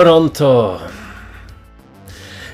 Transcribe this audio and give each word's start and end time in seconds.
Toronto. 0.00 0.78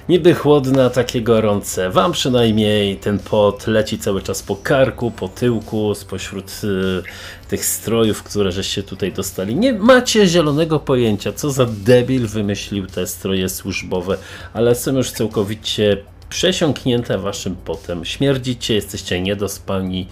Niby 0.09 0.35
chłodne, 0.35 0.85
a 0.85 0.91
takie 0.91 1.23
gorące. 1.23 1.91
Wam 1.91 2.13
przynajmniej 2.13 2.97
ten 2.97 3.19
pot 3.19 3.67
leci 3.67 3.99
cały 3.99 4.23
czas 4.23 4.43
po 4.43 4.57
karku, 4.57 5.11
po 5.11 5.29
tyłku, 5.29 5.95
spośród 5.95 6.51
y, 6.65 7.03
tych 7.49 7.65
strojów, 7.65 8.23
które 8.23 8.53
żeście 8.53 8.83
tutaj 8.83 9.13
dostali. 9.13 9.57
Nie 9.57 9.73
macie 9.73 10.27
zielonego 10.27 10.79
pojęcia, 10.79 11.33
co 11.33 11.51
za 11.51 11.67
debil 11.67 12.27
wymyślił 12.27 12.87
te 12.87 13.07
stroje 13.07 13.49
służbowe, 13.49 14.17
ale 14.55 14.75
są 14.75 14.97
już 14.97 15.11
całkowicie 15.11 15.97
przesiąknięte 16.29 17.19
waszym 17.19 17.57
potem. 17.65 18.05
Śmierdzicie, 18.05 18.75
jesteście 18.75 19.21
niedospani 19.21 20.07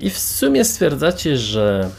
i 0.00 0.10
w 0.10 0.18
sumie 0.18 0.64
stwierdzacie, 0.64 1.36
że 1.36 1.90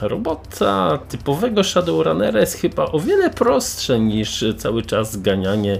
Robota 0.00 0.98
typowego 1.08 1.64
Shadowrunnera 1.64 2.40
jest 2.40 2.54
chyba 2.54 2.84
o 2.84 3.00
wiele 3.00 3.30
prostsze 3.30 4.00
niż 4.00 4.44
cały 4.58 4.82
czas 4.82 5.16
ganianie 5.16 5.78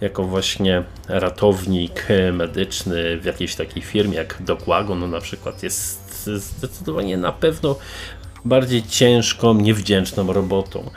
jako 0.00 0.24
właśnie 0.24 0.82
ratownik 1.08 2.06
medyczny 2.32 3.18
w 3.20 3.24
jakiejś 3.24 3.54
takiej 3.54 3.82
firmie 3.82 4.16
jak 4.16 4.42
Dogwagon 4.42 5.10
na 5.10 5.20
przykład 5.20 5.62
jest 5.62 6.26
zdecydowanie 6.26 7.16
na 7.16 7.32
pewno 7.32 7.76
bardziej 8.44 8.82
ciężką, 8.82 9.54
niewdzięczną 9.54 10.32
robotą. 10.32 10.90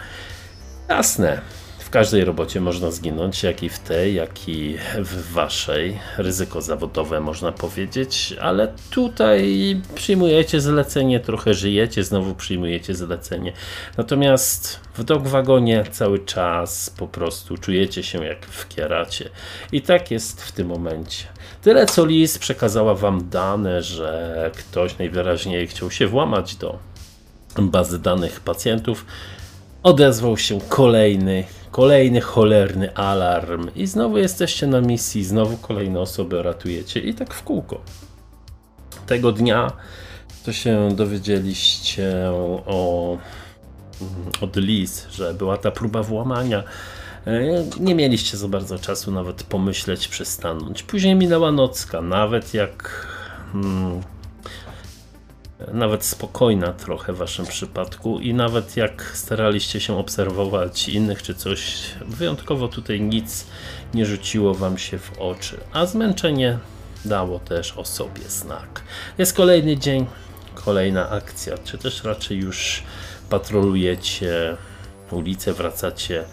Jasne, 0.90 1.42
w 1.90 1.92
każdej 1.92 2.26
robocie 2.26 2.62
można 2.62 2.92
zginąć, 2.92 3.44
jak 3.44 3.64
i 3.64 3.70
w 3.70 3.80
tej, 3.80 4.16
jak 4.16 4.50
i 4.50 4.78
w 4.98 5.32
waszej. 5.32 6.00
Ryzyko 6.18 6.62
zawodowe 6.62 7.20
można 7.20 7.52
powiedzieć, 7.52 8.36
ale 8.42 8.74
tutaj 8.90 9.82
przyjmujecie 9.96 10.62
zlecenie, 10.62 11.20
trochę 11.20 11.54
żyjecie, 11.54 12.04
znowu 12.04 12.36
przyjmujecie 12.36 12.96
zlecenie. 12.96 13.54
Natomiast 13.98 14.80
w 14.96 15.04
dogwagonie 15.04 15.84
cały 15.92 16.20
czas 16.20 16.90
po 16.90 17.08
prostu 17.08 17.58
czujecie 17.58 18.04
się 18.04 18.26
jak 18.26 18.46
w 18.46 18.68
kieracie. 18.68 19.30
I 19.72 19.82
tak 19.82 20.12
jest 20.12 20.44
w 20.44 20.52
tym 20.52 20.68
momencie. 20.68 21.24
Tyle 21.62 21.86
co 21.86 22.06
Liz 22.06 22.38
przekazała 22.38 22.96
wam 22.96 23.30
dane, 23.30 23.84
że 23.84 24.52
ktoś 24.58 24.98
najwyraźniej 24.98 25.68
chciał 25.68 25.92
się 25.92 26.08
włamać 26.08 26.56
do 26.56 26.80
bazy 27.58 28.00
danych 28.00 28.40
pacjentów. 28.40 29.06
Odezwał 29.84 30.38
się 30.38 30.60
kolejny 30.70 31.44
Kolejny 31.72 32.22
cholerny 32.22 32.96
alarm 32.96 33.70
i 33.76 33.88
znowu 33.88 34.18
jesteście 34.18 34.68
na 34.68 34.82
misji, 34.82 35.24
znowu 35.24 35.58
kolejne 35.58 36.00
osoby 36.00 36.44
ratujecie 36.44 37.00
i 37.00 37.14
tak 37.14 37.34
w 37.34 37.44
kółko. 37.44 37.82
Tego 39.06 39.32
dnia 39.32 39.72
to 40.46 40.54
się 40.54 40.90
dowiedzieliście 40.96 42.14
o, 42.66 43.18
od 44.42 44.56
Liz, 44.56 45.08
że 45.12 45.34
była 45.34 45.58
ta 45.58 45.72
próba 45.72 46.04
włamania. 46.04 46.64
E, 47.28 47.66
nie 47.80 47.96
mieliście 47.96 48.38
za 48.38 48.48
bardzo 48.48 48.80
czasu 48.80 49.12
nawet 49.12 49.44
pomyśleć, 49.44 50.08
przystanąć. 50.08 50.84
Później 50.84 51.16
minęła 51.16 51.52
nocka, 51.52 52.02
nawet 52.02 52.54
jak 52.54 53.08
hmm, 53.54 54.02
nawet 55.74 56.06
spokojna 56.06 56.74
trochę 56.74 57.14
w 57.14 57.18
waszym 57.18 57.46
przypadku 57.46 58.20
i 58.20 58.34
nawet 58.34 58.78
jak 58.78 59.12
staraliście 59.14 59.80
się 59.80 59.98
obserwować 59.98 60.90
innych 60.90 61.24
czy 61.24 61.36
coś, 61.36 61.82
wyjątkowo 62.06 62.68
tutaj 62.68 63.02
nic 63.02 63.46
nie 63.94 64.06
rzuciło 64.06 64.54
wam 64.54 64.78
się 64.78 64.98
w 64.98 65.20
oczy, 65.20 65.58
a 65.74 65.86
zmęczenie 65.86 66.60
dało 67.06 67.40
też 67.40 67.78
o 67.78 67.86
sobie 67.86 68.22
znak. 68.30 68.84
Jest 69.18 69.34
kolejny 69.34 69.78
dzień, 69.78 70.06
kolejna 70.56 71.10
akcja, 71.10 71.58
czy 71.58 71.78
też 71.78 72.04
raczej 72.04 72.38
już 72.38 72.84
patrolujecie 73.30 74.58
ulicę, 75.12 75.54
wracacie 75.54 76.24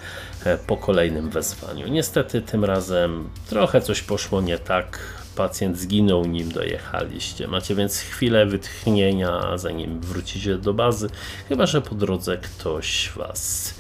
e, 0.45 0.59
po 0.59 0.77
kolejnym 0.77 1.31
wezwaniu. 1.31 1.89
Niestety 1.89 2.43
tym 2.43 2.65
razem 2.65 3.29
trochę 3.49 3.81
coś 3.81 4.03
poszło 4.03 4.41
nie 4.41 4.59
tak, 4.59 4.99
pacjent 5.37 5.79
zginął 5.79 6.25
nim 6.25 6.53
dojechaliście. 6.53 7.49
Macie 7.49 7.75
więc 7.75 7.99
chwilę 7.99 8.47
wytchnienia, 8.47 9.59
zanim 9.59 10.01
wrócicie 10.01 10.59
do 10.59 10.75
bazy, 10.75 11.09
chyba 11.49 11.67
że 11.67 11.83
po 11.83 11.95
drodze 11.95 12.39
ktoś 12.39 13.13
was 13.17 13.75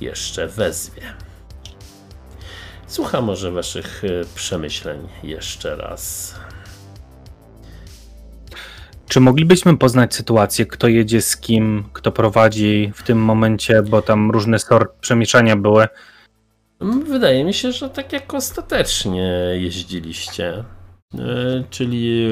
jeszcze 0.00 0.48
wezwie. 0.48 1.02
Słucham 2.86 3.24
może 3.24 3.50
waszych 3.50 4.04
e, 4.04 4.08
przemyśleń 4.34 5.08
jeszcze 5.22 5.76
raz. 5.76 6.34
Czy 9.08 9.20
moglibyśmy 9.20 9.76
poznać 9.76 10.14
sytuację, 10.14 10.66
kto 10.66 10.88
jedzie 10.88 11.22
z 11.22 11.36
kim, 11.36 11.84
kto 11.92 12.12
prowadzi 12.12 12.92
w 12.94 13.02
tym 13.02 13.18
momencie, 13.18 13.82
bo 13.82 14.02
tam 14.02 14.30
różne 14.30 14.58
sort 14.58 14.92
przemieszania 15.00 15.56
były? 15.56 15.88
Wydaje 17.06 17.44
mi 17.44 17.54
się, 17.54 17.72
że 17.72 17.90
tak 17.90 18.12
jak 18.12 18.34
ostatecznie 18.34 19.50
jeździliście. 19.54 20.64
E, 21.14 21.64
czyli 21.70 22.28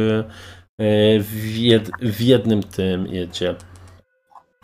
e, 0.79 1.21
w, 1.21 1.57
jed, 1.57 1.91
w 2.03 2.21
jednym 2.21 2.63
tym 2.63 3.07
jedzie 3.07 3.55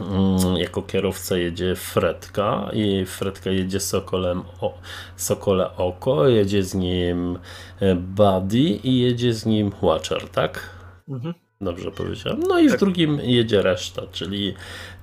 mm, 0.01 0.57
jako 0.57 0.83
kierowca 0.83 1.37
jedzie 1.37 1.77
Fredka 1.77 2.71
i 2.73 3.07
Fredka 3.07 3.51
jedzie 3.51 3.81
Sokolem 3.81 4.43
o, 4.61 4.79
Sokole 5.17 5.77
Oko, 5.77 6.29
jedzie 6.29 6.63
z 6.63 6.75
nim 6.75 7.39
e, 7.81 7.95
Buddy 7.95 8.59
i 8.59 9.01
jedzie 9.01 9.35
z 9.35 9.47
nim 9.47 9.73
Watcher, 9.83 10.29
tak? 10.29 10.71
Mhm. 11.09 11.35
Dobrze 11.61 11.91
powiedziałem. 11.91 12.41
No 12.41 12.59
i 12.59 12.69
tak. 12.69 12.77
w 12.77 12.81
drugim 12.81 13.21
jedzie 13.21 13.63
reszta, 13.63 14.03
czyli 14.13 14.55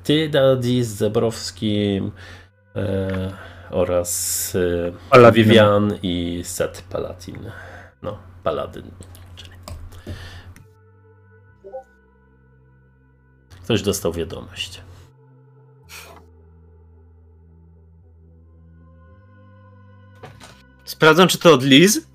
ty, 0.03 0.30
Daddy 0.30 0.84
z 0.84 0.88
Zebrowskim 0.88 2.12
e, 2.76 3.31
oraz 3.72 4.56
e, 5.12 5.31
Vivian 5.31 5.94
i 6.03 6.41
Set 6.44 6.84
Palatin. 6.90 7.52
Paladyn. 8.49 8.91
Ktoś 13.63 13.81
dostał 13.81 14.13
wiadomość. 14.13 14.81
Sprawdzam, 20.85 21.27
czy 21.27 21.37
to 21.37 21.53
od 21.53 21.63
Liz? 21.63 22.07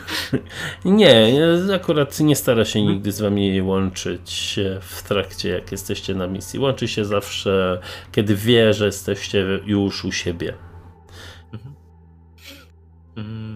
nie, 0.84 1.40
akurat 1.74 2.20
nie 2.20 2.36
stara 2.36 2.64
się 2.64 2.82
nigdy 2.82 3.12
z 3.12 3.20
wami 3.20 3.62
łączyć 3.62 4.58
w 4.80 5.02
trakcie, 5.02 5.48
jak 5.48 5.72
jesteście 5.72 6.14
na 6.14 6.26
misji. 6.26 6.58
Łączy 6.58 6.88
się 6.88 7.04
zawsze, 7.04 7.80
kiedy 8.12 8.36
wie, 8.36 8.74
że 8.74 8.86
jesteście 8.86 9.60
już 9.66 10.04
u 10.04 10.12
siebie. 10.12 10.54
Mhm. 11.52 11.74
Mm. 13.16 13.51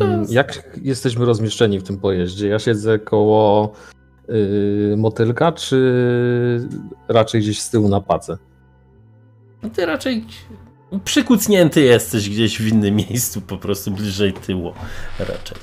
Mm, 0.00 0.26
jak 0.28 0.78
jesteśmy 0.82 1.24
rozmieszczeni 1.24 1.80
w 1.80 1.82
tym 1.82 1.98
pojeździe? 1.98 2.48
Ja 2.48 2.58
siedzę 2.58 2.98
koło 2.98 3.72
yy, 4.28 4.94
motylka, 4.96 5.52
czy 5.52 6.68
raczej 7.08 7.40
gdzieś 7.40 7.60
z 7.60 7.70
tyłu 7.70 7.88
na 7.88 8.00
pace? 8.00 8.38
No 9.62 9.70
ty 9.70 9.86
raczej 9.86 10.24
przykucnięty 11.04 11.80
jesteś 11.80 12.30
gdzieś 12.30 12.62
w 12.62 12.68
innym 12.68 12.96
miejscu, 12.96 13.40
po 13.40 13.58
prostu 13.58 13.90
bliżej 13.90 14.32
tyłu 14.32 14.72
raczej. 15.18 15.58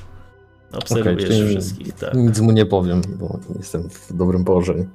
Obserwujesz 0.71 1.25
okay, 1.25 1.47
wszystkich, 1.47 1.93
tak. 1.93 2.13
Nic 2.13 2.39
mu 2.39 2.51
nie 2.51 2.65
powiem, 2.65 3.01
bo 3.19 3.39
jestem 3.57 3.89
w 3.89 4.13
dobrym 4.13 4.45
położeniu. 4.45 4.87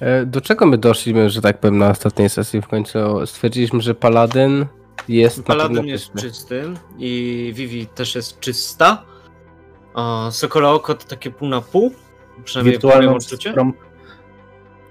E, 0.00 0.26
do 0.26 0.40
czego 0.40 0.66
my 0.66 0.78
doszliśmy, 0.78 1.30
że 1.30 1.40
tak 1.40 1.60
powiem, 1.60 1.78
na 1.78 1.90
ostatniej 1.90 2.28
sesji 2.28 2.62
w 2.62 2.68
końcu? 2.68 2.98
Stwierdziliśmy, 3.26 3.80
że 3.80 3.94
Paladyn 3.94 4.66
jest 5.08 5.42
Paladyn 5.42 5.86
jest 5.86 6.12
czysty 6.14 6.64
i 6.98 7.52
Vivi 7.54 7.86
też 7.86 8.14
jest 8.14 8.40
czysta. 8.40 9.04
A 9.94 10.28
Sokola 10.30 10.70
Oko 10.70 10.94
to 10.94 11.08
takie 11.08 11.30
pół 11.30 11.48
na 11.48 11.60
pół. 11.60 11.92
Przynajmniej 12.44 12.78
w 12.78 12.84
moim 12.84 13.08
odczuciu. 13.08 13.50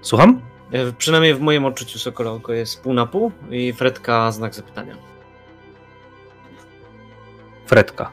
Słucham? 0.02 0.40
E, 0.72 0.92
przynajmniej 0.92 1.34
w 1.34 1.40
moim 1.40 1.64
odczuciu 1.64 1.98
Sokola 1.98 2.30
Oko 2.30 2.52
jest 2.52 2.82
pół 2.82 2.94
na 2.94 3.06
pół 3.06 3.32
i 3.50 3.72
Fredka 3.72 4.32
znak 4.32 4.54
zapytania. 4.54 4.96
Fredka. 7.66 8.10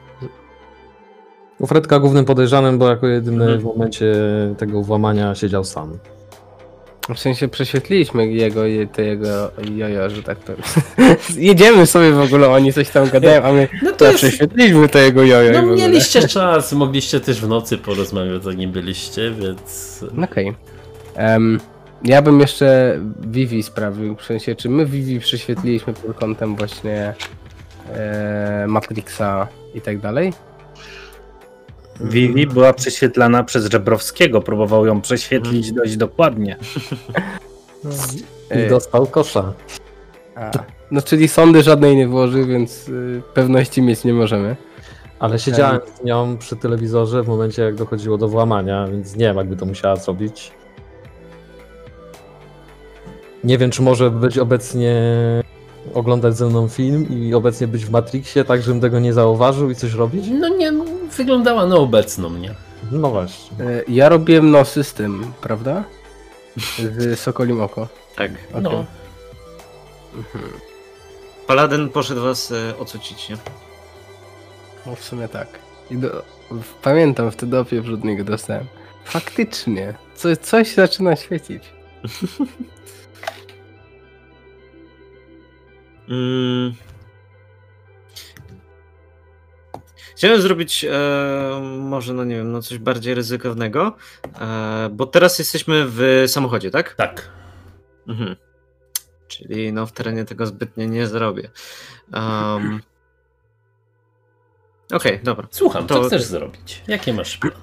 Fredka 1.67 1.99
głównym 1.99 2.25
podejrzanym, 2.25 2.77
bo 2.77 2.89
jako 2.89 3.07
jedyny 3.07 3.43
mhm. 3.43 3.59
w 3.59 3.63
momencie 3.63 4.15
tego 4.57 4.81
włamania 4.81 5.35
siedział 5.35 5.63
sam. 5.63 5.97
W 7.15 7.19
sensie 7.19 7.48
prześwietliliśmy 7.48 8.27
jego, 8.27 8.62
te 8.94 9.03
jego 9.03 9.51
jojo, 9.75 10.09
że 10.09 10.24
tak 10.24 10.39
to... 10.39 10.53
Jedziemy 11.38 11.86
sobie 11.86 12.12
w 12.12 12.21
ogóle, 12.21 12.50
oni 12.50 12.74
coś 12.74 12.89
tam 12.89 13.09
gadają, 13.09 13.44
a 13.44 13.51
my 13.51 13.68
no 13.83 13.92
to 13.92 14.06
jest... 14.06 14.18
prześwietliliśmy 14.18 14.89
to 14.89 15.00
jego 15.00 15.24
jojo. 15.24 15.62
No 15.62 15.75
mieliście 15.75 16.27
czas, 16.27 16.74
mogliście 16.74 17.19
też 17.19 17.42
w 17.42 17.48
nocy 17.48 17.77
porozmawiać, 17.77 18.44
zanim 18.44 18.71
byliście, 18.71 19.31
więc... 19.31 20.00
Okej. 20.24 20.50
Okay. 20.50 21.33
Um, 21.33 21.59
ja 22.03 22.21
bym 22.21 22.39
jeszcze 22.39 23.00
Vivi 23.21 23.63
sprawił, 23.63 24.15
w 24.15 24.24
sensie, 24.24 24.56
czy 24.56 24.69
my 24.69 24.86
Vivi 24.86 25.19
prześwietliliśmy 25.19 25.94
pod 25.94 26.18
kątem 26.18 26.56
właśnie 26.56 27.13
e, 27.94 28.65
Matrixa 28.68 29.48
i 29.74 29.81
tak 29.81 30.00
dalej? 30.00 30.33
Vivi 31.99 32.47
była 32.47 32.73
prześwietlana 32.73 33.43
przez 33.43 33.65
Żebrowskiego, 33.65 34.41
próbował 34.41 34.85
ją 34.85 35.01
prześwietlić 35.01 35.67
mhm. 35.67 35.75
dość 35.75 35.97
dokładnie. 35.97 36.57
I 38.65 38.69
dostał 38.69 39.05
kosza. 39.05 39.53
A, 40.35 40.51
no 40.91 41.01
czyli 41.01 41.27
sądy 41.27 41.63
żadnej 41.63 41.95
nie 41.95 42.07
włoży, 42.07 42.45
więc 42.45 42.89
y, 42.89 43.21
pewności 43.33 43.81
mieć 43.81 44.03
nie 44.03 44.13
możemy. 44.13 44.55
Ale 45.19 45.39
siedziałem 45.39 45.79
z 46.01 46.03
nią 46.03 46.38
przy 46.38 46.55
telewizorze 46.55 47.23
w 47.23 47.27
momencie, 47.27 47.61
jak 47.61 47.75
dochodziło 47.75 48.17
do 48.17 48.27
włamania, 48.27 48.88
więc 48.88 49.15
nie 49.15 49.25
wiem, 49.25 49.38
jakby 49.38 49.55
to 49.55 49.65
musiała 49.65 49.95
zrobić. 49.95 50.51
Nie 53.43 53.57
wiem, 53.57 53.71
czy 53.71 53.81
może 53.81 54.11
być 54.11 54.38
obecnie 54.38 54.95
oglądać 55.93 56.38
ze 56.38 56.45
mną 56.45 56.67
film 56.67 57.09
i 57.09 57.33
obecnie 57.33 57.67
być 57.67 57.85
w 57.85 57.91
Matrixie, 57.91 58.45
tak 58.45 58.61
żebym 58.61 58.81
tego 58.81 58.99
nie 58.99 59.13
zauważył 59.13 59.69
i 59.69 59.75
coś 59.75 59.93
robić? 59.93 60.25
No 60.39 60.47
nie, 60.47 60.71
wyglądała 61.18 61.66
na 61.66 61.75
obecną 61.75 62.30
mnie. 62.30 62.56
No 62.92 63.10
właśnie. 63.10 63.66
E, 63.66 63.84
Ja 63.88 64.10
robiłem 64.10 64.52
nosy 64.52 64.84
z 64.84 64.94
tym, 64.94 65.34
prawda? 65.42 65.84
Z 66.78 67.19
Sokolim 67.19 67.62
Oko. 67.62 67.88
Tak. 68.16 68.31
Okej. 68.52 68.62
No, 68.62 68.86
Paladyn 71.48 71.90
poszedł 71.90 72.22
was 72.22 72.52
e, 72.52 72.78
ocucić, 72.78 73.30
nie? 73.30 73.38
No 74.86 74.96
w 74.96 75.04
sumie 75.04 75.28
tak. 75.28 75.48
I 75.92 75.98
do, 75.98 76.24
w, 76.52 76.74
pamiętam 76.74 77.31
wtedy 77.31 77.60
opiew 77.60 77.90
od 77.94 78.04
niego 78.04 78.24
dostałem. 78.24 78.66
Faktycznie. 79.06 79.94
Co, 80.16 80.36
coś 80.36 80.74
zaczyna 80.74 81.16
świecić. 81.16 81.63
Mm. 86.10 86.74
Chciałem 90.16 90.42
zrobić 90.42 90.86
e, 90.86 91.62
może, 91.80 92.13
no 92.13 92.24
nie 92.24 92.36
wiem, 92.36 92.52
no 92.52 92.62
coś 92.62 92.78
bardziej 92.78 93.13
ryzykownego, 93.13 93.96
e, 94.42 94.90
bo 94.92 95.06
teraz 95.06 95.40
jesteśmy 95.40 95.86
w 95.88 96.24
samochodzie, 96.28 96.72
tak? 96.72 96.96
tak. 96.96 97.30
Mhm. 98.08 98.36
Czyli 99.28 99.74
no 99.74 99.86
w 99.86 99.92
terenie 99.92 100.25
tego 100.25 100.46
zbytnio 100.46 100.86
nie 100.86 101.08
zrobię. 101.08 101.50
Um, 102.13 102.81
Okej, 104.94 105.19
dobra. 105.24 105.48
Słucham, 105.52 105.88
co 105.88 105.96
To- 105.96 106.08
chcesz 106.08 106.24
zrobić? 106.24 106.84
Jakie 106.88 107.13
masz 107.13 107.38
plan? 107.38 107.54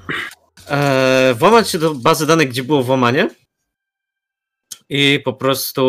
E, 0.69 1.35
włamać 1.39 1.71
się 1.71 1.79
do 1.79 1.95
bazy 1.95 2.27
danych, 2.27 2.49
gdzie 2.49 2.65
było 2.65 2.83
włamanie 2.83 3.31
i 4.89 5.21
po 5.25 5.33
prostu 5.33 5.83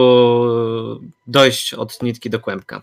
dojść 1.27 1.73
od 1.73 2.03
nitki 2.03 2.29
do 2.29 2.39
kłębka. 2.39 2.81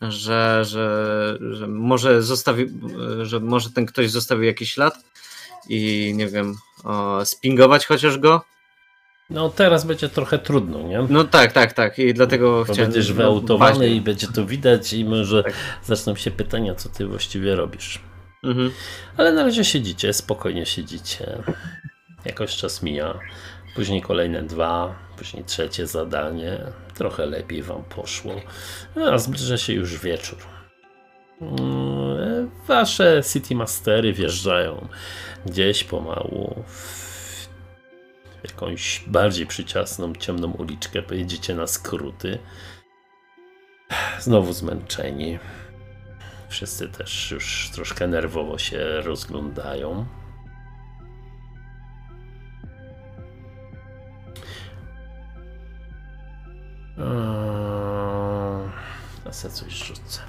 Że, 0.00 0.64
że, 0.64 1.38
że 1.50 1.66
może 1.66 2.22
zostawił, 2.22 2.68
że 3.22 3.40
może 3.40 3.70
ten 3.70 3.86
ktoś 3.86 4.10
zostawił 4.10 4.44
jakiś 4.44 4.72
ślad 4.72 5.04
i 5.68 6.12
nie 6.16 6.26
wiem, 6.26 6.54
o, 6.84 7.24
spingować 7.24 7.86
chociaż 7.86 8.18
go. 8.18 8.44
No 9.30 9.48
teraz 9.48 9.84
będzie 9.84 10.08
trochę 10.08 10.38
trudno, 10.38 10.82
nie? 10.82 11.06
No 11.08 11.24
tak, 11.24 11.52
tak, 11.52 11.72
tak. 11.72 11.98
I 11.98 12.14
dlatego 12.14 12.50
Bo 12.50 12.64
chciałem. 12.64 12.92
będziesz 12.92 13.08
no, 13.08 13.14
wyautowany 13.14 13.88
i 13.88 14.00
będzie 14.00 14.26
to 14.26 14.46
widać 14.46 14.92
i 14.92 15.04
może 15.04 15.42
Tak. 15.42 15.52
zaczną 15.84 16.16
się 16.16 16.30
pytania, 16.30 16.74
co 16.74 16.88
ty 16.88 17.06
właściwie 17.06 17.56
robisz. 17.56 18.00
Mhm. 18.44 18.70
Ale 19.16 19.32
na 19.32 19.42
razie 19.42 19.64
siedzicie, 19.64 20.12
spokojnie 20.12 20.66
siedzicie. 20.66 21.42
Jakoś 22.24 22.56
czas 22.56 22.82
mija. 22.82 23.18
Później 23.74 24.02
kolejne 24.02 24.42
dwa, 24.42 24.94
później 25.18 25.44
trzecie 25.44 25.86
zadanie. 25.86 26.58
Trochę 26.96 27.26
lepiej 27.26 27.62
wam 27.62 27.84
poszło. 27.84 28.34
A 29.12 29.18
zbliża 29.18 29.56
się 29.58 29.72
już 29.72 29.98
wieczór. 29.98 30.38
Mm, 31.40 32.50
Wasze 32.66 33.22
City 33.32 33.54
Mastery 33.54 34.12
wjeżdżają 34.12 34.88
gdzieś 35.46 35.84
pomału 35.84 36.64
w 36.66 37.06
jakąś 38.44 39.04
bardziej 39.06 39.46
przyciasną, 39.46 40.12
ciemną 40.14 40.52
uliczkę. 40.52 41.02
Pojedziecie 41.02 41.54
na 41.54 41.66
skróty. 41.66 42.38
Znowu 44.18 44.52
zmęczeni. 44.52 45.38
Wszyscy 46.48 46.88
też 46.88 47.30
już 47.30 47.70
troszkę 47.74 48.06
nerwowo 48.06 48.58
się 48.58 49.00
rozglądają. 49.00 50.06
Ja 59.24 59.32
sobie 59.32 59.54
coś 59.54 59.72
rzucę. 59.72 60.20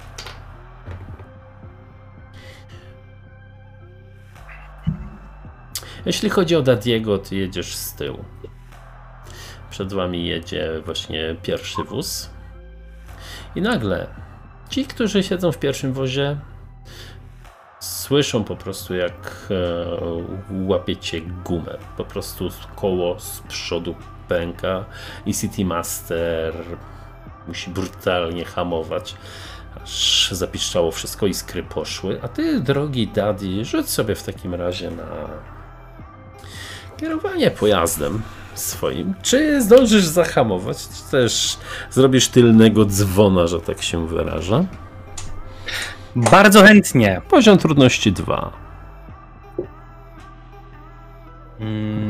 Jeśli 6.06 6.30
chodzi 6.30 6.56
o 6.56 6.62
Dadiego, 6.62 7.18
ty 7.18 7.36
jedziesz 7.36 7.76
z 7.76 7.94
tyłu. 7.94 8.24
Przed 9.70 9.92
wami 9.92 10.26
jedzie 10.26 10.82
właśnie 10.84 11.36
pierwszy 11.42 11.84
wóz. 11.84 12.30
I 13.54 13.62
nagle 13.62 14.06
ci, 14.68 14.84
którzy 14.84 15.22
siedzą 15.22 15.52
w 15.52 15.58
pierwszym 15.58 15.92
wozie, 15.92 16.36
słyszą 17.80 18.44
po 18.44 18.56
prostu 18.56 18.94
jak 18.94 19.48
e, 19.50 20.66
łapiecie 20.66 21.20
gumę. 21.20 21.78
Po 21.96 22.04
prostu 22.04 22.48
koło 22.76 23.20
z 23.20 23.40
przodu 23.40 23.94
pęka 24.28 24.84
i 25.26 25.34
City 25.34 25.64
Master 25.64 26.54
musi 27.48 27.70
brutalnie 27.70 28.44
hamować. 28.44 29.14
Aż 29.84 30.28
zapiszczało 30.32 30.90
wszystko, 30.90 31.26
iskry 31.26 31.62
poszły. 31.62 32.20
A 32.22 32.28
ty, 32.28 32.60
drogi 32.60 33.08
Daddy, 33.08 33.64
rzuć 33.64 33.90
sobie 33.90 34.14
w 34.14 34.22
takim 34.22 34.54
razie 34.54 34.90
na 34.90 35.28
kierowanie 36.96 37.50
pojazdem 37.50 38.22
swoim. 38.54 39.14
Czy 39.22 39.62
zdążysz 39.62 40.04
zahamować, 40.04 40.76
czy 40.78 41.10
też 41.10 41.56
zrobisz 41.90 42.28
tylnego 42.28 42.84
dzwona, 42.84 43.46
że 43.46 43.60
tak 43.60 43.82
się 43.82 44.06
wyraża? 44.06 44.64
Bardzo 46.16 46.62
chętnie. 46.62 47.22
Poziom 47.28 47.58
trudności 47.58 48.12
2. 48.12 48.52
Mm. 51.60 52.07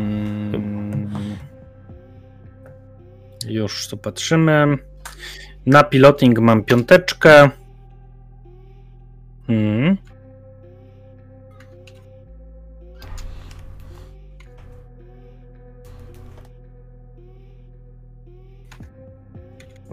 Już 3.48 3.88
tu 3.88 3.96
patrzymy. 3.96 4.78
Na 5.66 5.84
piloting 5.84 6.38
mam 6.38 6.64
piąteczkę. 6.64 7.50
Mm. 9.48 9.96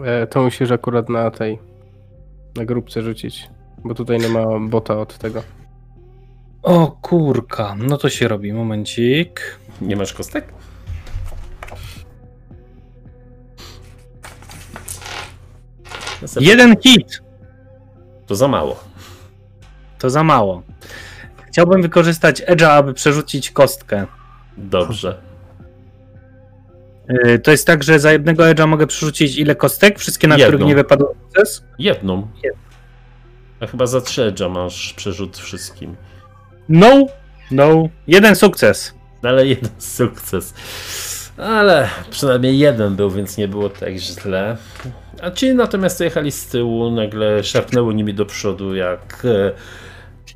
E, 0.05 0.27
to 0.27 0.43
musisz 0.43 0.71
akurat 0.71 1.09
na 1.09 1.31
tej, 1.31 1.59
na 2.55 2.65
grupce 2.65 3.01
rzucić. 3.01 3.49
Bo 3.83 3.93
tutaj 3.93 4.17
nie 4.19 4.29
ma 4.29 4.45
bota 4.59 4.97
od 4.97 5.17
tego. 5.17 5.43
O 6.63 6.97
kurka, 7.01 7.75
no 7.77 7.97
to 7.97 8.09
się 8.09 8.27
robi. 8.27 8.53
Momencik. 8.53 9.59
Nie 9.81 9.95
masz 9.95 10.13
kostek? 10.13 10.53
Jeden 16.39 16.75
hit. 16.81 17.21
To 18.27 18.35
za 18.35 18.47
mało. 18.47 18.83
To 19.99 20.09
za 20.09 20.23
mało. 20.23 20.63
Chciałbym 21.47 21.81
wykorzystać 21.81 22.41
Edge'a, 22.41 22.65
aby 22.69 22.93
przerzucić 22.93 23.51
kostkę. 23.51 24.05
Dobrze. 24.57 25.17
Yy, 27.09 27.39
To 27.39 27.51
jest 27.51 27.67
tak, 27.67 27.83
że 27.83 27.99
za 27.99 28.11
jednego 28.11 28.43
Edge'a 28.43 28.67
mogę 28.67 28.87
przerzucić 28.87 29.37
ile 29.37 29.55
kostek? 29.55 29.99
Wszystkie, 29.99 30.27
na 30.27 30.35
Jedną. 30.37 30.49
których 30.49 30.67
nie 30.67 30.75
wypadł 30.75 31.05
sukces? 31.23 31.63
Jedną. 31.79 32.27
Jedną. 32.43 32.59
A 33.59 33.67
chyba 33.67 33.85
za 33.87 34.01
trzecza 34.01 34.49
masz 34.49 34.93
przerzut 34.93 35.37
wszystkim. 35.37 35.95
No, 36.69 37.05
no. 37.51 37.89
Jeden 38.07 38.35
sukces. 38.35 38.93
Ale 39.23 39.47
jeden 39.47 39.69
sukces. 39.77 40.53
Ale 41.37 41.89
przynajmniej 42.09 42.59
jeden 42.59 42.95
był, 42.95 43.11
więc 43.11 43.37
nie 43.37 43.47
było 43.47 43.69
tak 43.69 43.93
źle. 43.97 44.57
A 45.21 45.31
ci 45.31 45.53
natomiast 45.53 45.99
jechali 45.99 46.31
z 46.31 46.47
tyłu, 46.47 46.91
nagle 46.91 47.43
szarpnęło 47.43 47.91
nimi 47.91 48.13
do 48.13 48.25
przodu, 48.25 48.75
jak 48.75 49.25
e, 49.25 49.51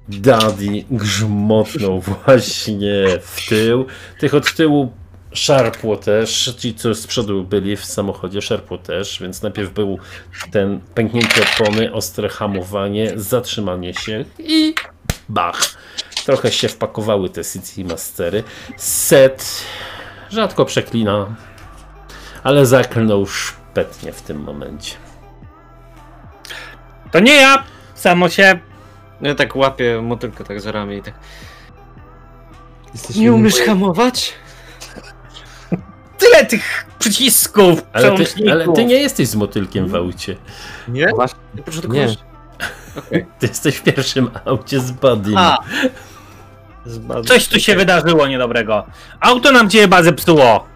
Daddy 0.09 0.85
grzmotnął 0.91 2.01
właśnie 2.25 3.05
w 3.21 3.49
tył. 3.49 3.85
Tych 4.19 4.33
od 4.33 4.53
tyłu 4.53 4.91
szarpło 5.31 5.97
też. 5.97 6.55
Ci, 6.57 6.75
co 6.75 6.95
z 6.95 7.07
przodu 7.07 7.43
byli 7.43 7.75
w 7.75 7.85
samochodzie, 7.85 8.41
szarpło 8.41 8.77
też, 8.77 9.19
więc 9.21 9.41
najpierw 9.41 9.73
był 9.73 9.99
ten 10.51 10.79
pęknięcie 10.95 11.41
opony, 11.41 11.93
ostre 11.93 12.29
hamowanie, 12.29 13.11
zatrzymanie 13.15 13.93
się 13.93 14.25
i 14.39 14.73
bach. 15.29 15.61
Trochę 16.25 16.51
się 16.51 16.67
wpakowały 16.67 17.29
te 17.29 17.45
City 17.45 17.83
Mastery. 17.83 18.43
Set 18.77 19.65
rzadko 20.29 20.65
przeklina, 20.65 21.35
ale 22.43 22.65
zaklnął 22.65 23.25
szpetnie 23.79 24.11
w 24.13 24.21
tym 24.21 24.43
momencie. 24.43 24.95
To 27.11 27.19
nie 27.19 27.35
ja! 27.35 27.63
Samo 27.95 28.29
się. 28.29 28.59
Ja 29.21 29.35
tak 29.35 29.55
łapię 29.55 30.01
motylkę 30.01 30.43
tak 30.43 30.61
za 30.61 30.71
ramię 30.71 30.97
i 30.97 31.01
tak. 31.01 31.13
Jesteśmy 32.93 33.21
Nie 33.21 33.33
umiesz 33.33 33.59
hamować? 33.65 34.33
Tyle 36.17 36.45
tych 36.45 36.85
przycisków, 36.99 37.81
Ale 37.93 38.17
ty, 38.17 38.51
ale 38.51 38.73
ty 38.73 38.85
nie 38.85 38.95
jesteś 38.95 39.27
z 39.27 39.35
motylkiem 39.35 39.87
w 39.87 39.95
aucie. 39.95 40.35
Nie? 40.87 41.07
Proszę 41.65 41.81
nie. 41.87 42.07
Ty 43.39 43.47
jesteś 43.47 43.75
w 43.75 43.83
pierwszym 43.83 44.29
aucie 44.45 44.79
z 44.79 44.91
Badim. 44.91 45.37
Coś 47.25 47.47
tu 47.47 47.59
się 47.59 47.75
wydarzyło 47.75 48.27
niedobrego. 48.27 48.85
Auto 49.19 49.51
nam 49.51 49.69
dzieje 49.69 49.87
bazę 49.87 50.13
psuło. 50.13 50.67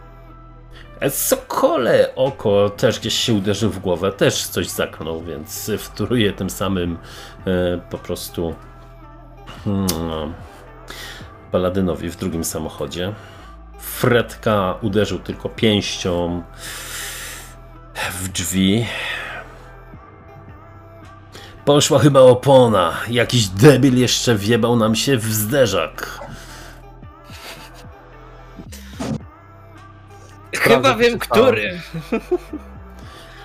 Sokole 1.10 2.16
oko 2.16 2.70
też 2.70 3.00
gdzieś 3.00 3.14
się 3.14 3.34
uderzył 3.34 3.70
w 3.70 3.80
głowę, 3.80 4.12
też 4.12 4.48
coś 4.48 4.68
zaknął, 4.68 5.24
więc 5.24 5.72
wtóruje 5.78 6.34
tym 6.34 6.50
samym 6.50 6.98
e, 7.48 7.82
po 7.90 7.98
prostu 7.98 8.56
hmm, 9.66 10.34
w 12.10 12.16
drugim 12.16 12.44
samochodzie. 12.44 13.14
Fredka 13.80 14.78
uderzył 14.82 15.20
tylko 15.20 15.50
pięścią 15.50 16.44
w 18.22 18.28
drzwi. 18.28 18.86
Poszła 21.66 22.00
chyba 22.00 22.20
opona. 22.20 22.94
Jakiś 23.10 23.48
debil 23.48 23.98
jeszcze 23.98 24.36
wjebał 24.36 24.76
nam 24.76 24.96
się 24.96 25.18
w 25.18 25.34
zderzak. 25.34 26.23
Chyba 30.60 30.96
wiem, 30.96 31.20
który. 31.20 31.82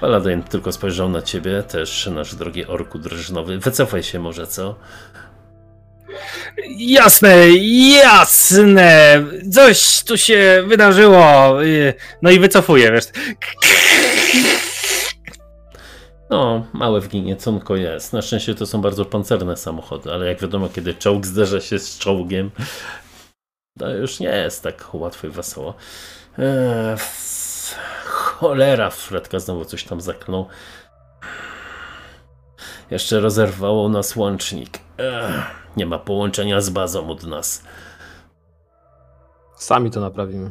Paladin 0.00 0.42
tylko 0.42 0.72
spojrzał 0.72 1.08
na 1.08 1.22
ciebie, 1.22 1.62
też 1.62 2.06
nasz 2.14 2.34
drogi 2.34 2.66
orku 2.66 2.98
drżnowy. 2.98 3.58
Wycofaj 3.58 4.02
się 4.02 4.18
może, 4.18 4.46
co? 4.46 4.74
Jasne, 6.78 7.48
jasne. 8.02 9.24
Coś 9.52 10.02
tu 10.04 10.16
się 10.16 10.64
wydarzyło. 10.66 11.64
Y, 11.64 11.94
No 12.22 12.30
i 12.30 12.38
wycofuję, 12.40 12.92
wiesz. 12.92 13.04
No, 16.30 16.66
małe 16.72 17.00
wgnieconko 17.00 17.76
jest. 17.76 18.12
Na 18.12 18.22
szczęście 18.22 18.54
to 18.54 18.66
są 18.66 18.80
bardzo 18.80 19.04
pancerne 19.04 19.56
samochody, 19.56 20.12
ale 20.12 20.26
jak 20.26 20.40
wiadomo, 20.40 20.68
kiedy 20.68 20.94
czołg 20.94 21.26
zderza 21.26 21.60
się 21.60 21.78
z 21.78 21.98
czołgiem, 21.98 22.50
to 23.78 23.90
już 23.90 24.20
nie 24.20 24.28
jest 24.28 24.62
tak 24.62 24.88
łatwo 24.92 25.26
i 25.26 25.30
wesoło. 25.30 25.74
Eee, 26.38 26.96
cholera, 28.06 28.90
Fredka 28.90 29.38
znowu 29.38 29.64
coś 29.64 29.84
tam 29.84 30.00
zaklnął. 30.00 30.46
Jeszcze 32.90 33.20
rozerwało 33.20 33.88
nas 33.88 34.16
łącznik. 34.16 34.78
Eee, 34.98 35.42
nie 35.76 35.86
ma 35.86 35.98
połączenia 35.98 36.60
z 36.60 36.70
bazą 36.70 37.10
od 37.10 37.22
nas. 37.22 37.62
Sami 39.56 39.90
to 39.90 40.00
naprawimy. 40.00 40.50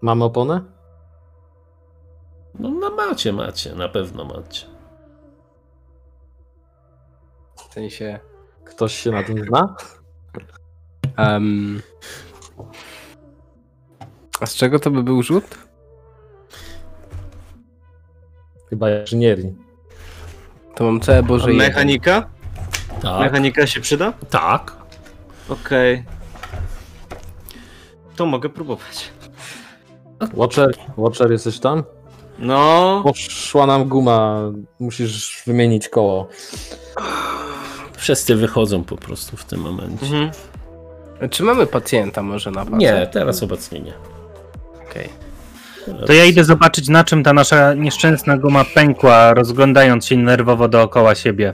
Mamy 0.00 0.24
oponę? 0.24 0.60
No, 2.54 2.70
no 2.70 2.90
macie, 2.90 3.32
macie, 3.32 3.74
na 3.74 3.88
pewno 3.88 4.24
macie. 4.24 4.66
W 7.56 7.74
sensie... 7.74 8.20
Ktoś 8.64 8.94
się 8.94 9.10
na 9.10 9.22
tym 9.22 9.44
zna? 9.44 9.76
Em, 11.20 11.82
a 14.40 14.46
z 14.46 14.54
czego 14.54 14.78
to 14.78 14.90
by 14.90 15.02
był 15.02 15.22
rzut? 15.22 15.44
Chyba 18.70 18.90
inżynierii. 18.90 19.54
To 20.74 20.84
mam 20.84 21.00
całe 21.00 21.22
Boże. 21.22 21.52
Mechanika? 21.52 22.28
Tak, 23.02 23.20
Mechanika 23.20 23.66
się 23.66 23.80
przyda? 23.80 24.12
tak. 24.30 24.76
Okej. 25.48 26.04
To 28.16 28.26
mogę 28.26 28.48
próbować. 28.48 29.10
Watcher, 30.34 30.70
Watcher 30.96 31.30
jesteś 31.32 31.58
tam? 31.58 31.82
No, 32.38 33.00
Poszła 33.04 33.66
nam 33.66 33.84
guma, 33.84 34.40
musisz 34.80 35.42
wymienić 35.46 35.88
koło. 35.88 36.28
Wszyscy 37.96 38.36
wychodzą 38.36 38.84
po 38.84 38.96
prostu 38.96 39.36
w 39.36 39.44
tym 39.44 39.60
momencie. 39.60 40.06
mhm. 40.06 40.30
Czy 41.30 41.42
mamy 41.42 41.66
pacjenta 41.66 42.22
może 42.22 42.50
na 42.50 42.64
was? 42.64 42.80
Nie, 42.80 43.08
teraz 43.12 43.42
obecnie 43.42 43.80
nie. 43.80 43.92
Okej. 44.90 45.08
To 46.06 46.12
ja 46.12 46.24
idę 46.24 46.44
zobaczyć, 46.44 46.88
na 46.88 47.04
czym 47.04 47.22
ta 47.22 47.32
nasza 47.32 47.74
nieszczęsna 47.74 48.36
guma 48.38 48.64
pękła, 48.64 49.34
rozglądając 49.34 50.06
się 50.06 50.16
nerwowo 50.16 50.68
dookoła 50.68 51.14
siebie. 51.14 51.52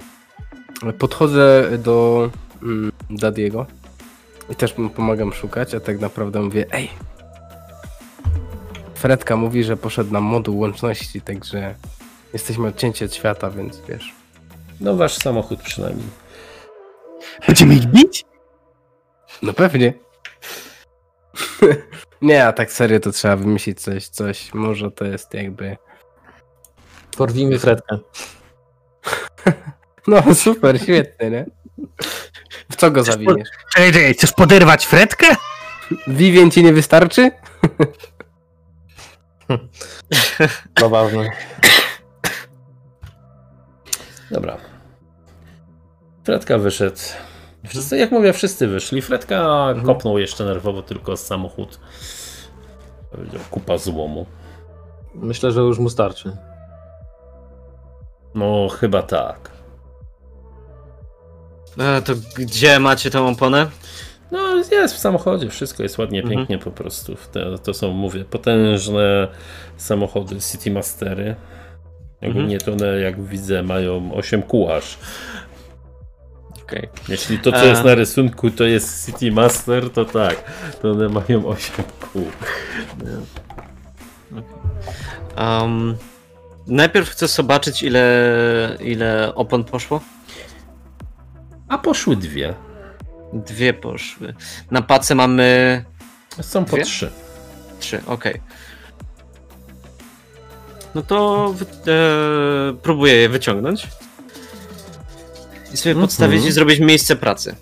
Podchodzę 0.99 1.65
do 1.79 2.31
mm, 2.63 2.93
Dadiego 3.11 3.67
i 4.51 4.55
też 4.55 4.79
mu 4.79 4.91
pomagam 4.91 5.33
szukać, 5.33 5.75
a 5.75 5.81
tak 5.81 6.01
naprawdę 6.01 6.41
mówię, 6.41 6.67
ej, 6.71 6.91
Fredka 8.95 9.37
mówi, 9.37 9.65
że 9.65 9.77
poszedł 9.77 10.13
na 10.13 10.21
moduł 10.21 10.59
łączności, 10.59 11.21
także 11.21 11.75
jesteśmy 12.33 12.69
odcięci 12.69 13.05
od 13.05 13.15
świata, 13.15 13.51
więc 13.51 13.81
wiesz. 13.89 14.15
No 14.81 14.97
wasz 14.97 15.15
samochód 15.15 15.61
przynajmniej. 15.63 16.09
Będziemy 17.47 17.75
ich 17.75 17.87
bić? 17.87 18.25
No 19.43 19.53
pewnie. 19.53 19.93
Nie, 22.23 22.47
a 22.47 22.53
tak 22.53 22.73
serio 22.73 23.01
to 23.01 23.13
trzeba 23.13 23.37
wymyślić 23.37 23.81
coś, 23.81 24.09
coś, 24.09 24.55
może 24.55 24.91
to 24.91 25.05
jest 25.05 25.35
jakby... 25.35 25.77
Porwijmy 27.17 27.59
Fredkę. 27.59 27.99
No 30.09 30.35
super, 30.35 30.83
świetnie, 30.83 31.31
nie? 31.31 31.47
W 32.71 32.77
co 32.77 32.91
go 32.91 33.05
zawiniesz? 33.05 33.49
Czekaj, 33.75 33.93
czekaj, 33.93 34.15
chcesz 34.15 34.33
poderwać 34.33 34.87
Fredkę? 34.87 35.27
Vivien 36.07 36.51
ci 36.51 36.63
nie 36.63 36.73
wystarczy? 36.73 37.31
To 40.75 40.89
ważne. 40.89 41.31
Dobra. 44.31 44.57
Fredka 46.25 46.59
wyszedł. 46.59 47.01
Wszyscy, 47.67 47.97
jak 47.99 48.11
mówię, 48.11 48.33
wszyscy 48.33 48.67
wyszli. 48.69 49.03
Fredka 49.03 49.67
kopnął 49.85 50.19
jeszcze 50.19 50.45
nerwowo 50.45 50.83
tylko 50.83 51.17
samochód. 51.17 51.79
Kupa 53.51 53.79
złomu. 53.79 54.27
Myślę, 55.15 55.53
że 55.53 55.61
już 55.61 55.79
mu 55.79 55.91
starczy. 55.91 56.37
No, 58.35 58.69
chyba 58.69 59.03
tak. 59.03 59.51
E, 61.79 62.03
to 62.03 62.13
gdzie 62.37 62.79
macie 62.81 63.11
tę 63.11 63.23
oponę? 63.27 63.67
No, 64.31 64.57
jest 64.71 64.95
w 64.95 64.99
samochodzie, 64.99 65.49
wszystko 65.49 65.83
jest 65.83 65.99
ładnie, 65.99 66.21
Mhm. 66.23 66.37
pięknie 66.39 66.59
po 66.59 66.71
prostu. 66.71 67.15
Te, 67.33 67.59
to 67.59 67.75
są, 67.75 67.91
mówię, 67.91 68.25
potężne 68.25 69.29
samochody 69.77 70.37
City 70.41 70.71
Mastery. 70.71 71.37
Ogólnie 72.31 72.59
to 72.59 72.73
one, 72.73 72.87
jak 72.87 73.23
widzę, 73.25 73.63
mają 73.63 74.11
8 74.15 74.43
kół 74.43 74.73
aż. 74.73 74.99
Okej. 76.67 76.89
Jeśli 77.09 77.39
to, 77.39 77.53
co 77.53 77.63
E. 77.63 77.67
jest 77.67 77.85
na 77.85 77.95
rysunku, 77.95 78.51
to 78.51 78.65
jest 78.65 79.07
City 79.07 79.33
Master, 79.33 79.91
to 79.91 80.05
tak, 80.05 80.45
to 80.83 80.91
one 80.91 81.09
mają 81.09 81.47
8 81.47 81.85
kół. 82.13 82.27
Um, 85.39 85.97
najpierw 86.67 87.09
chcę 87.09 87.29
zobaczyć, 87.29 87.83
ile, 87.83 88.77
ile 88.81 89.35
opon 89.35 89.65
poszło. 89.65 90.01
A 91.69 91.79
poszły 91.79 92.17
dwie. 92.17 92.55
Dwie 93.33 93.75
poszły. 93.75 94.35
Na 94.71 94.83
pace 94.83 95.15
mamy 95.15 95.85
Są 96.41 96.65
po 96.65 96.77
Dwie? 96.77 96.85
trzy. 96.85 97.11
trzy, 97.81 98.01
okej. 98.07 98.41
No 100.95 101.03
to 101.03 101.55
e, 101.87 101.93
próbuję 102.83 103.15
je 103.15 103.29
wyciągnąć. 103.29 103.89
I 105.73 105.77
sobie 105.77 105.91
Mhm. 105.93 106.07
podstawić 106.07 106.45
i 106.45 106.53
zrobić 106.53 106.81
miejsce 106.81 107.17
pracy. 107.17 107.57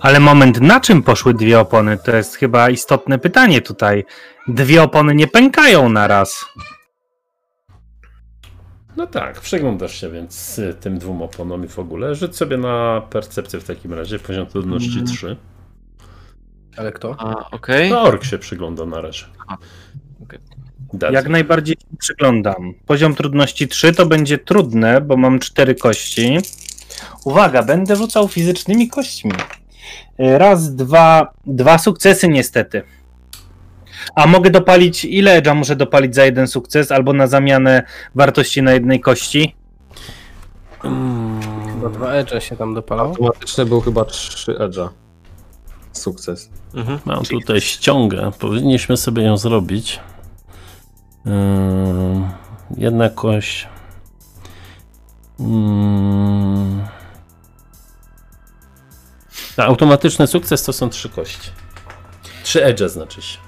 Ale 0.00 0.20
moment, 0.20 0.60
na 0.60 0.80
czym 0.80 1.02
poszły 1.02 1.34
dwie 1.34 1.60
opony? 1.60 1.98
To 1.98 2.16
jest 2.16 2.34
chyba 2.36 2.70
istotne 2.70 3.18
pytanie 3.18 3.60
tutaj. 3.62 4.04
Dwie 4.48 4.82
opony 4.82 5.14
nie 5.14 5.26
pękają 5.26 5.88
na 5.88 6.06
raz. 6.06 6.44
No 8.96 9.06
tak, 9.06 9.40
przeglądasz 9.40 10.00
się 10.00 10.10
więc 10.10 10.34
z 10.34 10.80
tym 10.80 10.98
dwóm 10.98 11.22
oponom 11.22 11.64
i 11.64 11.68
w 11.68 11.78
ogóle. 11.78 12.14
Rzuć 12.14 12.36
sobie 12.36 12.56
na 12.56 13.02
percepcję 13.10 13.60
w 13.60 13.64
takim 13.64 13.92
razie, 13.94 14.18
poziom 14.18 14.46
trudności 14.46 14.88
Mhm. 14.98 15.06
3. 15.06 15.36
Ale 16.76 16.92
kto? 16.92 17.14
A, 17.18 17.50
okej. 17.50 17.90
No, 17.90 18.02
ork 18.02 18.24
się 18.24 18.38
przygląda 18.38 18.86
na 18.86 19.00
razie. 19.00 19.24
Aha, 19.46 19.58
okej. 20.22 20.38
Jak 21.12 21.28
najbardziej 21.28 21.74
się 21.80 21.96
przyglądam. 21.98 22.74
Poziom 22.86 23.14
trudności 23.14 23.68
3 23.68 23.92
to 23.92 24.06
będzie 24.06 24.38
trudne, 24.38 25.00
bo 25.00 25.16
mam 25.16 25.38
cztery 25.38 25.74
kości. 25.74 26.38
Uwaga, 27.24 27.62
będę 27.62 27.96
rzucał 27.96 28.28
fizycznymi 28.28 28.88
kośćmi. 28.88 29.32
Raz, 30.18 30.74
dwa, 30.74 31.32
dwa 31.46 31.78
sukcesy 31.78 32.28
niestety. 32.28 32.82
A 34.14 34.26
mogę 34.26 34.50
dopalić, 34.50 35.04
ile 35.04 35.42
edge'a 35.42 35.54
muszę 35.54 35.76
dopalić 35.76 36.14
za 36.14 36.24
jeden 36.24 36.46
sukces, 36.46 36.92
albo 36.92 37.12
na 37.12 37.26
zamianę 37.26 37.82
wartości 38.14 38.62
na 38.62 38.72
jednej 38.72 39.00
kości? 39.00 39.54
Bo 41.80 41.88
dwa 41.88 42.12
edge 42.12 42.42
się 42.42 42.56
tam 42.56 42.74
dopalało. 42.74 43.08
Automatyczny 43.08 43.66
był 43.66 43.80
chyba 43.80 44.04
3 44.04 44.52
edge'a. 44.52 44.88
sukces. 45.92 46.50
Mhm. 46.74 46.98
Mam 47.04 47.24
tutaj 47.24 47.60
ściągę. 47.60 48.30
Powinniśmy 48.38 48.96
sobie 48.96 49.22
ją 49.22 49.36
zrobić. 49.36 50.00
Ym, 51.26 52.28
jedna 52.76 53.10
kość. 53.10 53.68
Ym. 55.40 56.82
A 59.56 59.62
automatyczny 59.62 60.26
sukces 60.26 60.62
to 60.62 60.72
są 60.72 60.88
trzy 60.88 61.08
kości. 61.08 61.50
Trzy 62.42 62.64
edge 62.64 62.82
znaczy 62.82 63.22
się. 63.22 63.38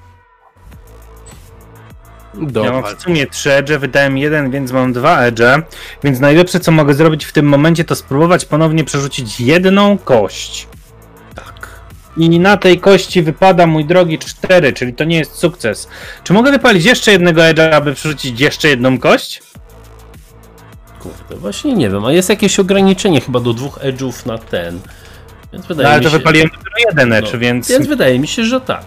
Ja 2.34 2.46
Dobra. 2.46 2.72
mam 2.72 2.96
w 2.96 3.02
sumie 3.02 3.26
trzy 3.26 3.52
edge, 3.52 3.72
wydałem 3.72 4.18
jeden, 4.18 4.50
więc 4.50 4.72
mam 4.72 4.92
dwa 4.92 5.20
edge. 5.20 5.42
Więc 6.04 6.20
najlepsze, 6.20 6.60
co 6.60 6.72
mogę 6.72 6.94
zrobić 6.94 7.24
w 7.24 7.32
tym 7.32 7.46
momencie, 7.46 7.84
to 7.84 7.94
spróbować 7.94 8.44
ponownie 8.44 8.84
przerzucić 8.84 9.40
jedną 9.40 9.98
kość. 9.98 10.68
I 12.18 12.40
na 12.40 12.56
tej 12.56 12.80
kości 12.80 13.22
wypada 13.22 13.66
mój 13.66 13.84
drogi 13.84 14.18
cztery, 14.18 14.72
czyli 14.72 14.94
to 14.94 15.04
nie 15.04 15.18
jest 15.18 15.34
sukces. 15.34 15.88
Czy 16.24 16.32
mogę 16.32 16.50
wypalić 16.50 16.84
jeszcze 16.84 17.12
jednego 17.12 17.40
edge'a, 17.42 17.74
aby 17.74 17.94
przerzucić 17.94 18.40
jeszcze 18.40 18.68
jedną 18.68 18.98
kość? 18.98 19.42
Kurde, 21.00 21.36
właśnie 21.36 21.72
nie 21.72 21.90
wiem. 21.90 22.04
A 22.04 22.12
jest 22.12 22.28
jakieś 22.28 22.58
ograniczenie 22.58 23.20
chyba 23.20 23.40
do 23.40 23.52
dwóch 23.52 23.78
edge'ów 23.78 24.26
na 24.26 24.38
ten. 24.38 24.80
Więc 25.52 25.68
No, 25.68 25.74
wydaje 25.74 25.88
ale 25.88 25.98
mi 25.98 26.04
to 26.04 26.10
się... 26.10 26.18
wypaliłem 26.18 26.48
dopiero 26.48 26.90
jeden 26.90 27.12
edge, 27.12 27.32
No, 27.32 27.38
więc... 27.38 27.68
Więc 27.68 27.86
wydaje 27.86 28.18
mi 28.18 28.28
się, 28.28 28.44
że 28.44 28.60
tak. 28.60 28.84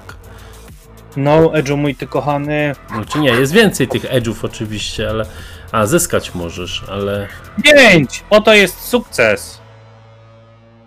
No, 1.18 1.38
edge'u 1.42 1.78
mój 1.78 1.96
ty 1.96 2.08
kochany. 2.08 2.76
Znaczy 2.94 3.20
nie, 3.20 3.30
jest 3.30 3.54
więcej 3.54 3.88
tych 3.88 4.04
edge'ów 4.04 4.36
oczywiście, 4.44 5.10
ale... 5.10 5.26
A, 5.72 5.86
zyskać 5.86 6.36
możesz, 6.36 6.84
ale... 6.92 7.28
Pięć! 7.64 8.24
Oto 8.30 8.54
jest 8.54 8.80
sukces. 8.80 9.62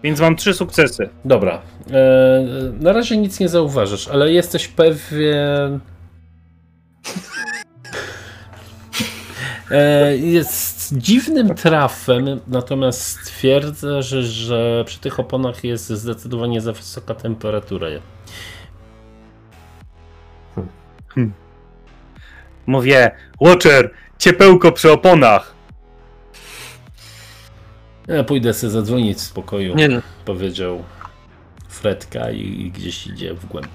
Więc 0.02 0.20
mam 0.20 0.36
trzy 0.36 0.54
sukcesy. 0.54 1.08
Dobra. 1.24 1.62
E, 1.90 2.42
na 2.80 2.92
razie 2.92 3.16
nic 3.16 3.40
nie 3.40 3.48
zauważysz, 3.48 4.08
ale 4.08 4.32
jesteś 4.32 4.68
pewien. 4.68 5.80
E, 9.70 10.16
jest 10.16 10.98
dziwnym 10.98 11.54
trafem, 11.54 12.40
natomiast 12.46 13.00
stwierdzę, 13.02 14.02
że, 14.02 14.22
że 14.22 14.84
przy 14.86 15.00
tych 15.00 15.20
oponach 15.20 15.64
jest 15.64 15.88
zdecydowanie 15.88 16.60
za 16.60 16.72
wysoka 16.72 17.14
temperatura. 17.14 17.88
Mówię, 22.66 23.10
Watcher, 23.40 23.90
ciepełko 24.18 24.72
przy 24.72 24.92
oponach. 24.92 25.54
Ja 28.08 28.24
pójdę 28.24 28.54
sobie 28.54 28.70
zadzwonić 28.70 29.18
w 29.18 29.20
spokoju, 29.20 29.74
Nie 29.74 29.88
no, 29.88 30.00
powiedział 30.24 30.84
Fredka 31.74 32.30
i, 32.30 32.40
i 32.40 32.70
gdzieś 32.70 33.06
idzie 33.06 33.34
w 33.34 33.46
głęb. 33.46 33.68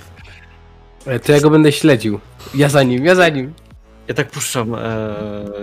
E, 1.05 1.19
To 1.19 1.31
ja 1.31 1.39
go 1.39 1.49
będę 1.49 1.71
śledził. 1.71 2.19
Ja 2.55 2.69
za 2.69 2.83
nim, 2.83 3.05
ja 3.05 3.15
za 3.15 3.29
nim. 3.29 3.53
ja 4.07 4.13
tak 4.13 4.31
puszczam 4.31 4.75
e, 4.75 4.79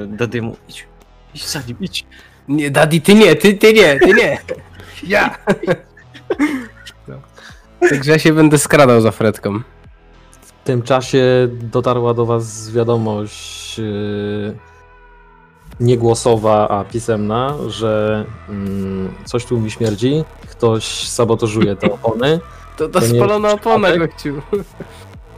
Daddymu. 0.07 0.57
Idź, 0.68 0.87
idź 1.35 1.46
za 1.46 1.61
nim, 1.68 1.77
idź. 1.81 2.07
Nie, 2.49 2.70
Daddy, 2.70 3.01
ty 3.01 3.14
nie, 3.14 3.37
ty, 3.37 3.55
ty 3.55 3.72
nie, 3.72 3.99
ty 4.01 4.12
nie. 4.14 4.38
Ja. 5.07 5.38
No. 7.09 7.20
Także 7.90 8.11
ja 8.11 8.18
się 8.18 8.33
będę 8.33 8.59
skradał 8.59 9.01
za 9.01 9.11
Fredką. 9.11 9.61
W 10.40 10.64
tym 10.64 10.83
czasie 10.83 11.49
dotarła 11.53 12.14
do 12.14 12.27
was 12.27 12.70
wiadomość 12.72 13.79
yy, 13.79 14.57
niegłosowa, 15.81 16.69
a 16.69 16.85
pisemna, 16.85 17.55
że 17.67 18.25
mm, 18.49 19.15
coś 19.25 19.45
tu 19.45 19.59
mi 19.61 19.71
śmierdzi, 19.71 20.25
ktoś 20.51 21.09
sabotażuje 21.09 21.77
te 21.77 21.93
opony, 21.95 22.41
To, 22.77 22.89
to 22.89 23.01
To 23.01 23.07
spalona 23.07 23.51
opona, 23.53 23.97
gościu. 23.97 24.43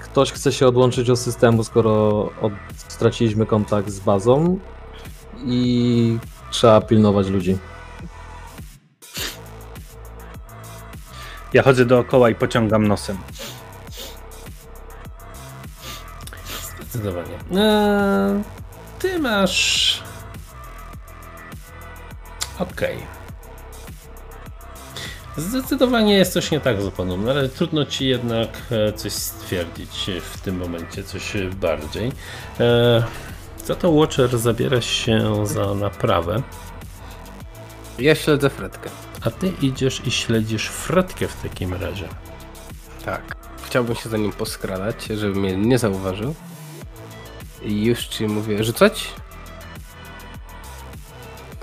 ktoś 0.01 0.33
chce 0.33 0.53
się 0.53 0.67
odłączyć 0.67 1.11
od 1.11 1.19
systemu, 1.19 1.65
skoro 1.65 2.09
od, 2.43 2.53
straciliśmy 2.89 3.47
kontakt 3.47 3.89
z 3.91 4.01
bazą 4.01 4.59
i 5.47 6.19
trzeba 6.51 6.81
pilnować 6.81 7.29
ludzi. 7.29 7.59
Ja 11.53 11.63
chodzę 11.63 11.85
dookoła 11.85 12.31
i 12.31 12.35
pociągam 12.35 12.87
nosem. 12.89 13.19
Zdecydowanie. 16.81 17.39
Eee, 17.57 18.43
ty 18.99 19.19
masz. 19.19 20.03
Okej. 22.59 22.97
Zdecydowanie 25.37 26.15
jest 26.15 26.33
coś 26.33 26.51
nie 26.51 26.61
tak 26.61 26.83
z 26.83 26.87
oponą, 26.87 27.17
no 27.17 27.31
ale 27.31 27.49
trudno 27.49 27.85
ci 27.85 28.07
jednak 28.09 28.49
e, 28.71 28.93
coś 28.93 29.13
stwierdzić 29.13 30.11
w 30.23 30.41
tym 30.41 30.59
momencie, 30.59 31.05
coś 31.05 31.33
bardziej. 31.61 32.13
Eee, 32.61 33.03
za 33.65 33.75
to 33.75 33.93
Watcher 33.93 34.39
zabiera 34.39 34.81
się 34.81 35.47
za 35.47 35.75
naprawę, 35.75 36.43
Ja 37.99 38.15
śledzę 38.15 38.51
Fredkę. 38.51 38.91
a 39.25 39.31
ty 39.31 39.53
idziesz 39.63 40.03
i 40.07 40.11
śledzisz 40.11 40.69
Fredkę 40.69 41.29
w 41.29 41.43
takim 41.43 41.75
razie. 41.75 42.09
Tak. 43.05 43.37
Chciałbym 43.63 43.97
się 43.97 44.09
za 44.09 44.17
nim 44.17 44.33
poskradać, 44.33 45.05
żeby 45.05 45.41
mnie 45.41 45.57
nie 45.57 45.79
zauważył. 45.79 46.35
I 47.63 47.85
już 47.85 48.07
ci 48.07 48.27
mówię, 48.27 48.65
rzucać? 48.65 49.13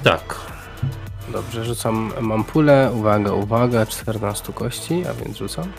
Tak. 0.04 0.36
Dobrze, 1.36 1.66
rzucam, 1.66 2.12
mam 2.22 2.44
pulę, 2.44 2.92
uwaga, 2.94 3.34
uwaga, 3.34 3.86
14 3.86 4.54
kości, 4.54 5.04
a 5.10 5.14
więc 5.14 5.38
rzucam. 5.38 5.74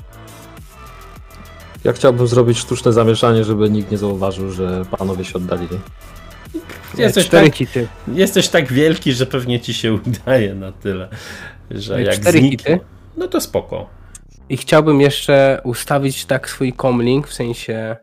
Ja 1.85 1.93
chciałbym 1.93 2.27
zrobić 2.27 2.59
sztuczne 2.59 2.93
zamieszanie, 2.93 3.45
żeby 3.45 3.71
nikt 3.71 3.91
nie 3.91 3.99
zauważył, 3.99 4.51
że 4.51 4.85
panowie 4.99 5.25
się 5.25 5.35
oddalili. 5.35 5.79
Jesteś 6.99 7.29
tak, 7.29 7.55
hity. 7.55 7.89
jesteś 8.09 8.49
tak 8.49 8.73
wielki, 8.73 9.13
że 9.13 9.27
pewnie 9.27 9.61
ci 9.61 9.75
się 9.75 9.93
udaje 9.93 10.55
na 10.55 10.73
tyle, 10.73 11.09
że 11.71 12.03
jak 12.03 12.15
cztery 12.15 12.39
zniknie, 12.39 12.75
hity. 12.75 12.81
no 13.17 13.29
to 13.29 13.41
spoko. 13.41 13.91
I 14.49 14.57
chciałbym 14.57 15.01
jeszcze 15.01 15.61
ustawić 15.65 16.25
tak 16.25 16.51
swój 16.51 16.73
comlink, 16.73 17.29
w 17.29 17.35
sensie 17.35 17.97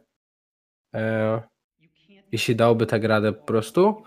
e, 0.95 1.41
jeśli 2.31 2.55
dałoby 2.55 2.85
tak 2.85 3.03
radę 3.03 3.33
po 3.33 3.45
prostu 3.45 4.03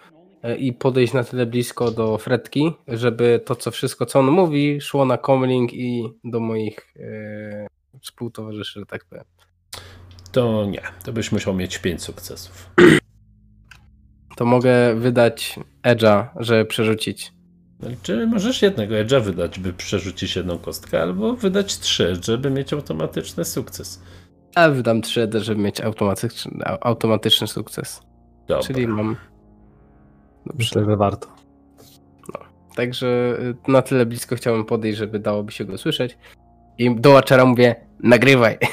i 0.58 0.72
podejść 0.72 1.12
na 1.12 1.24
tyle 1.24 1.46
blisko 1.46 1.90
do 1.90 2.18
Fredki, 2.18 2.72
żeby 2.88 3.40
to 3.44 3.56
co 3.56 3.70
wszystko 3.70 4.06
co 4.06 4.18
on 4.18 4.26
mówi 4.26 4.80
szło 4.80 5.04
na 5.04 5.18
comlink 5.18 5.72
i 5.72 6.04
do 6.24 6.40
moich 6.40 6.94
e, 6.96 7.66
współtowarzyszy, 8.00 8.80
że 8.80 8.86
tak 8.86 9.04
powiem. 9.04 9.24
To 10.32 10.64
nie, 10.64 10.82
to 11.04 11.12
byś 11.12 11.32
musiał 11.32 11.54
mieć 11.54 11.78
5 11.78 12.02
sukcesów. 12.02 12.70
To 14.36 14.44
mogę 14.44 14.94
wydać 14.94 15.58
Edge'a, 15.82 16.26
żeby 16.36 16.64
przerzucić. 16.64 17.32
Czy 18.02 18.26
możesz 18.26 18.62
jednego 18.62 18.94
edge'a 18.94 19.22
wydać, 19.22 19.58
by 19.58 19.72
przerzucić 19.72 20.36
jedną 20.36 20.58
kostkę, 20.58 21.02
albo 21.02 21.32
wydać 21.32 21.78
trzy, 21.78 22.16
żeby 22.22 22.50
mieć 22.50 22.72
automatyczny 22.72 23.44
sukces. 23.44 24.02
A 24.54 24.68
wydam 24.68 25.02
3 25.02 25.22
Edge, 25.22 25.36
żeby 25.36 25.62
mieć 25.62 25.80
automatyczny, 25.80 26.64
automatyczny 26.80 27.46
sukces. 27.46 28.02
Dobra. 28.48 28.62
Czyli 28.66 28.86
mam. 28.86 29.16
Dobrze. 30.46 30.58
Myślę, 30.58 30.84
że 30.84 30.96
warto. 30.96 31.28
Także 32.76 33.06
y, 33.66 33.70
na 33.70 33.82
tyle 33.82 34.06
blisko 34.06 34.36
chciałem 34.36 34.64
podejść, 34.64 34.98
żeby 34.98 35.18
dałoby 35.18 35.52
się 35.52 35.64
go 35.64 35.78
słyszeć. 35.78 36.18
I 36.78 36.96
do 36.96 37.10
Watchera 37.10 37.44
mówię, 37.44 37.74
nagrywaj. 38.02 38.58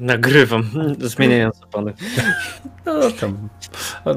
Nagrywam, 0.00 0.70
zmieniając 0.98 1.62
opony. 1.62 1.92
No 2.86 3.10
tam. 3.20 3.48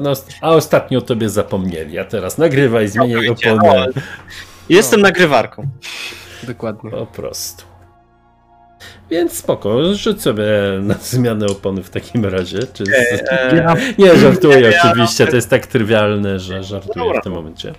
No, 0.00 0.12
a 0.40 0.50
ostatnio 0.50 0.98
o 0.98 1.02
tobie 1.02 1.28
zapomnieli, 1.28 1.98
a 1.98 2.04
teraz 2.04 2.38
nagrywaj, 2.38 2.88
zmieniaj 2.88 3.28
oponę. 3.28 3.86
Jestem 4.68 5.00
nagrywarką. 5.00 5.68
Dokładnie. 6.42 6.90
Po 6.90 7.06
prostu. 7.06 7.64
Więc 9.10 9.32
spoko, 9.32 9.94
rzuć 9.94 10.22
sobie 10.22 10.44
na 10.82 10.94
zmianę 10.94 11.46
opony 11.46 11.82
w 11.82 11.90
takim 11.90 12.24
razie. 12.24 12.58
Czy. 12.72 12.84
Eee, 13.30 13.94
Nie, 13.98 14.16
żartuję 14.16 14.72
oczywiście, 14.84 15.26
to 15.26 15.36
jest 15.36 15.50
tak 15.50 15.66
trywialne, 15.66 16.38
że 16.38 16.62
żartuję 16.62 17.04
Dobra. 17.04 17.20
w 17.20 17.24
tym 17.24 17.32
momencie. 17.32 17.72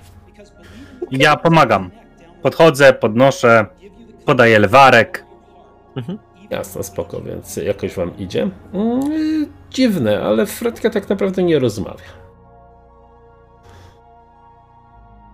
Ja 1.12 1.36
pomagam. 1.38 1.92
Podchodzę, 2.42 2.94
podnoszę, 2.94 3.66
podaję 4.26 4.60
lewarek. 4.60 5.26
Jasne, 6.50 6.84
spoko, 6.84 7.22
więc 7.22 7.58
jakoś 7.58 7.96
wam 7.96 8.18
idzie. 8.18 8.50
Mm, 8.74 9.02
dziwne, 9.72 10.22
ale 10.22 10.46
Fredka 10.46 10.90
tak 10.90 11.10
naprawdę 11.10 11.44
nie 11.44 11.60
rozmawia. 11.60 12.20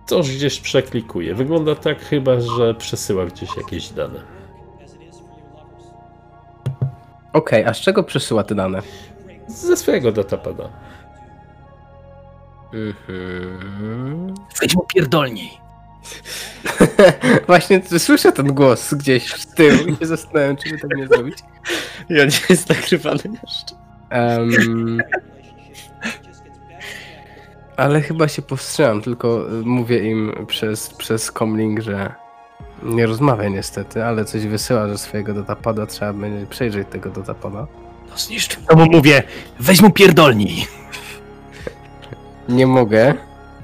Coś 0.06 0.36
gdzieś 0.36 0.60
przeklikuje. 0.60 1.34
Wygląda 1.34 1.74
tak 1.74 1.98
chyba, 2.00 2.40
że 2.40 2.74
przesyła 2.74 3.26
gdzieś 3.26 3.56
jakieś 3.56 3.88
dane. 3.88 4.35
Okej, 7.36 7.64
a 7.64 7.74
z 7.74 7.80
czego 7.80 8.02
przesyła 8.02 8.44
te 8.44 8.54
dane? 8.54 8.82
Ze 9.48 9.76
swojego 9.76 10.12
datapada. 10.12 10.68
Mhm. 12.74 14.34
Weź 14.60 14.74
mu 14.74 14.82
pierdolniej. 14.94 15.50
Właśnie 17.46 17.82
słyszę 17.98 18.32
ten 18.32 18.54
głos 18.54 18.94
gdzieś 18.94 19.34
z 19.34 19.46
tyłu 19.46 19.86
i 19.86 19.96
się 19.96 20.06
zastanawiam, 20.06 20.56
czy 20.56 20.70
by 20.70 20.78
tak 20.78 20.96
nie 20.96 21.06
zrobić. 21.06 21.38
Ja 22.08 22.24
nie 22.24 22.40
jest 22.50 22.68
nagrywany 22.68 23.22
jeszcze. 23.24 23.76
Em, 24.10 25.02
ale 27.76 28.00
chyba 28.00 28.28
się 28.28 28.42
powstrzymam, 28.42 29.02
tylko 29.02 29.46
mówię 29.64 30.10
im 30.10 30.46
przez, 30.46 30.94
przez 30.94 31.32
comlink, 31.32 31.80
że 31.80 32.14
nie 32.82 33.06
rozmawia 33.06 33.48
niestety, 33.48 34.04
ale 34.04 34.24
coś 34.24 34.46
wysyła 34.46 34.88
ze 34.88 34.98
swojego 34.98 35.34
datapada, 35.34 35.86
trzeba 35.86 36.12
będzie 36.12 36.46
przejrzeć 36.46 36.88
tego 36.90 37.10
datapada. 37.10 37.66
No 38.10 38.16
zniszcz. 38.16 38.56
To 38.68 38.76
mu 38.76 38.86
mówię, 38.86 39.22
weź 39.60 39.82
mu 39.82 39.90
pierdolni. 39.90 40.66
Nie 42.48 42.66
mogę. 42.66 43.14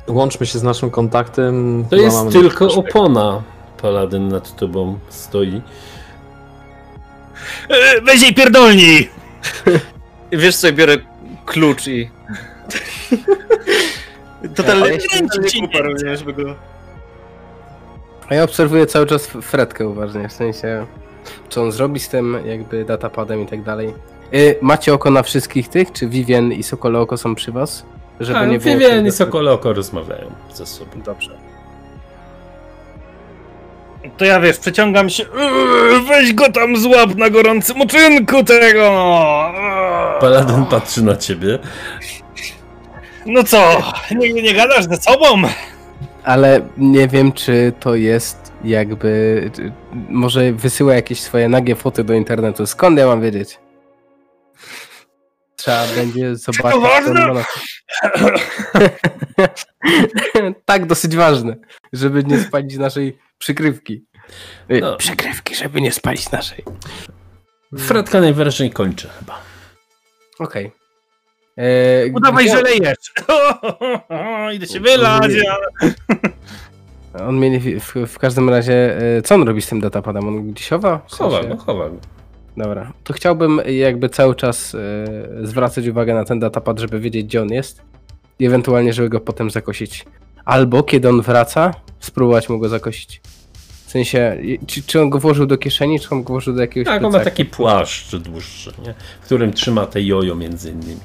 Łączmy 0.08 0.46
się 0.46 0.58
z 0.58 0.62
naszym 0.62 0.90
kontaktem. 0.90 1.84
To 1.90 1.96
jest 1.96 2.32
tylko 2.32 2.74
opona. 2.74 3.42
Paladyn 3.82 4.28
nad 4.28 4.56
tobą 4.56 4.98
stoi. 5.08 5.62
E, 7.68 8.00
Weź 8.00 8.22
jej 8.22 8.34
pierdolni! 8.34 9.08
Wiesz 10.32 10.56
co, 10.56 10.66
ja 10.66 10.72
biorę 10.72 10.96
klucz 11.46 11.86
i... 11.88 12.10
Totalnie 14.56 14.86
Ja 14.86 14.92
jestem 14.92 15.26
nie 15.42 15.66
kupa, 15.66 15.78
rozumiesz, 15.78 16.24
by 16.24 16.32
go... 16.32 16.54
A 18.32 18.34
ja 18.34 18.42
obserwuję 18.44 18.86
cały 18.86 19.06
czas 19.06 19.26
Fredkę 19.26 19.88
uważnie, 19.88 20.28
w 20.28 20.32
sensie 20.32 20.86
co 21.48 21.62
on 21.62 21.72
zrobi 21.72 22.00
z 22.00 22.08
tym 22.08 22.38
jakby 22.46 22.84
datapadem 22.84 23.42
i 23.42 23.46
tak 23.46 23.62
dalej. 23.62 23.94
Y, 24.34 24.58
macie 24.62 24.94
oko 24.94 25.10
na 25.10 25.22
wszystkich 25.22 25.68
tych? 25.68 25.92
Czy 25.92 26.06
Vivien 26.08 26.52
i 26.52 26.62
Sokole 26.62 26.98
Oko 27.00 27.16
są 27.16 27.34
przy 27.34 27.52
was? 27.52 27.84
Żeby 28.20 28.38
A, 28.38 28.44
nie 28.46 28.58
było 28.58 28.74
Vivien 28.74 28.92
i 28.92 28.96
tego- 29.04 29.12
Sokole 29.12 29.52
Oko 29.52 29.72
rozmawiają 29.72 30.30
ze 30.54 30.66
sobą. 30.66 30.90
Dobrze. 31.04 31.30
To 34.16 34.24
ja 34.24 34.40
wiesz, 34.40 34.58
przeciągam 34.58 35.10
się. 35.10 35.24
"Eee, 35.24 36.04
Weź 36.08 36.34
go 36.34 36.52
tam 36.52 36.76
złap 36.76 37.14
na 37.14 37.30
gorącym 37.30 37.80
uczynku 37.80 38.44
tego! 38.44 38.82
Eee. 39.54 40.20
Paladyn 40.20 40.64
patrzy 40.66 41.02
na 41.04 41.16
ciebie. 41.16 41.58
No 43.26 43.44
co? 43.44 43.82
Nie, 44.10 44.32
nie 44.32 44.54
gadasz 44.54 44.84
ze 44.84 44.96
sobą? 44.96 45.42
Ale 46.24 46.68
nie 46.76 47.08
wiem, 47.08 47.32
czy 47.32 47.72
to 47.80 47.94
jest 47.94 48.52
jakby. 48.64 49.50
Może 50.08 50.52
wysyła 50.52 50.94
jakieś 50.94 51.20
swoje 51.20 51.48
nagie 51.48 51.76
foty 51.76 52.04
do 52.04 52.14
internetu. 52.14 52.66
Skąd 52.66 52.98
ja 52.98 53.06
mam 53.06 53.20
wiedzieć? 53.22 53.58
Trzeba 55.56 55.86
będzie 55.96 56.36
zobaczyć. 56.36 56.80
ważne? 56.82 57.26
ma 57.26 57.34
na- 57.34 57.44
tak, 60.64 60.86
dosyć 60.86 61.16
ważne, 61.16 61.56
żeby 61.92 62.24
nie 62.24 62.40
spalić 62.40 62.76
naszej 62.76 63.18
przykrywki. 63.38 64.04
No. 64.80 64.96
Przykrywki, 64.96 65.54
żeby 65.54 65.80
nie 65.80 65.92
spalić 65.92 66.30
naszej. 66.30 66.64
Fredka 67.78 68.20
najwyraźniej 68.20 68.70
kończy 68.70 69.08
chyba. 69.18 69.40
Okej. 70.38 70.72
E, 71.56 72.06
Udawaj, 72.14 72.44
gdzie- 72.44 72.56
że 72.56 72.62
lejesz. 72.62 73.12
Idę 74.56 74.66
się 74.66 74.80
wylać. 74.80 75.32
On 77.28 77.38
mieli 77.40 77.80
w, 77.80 77.94
w 78.06 78.18
każdym 78.18 78.48
razie. 78.50 78.98
e, 79.18 79.22
Co 79.22 79.34
on 79.34 79.42
robi 79.42 79.62
z 79.62 79.66
tym 79.68 79.80
datapadem? 79.80 80.28
On 80.28 80.50
gdzieś 80.52 80.68
chowa? 80.68 80.98
W 81.08 81.12
Chowa 81.12 81.44
go, 81.44 81.56
chowa 81.56 81.88
go. 81.88 81.96
Dobra. 82.56 82.92
To 83.04 83.12
chciałbym 83.12 83.60
jakby 83.66 84.08
cały 84.08 84.34
czas 84.34 84.74
e, 84.74 84.78
zwracać 85.46 85.86
uwagę 85.86 86.14
na 86.14 86.24
ten 86.24 86.40
datapad, 86.40 86.78
żeby 86.78 87.00
wiedzieć, 87.00 87.26
gdzie 87.26 87.42
on 87.42 87.48
jest. 87.48 87.82
I 88.38 88.46
ewentualnie, 88.46 88.92
żeby 88.92 89.08
go 89.08 89.20
potem 89.20 89.50
zakosić. 89.50 90.04
Albo 90.44 90.82
kiedy 90.82 91.08
on 91.08 91.22
wraca, 91.22 91.74
spróbować 92.00 92.48
mu 92.48 92.58
go 92.58 92.68
zakosić. 92.68 93.20
W 93.86 93.90
sensie, 93.92 94.36
czy, 94.66 94.82
czy 94.82 95.00
on 95.00 95.10
go 95.10 95.18
włożył 95.18 95.46
do 95.46 95.58
kieszeni, 95.58 96.00
czy 96.00 96.08
on 96.10 96.22
go 96.22 96.28
włożył 96.32 96.54
do 96.54 96.60
jakiegoś 96.60 96.86
Tak, 96.94 97.04
on 97.04 97.12
ma 97.12 97.20
taki 97.20 97.44
płaszcz 97.44 98.16
dłuższy, 98.16 98.72
nie? 98.86 98.94
w 99.20 99.24
którym 99.24 99.52
trzyma 99.52 99.86
te 99.86 100.02
jojo 100.02 100.34
między 100.34 100.70
innymi. 100.70 101.00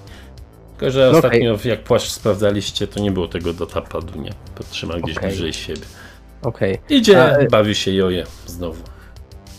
Tylko, 0.78 0.92
że 0.92 1.10
No 1.12 1.18
ostatnio 1.18 1.58
jak 1.64 1.84
płaszcz 1.84 2.10
sprawdzaliście, 2.10 2.88
to 2.88 3.00
nie 3.00 3.12
było 3.12 3.28
tego 3.28 3.54
dotapadu, 3.54 4.22
nie? 4.22 4.32
Podtrzyma 4.56 4.98
gdzieś 5.00 5.18
Okej. 5.18 5.30
bliżej 5.30 5.54
siebie. 5.54 5.82
Okej. 6.42 6.78
Idzie, 6.90 7.24
A, 7.24 7.38
e- 7.38 7.48
bawi 7.48 7.76
się 7.76 7.92
joje 7.94 8.24
znowu. 8.46 8.84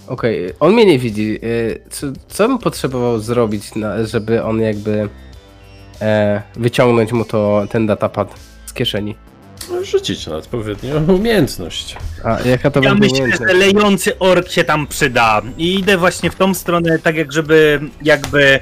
Okej, 0.07 0.53
on 0.61 0.73
mnie 0.73 0.87
nie 0.87 0.99
widzi. 0.99 1.39
Y, 1.45 1.83
Co, 1.91 2.07
co 2.29 2.49
bym 2.49 2.59
potrzebował 2.59 3.19
zrobić, 3.19 3.65
żeby 4.05 4.43
on 4.43 4.61
jakby 4.61 5.09
e, 6.01 6.43
wyciągnąć 6.57 7.13
mu 7.13 7.25
to, 7.25 7.65
ten 7.71 7.87
datapad 7.87 8.35
z 8.67 8.73
kieszeni? 8.73 9.15
No, 9.71 9.85
Rzucić 9.85 10.27
na 10.27 10.37
odpowiednią 10.37 11.05
umiejętność. 11.15 11.97
A 12.25 12.41
jaka 12.41 12.71
to 12.71 12.81
Ja 12.83 12.91
będzie 12.95 13.01
myślę, 13.01 13.19
umiejętność? 13.25 13.53
że 13.53 13.59
lejący 13.59 14.19
ork 14.19 14.49
się 14.51 14.65
tam 14.65 14.87
przyda. 14.87 15.43
I 15.59 15.75
idę 15.79 15.97
właśnie 15.99 16.31
w 16.31 16.35
tą 16.35 16.55
stronę, 16.55 16.99
tak 16.99 17.17
jak 17.17 17.33
żeby 17.33 17.81
jakby 18.03 18.45
e, 18.45 18.61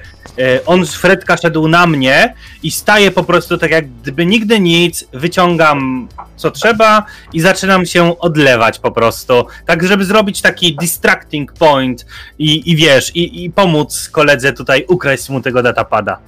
on 0.66 0.86
z 0.86 0.94
Fredka 0.94 1.36
szedł 1.36 1.68
na 1.68 1.86
mnie 1.86 2.34
i 2.62 2.70
staję 2.70 3.10
po 3.10 3.24
prostu 3.24 3.58
tak 3.58 3.70
jak 3.70 3.90
gdyby 3.90 4.26
nigdy 4.26 4.60
nic, 4.60 5.04
wyciągam 5.12 6.08
co 6.36 6.50
trzeba 6.50 7.04
i 7.32 7.40
zaczynam 7.40 7.86
się 7.86 8.18
odlewać 8.18 8.78
po 8.78 8.90
prostu. 8.90 9.46
Tak, 9.66 9.86
żeby 9.86 10.04
zrobić 10.04 10.40
taki 10.40 10.76
distracting 10.76 11.52
point 11.52 12.06
i, 12.38 12.70
i 12.70 12.76
wiesz, 12.76 13.16
i, 13.16 13.44
i 13.44 13.50
pomóc 13.50 14.08
koledze 14.08 14.52
tutaj 14.52 14.84
ukraść 14.88 15.28
mu 15.28 15.40
tego 15.40 15.62
datapada. 15.62 16.18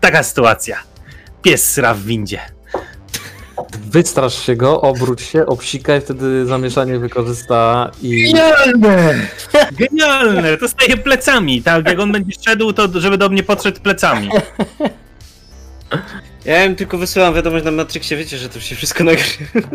Taka 0.00 0.22
sytuacja. 0.22 0.76
Pies 1.42 1.72
sra 1.72 1.94
w 1.94 2.02
windzie. 2.02 2.59
Wystrasz 3.90 4.46
się 4.46 4.56
go, 4.56 4.80
obróć 4.80 5.22
się, 5.22 5.46
obsikaj, 5.46 6.00
wtedy 6.00 6.46
zamieszanie 6.46 6.98
wykorzysta 6.98 7.90
i... 8.02 8.32
Genialne! 8.32 9.26
Genialne! 9.72 10.56
To 10.56 10.68
staje 10.68 10.96
plecami, 10.96 11.62
tak? 11.62 11.88
Jak 11.88 11.98
on 12.00 12.12
będzie 12.12 12.32
szedł, 12.44 12.72
to 12.72 13.00
żeby 13.00 13.18
do 13.18 13.28
mnie 13.28 13.42
podszedł 13.42 13.80
plecami. 13.80 14.28
Ja 16.44 16.64
im 16.64 16.76
tylko 16.76 16.98
wysyłam 16.98 17.34
wiadomość 17.34 17.64
na 17.64 17.70
Matrixie, 17.70 18.16
wiecie, 18.16 18.38
że 18.38 18.48
to 18.48 18.60
się 18.60 18.76
wszystko 18.76 19.04
nagrywa. 19.04 19.68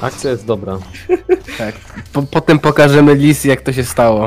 Akcja 0.00 0.30
jest 0.30 0.46
dobra. 0.46 0.78
Tak. 1.58 1.74
Po, 2.12 2.22
potem 2.22 2.58
pokażemy 2.58 3.14
Lis, 3.14 3.44
jak 3.44 3.60
to 3.60 3.72
się 3.72 3.84
stało. 3.84 4.26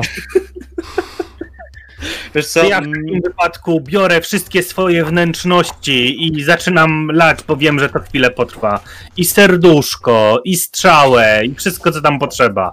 Wiesz 2.34 2.46
co? 2.46 2.64
Ja 2.64 2.80
w 2.80 2.84
mm, 2.84 3.04
takim 3.04 3.20
wypadku 3.22 3.80
biorę 3.80 4.20
wszystkie 4.20 4.62
swoje 4.62 5.04
wnętrzności 5.04 6.26
i 6.26 6.44
zaczynam 6.44 7.10
lać, 7.12 7.38
bo 7.48 7.56
wiem, 7.56 7.78
że 7.78 7.88
to 7.88 8.00
chwilę 8.00 8.30
potrwa. 8.30 8.80
I 9.16 9.24
serduszko, 9.24 10.40
i 10.44 10.56
strzałę, 10.56 11.44
i 11.44 11.54
wszystko, 11.54 11.92
co 11.92 12.00
tam 12.00 12.18
potrzeba. 12.18 12.72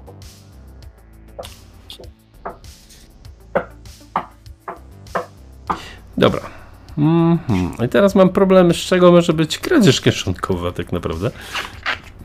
Dobra. 6.17 6.41
Mhm. 6.97 7.85
I 7.85 7.89
teraz 7.89 8.15
mam 8.15 8.29
problem, 8.29 8.73
z 8.73 8.77
czego 8.77 9.11
może 9.11 9.33
być 9.33 9.57
kradzież 9.57 10.01
kieszonkowa 10.01 10.71
tak 10.71 10.91
naprawdę. 10.91 11.31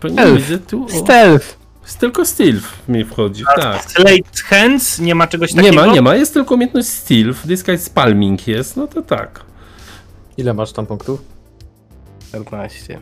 Bo 0.02 0.08
nie 0.08 0.20
Elf. 0.20 0.36
widzę 0.36 0.58
tu... 0.58 0.84
O, 0.84 0.88
Stealth! 0.88 1.61
Jest 1.82 1.98
tylko 1.98 2.24
stealth 2.24 2.88
mi 2.88 3.04
wchodzi, 3.04 3.44
tak. 3.56 3.84
Slate 3.90 4.42
Hands, 4.44 4.98
nie 4.98 5.14
ma 5.14 5.26
czegoś 5.26 5.54
Nie 5.54 5.62
takiego? 5.62 5.86
ma, 5.86 5.92
nie 5.92 6.02
ma, 6.02 6.14
jest 6.14 6.34
tylko 6.34 6.54
umiejętność 6.54 6.88
stealth, 6.88 7.46
disguise 7.46 7.84
spalming 7.84 8.48
jest, 8.48 8.76
no 8.76 8.86
to 8.86 9.02
tak. 9.02 9.40
Ile 10.36 10.54
masz 10.54 10.72
tam 10.72 10.86
punktów? 10.86 11.22
14. 12.28 13.00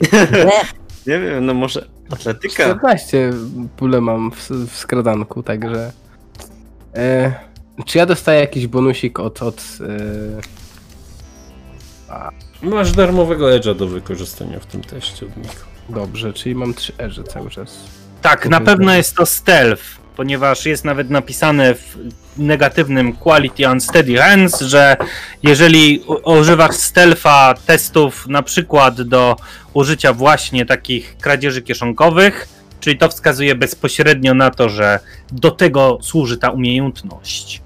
Nie 1.06 1.18
wiem, 1.20 1.46
no 1.46 1.54
może 1.54 1.88
atletyka. 2.10 2.64
14 2.64 3.32
pule 3.76 4.00
mam 4.00 4.30
w, 4.30 4.50
w 4.50 4.76
skradanku, 4.76 5.42
także... 5.42 5.92
E, 6.94 7.32
czy 7.86 7.98
ja 7.98 8.06
dostaję 8.06 8.40
jakiś 8.40 8.66
bonusik 8.66 9.20
od... 9.20 9.42
od 9.42 9.62
e, 12.10 12.38
Masz 12.62 12.92
darmowego 12.92 13.46
edge'a 13.46 13.74
do 13.76 13.86
wykorzystania 13.86 14.60
w 14.60 14.66
tym 14.66 14.80
teście 14.80 15.26
od 15.26 15.36
nich. 15.36 15.66
Dobrze, 15.88 16.32
czyli 16.32 16.54
mam 16.54 16.74
3 16.74 16.92
erze 16.98 17.24
cały 17.24 17.50
czas. 17.50 17.78
Tak, 18.22 18.48
na 18.48 18.60
pewno 18.60 18.94
jest 18.94 19.16
to 19.16 19.26
stealth, 19.26 19.84
ponieważ 20.16 20.66
jest 20.66 20.84
nawet 20.84 21.10
napisane 21.10 21.74
w 21.74 21.96
negatywnym 22.36 23.12
quality 23.12 23.68
unsteady 23.70 24.16
hands, 24.16 24.60
że 24.60 24.96
jeżeli 25.42 26.02
używasz 26.24 26.74
stealtha 26.74 27.54
testów 27.66 28.26
na 28.26 28.42
przykład 28.42 29.02
do 29.02 29.36
użycia 29.74 30.12
właśnie 30.12 30.66
takich 30.66 31.16
kradzieży 31.16 31.62
kieszonkowych, 31.62 32.48
czyli 32.80 32.98
to 32.98 33.08
wskazuje 33.08 33.54
bezpośrednio 33.54 34.34
na 34.34 34.50
to, 34.50 34.68
że 34.68 35.00
do 35.32 35.50
tego 35.50 35.98
służy 36.02 36.38
ta 36.38 36.50
umiejętność. 36.50 37.62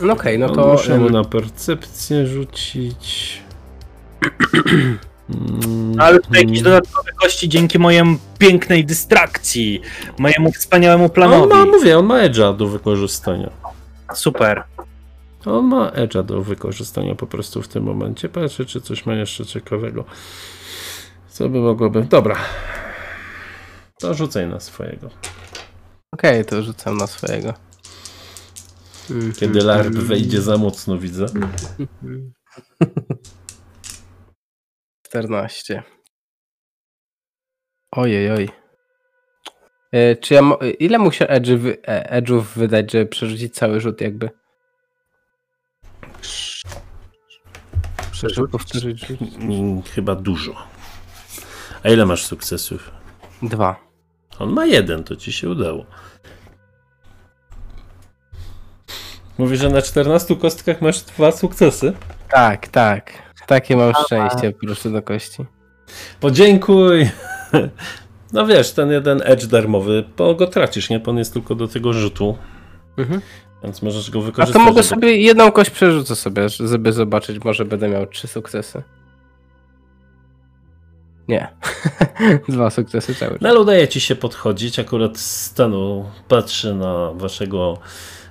No 0.00 0.12
okej, 0.12 0.38
no 0.38 0.46
No 0.46 0.54
to... 0.54 0.68
Muszę 0.68 0.98
mu 0.98 1.10
na 1.10 1.24
percepcję 1.24 2.26
rzucić. 2.26 3.42
Mm, 5.30 6.00
Ale 6.00 6.20
tutaj 6.20 6.42
jakieś 6.42 6.62
dodatkowe 6.62 7.12
kości 7.12 7.48
dzięki 7.48 7.78
mojej 7.78 8.02
pięknej 8.38 8.84
dystrakcji, 8.84 9.80
mojemu 10.18 10.52
wspaniałemu 10.52 11.04
On 11.04 11.10
planowi. 11.10 11.48
ma, 11.54 11.64
mówię, 11.66 11.98
on 11.98 12.06
ma 12.06 12.18
edge'a 12.18 12.56
do 12.56 12.66
wykorzystania. 12.66 13.50
Super. 14.14 14.64
On 15.46 15.64
ma 15.64 15.90
edge'a 15.90 16.24
do 16.24 16.42
wykorzystania 16.42 17.14
po 17.14 17.26
prostu 17.26 17.62
w 17.62 17.68
tym 17.68 17.84
momencie. 17.84 18.28
Patrzę, 18.28 18.64
czy 18.64 18.80
coś 18.80 19.06
ma 19.06 19.14
jeszcze 19.14 19.46
ciekawego. 19.46 20.04
Co 21.28 21.48
by 21.48 21.58
mogłoby... 21.58 22.02
Dobra. 22.02 22.36
To 23.98 24.14
rzucaj 24.14 24.46
na 24.48 24.60
swojego. 24.60 25.10
Okej, 26.12 26.44
to 26.44 26.62
rzucam 26.62 26.96
na 26.96 27.06
swojego. 27.06 27.54
Kiedy 29.40 29.62
larp 29.62 29.94
wejdzie 29.94 30.42
za 30.42 30.56
mocno, 30.56 30.98
widzę. 30.98 31.26
14. 35.08 35.82
Ojej, 37.90 38.30
oj. 38.32 38.48
E, 39.92 40.16
czy 40.16 40.34
ja 40.34 40.42
mo- 40.42 40.58
ile 40.78 40.98
wy- 41.56 41.76
e, 41.88 42.20
edge'ów 42.22 42.42
wydać, 42.42 42.92
żeby 42.92 43.06
przerzucić 43.06 43.54
cały 43.54 43.80
rzut 43.80 44.00
jakby? 44.00 44.30
Żeby 48.12 48.48
powtórzyć 48.48 49.06
rzut? 49.06 49.20
Mm, 49.38 49.82
Chyba 49.82 50.14
dużo. 50.14 50.54
A 51.84 51.88
ile 51.88 52.06
masz 52.06 52.26
sukcesów? 52.26 52.90
Dwa. 53.42 53.76
On 54.38 54.50
ma 54.52 54.66
jeden, 54.66 55.04
to 55.04 55.16
ci 55.16 55.32
się 55.32 55.48
udało. 55.48 55.86
Mówi, 59.38 59.56
że 59.56 59.68
na 59.70 59.82
14 59.82 60.36
kostkach 60.36 60.80
masz 60.80 61.00
dwa 61.02 61.32
sukcesy. 61.32 61.92
Tak, 62.30 62.68
tak. 62.68 63.27
Takie 63.48 63.76
mam 63.76 63.92
szczęście, 64.04 64.52
proszę 64.52 64.90
do 64.90 65.02
kości. 65.02 65.44
Podziękuj! 66.20 67.10
No 68.32 68.46
wiesz, 68.46 68.72
ten 68.72 68.90
jeden 68.90 69.22
edge 69.24 69.46
darmowy, 69.46 70.04
bo 70.16 70.34
go 70.34 70.46
tracisz, 70.46 70.90
nie? 70.90 71.00
Bo 71.00 71.10
on 71.10 71.18
jest 71.18 71.32
tylko 71.32 71.54
do 71.54 71.68
tego 71.68 71.92
rzutu, 71.92 72.38
Mhm. 72.98 73.20
więc 73.64 73.82
możesz 73.82 74.10
go 74.10 74.18
A 74.18 74.22
wykorzystać. 74.22 74.52
to 74.62 74.68
mogę 74.68 74.82
żeby- 74.82 74.94
sobie 74.94 75.16
jedną 75.16 75.52
kość 75.52 75.70
przerzucę 75.70 76.16
sobie, 76.16 76.48
żeby 76.48 76.92
zobaczyć, 76.92 77.44
może 77.44 77.64
będę 77.64 77.88
miał 77.88 78.06
trzy 78.06 78.26
sukcesy. 78.28 78.82
Nie. 81.28 81.48
Dwa 82.48 82.70
sukcesy 82.70 83.14
cały 83.14 83.32
czas. 83.32 83.40
No 83.40 83.48
ale 83.48 83.60
udaje 83.60 83.88
ci 83.88 84.00
się 84.00 84.16
podchodzić, 84.16 84.78
akurat 84.78 85.18
stanu 85.18 86.04
patrzy 86.28 86.74
na 86.74 87.12
waszego 87.14 87.78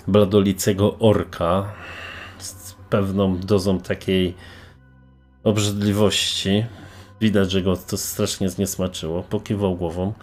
bladolicego 0.07 0.95
orka 0.99 1.65
z 2.37 2.73
pewną 2.89 3.37
dozą 3.37 3.79
takiej 3.79 4.33
obrzydliwości. 5.49 6.65
Widać, 7.21 7.51
że 7.51 7.61
go 7.61 7.77
to 7.77 7.97
strasznie 7.97 8.49
zniesmaczyło. 8.49 9.23
Pokiwał 9.23 9.75
głową. 9.75 10.13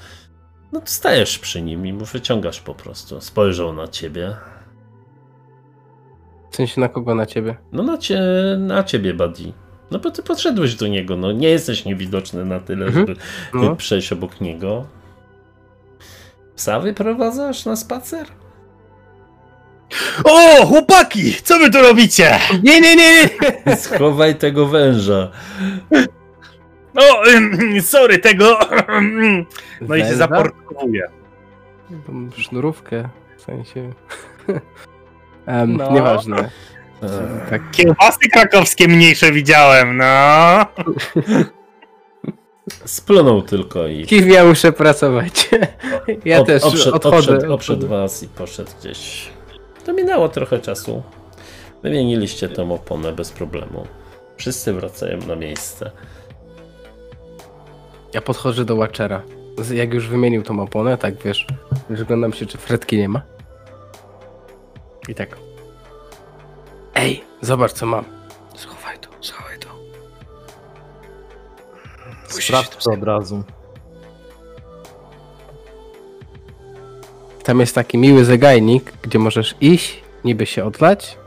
No 0.73 0.81
stajesz 0.85 1.39
przy 1.39 1.63
nim 1.63 1.87
i 1.87 1.93
mu 1.93 2.05
wyciągasz 2.05 2.61
po 2.61 2.75
prostu. 2.75 3.21
Spojrzał 3.21 3.73
na 3.73 3.89
ciebie. 3.89 4.37
W 6.51 6.57
sensie 6.57 6.81
na 6.81 6.89
kogo 6.89 7.15
na 7.15 7.27
ciebie? 7.27 7.57
No 7.73 7.83
na, 7.83 7.99
cie, 7.99 8.21
na 8.59 8.85
ciebie, 8.85 9.15
Buddy. 9.15 9.53
No 9.91 9.99
bo 9.99 10.11
ty 10.11 10.23
podszedłeś 10.23 10.75
do 10.75 10.87
niego, 10.87 11.17
no 11.17 11.33
nie 11.33 11.49
jesteś 11.49 11.85
niewidoczny 11.85 12.45
na 12.45 12.61
tyle, 12.61 12.87
Mhm. 12.87 13.07
żeby 13.07 13.21
No. 13.55 13.77
przejść 13.77 14.13
obok 14.13 14.41
niego. 14.41 14.87
Psa 16.57 16.81
wyprowadzasz 16.81 17.65
na 17.65 17.77
spacer? 17.77 18.27
O, 20.25 20.67
chłopaki! 20.67 21.35
Co 21.43 21.59
wy 21.59 21.71
tu 21.71 21.83
robicie? 21.83 22.39
Nie, 22.63 22.81
nie, 22.81 22.97
nie, 22.97 23.13
nie! 23.67 23.77
Schowaj 23.77 24.35
tego 24.35 24.67
węża. 24.67 25.31
O, 26.97 27.23
sorry, 27.83 28.19
tego. 28.19 28.59
No 29.81 29.95
i 29.97 30.01
się 30.01 30.05
Węża? 30.05 30.17
zaportkowuje. 30.17 31.03
Tą 32.07 32.29
Sznurówkę, 32.37 33.09
w 33.37 33.43
sensie... 33.43 33.93
Em, 35.47 35.77
No. 35.77 35.93
Nieważne. 35.93 36.51
E, 37.03 37.51
Tak. 37.51 37.71
Kiełbasy 37.71 38.29
krakowskie 38.33 38.89
mniejsze 38.89 39.33
widziałem, 39.33 39.97
no. 39.97 40.05
Splunął 42.85 43.43
tylko 43.43 43.87
i 43.87 44.07
Kim 44.07 44.31
ja 44.31 44.45
muszę 44.45 44.73
pracować? 44.73 45.49
Ja 46.25 46.39
ob- 46.41 46.47
też 46.47 46.63
obszedł, 46.63 46.97
odchodzę. 46.97 47.17
obszedł, 47.35 47.53
obszedł 47.55 47.89
was 47.89 48.23
i 48.23 48.29
poszedł 48.29 48.71
gdzieś. 48.81 49.29
To 49.85 49.93
minęło 49.93 50.29
trochę 50.29 50.59
czasu. 50.59 51.03
Wymieniliście 51.83 52.49
tą 52.49 52.75
oponę 52.75 53.13
bez 53.13 53.33
problemu. 53.33 53.87
Wszyscy 54.37 54.73
wracają 54.73 55.19
na 55.19 55.37
miejsce. 55.37 55.91
Ja 58.15 58.21
podchodzę 58.21 58.65
do 58.65 58.77
Watchera. 58.77 59.23
Jak 59.73 59.95
już 59.95 60.09
wymienił 60.09 60.43
tą 60.43 60.61
oponę, 60.63 60.99
tak 60.99 61.23
wiesz, 61.23 61.47
wyglądam 61.91 62.33
się, 62.33 62.47
czy 62.47 62.59
fretki 62.59 62.99
nie 62.99 63.09
ma. 63.09 63.23
I 65.09 65.15
tak. 65.15 65.37
Ej, 66.95 67.25
zobacz 67.41 67.73
co 67.73 67.87
mam. 67.87 68.05
Schowaj 68.55 68.99
to, 68.99 69.09
schowaj 69.21 69.59
to. 69.59 69.69
Sprawdź 72.29 72.77
to 72.77 72.93
od 72.93 73.03
razu. 73.03 73.45
Tam 77.45 77.61
jest 77.61 77.75
taki 77.75 77.99
miły 77.99 78.25
zegajnik, 78.25 78.93
gdzie 79.03 79.19
możesz 79.19 79.55
iść, 79.61 80.03
niby 80.25 80.47
się 80.47 80.65
odlać, 80.65 81.19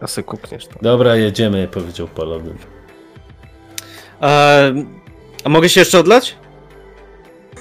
a 0.00 0.06
sobie 0.06 0.24
kukniesz 0.24 0.66
to. 0.66 0.74
Dobra, 0.82 1.16
jedziemy, 1.16 1.68
powiedział 1.68 2.08
Paladin. 2.08 2.56
A, 4.20 4.58
a 5.44 5.48
mogę 5.48 5.68
się 5.68 5.80
jeszcze 5.80 5.98
odlać? 5.98 6.36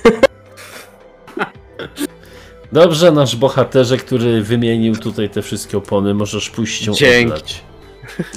Dobrze, 2.71 3.11
nasz 3.11 3.35
bohaterze, 3.35 3.97
który 3.97 4.41
wymienił 4.41 4.95
tutaj 4.95 5.29
te 5.29 5.41
wszystkie 5.41 5.77
opony, 5.77 6.13
możesz 6.13 6.49
pójść 6.49 6.85
się 6.85 6.91
Dzięki. 6.93 7.25
odlać. 7.33 7.61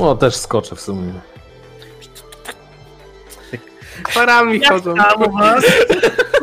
O, 0.00 0.14
też 0.16 0.36
skoczę 0.36 0.76
w 0.76 0.80
sumie. 0.80 1.12
Parami 4.14 4.64
chodzą. 4.64 4.94
Tam 4.94 5.22
u 5.22 5.30
was? 5.38 5.64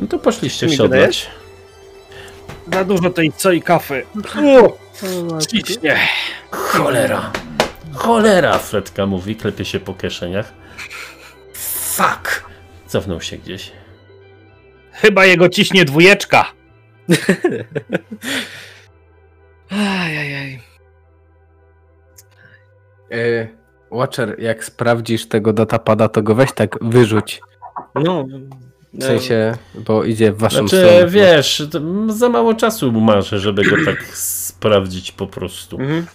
No 0.00 0.06
to 0.06 0.18
poszliście 0.18 0.68
się 0.68 0.84
odlać. 0.84 1.30
Za 2.72 2.84
dużo 2.84 3.10
tej 3.10 3.32
co 3.32 3.52
i 3.52 3.62
kafy. 3.62 4.06
Ślicznie. 5.50 5.98
Cholera! 6.50 7.32
Cholera! 7.92 8.58
Fredka 8.58 9.06
mówi, 9.06 9.36
klepie 9.36 9.64
się 9.64 9.80
po 9.80 9.94
kieszeniach. 9.94 10.52
Fuck! 11.54 12.50
Cofnął 12.86 13.20
się 13.20 13.36
gdzieś. 13.36 13.72
Chyba 14.92 15.24
jego 15.24 15.48
ciśnie 15.48 15.84
dwójeczka. 15.84 16.52
Ajajaj. 19.70 20.60
E, 23.12 23.48
Watcher, 23.90 24.40
jak 24.40 24.64
sprawdzisz 24.64 25.28
tego 25.28 25.52
datapada, 25.52 26.08
to 26.08 26.22
go 26.22 26.34
weź 26.34 26.52
tak 26.52 26.84
wyrzuć. 26.84 27.40
No. 27.94 28.26
W 28.94 29.02
sensie, 29.04 29.56
bo 29.74 30.04
idzie 30.04 30.32
w 30.32 30.38
waszą 30.38 30.68
Znaczy, 30.68 30.86
stronę. 30.86 31.06
wiesz, 31.08 31.62
za 32.08 32.28
mało 32.28 32.54
czasu 32.54 32.92
masz, 32.92 33.28
żeby 33.28 33.64
go 33.64 33.76
tak 33.84 34.06
sprawdzić 34.16 35.12
po 35.12 35.26
prostu. 35.26 35.80
Mhm. 35.80 36.06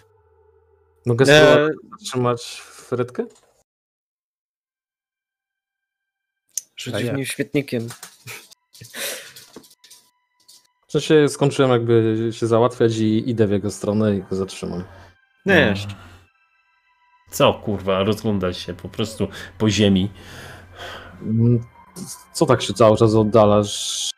Mogę 1.05 1.25
E, 1.25 1.67
spróbować 1.99 2.01
trzymać 2.05 2.61
jak? 7.05 7.13
w 7.13 7.17
nim 7.17 7.25
świetnikiem. 7.25 7.87
W 10.87 10.91
sensie 10.91 11.29
skończyłem 11.29 11.71
jakby 11.71 12.29
się 12.31 12.47
załatwiać 12.47 12.97
i 12.97 13.29
idę 13.29 13.47
w 13.47 13.51
jego 13.51 13.71
stronę 13.71 14.15
i 14.17 14.21
go 14.23 14.35
zatrzymam. 14.35 14.83
Nie, 15.45 15.73
Co 17.31 17.53
kurwa, 17.53 18.03
rozgląda 18.03 18.53
się 18.53 18.73
po 18.73 18.89
prostu 18.89 19.27
po 19.57 19.69
ziemi. 19.69 20.11
Co 22.33 22.45
tak 22.45 22.61
się 22.61 22.73
cały 22.73 22.97
czas 22.97 23.15
oddalasz? 23.15 24.09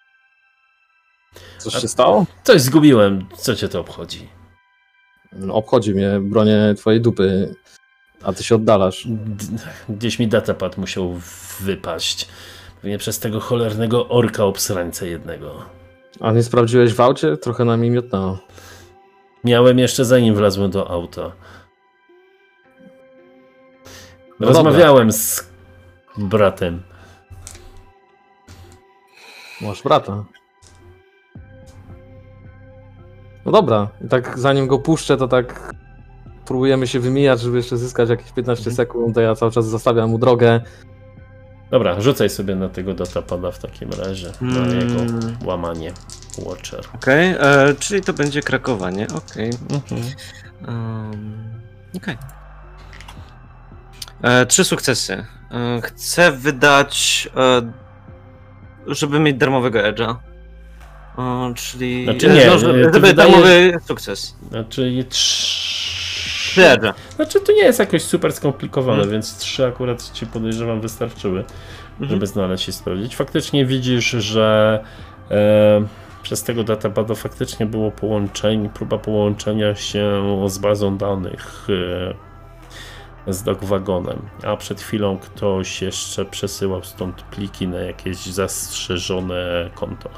Coś 1.58 1.76
A- 1.76 1.80
się 1.80 1.88
stało? 1.88 2.26
Coś 2.44 2.62
zgubiłem, 2.62 3.26
co 3.38 3.56
cię 3.56 3.70
to 3.70 3.80
obchodzi? 3.80 4.30
No, 5.34 5.54
Obchodzi 5.54 5.94
mnie 5.94 6.20
bronię 6.22 6.74
twojej 6.78 7.02
dupy, 7.02 7.56
a 8.24 8.34
ty 8.34 8.44
się 8.44 8.56
oddalasz. 8.56 9.08
Gdzieś 9.90 10.20
mi 10.20 10.28
datapad 10.28 10.78
musiał 10.78 11.13
wypaść. 11.60 12.28
Pewnie 12.82 12.98
przez 12.98 13.20
tego 13.20 13.40
cholernego 13.40 14.08
orka 14.10 14.44
obsrańca 14.44 15.06
jednego. 15.06 15.66
A 16.20 16.32
nie 16.32 16.44
sprawdziłeś 16.44 16.94
w 16.94 17.02
aucie? 17.02 17.38
Trochę 17.38 17.66
na 17.66 17.78
mi 17.78 17.90
miotnęło. 17.90 18.38
Miałem 19.44 19.80
jeszcze 19.80 20.06
zanim 20.06 20.36
wlazłem 20.36 20.72
do 20.72 20.90
auta. 20.90 21.32
No 24.40 24.48
Rozmawiałem 24.48 25.12
z 25.12 25.50
bratem. 26.18 26.84
Masz 29.62 29.84
brata. 29.84 30.24
No 33.46 33.52
dobra, 33.52 33.88
i 34.06 34.08
tak 34.08 34.39
zanim 34.39 34.67
go 34.67 34.80
puszczę, 34.80 35.17
to 35.17 35.28
tak 35.28 35.74
próbujemy 36.46 36.88
się 36.88 37.00
wymijać, 37.00 37.41
żeby 37.41 37.58
jeszcze 37.58 37.78
zyskać 37.78 38.10
jakieś 38.10 38.32
15 38.32 38.72
sekund, 38.72 39.15
to 39.15 39.22
ja 39.22 39.36
cały 39.36 39.52
czas 39.52 39.65
zostawiam 39.65 40.10
mu 40.10 40.17
drogę. 40.17 40.62
Dobra, 41.72 42.02
rzucaj 42.02 42.30
sobie 42.30 42.56
na 42.56 42.70
tego 42.70 42.93
datapada 42.93 43.52
w 43.52 43.60
takim 43.60 43.89
razie. 43.91 44.32
Na 44.41 44.60
Mm. 44.60 44.80
jego 44.80 45.00
łamanie. 45.46 45.91
Watcher. 46.46 46.82
Okej, 46.96 47.36
e, 47.39 47.76
czyli 47.80 48.02
to 48.02 48.13
będzie 48.13 48.41
Krakowa, 48.41 48.89
nie? 48.91 49.08
Okej. 49.08 49.50
Mhm. 49.72 50.02
Um, 50.67 51.48
Okej. 51.98 52.17
E, 54.22 54.46
trzy 54.46 54.63
sukcesy. 54.63 55.26
E, 55.52 55.82
chcę 55.82 56.32
wydać, 56.32 57.30
e, 57.36 57.72
żeby 58.88 59.19
mieć 59.19 59.38
darmowego 59.38 59.80
edge'a. 59.80 60.15
E, 61.17 61.54
czyli. 61.56 62.04
Znaczy 62.04 62.30
nie, 62.30 62.45
no, 62.47 62.60
żeby, 62.60 62.86
ty 62.86 62.93
żeby 62.93 63.08
wydajesz- 63.08 63.15
darmowy 63.15 63.73
sukces. 63.88 64.36
Znaczy 64.50 65.06
Trzy 65.10 66.62
edge'a. 66.62 66.93
Znaczy 67.15 67.39
to 67.41 67.52
nie 67.52 67.63
jest 67.63 67.80
jakoś 67.80 68.02
super 68.02 68.34
skomplikowane, 68.34 68.93
Mhm. 68.97 69.12
więc 69.12 69.38
trzy 69.38 69.65
akurat 69.65 70.12
ci 70.12 70.26
podejrzewam 70.28 70.82
wystarczyły, 70.82 71.39
Mhm. 71.91 72.10
żeby 72.10 72.28
znaleźć 72.28 72.67
i 72.67 72.73
sprawdzić. 72.73 73.15
Faktycznie 73.15 73.65
widzisz, 73.65 74.10
że 74.10 74.80
e, 75.32 75.86
przez 76.23 76.43
tego 76.43 76.63
databada 76.63 77.15
faktycznie 77.15 77.65
było 77.65 77.91
połączenie, 77.91 78.69
próba 78.69 78.97
połączenia 78.97 79.76
się 79.76 80.23
z 80.50 80.58
bazą 80.58 80.97
danych 80.97 81.67
e, 81.69 82.13
z 83.28 83.44
Dogwagonem, 83.44 84.20
a 84.44 84.58
przed 84.58 84.82
chwilą 84.82 85.18
ktoś 85.18 85.82
jeszcze 85.82 86.26
przesyłał 86.26 86.84
stąd 86.84 87.22
pliki 87.22 87.68
na 87.68 87.80
jakieś 87.80 88.18
zastrzeżone 88.18 89.70
konto. 89.76 90.10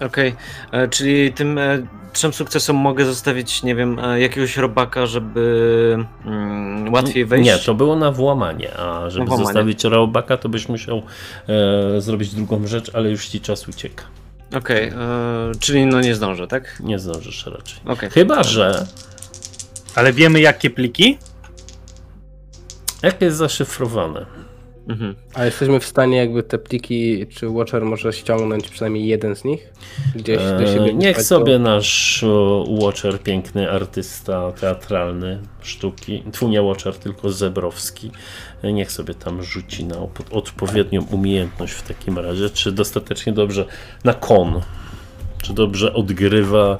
Okej, 0.00 0.34
e, 0.72 0.88
czyli 0.88 1.32
tym 1.32 1.58
e, 1.58 1.86
trzem 2.12 2.32
sukcesom 2.32 2.76
mogę 2.76 3.04
zostawić, 3.04 3.62
nie 3.62 3.74
wiem, 3.74 3.98
e, 3.98 4.20
jakiegoś 4.20 4.56
robaka, 4.56 5.06
żeby 5.06 5.96
mm, 6.26 6.92
łatwiej 6.92 7.24
wejść. 7.26 7.46
Nie, 7.46 7.58
to 7.58 7.74
było 7.74 7.96
na 7.96 8.12
włamanie, 8.12 8.76
a 8.78 9.10
żeby 9.10 9.26
włamanie. 9.26 9.46
zostawić 9.46 9.84
robaka, 9.84 10.36
to 10.36 10.48
byś 10.48 10.68
musiał 10.68 11.02
e, 11.48 12.00
zrobić 12.00 12.34
drugą 12.34 12.66
rzecz, 12.66 12.90
ale 12.94 13.10
już 13.10 13.28
ci 13.28 13.40
czas 13.40 13.68
ucieka. 13.68 14.04
Okej, 14.56 14.88
e, 14.88 14.92
czyli 15.60 15.86
no 15.86 16.00
nie 16.00 16.14
zdążę, 16.14 16.46
tak? 16.48 16.80
Nie 16.80 16.98
zdążysz 16.98 17.46
raczej. 17.46 17.80
Okej. 17.86 18.10
Chyba, 18.10 18.42
że 18.42 18.86
Ale 19.94 20.12
wiemy 20.12 20.40
jakie 20.40 20.70
pliki? 20.70 21.18
Jak 23.02 23.20
jest 23.22 23.36
zaszyfrowane. 23.36 24.26
Mhm. 24.88 25.14
A 25.34 25.44
jesteśmy 25.44 25.80
w 25.80 25.84
stanie 25.84 26.16
jakby 26.16 26.42
te 26.42 26.58
pliki, 26.58 27.26
czy 27.26 27.48
Watcher 27.48 27.84
może 27.84 28.12
ściągnąć 28.12 28.68
przynajmniej 28.68 29.06
jeden 29.06 29.36
z 29.36 29.44
nich? 29.44 29.72
Gdzieś 30.14 30.38
do 30.38 30.66
siebie 30.66 30.90
E, 30.90 30.94
niech 30.94 31.22
sobie 31.22 31.52
to- 31.52 31.58
nasz 31.58 32.24
Watcher, 32.80 33.20
piękny 33.22 33.70
artysta 33.70 34.52
teatralny 34.52 35.38
sztuki, 35.62 36.22
twój 36.32 36.50
nie 36.50 36.62
Watcher, 36.62 36.94
tylko 36.94 37.30
Zebrowski, 37.30 38.10
e, 38.62 38.72
niech 38.72 38.92
sobie 38.92 39.14
tam 39.14 39.42
rzuci 39.42 39.84
na 39.84 39.96
odpowiednią 40.30 41.06
umiejętność 41.10 41.72
w 41.72 41.82
takim 41.82 42.18
razie, 42.18 42.50
czy 42.50 42.72
dostatecznie 42.72 43.32
dobrze 43.32 43.64
na 44.04 44.14
kon. 44.14 44.60
Czy 45.42 45.52
dobrze 45.54 45.94
odgrywa 45.94 46.78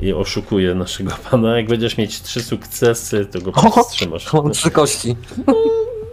i 0.00 0.12
oszukuje 0.12 0.74
naszego 0.74 1.12
pana? 1.30 1.56
Jak 1.56 1.66
będziesz 1.68 1.96
mieć 1.98 2.22
trzy 2.22 2.42
sukcesy, 2.42 3.26
to 3.26 3.40
go 3.40 3.52
powstrzymasz. 3.52 4.32
Mam 4.32 4.50
trzy 4.50 4.70
kości. 4.70 5.16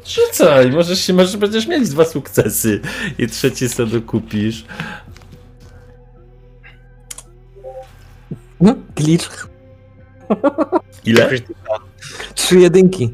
Rzucaj, 0.06 0.72
możesz 0.72 1.00
się, 1.02 1.14
może 1.14 1.38
będziesz 1.38 1.68
mieć 1.68 1.90
dwa 1.90 2.06
sukcesy 2.06 2.80
i 3.18 3.28
trzeci 3.28 3.70
sobie 3.70 4.02
kupisz. 4.02 4.66
Glitch. 8.96 9.48
Ile? 11.06 11.30
Trzy 12.36 12.60
jedynki. 12.60 13.14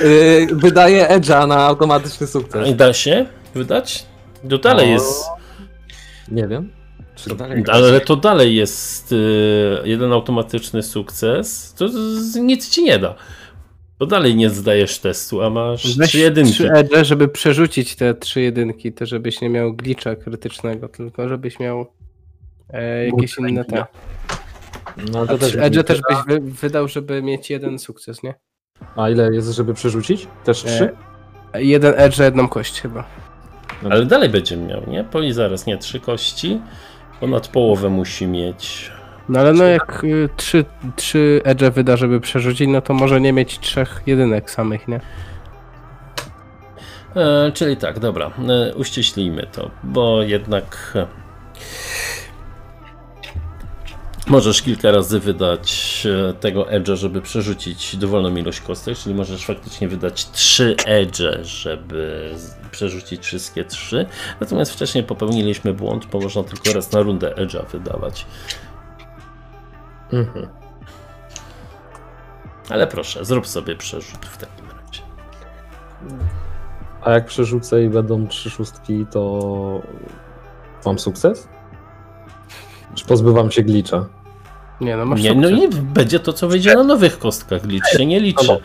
Yy, 0.00 0.46
wydaje 0.52 1.06
Edge'a 1.08 1.48
na 1.48 1.56
automatyczny 1.66 2.26
sukces. 2.26 2.68
I 2.68 2.74
da 2.74 2.92
się 2.92 3.26
wydać? 3.54 4.06
To 4.50 4.58
dalej 4.58 4.86
No. 4.86 4.92
jest. 4.92 5.24
Nie 6.28 6.48
wiem. 6.48 6.70
To 7.28 7.34
dalej 7.34 7.64
Ale 7.72 8.00
to 8.00 8.16
dalej 8.16 8.56
jest 8.56 9.12
y, 9.12 9.16
jeden 9.84 10.12
automatyczny 10.12 10.82
sukces. 10.82 11.74
To 11.74 11.88
nic 12.40 12.68
ci 12.68 12.84
nie 12.84 12.98
da. 12.98 13.14
Bo 13.98 14.06
dalej 14.06 14.36
nie 14.36 14.50
zdajesz 14.50 14.98
testu, 14.98 15.42
a 15.42 15.50
masz 15.50 15.96
Weź 15.98 16.08
trzy 16.08 16.18
jedynki. 16.18 16.52
trzy 16.52 16.70
edge, 16.70 16.90
żeby 17.02 17.28
przerzucić 17.28 17.96
te 17.96 18.14
trzy 18.14 18.40
jedynki, 18.40 18.92
to 18.92 19.06
żebyś 19.06 19.40
nie 19.40 19.50
miał 19.50 19.74
glitcha 19.74 20.16
krytycznego, 20.16 20.88
tylko 20.88 21.28
żebyś 21.28 21.58
miał 21.58 21.86
e, 22.70 23.06
jakieś 23.06 23.38
inne 23.38 23.64
te. 23.64 23.84
No, 25.12 25.26
to 25.26 25.38
też 25.38 25.48
trzy 25.48 25.62
edge 25.62 25.82
też 25.84 26.00
byś 26.08 26.18
wy, 26.26 26.40
wydał, 26.40 26.88
żeby 26.88 27.22
mieć 27.22 27.50
jeden 27.50 27.78
sukces, 27.78 28.22
nie? 28.22 28.34
A 28.96 29.10
ile 29.10 29.34
jest, 29.34 29.50
żeby 29.50 29.74
przerzucić? 29.74 30.28
Też 30.44 30.58
trzy? 30.64 30.96
E, 31.52 31.64
jeden 31.64 31.94
edge 31.96 32.18
jedną 32.18 32.48
kość 32.48 32.80
chyba. 32.80 33.04
Ale 33.90 34.06
dalej 34.06 34.28
będzie 34.28 34.56
miał, 34.56 34.82
nie? 34.86 35.04
Poli 35.04 35.32
zaraz, 35.32 35.66
nie, 35.66 35.78
trzy 35.78 36.00
kości. 36.00 36.60
Ponad 37.24 37.48
połowę 37.48 37.88
musi 37.88 38.26
mieć. 38.26 38.90
No 39.28 39.40
ale 39.40 39.52
no 39.52 39.64
jak 39.64 40.04
y, 40.04 40.28
trzy, 40.36 40.64
trzy 40.96 41.40
edge 41.44 41.62
wyda, 41.62 41.96
żeby 41.96 42.20
przerzucić, 42.20 42.68
no 42.68 42.80
to 42.80 42.94
może 42.94 43.20
nie 43.20 43.32
mieć 43.32 43.58
trzech 43.58 44.02
jedynek 44.06 44.50
samych, 44.50 44.88
nie? 44.88 45.00
E, 47.16 47.52
czyli 47.52 47.76
tak, 47.76 47.98
dobra, 47.98 48.30
e, 48.48 48.74
uściślijmy 48.74 49.46
to, 49.52 49.70
bo 49.82 50.22
jednak 50.22 50.92
e, 50.94 51.06
możesz 54.26 54.62
kilka 54.62 54.90
razy 54.90 55.20
wydać 55.20 56.02
e, 56.30 56.32
tego 56.34 56.62
edge'a, 56.64 56.96
żeby 56.96 57.22
przerzucić 57.22 57.96
dowolną 57.96 58.36
ilość 58.36 58.60
kostek, 58.60 58.98
czyli 58.98 59.14
możesz 59.14 59.46
faktycznie 59.46 59.88
wydać 59.88 60.30
trzy 60.30 60.76
edge'e, 60.86 61.44
żeby 61.44 62.30
z- 62.34 62.63
przerzucić 62.74 63.24
wszystkie 63.24 63.64
trzy. 63.64 64.06
Natomiast 64.40 64.72
wcześniej 64.72 65.04
popełniliśmy 65.04 65.74
błąd, 65.74 66.06
bo 66.06 66.20
można 66.20 66.42
tylko 66.42 66.72
raz 66.72 66.92
na 66.92 67.02
rundę 67.02 67.34
edge'a 67.34 67.66
wydawać. 67.66 68.26
Mhm. 70.12 70.48
Ale 72.70 72.86
proszę, 72.86 73.24
zrób 73.24 73.46
sobie 73.46 73.76
przerzut 73.76 74.26
w 74.26 74.36
takim 74.36 74.66
razie. 74.66 75.02
A 77.02 77.10
jak 77.10 77.24
przerzucę 77.26 77.84
i 77.84 77.88
będą 77.88 78.28
trzy 78.28 78.50
szóstki, 78.50 79.06
to 79.10 79.40
mam 80.86 80.98
sukces? 80.98 81.48
Czy 82.94 83.04
pozbywam 83.04 83.50
się 83.50 83.62
glitcha? 83.62 84.06
Nie, 84.80 84.96
no 84.96 85.06
masz 85.06 85.22
Nie, 85.22 85.34
no 85.34 85.48
sukces. 85.48 85.60
nie 85.60 85.68
będzie 85.82 86.20
to, 86.20 86.32
co 86.32 86.48
wyjdzie 86.48 86.74
na 86.74 86.84
nowych 86.84 87.18
kostkach. 87.18 87.64
Licz 87.64 87.86
się 87.86 88.06
nie 88.06 88.20
liczy. 88.20 88.60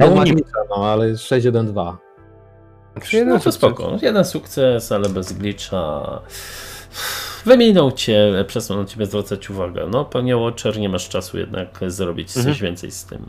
No, 0.00 0.14
ma 0.14 0.24
glitcha, 0.24 0.60
no 0.70 0.76
ale 0.92 1.12
6-1-2. 1.12 1.96
Znaczy, 2.92 3.16
jeden 3.16 3.28
No 3.28 3.34
to 3.34 3.40
sukces. 3.42 3.54
spoko. 3.54 3.96
Jeden 4.02 4.24
sukces, 4.24 4.92
ale 4.92 5.08
bez 5.08 5.32
glitcha. 5.32 6.20
Wyminął 7.44 7.92
cię, 7.92 8.44
przestał 8.46 8.76
na 8.76 8.84
ciebie 8.84 9.06
zwracać 9.06 9.50
uwagę. 9.50 9.86
No, 9.90 10.04
panie 10.04 10.36
Watcher, 10.36 10.78
nie 10.78 10.88
masz 10.88 11.08
czasu 11.08 11.38
jednak 11.38 11.68
zrobić 11.86 12.32
coś 12.32 12.46
Mhm. 12.46 12.56
więcej 12.56 12.90
z 12.90 13.04
tym. 13.04 13.26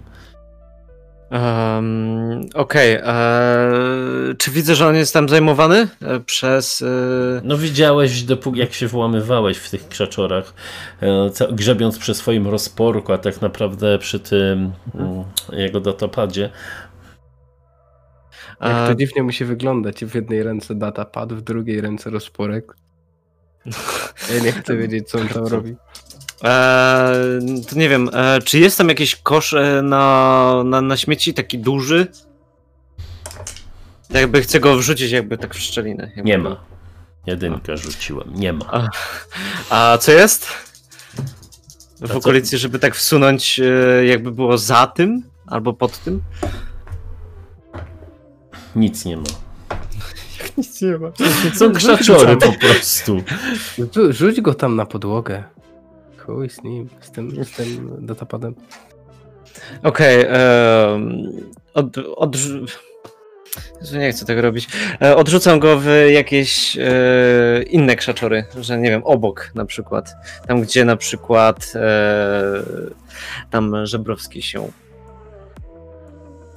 Um, 1.31 2.41
Okej, 2.53 2.97
eee, 3.03 4.35
czy 4.37 4.51
widzę, 4.51 4.75
że 4.75 4.87
on 4.87 4.95
jest 4.95 5.13
tam 5.13 5.29
zajmowany 5.29 5.87
e, 6.01 6.19
przez... 6.19 6.81
e, 6.81 7.41
No 7.43 7.57
widziałeś, 7.57 8.23
dopóki 8.23 8.59
jak 8.59 8.73
się 8.73 8.87
włamywałeś 8.87 9.57
w 9.57 9.69
tych 9.69 9.87
krzaczorach, 9.87 10.53
e, 11.01 11.29
grzebiąc 11.51 11.99
przy 11.99 12.13
swoim 12.13 12.47
rozporku, 12.47 13.13
a 13.13 13.17
tak 13.17 13.41
naprawdę 13.41 13.97
przy 13.99 14.19
tym 14.19 14.71
mm, 14.95 15.23
jego 15.51 15.79
datapadzie. 15.79 16.49
Jak 18.61 18.87
to 18.87 18.95
dziwnie 18.95 19.23
musi 19.23 19.45
wyglądać. 19.45 20.05
W 20.05 20.15
jednej 20.15 20.43
ręce 20.43 20.75
datapad, 20.75 21.33
w 21.33 21.41
drugiej 21.41 21.81
ręce 21.81 22.09
rozporek. 22.09 22.73
Ja 24.33 24.43
nie 24.43 24.51
chcę 24.51 24.77
wiedzieć, 24.77 25.09
co 25.09 25.19
on 25.19 25.27
tam 25.27 25.47
robi. 25.47 25.75
Eee, 26.43 27.65
to 27.69 27.75
nie 27.75 27.89
wiem, 27.89 28.09
e, 28.13 28.39
czy 28.41 28.59
jest 28.59 28.77
tam 28.77 28.89
jakiś 28.89 29.15
kosz 29.15 29.53
e, 29.53 29.81
na, 29.83 30.61
na, 30.65 30.81
na 30.81 30.97
śmieci, 30.97 31.33
taki 31.33 31.59
duży? 31.59 32.07
Jakby 34.09 34.41
chcę 34.41 34.59
go 34.59 34.77
wrzucić 34.77 35.11
jakby 35.11 35.37
tak 35.37 35.55
w 35.55 35.59
szczelinę. 35.59 36.03
Jakby 36.03 36.23
Nie 36.23 36.37
ma. 36.37 36.63
Jedynkę 37.25 37.77
rzuciłem. 37.77 38.33
Nie 38.35 38.53
ma. 38.53 38.65
A, 38.71 39.91
a 39.93 39.97
co 39.97 40.11
jest? 40.11 40.47
W 42.01 42.07
co? 42.07 42.17
okolicy, 42.17 42.57
żeby 42.57 42.79
tak 42.79 42.95
wsunąć, 42.95 43.59
e, 43.59 44.05
jakby 44.05 44.31
było 44.31 44.57
za 44.57 44.87
tym 44.87 45.23
albo 45.47 45.73
pod 45.73 45.97
tym? 45.99 46.21
Nic 48.75 49.05
nie 49.05 49.17
ma. 49.17 49.23
Nic 50.57 50.81
nie 50.81 50.97
ma. 50.97 51.11
Są 51.55 51.73
krzaczory 51.73 52.37
po 52.37 52.51
prostu. 52.53 53.17
Rzu- 53.77 54.11
Rzuć 54.13 54.41
go 54.41 54.53
tam 54.53 54.75
na 54.75 54.85
podłogę. 54.85 55.43
Chuj 56.29 56.49
z 56.49 56.63
nim, 56.63 56.89
z 57.01 57.11
tym, 57.11 57.45
z 57.45 57.51
tym 57.51 57.97
datapadem. 58.05 58.55
Okej, 59.83 60.25
em, 60.29 61.31
od, 61.73 61.97
odrzu- 61.97 62.65
Jezu, 63.81 63.97
nie 63.97 64.11
chcę 64.11 64.25
tego 64.25 64.41
robić. 64.41 64.69
E, 65.01 65.15
odrzucam 65.15 65.59
go 65.59 65.79
w 65.79 65.85
jakieś 66.11 66.77
e, 66.77 67.63
inne 67.63 67.95
krzaczory, 67.95 68.45
że 68.59 68.77
nie 68.77 68.89
wiem, 68.89 69.01
obok 69.03 69.51
na 69.55 69.65
przykład. 69.65 70.15
Tam, 70.47 70.61
gdzie 70.61 70.85
na 70.85 70.95
przykład 70.95 71.73
e, 71.75 72.41
tam 73.49 73.85
Żebrowski 73.85 74.41
się 74.41 74.71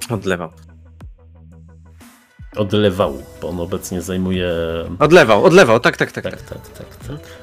odlewał. 0.09 0.49
Odlewał, 2.55 3.23
bo 3.41 3.49
on 3.49 3.59
obecnie 3.59 4.01
zajmuje. 4.01 4.49
Odlewał, 4.99 5.45
odlewał, 5.45 5.79
tak, 5.79 5.97
tak, 5.97 6.11
tak. 6.11 6.23
Tak, 6.23 6.41
tak. 6.41 6.69
tak, 6.69 6.87
tak, 6.87 7.07
tak. 7.07 7.42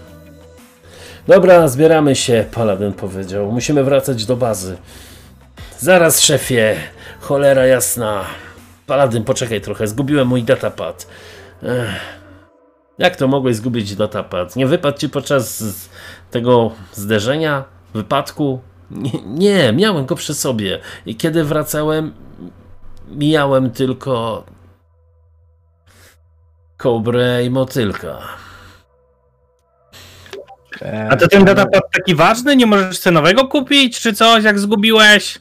Dobra, 1.29 1.69
zbieramy 1.69 2.17
się, 2.17 2.45
Paladin 2.53 2.93
powiedział. 2.93 3.53
Musimy 3.53 3.85
wracać 3.85 4.27
do 4.27 4.37
bazy. 4.37 4.77
Zaraz, 5.79 6.21
szefie. 6.21 6.77
Cholera 7.21 7.67
jasna. 7.67 8.25
Paladin, 8.87 9.25
poczekaj 9.25 9.61
trochę, 9.61 9.87
zgubiłem 9.87 10.29
mój 10.29 10.43
datapad. 10.43 11.07
Ech. 11.63 12.21
Jak 12.99 13.17
to 13.17 13.29
mogłeś 13.29 13.57
zgubić 13.57 13.97
datapad? 13.97 14.57
Nie 14.57 14.67
wypadł 14.67 14.99
ci 14.99 15.09
podczas 15.09 15.65
tego 16.31 16.71
zderzenia? 16.93 17.65
Wypadku? 17.95 18.61
Nie, 18.91 19.23
nie, 19.27 19.73
miałem 19.73 20.07
go 20.07 20.17
przy 20.17 20.35
sobie. 20.35 20.79
I 21.07 21.17
kiedy 21.17 21.45
wracałem, 21.45 22.13
mijałem 23.09 23.71
tylko 23.71 24.45
kobrę 26.77 27.45
i 27.45 27.51
motylka. 27.51 28.19
A 31.11 31.17
to 31.17 31.29
ten 31.29 31.45
datapad 31.45 31.83
taki 31.93 32.15
ważny? 32.15 32.57
Nie 32.57 32.67
możesz 32.67 32.99
sobie 32.99 33.15
nowego 33.15 33.49
kupić, 33.49 34.01
czy 34.01 34.13
coś, 34.15 34.45
jak 34.45 34.59
zgubiłeś? 34.59 35.41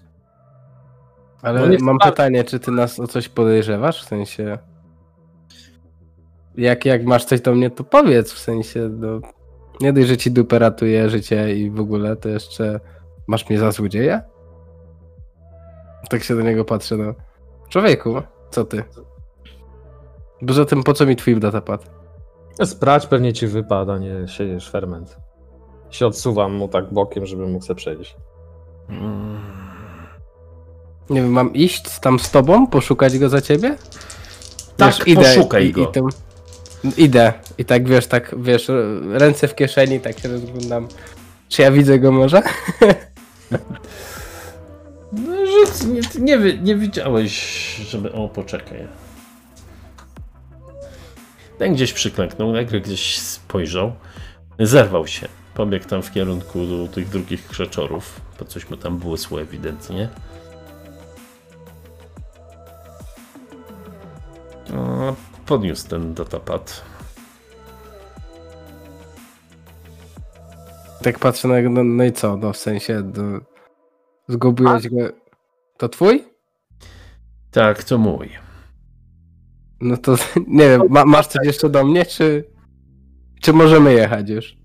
Ale 1.42 1.60
No 1.70 1.78
mam 1.82 1.96
spadł. 1.96 2.12
pytanie, 2.12 2.44
czy 2.44 2.60
ty 2.60 2.72
nas 2.72 3.00
o 3.00 3.08
coś 3.08 3.30
podejrzewasz? 3.30 4.04
W 4.04 4.08
sensie. 4.08 4.58
Jak, 6.58 6.86
jak 6.86 7.06
masz 7.06 7.26
coś 7.26 7.42
do 7.42 7.56
mnie, 7.56 7.70
to 7.70 7.84
powiedz. 7.84 8.34
W 8.34 8.40
sensie, 8.40 8.90
no, 8.94 9.20
nie 9.82 9.94
dość, 9.94 10.08
że 10.08 10.18
ci 10.18 10.32
dupę 10.32 10.60
ratuje 10.60 11.10
życie 11.10 11.56
i 11.56 11.70
w 11.72 11.80
ogóle, 11.80 12.16
to 12.16 12.30
jeszcze 12.30 12.80
masz 13.28 13.50
mnie 13.50 13.60
za 13.60 13.72
złodzieja? 13.72 14.22
Tak 16.10 16.24
się 16.24 16.36
do 16.36 16.42
niego 16.42 16.66
patrzę, 16.66 16.98
no. 16.98 17.14
Człowieku, 17.70 18.22
co 18.52 18.66
ty? 18.66 18.84
Poza 20.48 20.66
tym, 20.66 20.84
po 20.84 20.94
co 20.94 21.06
mi 21.06 21.16
twój 21.16 21.40
datapad? 21.40 21.99
Sprać 22.66 23.08
pewnie 23.08 23.34
ci 23.34 23.48
wypada, 23.48 23.98
nie 23.98 24.28
siedzisz 24.28 24.70
ferment. 24.70 25.18
Się 25.90 26.08
odsuwam 26.08 26.54
mu 26.54 26.68
tak 26.68 26.94
bokiem, 26.94 27.26
żeby 27.26 27.48
mógł 27.48 27.66
sobie 27.66 27.78
przejść. 27.78 28.16
Mm. 28.90 29.40
Nie 31.10 31.22
wiem, 31.22 31.32
mam 31.32 31.54
iść 31.54 32.00
tam 32.00 32.20
z 32.20 32.32
tobą, 32.32 32.68
poszukać 32.68 33.18
go 33.18 33.30
za 33.30 33.42
ciebie? 33.42 33.76
Tak, 34.78 34.96
poszukaj 35.16 35.68
i, 35.68 35.72
go. 35.72 35.84
I 35.84 35.92
tym, 35.92 36.08
idę. 36.98 37.34
I 37.58 37.66
tak 37.66 37.88
wiesz, 37.88 38.08
tak 38.08 38.36
wiesz, 38.38 38.72
ręce 39.12 39.48
w 39.48 39.56
kieszeni, 39.56 40.00
tak 40.00 40.20
się 40.20 40.30
rozglądam. 40.30 40.88
Czy 41.50 41.62
ja 41.62 41.72
widzę 41.72 42.00
go 42.00 42.12
może? 42.12 42.42
No, 45.12 45.34
że 45.46 45.88
nie, 45.88 46.02
nie, 46.38 46.58
nie 46.58 46.76
widziałeś, 46.76 47.34
żeby... 47.90 48.12
O, 48.12 48.30
poczekaj. 48.30 48.88
Ten 51.60 51.74
gdzieś 51.74 51.94
przyklęknął, 51.94 52.52
nagle 52.52 52.82
gdzieś 52.82 53.20
spojrzał. 53.20 53.92
Zerwał 54.60 55.08
się. 55.08 55.28
Pobiegł 55.54 55.86
tam 55.86 56.02
w 56.02 56.12
kierunku 56.12 56.66
do 56.66 56.88
tych 56.88 57.10
drugich 57.10 57.48
krzeczorów. 57.48 58.22
Po 58.38 58.46
coś 58.46 58.70
mu 58.70 58.78
tam 58.78 58.98
błysło 58.98 59.42
ewidentnie. 59.42 60.10
A, 64.74 65.14
Podniósł 65.46 65.90
ten 65.90 66.14
datapad. 66.14 66.84
Tak 71.04 71.20
patrzę 71.20 71.48
na 71.48 71.70
no, 71.70 71.84
no 71.84 72.04
i 72.04 72.12
co, 72.12 72.38
no 72.38 72.54
w 72.54 72.58
sensie, 72.58 73.04
do, 73.04 73.22
zgubiłeś 74.28 74.90
go. 74.90 75.10
To 75.78 75.90
twój? 75.90 76.24
Tak, 77.52 77.84
to 77.84 77.98
mój. 77.98 78.49
No 79.82 79.98
to 79.98 80.16
nie 80.48 80.70
wiem, 80.70 80.82
ma, 80.90 81.06
masz 81.06 81.28
coś 81.28 81.46
jeszcze 81.46 81.70
do 81.70 81.84
mnie, 81.86 82.06
czy, 82.06 82.44
czy 83.42 83.54
możemy 83.54 83.94
jechać 83.94 84.30
już? 84.30 84.58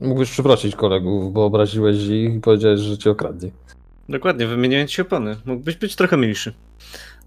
Mógłbyś 0.00 0.30
przeprosić 0.30 0.76
kolegów, 0.76 1.32
bo 1.32 1.44
obraziłeś 1.44 1.96
ich 1.96 2.34
i 2.34 2.40
powiedziałeś, 2.40 2.80
że 2.80 2.98
cię 2.98 3.10
okradli. 3.10 3.52
Dokładnie, 4.08 4.46
wymieniając 4.46 4.90
ci 4.90 5.02
opony. 5.02 5.36
Mógłbyś 5.44 5.76
być 5.76 5.96
trochę 5.96 6.16
milszy. 6.16 6.54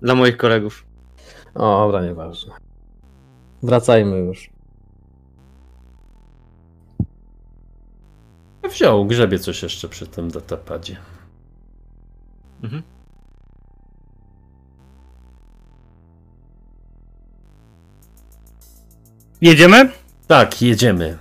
Dla 0.01 0.15
moich 0.15 0.37
kolegów. 0.37 0.85
O, 1.55 1.85
dobra, 1.85 2.05
nieważne. 2.05 2.53
Wracajmy 3.63 4.17
już. 4.17 4.49
Wziął, 8.69 9.05
grzebie 9.05 9.39
coś 9.39 9.63
jeszcze 9.63 9.89
przy 9.89 10.07
tym 10.07 10.31
datapadzie. 10.31 10.97
Mhm. 12.63 12.83
Jedziemy? 19.41 19.89
Tak, 20.27 20.61
jedziemy. 20.61 21.17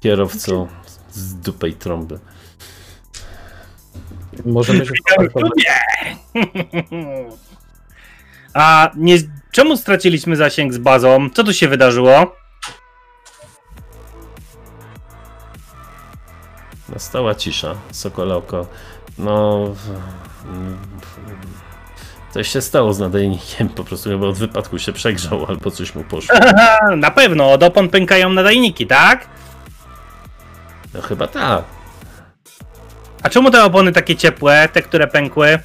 Kierowco 0.00 0.68
z 1.10 1.34
dupej 1.34 1.74
trąby. 1.74 2.18
Możemy 4.46 4.86
się 4.86 4.92
poparkować. 5.08 5.52
A 8.54 8.90
nie, 8.96 9.16
czemu 9.52 9.76
straciliśmy 9.76 10.36
zasięg 10.36 10.72
z 10.72 10.78
bazą? 10.78 11.30
Co 11.34 11.44
tu 11.44 11.52
się 11.52 11.68
wydarzyło? 11.68 12.36
Nastała 16.88 17.34
cisza. 17.34 17.74
Sokole 17.90 18.34
oko. 18.36 18.66
No. 19.18 19.66
w- 19.66 19.78
w- 19.78 21.69
Coś 22.34 22.48
się 22.48 22.60
stało 22.60 22.94
z 22.94 22.98
nadajnikiem. 22.98 23.68
Po 23.68 23.84
prostu 23.84 24.10
chyba 24.10 24.26
od 24.26 24.38
wypadku 24.38 24.78
się 24.78 24.92
przegrzał 24.92 25.46
albo 25.48 25.70
coś 25.70 25.94
mu 25.94 26.04
poszło. 26.04 26.36
Aha, 26.42 26.78
na 26.96 27.10
pewno, 27.10 27.52
od 27.52 27.62
opon 27.62 27.88
pękają 27.88 28.30
nadajniki, 28.30 28.86
tak? 28.86 29.26
No 30.94 31.02
chyba 31.02 31.26
tak. 31.26 31.64
A 33.22 33.28
czemu 33.28 33.50
te 33.50 33.64
opony 33.64 33.92
takie 33.92 34.16
ciepłe, 34.16 34.68
te, 34.72 34.82
które 34.82 35.06
pękły? 35.06 35.58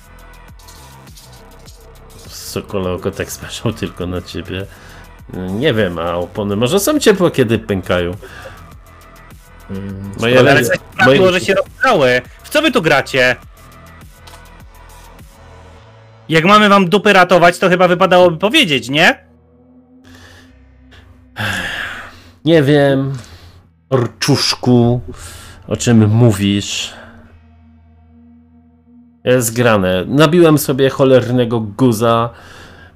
Sokole 2.27 2.91
oko 2.91 3.11
tak 3.11 3.31
spojrzał 3.31 3.73
tylko 3.79 4.07
na 4.07 4.21
ciebie. 4.21 4.65
Nie 5.33 5.73
wiem, 5.73 5.99
a 5.99 6.13
opony 6.13 6.55
może 6.55 6.79
są 6.79 6.99
ciepłe, 6.99 7.31
kiedy 7.31 7.59
pękają. 7.59 8.11
Mm, 9.69 10.11
Moje 10.19 10.39
Ale 10.39 10.65
sprawiło, 10.65 11.25
moje, 11.25 11.39
że 11.39 11.45
się 11.45 11.53
rozgrzały. 11.53 12.21
W 12.43 12.49
co 12.49 12.61
wy 12.61 12.71
tu 12.71 12.81
gracie? 12.81 13.35
Jak 16.29 16.45
mamy 16.45 16.69
wam 16.69 16.89
dupy 16.89 17.13
ratować, 17.13 17.59
to 17.59 17.69
chyba 17.69 17.87
wypadałoby 17.87 18.37
powiedzieć, 18.37 18.89
nie? 18.89 19.25
Nie 22.45 22.63
wiem, 22.63 23.13
Orczuszku, 23.89 25.01
o 25.67 25.77
czym 25.77 26.09
mówisz. 26.09 26.93
Jest 29.23 29.55
grane. 29.55 30.05
Nabiłem 30.07 30.57
sobie 30.57 30.89
cholernego 30.89 31.59
guza. 31.59 32.29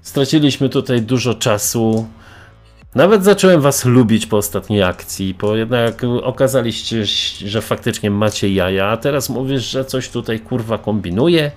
Straciliśmy 0.02 0.70
tutaj 0.70 1.02
dużo 1.02 1.34
czasu. 1.34 2.08
Nawet 2.96 3.24
zacząłem 3.24 3.62
was 3.62 3.86
lubić 3.86 4.26
po 4.26 4.38
ostatniej 4.38 4.84
akcji, 4.84 5.36
bo 5.42 5.56
jednak 5.56 6.02
okazaliście, 6.24 7.06
że 7.46 7.62
faktycznie 7.62 8.12
macie 8.12 8.54
jaja, 8.54 8.88
a 8.88 8.98
teraz 8.98 9.30
mówisz, 9.30 9.70
że 9.70 9.86
coś 9.86 10.10
tutaj 10.10 10.40
kurwa 10.40 10.78
kombinuje. 10.78 11.52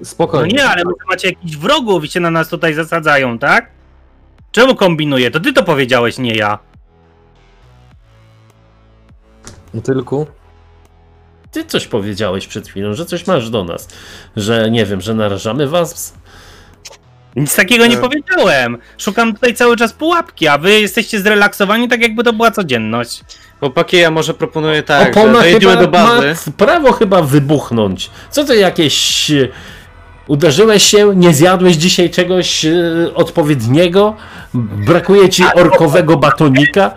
No 0.00 0.06
Spokojnie. 0.06 0.54
nie, 0.56 0.64
ale 0.64 0.84
może 0.84 0.96
macie 1.08 1.28
jakichś 1.28 1.56
wrogów 1.56 2.04
i 2.04 2.08
się 2.08 2.20
na 2.20 2.30
nas 2.30 2.48
tutaj 2.48 2.74
zasadzają, 2.74 3.38
tak? 3.38 3.70
Czemu 4.52 4.74
kombinuję? 4.74 5.30
To 5.30 5.40
ty 5.40 5.52
to 5.52 5.62
powiedziałeś, 5.62 6.18
nie 6.18 6.34
ja. 6.34 6.58
Tylko 9.84 10.26
Ty 11.50 11.64
coś 11.64 11.86
powiedziałeś 11.86 12.46
przed 12.46 12.68
chwilą, 12.68 12.94
że 12.94 13.06
coś 13.06 13.26
masz 13.26 13.50
do 13.50 13.64
nas. 13.64 13.88
Że 14.36 14.70
nie 14.70 14.86
wiem, 14.86 15.00
że 15.00 15.14
narażamy 15.14 15.68
was. 15.68 16.14
Nic 17.36 17.56
takiego 17.56 17.86
nie 17.86 17.96
powiedziałem. 17.96 18.78
Szukam 18.98 19.34
tutaj 19.34 19.54
cały 19.54 19.76
czas 19.76 19.92
pułapki, 19.92 20.48
a 20.48 20.58
wy 20.58 20.80
jesteście 20.80 21.20
zrelaksowani 21.20 21.88
tak 21.88 22.02
jakby 22.02 22.24
to 22.24 22.32
była 22.32 22.50
codzienność. 22.50 23.24
Chłopaki, 23.60 23.96
ja 23.96 24.10
może 24.10 24.34
proponuję 24.34 24.82
tak, 24.82 25.10
Opona 25.16 25.34
że 25.34 25.40
dojedziemy 25.40 25.72
chyba 25.72 25.82
do 25.82 25.88
bazy. 25.88 26.34
ma 26.46 26.52
prawo 26.56 26.92
chyba 26.92 27.22
wybuchnąć. 27.22 28.10
Co 28.30 28.44
to 28.44 28.54
jakieś... 28.54 29.30
Uderzyłeś 30.28 30.82
się, 30.82 31.16
nie 31.16 31.34
zjadłeś 31.34 31.76
dzisiaj 31.76 32.10
czegoś 32.10 32.64
e, 32.64 32.70
odpowiedniego? 33.14 34.14
Brakuje 34.86 35.28
ci 35.28 35.44
orkowego 35.54 36.16
batonika? 36.16 36.94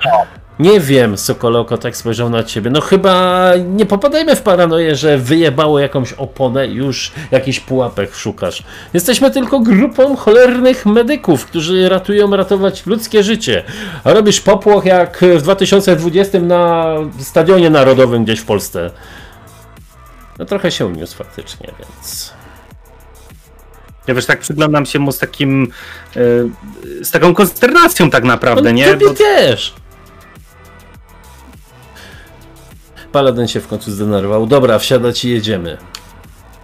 Nie 0.60 0.80
wiem, 0.80 1.18
Sokoloko 1.18 1.78
tak 1.78 1.98
spojrzał 1.98 2.30
na 2.30 2.44
ciebie. 2.44 2.70
No 2.70 2.82
chyba 2.82 3.52
nie 3.76 3.86
popadajmy 3.86 4.36
w 4.36 4.42
paranoję, 4.42 4.96
że 4.96 5.18
wyjebało 5.18 5.80
jakąś 5.80 6.14
oponę 6.14 6.68
już 6.68 7.12
jakiś 7.32 7.60
pułapek 7.60 8.16
szukasz. 8.16 8.64
Jesteśmy 8.94 9.32
tylko 9.32 9.60
grupą 9.60 10.16
cholernych 10.16 10.86
medyków, 10.86 11.46
którzy 11.46 11.90
ratują 11.90 12.36
ratować 12.36 12.86
ludzkie 12.86 13.24
życie. 13.24 13.64
A 14.04 14.14
robisz 14.14 14.42
popłoch 14.42 14.86
jak 14.86 15.20
w 15.38 15.42
2020 15.42 16.40
na 16.40 16.96
Stadionie 17.20 17.70
Narodowym 17.70 18.24
gdzieś 18.24 18.40
w 18.40 18.46
Polsce. 18.46 18.92
No 20.40 20.46
trochę 20.46 20.72
się 20.72 20.86
uniósł 20.86 21.18
faktycznie, 21.18 21.72
więc... 21.80 22.37
Ja 24.08 24.14
wiesz, 24.14 24.26
tak 24.26 24.40
przyglądam 24.40 24.86
się 24.86 25.00
mu 25.00 25.12
z 25.12 25.20
takim, 25.20 25.68
e, 26.16 26.20
z 27.04 27.12
taką 27.12 27.34
konsternacją 27.34 28.10
tak 28.10 28.24
naprawdę, 28.24 28.70
On 28.70 28.76
nie? 28.76 28.88
tobie 28.88 29.08
Bo, 29.08 29.14
też. 29.14 29.74
Paladin 33.12 33.48
się 33.48 33.60
w 33.62 33.68
końcu 33.68 33.92
zdenerwował. 33.92 34.48
Dobra, 34.48 34.80
wsiadać 34.80 35.26
i 35.26 35.30
jedziemy. 35.30 35.78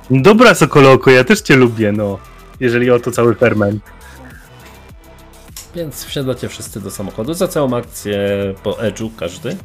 dobra, 0.10 0.56
Sokoloko, 0.56 1.12
ja 1.12 1.24
też 1.24 1.42
cię 1.42 1.56
lubię, 1.56 1.92
no. 1.92 2.20
Jeżeli 2.60 2.92
o 2.92 3.00
to 3.00 3.12
cały 3.12 3.36
ferment. 3.36 3.84
Więc 5.76 6.06
wsiadacie 6.06 6.50
wszyscy 6.50 6.82
do 6.82 6.92
samochodu. 6.92 7.34
Za 7.34 7.48
całą 7.48 7.76
akcję 7.78 8.18
po 8.64 8.72
edge'u 8.72 9.10
każdy. 9.18 9.58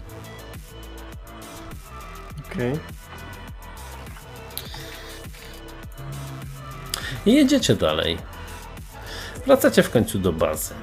Okej. 2.53 2.73
I 7.29 7.35
jedziecie 7.35 7.75
dalej. 7.75 8.19
Wracacie 9.47 9.83
w 9.83 9.91
końcu 9.91 10.19
do 10.19 10.33
bazy. 10.33 10.75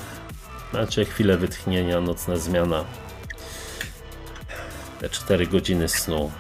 Macie 0.74 1.06
chwilę 1.06 1.38
wytchnienia, 1.38 2.02
nocna 2.02 2.38
zmiana. 2.38 2.84
Te 5.00 5.10
4 5.10 5.48
godziny 5.48 5.88
snu. 5.88 6.32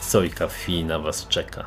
Sojka 0.00 0.48
Fi 0.48 0.84
na 0.84 0.98
was 0.98 1.28
czeka. 1.28 1.64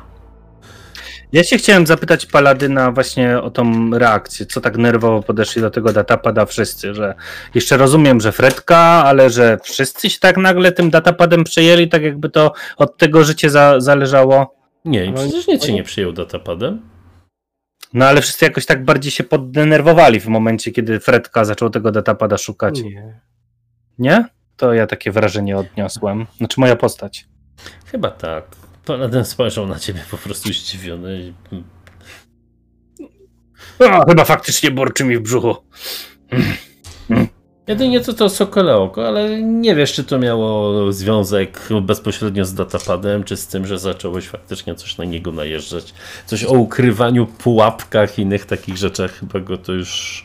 Ja 1.32 1.44
się 1.44 1.58
chciałem 1.58 1.86
zapytać 1.86 2.26
Paladyna 2.26 2.92
właśnie 2.92 3.40
o 3.40 3.50
tą 3.50 3.90
reakcję, 3.90 4.46
co 4.46 4.60
tak 4.60 4.76
nerwowo 4.76 5.22
podeszli 5.22 5.62
do 5.62 5.70
tego 5.70 5.92
datapada 5.92 6.46
wszyscy, 6.46 6.94
że 6.94 7.14
jeszcze 7.54 7.76
rozumiem, 7.76 8.20
że 8.20 8.32
Fredka, 8.32 8.78
ale 8.78 9.30
że 9.30 9.58
wszyscy 9.62 10.10
się 10.10 10.18
tak 10.20 10.36
nagle 10.36 10.72
tym 10.72 10.90
datapadem 10.90 11.44
przejęli, 11.44 11.88
tak 11.88 12.02
jakby 12.02 12.30
to 12.30 12.52
od 12.76 12.96
tego 12.96 13.24
życie 13.24 13.50
za, 13.50 13.80
zależało. 13.80 14.54
Nie, 14.84 15.02
Ale 15.02 15.12
przecież 15.12 15.46
nic 15.46 15.64
się 15.64 15.72
nie 15.72 15.82
przyjął 15.82 16.12
datapadem. 16.12 16.99
No 17.94 18.06
ale 18.06 18.22
wszyscy 18.22 18.44
jakoś 18.44 18.66
tak 18.66 18.84
bardziej 18.84 19.12
się 19.12 19.24
poddenerwowali 19.24 20.20
w 20.20 20.26
momencie, 20.26 20.72
kiedy 20.72 21.00
Fredka 21.00 21.44
zaczął 21.44 21.70
tego 21.70 21.92
datapada 21.92 22.38
szukać. 22.38 22.82
Nie. 22.82 23.20
Nie? 23.98 24.24
To 24.56 24.74
ja 24.74 24.86
takie 24.86 25.12
wrażenie 25.12 25.56
odniosłem. 25.56 26.26
Znaczy 26.38 26.60
moja 26.60 26.76
postać. 26.76 27.28
Chyba 27.86 28.10
tak. 28.10 28.44
Paladin 28.84 29.24
spojrzał 29.24 29.66
na 29.66 29.78
ciebie 29.78 30.00
po 30.10 30.18
prostu 30.18 30.52
zdziwiony. 30.52 31.32
O, 33.78 34.06
chyba 34.08 34.24
faktycznie 34.24 34.70
burczy 34.70 35.04
mi 35.04 35.16
w 35.16 35.20
brzuchu. 35.20 35.56
Jedynie 37.70 38.00
to 38.00 38.28
Sokole 38.28 38.76
Oko, 38.76 39.08
ale 39.08 39.42
nie 39.42 39.74
wiesz, 39.74 39.92
czy 39.92 40.04
to 40.04 40.18
miało 40.18 40.92
związek 40.92 41.68
bezpośrednio 41.82 42.44
z 42.44 42.54
datapadem, 42.54 43.24
czy 43.24 43.36
z 43.36 43.46
tym, 43.46 43.66
że 43.66 43.78
zacząłeś 43.78 44.28
faktycznie 44.28 44.74
coś 44.74 44.98
na 44.98 45.04
niego 45.04 45.32
najeżdżać. 45.32 45.94
Coś 46.26 46.44
o 46.44 46.52
ukrywaniu, 46.52 47.26
pułapkach 47.26 48.18
innych 48.18 48.46
takich 48.46 48.76
rzeczach. 48.76 49.12
Chyba 49.12 49.40
go 49.40 49.58
to 49.58 49.72
już. 49.72 50.24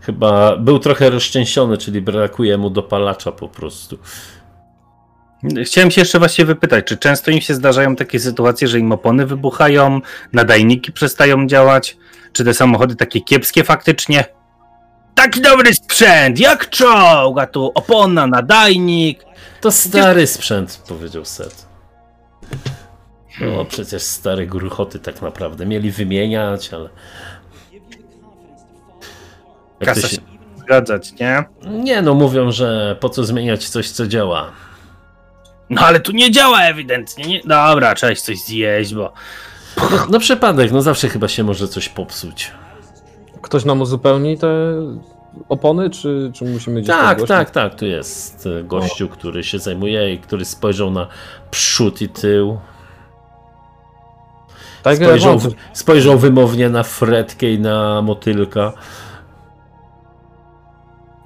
Chyba 0.00 0.56
był 0.56 0.78
trochę 0.78 1.10
rozczęsiony, 1.10 1.78
czyli 1.78 2.00
brakuje 2.00 2.58
mu 2.58 2.70
dopalacza 2.70 3.32
po 3.32 3.48
prostu. 3.48 3.98
Chciałem 5.64 5.90
się 5.90 6.00
jeszcze 6.00 6.18
właśnie 6.18 6.44
wypytać, 6.44 6.84
czy 6.84 6.96
często 6.96 7.30
im 7.30 7.40
się 7.40 7.54
zdarzają 7.54 7.96
takie 7.96 8.20
sytuacje, 8.20 8.68
że 8.68 8.78
im 8.78 8.92
opony 8.92 9.26
wybuchają, 9.26 10.00
nadajniki 10.32 10.92
przestają 10.92 11.46
działać, 11.46 11.96
czy 12.32 12.44
te 12.44 12.54
samochody 12.54 12.96
takie 12.96 13.20
kiepskie 13.20 13.64
faktycznie? 13.64 14.24
Taki 15.16 15.40
dobry 15.40 15.74
sprzęt, 15.74 16.38
jak 16.38 16.70
czołg, 16.70 17.38
a 17.38 17.46
tu 17.46 17.72
opona, 17.74 18.26
nadajnik. 18.26 19.24
To 19.60 19.72
stary 19.72 20.26
sprzęt, 20.26 20.82
powiedział 20.88 21.24
Seth. 21.24 21.66
No 23.40 23.64
przecież 23.64 24.02
stare 24.02 24.46
gruchoty 24.46 24.98
tak 24.98 25.22
naprawdę. 25.22 25.66
Mieli 25.66 25.90
wymieniać, 25.90 26.74
ale. 26.74 26.88
Jak 29.80 29.94
Kasa 29.94 30.08
się... 30.08 30.16
się 30.16 30.22
zgadzać, 30.56 31.12
nie? 31.12 31.44
Nie 31.62 32.02
no, 32.02 32.14
mówią, 32.14 32.52
że 32.52 32.96
po 33.00 33.08
co 33.08 33.24
zmieniać 33.24 33.68
coś, 33.68 33.90
co 33.90 34.06
działa. 34.06 34.52
No 35.70 35.82
ale 35.82 36.00
tu 36.00 36.12
nie 36.12 36.30
działa 36.30 36.62
ewidentnie, 36.62 37.24
nie? 37.24 37.40
Dobra, 37.44 37.94
trzeba 37.94 38.14
coś 38.14 38.38
zjeść, 38.38 38.94
bo... 38.94 39.12
No, 39.76 40.06
no 40.10 40.18
przypadek, 40.18 40.72
no 40.72 40.82
zawsze 40.82 41.08
chyba 41.08 41.28
się 41.28 41.44
może 41.44 41.68
coś 41.68 41.88
popsuć. 41.88 42.50
Ktoś 43.46 43.64
nam 43.64 43.80
uzupełni 43.80 44.38
te 44.38 44.48
opony, 45.48 45.90
czy, 45.90 46.30
czy 46.34 46.44
musimy 46.44 46.80
gdzieś 46.80 46.96
Tak, 46.96 47.22
tak, 47.22 47.50
tak. 47.50 47.74
Tu 47.74 47.86
jest 47.86 48.46
e, 48.46 48.64
gościu, 48.64 49.08
który 49.08 49.44
się 49.44 49.58
zajmuje 49.58 50.14
i 50.14 50.18
który 50.18 50.44
spojrzał 50.44 50.90
na 50.90 51.06
przód 51.50 52.02
i 52.02 52.08
tył. 52.08 52.58
Tak, 54.82 54.96
Spojrzał, 54.96 55.38
spojrzał 55.72 56.18
wymownie 56.18 56.68
na 56.68 56.82
fretkę 56.82 57.50
i 57.50 57.58
na 57.58 58.02
motylka. 58.02 58.72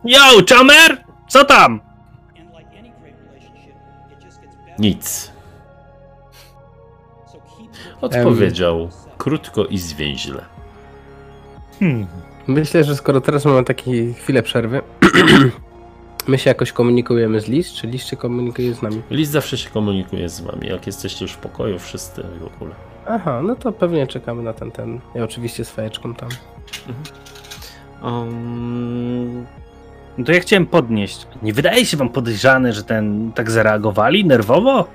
Yo, 0.05 0.19
Chomer! 0.51 1.05
Co 1.29 1.45
tam? 1.45 1.81
Nic. 4.79 5.33
Odpowiedział 8.01 8.89
krótko 9.19 9.65
i 9.65 9.79
zwięźle. 9.79 10.60
Hmm. 11.81 12.07
Myślę, 12.47 12.85
że 12.85 12.97
skoro 12.97 13.21
teraz 13.21 13.45
mamy 13.45 13.65
takie 13.65 14.13
chwilę 14.13 14.43
przerwy, 14.43 14.83
my 16.29 16.39
się 16.39 16.51
jakoś 16.51 16.73
komunikujemy 16.73 17.41
z 17.41 17.49
Liz, 17.49 17.73
czy 17.73 17.87
Liz 17.87 18.07
się 18.07 18.17
komunikuje 18.17 18.75
z 18.75 18.83
nami? 18.83 19.03
List 19.11 19.33
zawsze 19.33 19.59
się 19.59 19.71
komunikuje 19.71 20.29
z 20.29 20.41
wami, 20.41 20.69
jak 20.69 20.87
jesteście 20.87 21.25
już 21.25 21.33
w 21.33 21.37
pokoju, 21.37 21.79
wszyscy 21.79 22.23
w 22.23 22.55
ogóle. 22.55 22.75
Aha, 23.07 23.43
no 23.45 23.57
to 23.57 23.73
pewnie 23.73 24.07
czekamy 24.07 24.43
na 24.43 24.53
ten, 24.53 24.71
ten. 24.71 25.01
Ja 25.15 25.25
oczywiście 25.25 25.65
z 25.65 25.71
fajeczką 25.71 26.15
tam. 26.15 26.29
Um, 28.03 29.47
No 30.19 30.25
to 30.25 30.33
ja 30.33 30.41
chciałem 30.41 30.67
podnieść. 30.67 31.27
Nie 31.43 31.53
wydaje 31.53 31.87
się 31.87 31.97
wam 31.97 32.09
podejrzane, 32.09 32.73
że 32.73 32.85
ten 32.85 33.33
tak 33.35 33.51
zareagowali 33.51 34.25
nerwowo? 34.25 34.89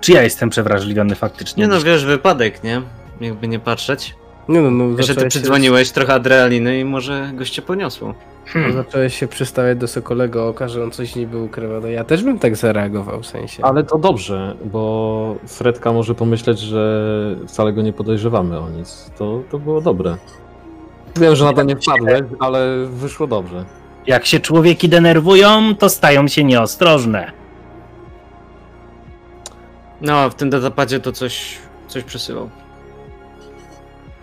Czy 0.00 0.12
ja 0.12 0.22
jestem 0.22 0.50
przewrażliwiony 0.50 1.14
faktycznie? 1.14 1.64
nie 1.64 1.68
no, 1.68 1.80
wiesz, 1.80 2.04
wypadek, 2.04 2.64
nie? 2.64 2.82
Jakby 3.20 3.48
nie 3.48 3.58
patrzeć. 3.58 4.14
Nie 4.48 4.60
no, 4.60 4.70
no 4.70 4.84
Jeszcze 4.84 5.00
ty 5.00 5.06
zacząłeś 5.06 5.34
się, 5.34 5.40
przydzwoniłeś, 5.40 5.90
trochę 5.90 6.14
adrenaliny 6.14 6.80
i 6.80 6.84
może 6.84 7.30
goście 7.34 7.62
poniosło. 7.62 8.14
Hmm. 8.46 8.72
zacząłeś 8.72 9.18
się 9.18 9.28
przystawiać 9.28 9.78
do 9.78 9.88
Sokolego 9.88 10.48
oka, 10.48 10.68
że 10.68 10.84
on 10.84 10.90
coś 10.90 11.16
niby 11.16 11.38
ukrywa. 11.42 11.80
No 11.80 11.88
ja 11.88 12.04
też 12.04 12.22
bym 12.22 12.38
tak 12.38 12.56
zareagował 12.56 13.22
w 13.22 13.26
sensie. 13.26 13.64
Ale 13.64 13.84
to 13.84 13.98
dobrze, 13.98 14.56
bo 14.64 15.36
Fredka 15.46 15.92
może 15.92 16.14
pomyśleć, 16.14 16.58
że 16.58 17.36
wcale 17.48 17.72
go 17.72 17.82
nie 17.82 17.92
podejrzewamy 17.92 18.58
o 18.58 18.70
nic. 18.70 19.10
To, 19.18 19.42
to 19.50 19.58
było 19.58 19.80
dobre. 19.80 20.16
Wiem, 21.16 21.36
że 21.36 21.44
na 21.44 21.52
to 21.52 21.62
nie 21.62 21.76
wpadłeś, 21.76 22.20
ale 22.38 22.86
wyszło 22.86 23.26
dobrze. 23.26 23.64
Jak 24.06 24.26
się 24.26 24.40
człowieki 24.40 24.88
denerwują, 24.88 25.74
to 25.78 25.88
stają 25.88 26.28
się 26.28 26.44
nieostrożne. 26.44 27.32
No, 30.00 30.30
w 30.30 30.34
tym 30.34 30.50
datapadzie 30.50 31.00
to 31.00 31.12
coś, 31.12 31.58
coś 31.88 32.04
przesyłał. 32.04 32.50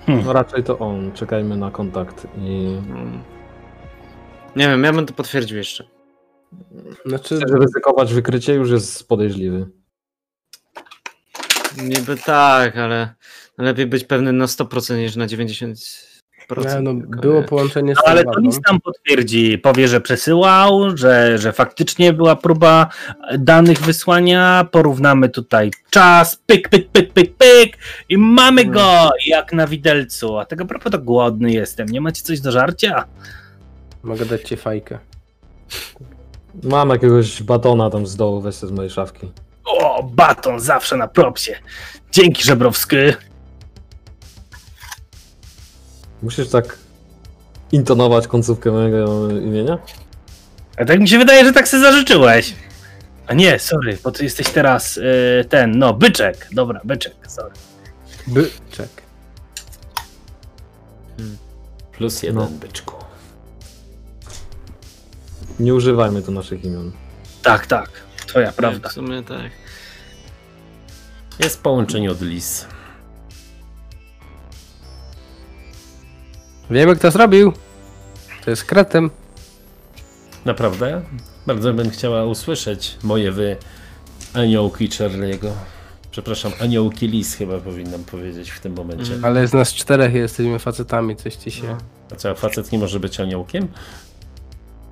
No 0.07 0.33
raczej 0.33 0.63
to 0.63 0.79
on. 0.79 1.11
Czekajmy 1.11 1.57
na 1.57 1.71
kontakt 1.71 2.27
i 2.37 2.77
nie 4.55 4.67
wiem, 4.67 4.83
ja 4.83 4.93
bym 4.93 5.05
to 5.05 5.13
potwierdził 5.13 5.57
jeszcze. 5.57 5.83
Znaczy, 7.05 7.35
Chcesz 7.35 7.51
ryzykować 7.51 8.13
wykrycie 8.13 8.53
już 8.53 8.69
jest 8.69 9.07
podejrzliwy. 9.07 9.69
Niby 11.83 12.17
tak, 12.17 12.77
ale 12.77 13.15
lepiej 13.57 13.87
być 13.87 14.03
pewny 14.03 14.33
na 14.33 14.45
100% 14.45 14.97
niż 14.97 15.15
na 15.15 15.27
90%. 15.27 16.16
No, 16.81 16.93
no, 16.93 16.93
było 17.21 17.41
nie. 17.41 17.47
połączenie 17.47 17.95
z 17.95 17.97
No, 17.97 18.03
ale 18.05 18.23
to 18.23 18.39
nic 18.39 18.61
tam 18.61 18.81
potwierdzi. 18.81 19.57
Powie, 19.57 19.87
że 19.87 20.01
przesyłał, 20.01 20.97
że, 20.97 21.37
że 21.37 21.53
faktycznie 21.53 22.13
była 22.13 22.35
próba 22.35 22.87
danych 23.39 23.79
wysłania. 23.79 24.67
Porównamy 24.71 25.29
tutaj 25.29 25.71
czas, 25.89 26.35
pyk, 26.45 26.69
pyk, 26.69 26.89
pyk, 26.89 27.13
pyk, 27.13 27.35
pyk 27.35 27.77
i 28.09 28.17
mamy 28.17 28.65
go 28.65 29.09
jak 29.25 29.53
na 29.53 29.67
widelcu. 29.67 30.37
A 30.37 30.45
tego 30.45 30.65
propos 30.65 30.91
to 30.91 30.99
głodny 30.99 31.51
jestem. 31.51 31.87
Nie 31.87 32.01
macie 32.01 32.21
coś 32.21 32.39
do 32.39 32.51
żarcia? 32.51 33.05
Mogę 34.03 34.25
dać 34.25 34.41
ci 34.41 34.57
fajkę. 34.57 34.99
Mam 36.63 36.89
jakiegoś 36.89 37.43
batona 37.43 37.89
tam 37.89 38.07
z 38.07 38.15
dołu, 38.15 38.41
weź 38.41 38.55
z 38.55 38.71
mojej 38.71 38.91
szafki. 38.91 39.31
O, 39.65 40.03
baton 40.03 40.59
zawsze 40.59 40.97
na 40.97 41.07
propsie. 41.07 41.51
Dzięki, 42.11 42.43
Żebrowski. 42.43 42.95
Musisz 46.23 46.49
tak 46.49 46.77
intonować 47.71 48.27
końcówkę 48.27 48.71
mojego 48.71 49.29
imienia? 49.29 49.77
A 50.77 50.85
tak 50.85 50.99
mi 50.99 51.09
się 51.09 51.17
wydaje, 51.17 51.45
że 51.45 51.53
tak 51.53 51.67
sobie 51.67 51.83
zażyczyłeś. 51.83 52.55
A 53.27 53.33
nie, 53.33 53.59
sorry, 53.59 53.97
bo 54.03 54.11
ty 54.11 54.23
jesteś 54.23 54.49
teraz 54.49 54.97
y, 54.97 55.45
ten, 55.49 55.79
no, 55.79 55.93
byczek. 55.93 56.47
Dobra, 56.51 56.81
byczek, 56.83 57.13
sorry. 57.27 57.51
Byczek. 58.27 58.89
Plus 61.91 62.23
jeden 62.23 62.37
No. 62.43 62.47
byczku. 62.47 62.95
Nie 65.59 65.73
używajmy 65.75 66.21
tu 66.21 66.31
naszych 66.31 66.63
imion. 66.65 66.91
Tak, 67.43 67.67
tak, 67.67 67.89
twoja 68.27 68.51
prawda. 68.51 68.89
W 68.89 68.91
sumie 68.91 69.23
tak. 69.23 69.51
Jest 71.39 71.61
połączenie 71.63 72.11
od 72.11 72.21
lis. 72.21 72.65
Wiemy 76.69 76.95
kto 76.95 77.11
zrobił. 77.11 77.53
To 78.45 78.49
jest 78.49 78.63
kretem. 78.63 79.09
Naprawdę? 80.45 81.01
Bardzo 81.47 81.73
bym 81.73 81.89
chciała 81.89 82.25
usłyszeć 82.25 82.97
moje 83.03 83.31
wy 83.31 83.57
aniołki 84.33 84.89
Charlie'ego. 84.89 85.49
Przepraszam, 86.11 86.51
aniołki 86.61 87.07
Lis 87.07 87.35
chyba 87.35 87.57
powinnam 87.59 88.03
powiedzieć 88.03 88.49
w 88.51 88.59
tym 88.59 88.73
momencie. 88.75 89.11
Mm. 89.13 89.25
Ale 89.25 89.47
z 89.47 89.53
nas 89.53 89.73
czterech 89.73 90.13
jesteśmy 90.13 90.59
facetami, 90.59 91.15
coś 91.15 91.35
ci 91.35 91.51
się... 91.51 91.77
A 92.11 92.15
co, 92.15 92.35
facet 92.35 92.71
nie 92.71 92.79
może 92.79 92.99
być 92.99 93.19
aniołkiem? 93.19 93.67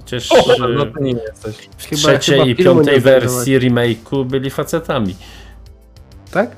Przecież 0.05 0.31
O, 0.31 0.65
e, 0.65 0.69
no 0.69 0.85
to 0.85 0.99
nie 0.99 1.11
jesteś. 1.11 1.55
w 1.77 1.83
Chyba- 1.85 1.97
trzeciej 2.01 2.35
chyba 2.39 2.49
i 2.49 2.55
piątej 2.55 2.99
wersji 3.01 3.59
remake'u 3.59 4.25
byli 4.25 4.49
facetami. 4.49 5.15
Tak? 6.31 6.55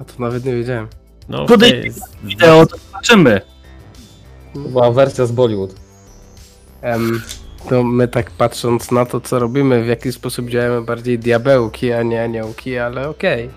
A 0.00 0.04
to 0.04 0.12
nawet 0.18 0.44
nie 0.44 0.54
wiedziałem. 0.54 0.88
No, 1.28 1.46
tej- 1.46 1.92
Wideo 2.24 2.66
to 2.66 2.76
zobaczymy. 2.76 3.40
To 4.64 4.68
była 4.68 4.90
wersja 4.90 5.26
z 5.26 5.32
Bollywood. 5.32 5.74
Em, 6.82 7.22
to 7.68 7.82
my 7.84 8.08
tak 8.08 8.30
patrząc 8.30 8.90
na 8.90 9.06
to, 9.06 9.20
co 9.20 9.38
robimy, 9.38 9.82
w 9.82 9.86
jaki 9.86 10.12
sposób 10.12 10.48
działamy 10.48 10.82
bardziej 10.86 11.18
diabełki, 11.18 11.92
a 11.92 12.02
nie 12.02 12.22
aniołki, 12.22 12.78
ale 12.78 13.08
okej. 13.08 13.50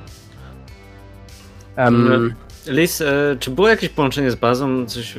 Em, 1.76 2.36
Lis, 2.68 3.02
e, 3.02 3.36
czy 3.39 3.52
było 3.52 3.68
jakieś 3.68 3.89
połączenie 3.89 4.32
z 4.32 4.36
bazą? 4.36 4.86
Coś 4.86 5.16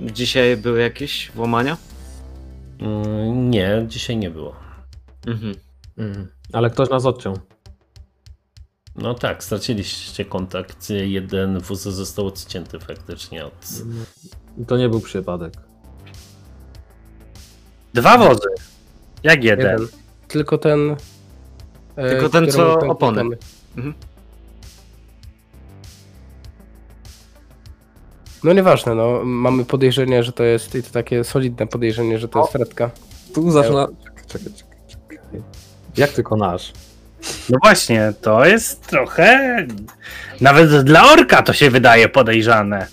dzisiaj 0.00 0.56
były 0.56 0.80
jakieś 0.80 1.30
włamania? 1.34 1.76
Mm, 2.80 3.50
Nie, 3.50 3.84
dzisiaj 3.88 4.16
nie 4.16 4.30
było. 4.30 4.56
Mhm. 5.26 5.54
Mhm. 5.98 6.28
Ale 6.52 6.70
ktoś 6.70 6.90
nas 6.90 7.06
odciął. 7.06 7.38
No 8.98 9.14
tak, 9.14 9.44
straciliście 9.44 10.24
kontakt. 10.24 10.90
Jeden 10.90 11.60
wóz 11.60 11.82
został 11.82 12.26
odcięty 12.26 12.78
faktycznie 12.78 13.44
od. 13.46 13.68
To 14.66 14.76
nie 14.76 14.88
był 14.88 15.00
przypadek. 15.00 15.52
Dwa 17.94 18.18
wozy. 18.18 18.48
Jak 19.22 19.44
jeden? 19.44 19.70
jeden. 19.70 19.88
Tylko 20.28 20.58
ten... 20.58 20.96
e, 21.96 22.10
Tylko 22.10 22.28
ten, 22.28 22.50
co 22.50 22.70
pękły 22.70 22.90
opony. 22.90 23.20
Mhm. 23.76 23.94
No 28.44 28.52
nieważne, 28.52 28.94
no. 28.94 29.24
Mamy 29.24 29.64
podejrzenie, 29.64 30.22
że 30.22 30.32
to 30.32 30.42
jest, 30.44 30.74
i 30.74 30.82
to 30.82 30.90
takie 30.90 31.24
solidne 31.24 31.66
podejrzenie, 31.66 32.18
że 32.18 32.28
to 32.28 32.38
jest 32.40 32.52
Fredka. 32.52 32.90
Tu 33.34 33.50
zaczyna... 33.50 33.86
Czekaj, 34.04 34.24
czekaj, 34.26 34.52
czekaj, 34.52 34.78
czekaj. 34.88 35.42
Jak 35.96 36.10
tylko 36.10 36.36
nasz. 36.36 36.72
No 37.48 37.58
właśnie, 37.62 38.12
to 38.22 38.46
jest 38.46 38.86
trochę. 38.86 39.56
Nawet 40.40 40.82
dla 40.82 41.12
orka 41.12 41.42
to 41.42 41.52
się 41.52 41.70
wydaje 41.70 42.08
podejrzane. 42.08 42.86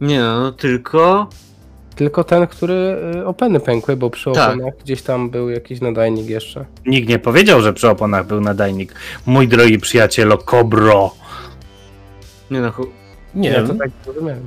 Nie, 0.00 0.20
no 0.20 0.52
tylko. 0.52 1.28
Tylko 1.96 2.24
ten, 2.24 2.46
który 2.46 2.74
y, 3.16 3.26
openy 3.26 3.60
pękły, 3.60 3.96
bo 3.96 4.10
przy 4.10 4.32
Tak. 4.32 4.48
oponach 4.54 4.74
gdzieś 4.84 5.02
tam 5.02 5.30
był 5.30 5.50
jakiś 5.50 5.80
nadajnik 5.80 6.26
jeszcze. 6.28 6.64
Nikt 6.86 7.08
nie 7.08 7.18
powiedział, 7.18 7.60
że 7.62 7.72
przy 7.72 7.88
oponach 7.88 8.26
był 8.26 8.40
nadajnik. 8.40 8.94
Mój 9.26 9.48
drogi 9.48 9.78
przyjacielu, 9.78 10.38
Kobro. 10.38 11.14
Nie 12.50 12.60
no, 12.60 12.70
chu- 12.70 12.86
Nie, 13.34 13.48
Ja 13.50 13.62
to 13.66 13.74
tak 13.74 13.90
rozumiałem. 14.06 14.46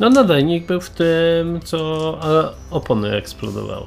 no 0.00 0.10
nadajnik 0.10 0.66
był 0.66 0.80
w 0.80 0.90
tym, 0.90 1.60
co 1.64 2.18
a, 2.22 2.52
opony 2.74 3.10
eksplodowały. 3.16 3.86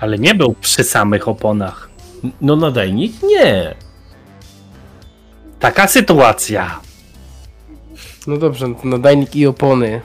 Ale 0.00 0.18
nie 0.18 0.34
był 0.34 0.54
przy 0.60 0.84
samych 0.84 1.28
oponach. 1.28 1.89
No 2.40 2.56
nadajnik? 2.56 3.22
Nie. 3.22 3.74
Taka 5.60 5.88
sytuacja. 5.88 6.80
No 8.26 8.36
dobrze, 8.36 8.68
no 8.68 8.74
to 8.74 8.88
nadajnik 8.88 9.36
i 9.36 9.46
opony 9.46 10.00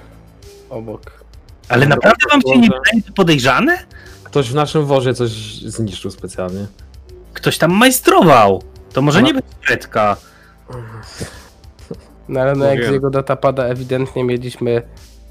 obok. 0.70 1.26
Ale 1.70 1.86
naprawdę 1.86 2.26
wam 2.32 2.42
się 2.42 2.60
nie 2.60 2.70
wydaje 2.70 3.04
to 3.08 3.14
podejrzane? 3.14 3.78
Ktoś 4.24 4.50
w 4.50 4.56
naszym 4.56 4.86
wozie 4.86 5.14
coś 5.14 5.32
zniszczył 5.62 6.12
specjalnie. 6.12 6.66
Ktoś 7.34 7.58
tam 7.58 7.72
majstrował. 7.72 8.64
To 8.94 9.02
może 9.02 9.24
nie 9.24 9.34
być 9.34 9.46
Fredka. 9.62 10.18
No 12.30 12.40
ale 12.40 12.56
no 12.56 12.66
jak 12.66 12.86
z 12.86 12.92
jego 12.92 13.10
datapada 13.10 13.64
ewidentnie 13.64 14.24
mieliśmy, 14.24 14.82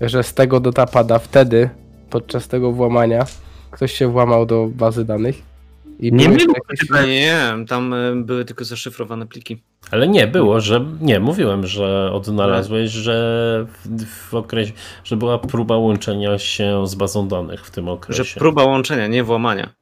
że 0.01 0.23
z 0.23 0.35
tego 0.35 0.61
datapada 0.61 1.19
wtedy, 1.19 1.71
podczas 2.11 2.49
tego 2.49 2.73
włamania, 2.73 3.27
ktoś 3.71 3.93
się 3.93 4.09
włamał 4.09 4.47
do 4.47 4.67
bazy 4.67 5.05
danych. 5.05 5.54
I 5.99 6.13
Nie 6.13 6.29
było 6.29 6.55
jakieś... 6.71 6.91
nie, 7.07 7.67
tam 7.69 7.95
e, 7.95 8.17
były 8.17 8.45
tylko 8.45 8.65
zaszyfrowane 8.65 9.27
pliki. 9.27 9.63
Ale 9.91 10.09
nie 10.09 10.27
było, 10.27 10.61
że. 10.61 10.85
Nie, 11.01 11.21
mówiłem, 11.21 11.67
że 11.67 12.11
odnalazłeś, 12.13 12.91
że 12.91 13.67
w, 13.69 14.29
w 14.31 14.35
okresie. 14.35 14.73
że 15.05 15.17
była 15.17 15.39
próba 15.39 15.77
łączenia 15.77 16.39
się 16.39 16.87
z 16.87 16.95
bazą 16.95 17.29
danych 17.29 17.67
w 17.67 17.71
tym 17.71 17.89
okresie. 17.89 18.25
Że 18.25 18.41
próba 18.41 18.65
łączenia, 18.65 19.07
nie 19.07 19.25
włamania. 19.25 19.75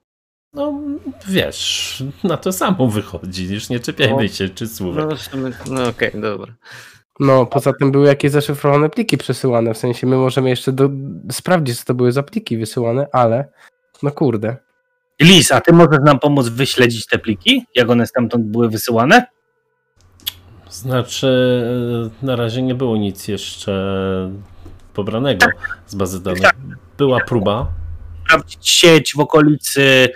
No 0.54 0.80
wiesz, 1.28 2.02
na 2.24 2.36
to 2.36 2.52
samo 2.52 2.88
wychodzi, 2.88 3.54
już 3.54 3.68
nie 3.68 3.80
czepiajmy 3.80 4.28
się, 4.28 4.48
czy 4.48 4.68
słówek. 4.68 5.04
No, 5.34 5.48
no 5.70 5.88
okej, 5.88 6.10
dobra. 6.14 6.54
No, 7.20 7.46
poza 7.46 7.72
tym 7.72 7.92
były 7.92 8.06
jakieś 8.06 8.30
zaszyfrowane 8.30 8.90
pliki 8.90 9.18
przesyłane, 9.18 9.74
w 9.74 9.78
sensie 9.78 10.06
my 10.06 10.16
możemy 10.16 10.50
jeszcze 10.50 10.72
do... 10.72 10.90
sprawdzić, 11.30 11.78
co 11.78 11.84
to 11.84 11.94
były 11.94 12.12
za 12.12 12.22
pliki 12.22 12.58
wysyłane, 12.58 13.06
ale 13.12 13.48
no 14.02 14.10
kurde. 14.10 14.56
Lis, 15.20 15.52
a 15.52 15.60
ty 15.60 15.72
możesz 15.72 16.00
nam 16.04 16.18
pomóc 16.18 16.48
wyśledzić 16.48 17.06
te 17.06 17.18
pliki? 17.18 17.66
Jak 17.74 17.90
one 17.90 18.06
stamtąd 18.06 18.46
były 18.46 18.68
wysyłane? 18.68 19.26
Znaczy, 20.70 21.26
e, 22.22 22.26
na 22.26 22.36
razie 22.36 22.62
nie 22.62 22.74
było 22.74 22.96
nic 22.96 23.28
jeszcze 23.28 23.72
pobranego 24.94 25.46
z 25.86 25.94
bazy 25.94 26.22
danych. 26.22 26.42
Była 26.98 27.20
próba. 27.20 27.66
Sprawdzić 28.24 28.68
sieć 28.68 29.14
w 29.14 29.20
okolicy, 29.20 30.08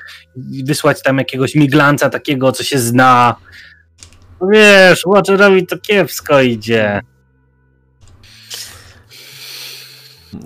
wysłać 0.65 1.03
tam 1.03 1.19
jakiegoś 1.19 1.55
miglanca 1.55 2.11
takiego, 2.11 2.53
co 2.53 2.65
się 2.65 2.79
zna. 2.79 3.37
No 4.41 4.49
wiesz, 4.49 5.03
Watcherowi 5.07 5.67
to 5.67 5.79
kiepsko 5.79 6.41
idzie. 6.41 7.03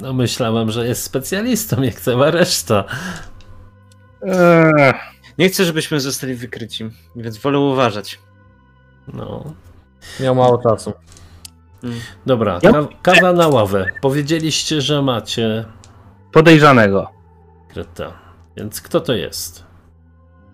No 0.00 0.12
myślałem, 0.12 0.70
że 0.70 0.86
jest 0.86 1.02
specjalistą, 1.02 1.82
jak 1.82 2.00
cała 2.00 2.30
reszta. 2.30 2.84
Eee, 4.22 4.94
Nie 5.38 5.48
chcę, 5.48 5.64
żebyśmy 5.64 6.00
zostali 6.00 6.34
wykryci, 6.34 6.90
więc 7.16 7.38
wolę 7.38 7.58
uważać. 7.58 8.18
No. 9.12 9.44
Miał 10.20 10.34
mało 10.34 10.58
czasu. 10.58 10.92
Dobra, 12.26 12.58
Ja- 12.62 12.72
ka 12.72 12.86
kawa 13.02 13.32
na 13.32 13.48
ławę. 13.48 13.86
Powiedzieliście, 14.02 14.80
że 14.80 15.02
macie 15.02 15.64
podejrzanego. 16.32 17.10
Kreta. 17.68 18.12
Więc 18.56 18.80
kto 18.80 19.00
to 19.00 19.12
jest? 19.12 19.64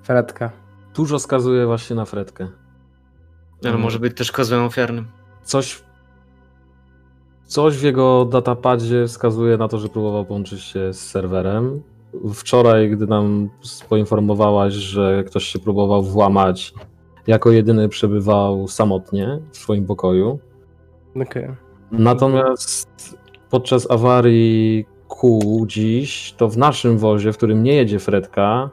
Fredka. 0.02 0.50
Dużo 0.94 1.18
skazuje 1.18 1.66
właśnie 1.66 1.96
na 1.96 2.04
Fredkę. 2.04 2.44
Ale 2.44 3.70
Mhm. 3.70 3.80
może 3.82 3.98
być 3.98 4.16
też 4.16 4.32
kozłem 4.32 4.64
ofiarnym. 4.64 5.06
Coś, 5.44 5.82
coś 7.46 7.76
w 7.76 7.82
jego 7.82 8.24
datapadzie 8.24 9.06
wskazuje 9.06 9.56
na 9.56 9.68
to, 9.68 9.78
że 9.78 9.88
próbował 9.88 10.24
połączyć 10.24 10.62
się 10.62 10.92
z 10.92 11.00
serwerem. 11.10 11.82
Wczoraj, 12.34 12.90
gdy 12.90 13.06
nam 13.06 13.48
poinformowałaś, 13.88 14.72
że 14.72 15.24
ktoś 15.26 15.44
się 15.44 15.58
próbował 15.58 16.02
włamać, 16.02 16.74
jako 17.26 17.50
jedyny 17.50 17.88
przebywał 17.88 18.68
samotnie 18.68 19.38
w 19.50 19.56
swoim 19.56 19.86
pokoju. 19.86 20.38
Okej. 21.22 21.48
Natomiast 21.90 23.18
podczas 23.50 23.90
awarii 23.90 24.86
kół 25.08 25.66
dziś, 25.66 26.34
to 26.36 26.48
w 26.48 26.58
naszym 26.58 26.98
wozie, 26.98 27.32
w 27.32 27.36
którym 27.36 27.62
nie 27.62 27.74
jedzie 27.74 27.98
Fredka, 27.98 28.70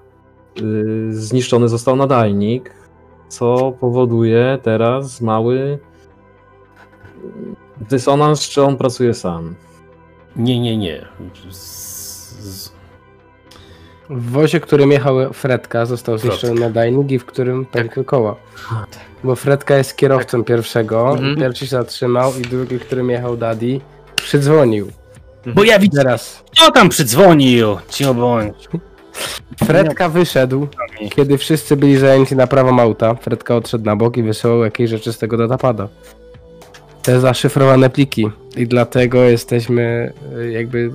yy, 0.62 1.14
zniszczony 1.14 1.70
został 1.70 1.96
nadajnik, 1.96 2.74
co 3.28 3.72
powoduje 3.80 4.60
teraz 4.62 5.22
mały 5.22 5.56
yy, 5.56 5.80
dysonans, 7.90 8.42
czy 8.50 8.64
on 8.64 8.78
pracuje 8.78 9.14
sam. 9.14 9.56
Nie, 10.36 10.60
nie, 10.60 10.78
nie. 10.78 11.06
Z, 11.50 11.58
z, 12.40 12.73
W 14.10 14.32
wozie, 14.32 14.60
którym 14.60 14.92
jechał 14.92 15.34
Fredka, 15.34 15.86
został 15.86 16.18
zniszczony 16.18 16.60
nadajnik 16.62 17.12
i 17.12 17.20
w 17.20 17.26
którym 17.26 17.66
pękły 17.66 18.04
koła. 18.04 18.36
Bo 19.24 19.36
Fredka 19.36 19.78
jest 19.78 19.96
kierowcą 19.98 20.44
pierwszego, 20.44 21.12
Mhm. 21.12 21.38
pierwszy 21.38 21.66
się 21.68 21.76
zatrzymał 21.76 22.32
i 22.40 22.42
drugi, 22.42 22.80
którym 22.80 23.10
jechał 23.10 23.38
Daddy, 23.38 23.80
przydzwonił. 24.16 24.88
Bo 25.46 25.64
ja 25.64 25.80
widzę, 25.80 25.98
Teraz 26.02 26.44
kto 26.52 26.72
tam 26.72 26.90
przydzwonił. 26.90 27.78
Cicho 27.90 28.14
bądź. 28.14 28.68
Fredka 29.64 30.10
wyszedł, 30.10 30.68
kiedy 31.16 31.38
wszyscy 31.38 31.76
byli 31.78 31.98
zajęci 31.98 32.36
naprawą 32.36 32.80
auta. 32.80 33.16
Fredka 33.16 33.56
odszedł 33.56 33.86
na 33.86 33.96
bok 33.96 34.18
i 34.18 34.24
wysyłał 34.24 34.64
jakieś 34.64 34.90
rzeczy 34.90 35.14
z 35.14 35.18
tego 35.18 35.38
datapada. 35.38 35.88
Te 37.04 37.20
zaszyfrowane 37.20 37.90
pliki. 37.90 38.30
I 38.58 38.68
dlatego 38.68 39.24
jesteśmy 39.24 40.14
y, 40.38 40.52
jakby 40.52 40.92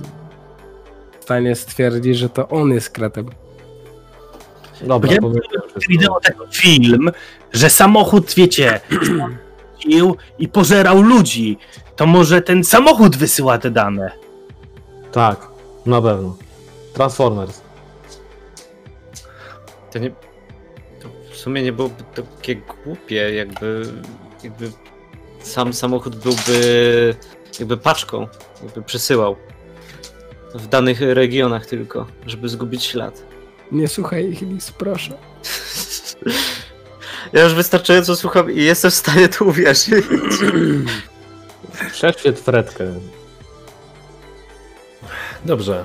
stanie 1.29 1.55
stwierdzić, 1.55 2.17
że 2.17 2.29
to 2.29 2.49
on 2.49 2.71
jest 2.71 2.89
kretem. 2.89 3.29
Dobra, 4.81 5.13
Ja-. 5.13 5.19
Wideo 5.89 6.19
tego 6.19 6.47
film, 6.51 7.11
że 7.53 7.69
samochód, 7.69 8.33
wiecie, 8.33 8.79
i 10.39 10.47
pożerał 10.47 11.01
ludzi. 11.01 11.57
To 11.95 12.05
może 12.05 12.41
ten 12.41 12.63
samochód 12.63 13.17
wysyła 13.17 13.57
te 13.57 13.71
dane. 13.71 14.11
Tak, 15.11 15.47
na 15.85 16.01
pewno. 16.01 16.37
Transformers. 16.93 17.61
To 19.91 19.99
nie. 19.99 20.09
To 21.01 21.07
w 21.31 21.37
sumie 21.37 21.63
nie 21.63 21.73
byłoby 21.73 22.03
takie 22.15 22.55
głupie, 22.55 23.33
jakby. 23.33 23.81
jakby 24.43 24.71
sam 25.41 25.73
samochód 25.73 26.15
byłby 26.15 27.15
jakby 27.59 27.77
paczką, 27.77 28.27
jakby 28.63 28.81
przesyłał. 28.81 29.35
W 30.55 30.67
danych 30.67 31.01
regionach 31.01 31.65
tylko, 31.65 32.07
żeby 32.27 32.49
zgubić 32.49 32.83
ślad. 32.83 33.23
Nie 33.71 33.87
słuchaj 33.87 34.31
ich 34.31 34.41
nic, 34.41 34.71
proszę. 34.71 35.17
Ja 37.33 37.43
już 37.43 37.53
wystarczająco 37.53 38.15
słucham 38.15 38.51
i 38.51 38.63
jestem 38.63 38.91
w 38.91 38.93
stanie 38.93 39.29
to 39.29 39.45
uwierzyć. 39.45 40.05
Przeświet 41.91 42.39
Fredkę. 42.39 42.85
Dobrze. 45.45 45.83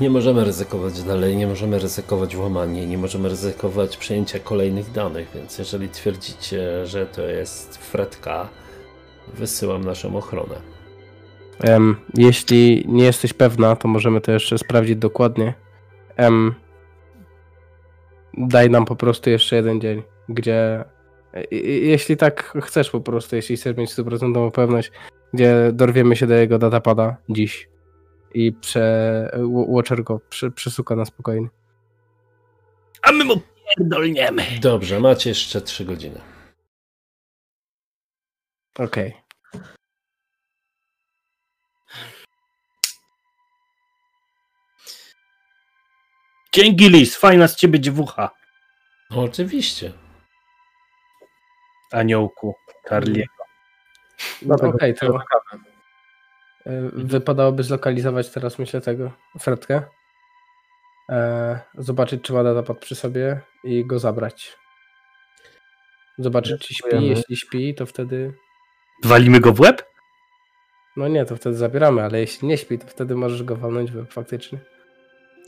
Nie 0.00 0.10
możemy 0.10 0.44
ryzykować 0.44 1.02
dalej, 1.02 1.36
nie 1.36 1.46
możemy 1.46 1.78
ryzykować 1.78 2.36
włamania, 2.36 2.84
nie 2.84 2.98
możemy 2.98 3.28
ryzykować 3.28 3.96
przejęcia 3.96 4.38
kolejnych 4.38 4.92
danych, 4.92 5.28
więc 5.34 5.58
jeżeli 5.58 5.88
twierdzicie, 5.88 6.86
że 6.86 7.06
to 7.06 7.22
jest 7.22 7.76
fretka, 7.76 8.48
wysyłam 9.34 9.84
naszą 9.84 10.16
ochronę. 10.16 10.54
Em, 11.60 11.96
jeśli 12.14 12.84
nie 12.88 13.04
jesteś 13.04 13.32
pewna, 13.32 13.76
to 13.76 13.88
możemy 13.88 14.20
to 14.20 14.32
jeszcze 14.32 14.58
sprawdzić 14.58 14.96
dokładnie. 14.96 15.54
Em, 16.16 16.54
daj 18.38 18.70
nam 18.70 18.84
po 18.84 18.96
prostu 18.96 19.30
jeszcze 19.30 19.56
jeden 19.56 19.80
dzień, 19.80 20.02
gdzie. 20.28 20.84
i- 21.50 21.88
Jeśli 21.88 22.16
tak 22.16 22.56
chcesz 22.62 22.90
po 22.90 23.00
prostu, 23.00 23.36
jeśli 23.36 23.56
chcesz 23.56 23.76
mieć 23.76 23.92
stuprocentową 23.92 24.50
pewność, 24.50 24.90
gdzie 25.34 25.70
dorwiemy 25.72 26.16
się 26.16 26.26
do 26.26 26.34
jego 26.34 26.58
datapada 26.58 27.16
dziś 27.28 27.68
i 28.34 28.52
prze, 28.52 29.30
Wa- 29.32 29.64
Watcher 29.74 30.02
go 30.04 30.20
przy, 30.30 30.50
przesuka 30.50 30.96
na 30.96 31.04
spokojnie. 31.04 31.48
A 33.02 33.12
my 33.12 33.24
mu 33.24 33.34
pierdolniemy. 33.76 34.42
Dobrze, 34.60 35.00
macie 35.00 35.30
jeszcze 35.30 35.60
3 35.60 35.84
godziny. 35.84 36.20
Okej. 38.78 39.22
Dzięki 46.52 46.88
Lis, 46.88 47.16
fajna 47.16 47.48
z 47.48 47.56
ciebie 47.56 47.80
dziewucha. 47.80 48.30
No, 49.10 49.22
oczywiście. 49.22 49.92
Aniołku, 51.92 52.54
Karliego. 52.84 53.32
No 54.42 54.54
okej, 54.54 54.94
to 54.94 55.18
chciałem 55.18 55.64
e, 56.66 56.90
wypadałoby 56.92 57.62
zlokalizować 57.62 58.30
teraz, 58.30 58.58
myślę, 58.58 58.80
tego 58.80 59.12
Fredkę. 59.38 59.82
E, 61.10 61.60
zobaczyć, 61.74 62.22
czy 62.22 62.32
ma 62.32 62.42
datapad 62.42 62.78
przy 62.78 62.94
sobie 62.94 63.40
i 63.64 63.86
go 63.86 63.98
zabrać. 63.98 64.56
Zobaczyć, 66.18 66.66
czy 66.66 66.74
śpi. 66.74 67.06
Jeśli 67.06 67.36
śpi, 67.36 67.74
to 67.74 67.86
wtedy. 67.86 68.34
Walimy 69.04 69.40
go 69.40 69.52
w 69.52 69.60
łeb? 69.60 69.82
No 70.96 71.08
nie, 71.08 71.24
to 71.24 71.36
wtedy 71.36 71.56
zabieramy, 71.56 72.02
ale 72.02 72.20
jeśli 72.20 72.48
nie 72.48 72.58
śpi, 72.58 72.78
to 72.78 72.86
wtedy 72.86 73.14
możesz 73.14 73.42
go 73.42 73.56
walnąć 73.56 73.92
w 73.92 73.96
łeb 73.96 74.12
faktycznie. 74.12 74.58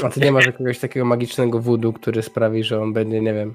A 0.04 0.08
ty 0.08 0.20
nie 0.20 0.32
masz 0.32 0.46
jakiegoś 0.52 0.78
takiego 0.78 1.06
magicznego 1.06 1.60
woodu, 1.60 1.92
który 1.92 2.22
sprawi, 2.22 2.64
że 2.64 2.82
on 2.82 2.92
będzie, 2.92 3.20
nie 3.20 3.34
wiem, 3.34 3.54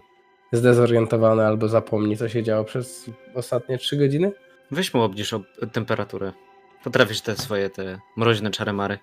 zdezorientowany 0.52 1.46
albo 1.46 1.68
zapomni, 1.68 2.18
co 2.18 2.30
się 2.30 2.44
działo 2.44 2.64
przez 2.64 3.10
ostatnie 3.36 3.78
3 3.78 3.98
godziny? 3.98 4.32
Weź 4.72 4.94
mu 4.94 5.02
obniż 5.02 5.34
ob- 5.34 5.72
temperaturę. 5.72 6.34
Potrafisz 6.84 7.22
te 7.22 7.36
swoje 7.36 7.70
te 7.70 8.00
mroźne 8.18 8.52
czaremary. 8.52 9.00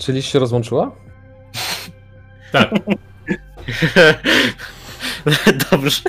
Czy 0.00 0.12
liść 0.12 0.30
się 0.30 0.38
rozłączyła? 0.38 0.96
Tak. 2.52 2.70
Dobrze. 5.70 6.00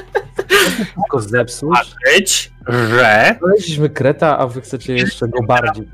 Tylko 0.96 1.20
zepsuć. 1.20 1.96
Być, 2.06 2.52
że 2.68 3.36
Znaleźliśmy 3.40 3.90
kreta, 3.90 4.38
a 4.38 4.48
wy 4.48 4.62
chcecie 4.62 4.96
jeszcze 4.96 5.28
go 5.28 5.44
bardziej 5.44 5.86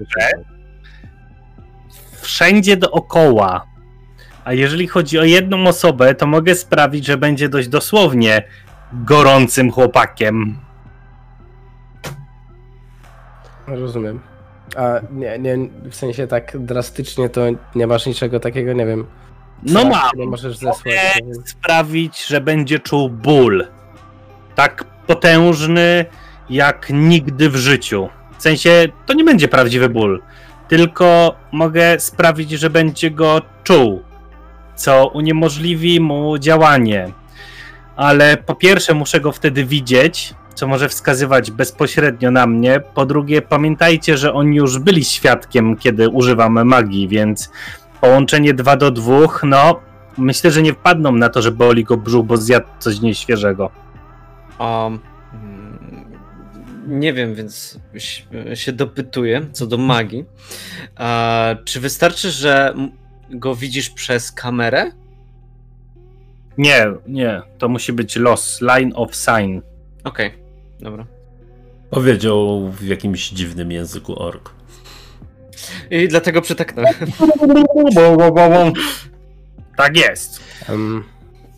wszędzie 2.21 2.77
dookoła. 2.77 3.65
A 4.45 4.53
jeżeli 4.53 4.87
chodzi 4.87 5.19
o 5.19 5.23
jedną 5.23 5.67
osobę, 5.67 6.15
to 6.15 6.27
mogę 6.27 6.55
sprawić, 6.55 7.05
że 7.05 7.17
będzie 7.17 7.49
dość 7.49 7.67
dosłownie 7.67 8.43
gorącym 8.93 9.71
chłopakiem. 9.71 10.57
Rozumiem. 13.67 14.19
A 14.75 14.99
nie, 15.11 15.39
nie, 15.39 15.57
w 15.89 15.95
sensie 15.95 16.27
tak 16.27 16.57
drastycznie 16.59 17.29
to 17.29 17.41
nie 17.75 17.87
masz 17.87 18.05
niczego 18.05 18.39
takiego, 18.39 18.73
nie 18.73 18.85
wiem. 18.85 19.05
No 19.63 19.85
mam. 19.85 20.29
możesz 20.29 20.57
zesłać. 20.57 20.95
Sprawić, 21.45 22.25
że 22.25 22.41
będzie 22.41 22.79
czuł 22.79 23.09
ból. 23.09 23.67
Tak 24.55 24.83
potężny 25.07 26.05
jak 26.49 26.87
nigdy 26.89 27.49
w 27.49 27.55
życiu. 27.55 28.09
W 28.37 28.41
sensie 28.41 28.87
to 29.05 29.13
nie 29.13 29.23
będzie 29.23 29.47
prawdziwy 29.47 29.89
ból, 29.89 30.21
tylko 30.67 31.35
mogę 31.51 31.99
sprawić, 31.99 32.51
że 32.51 32.69
będzie 32.69 33.11
go 33.11 33.41
czuł, 33.63 34.03
co 34.75 35.07
uniemożliwi 35.07 35.99
mu 35.99 36.37
działanie. 36.37 37.11
Ale 37.95 38.37
po 38.37 38.55
pierwsze, 38.55 38.93
muszę 38.93 39.19
go 39.21 39.31
wtedy 39.31 39.65
widzieć, 39.65 40.33
co 40.53 40.67
może 40.67 40.89
wskazywać 40.89 41.51
bezpośrednio 41.51 42.31
na 42.31 42.47
mnie. 42.47 42.81
Po 42.93 43.05
drugie, 43.05 43.41
pamiętajcie, 43.41 44.17
że 44.17 44.33
oni 44.33 44.57
już 44.57 44.79
byli 44.79 45.03
świadkiem, 45.05 45.77
kiedy 45.77 46.09
używam 46.09 46.65
magii, 46.67 47.07
więc 47.07 47.51
połączenie 48.01 48.53
2 48.53 48.75
do 48.77 48.91
2, 48.91 49.15
no 49.43 49.79
myślę, 50.17 50.51
że 50.51 50.61
nie 50.61 50.73
wpadną 50.73 51.11
na 51.11 51.29
to, 51.29 51.41
że 51.41 51.51
boli 51.51 51.83
go 51.83 51.97
brzuch, 51.97 52.25
bo 52.25 52.37
zjadł 52.37 52.67
coś 52.79 52.99
nieświeżego. 52.99 53.82
Um, 54.59 54.99
mm, 55.33 56.05
nie 56.87 57.13
wiem, 57.13 57.35
więc 57.35 57.79
się 58.53 58.71
dopytuję 58.71 59.45
co 59.51 59.67
do 59.67 59.77
magii. 59.77 60.25
A, 60.95 61.55
czy 61.65 61.79
wystarczy, 61.79 62.31
że 62.31 62.73
go 63.29 63.55
widzisz 63.55 63.89
przez 63.89 64.31
kamerę? 64.31 64.91
Nie, 66.57 66.85
nie, 67.07 67.41
to 67.57 67.69
musi 67.69 67.93
być 67.93 68.15
los, 68.15 68.61
line 68.61 68.91
of 68.95 69.15
sign. 69.15 69.61
Okej, 70.03 70.31
dobra. 70.79 71.05
Powiedział 71.89 72.69
w 72.69 72.83
jakimś 72.83 73.29
dziwnym 73.29 73.71
języku 73.71 74.23
ork. 74.23 74.49
I 75.91 76.07
dlatego 76.07 76.41
przytaknąłem. 76.41 76.93
Tak 79.77 79.97
jest. 79.97 80.39
Em, 80.69 81.03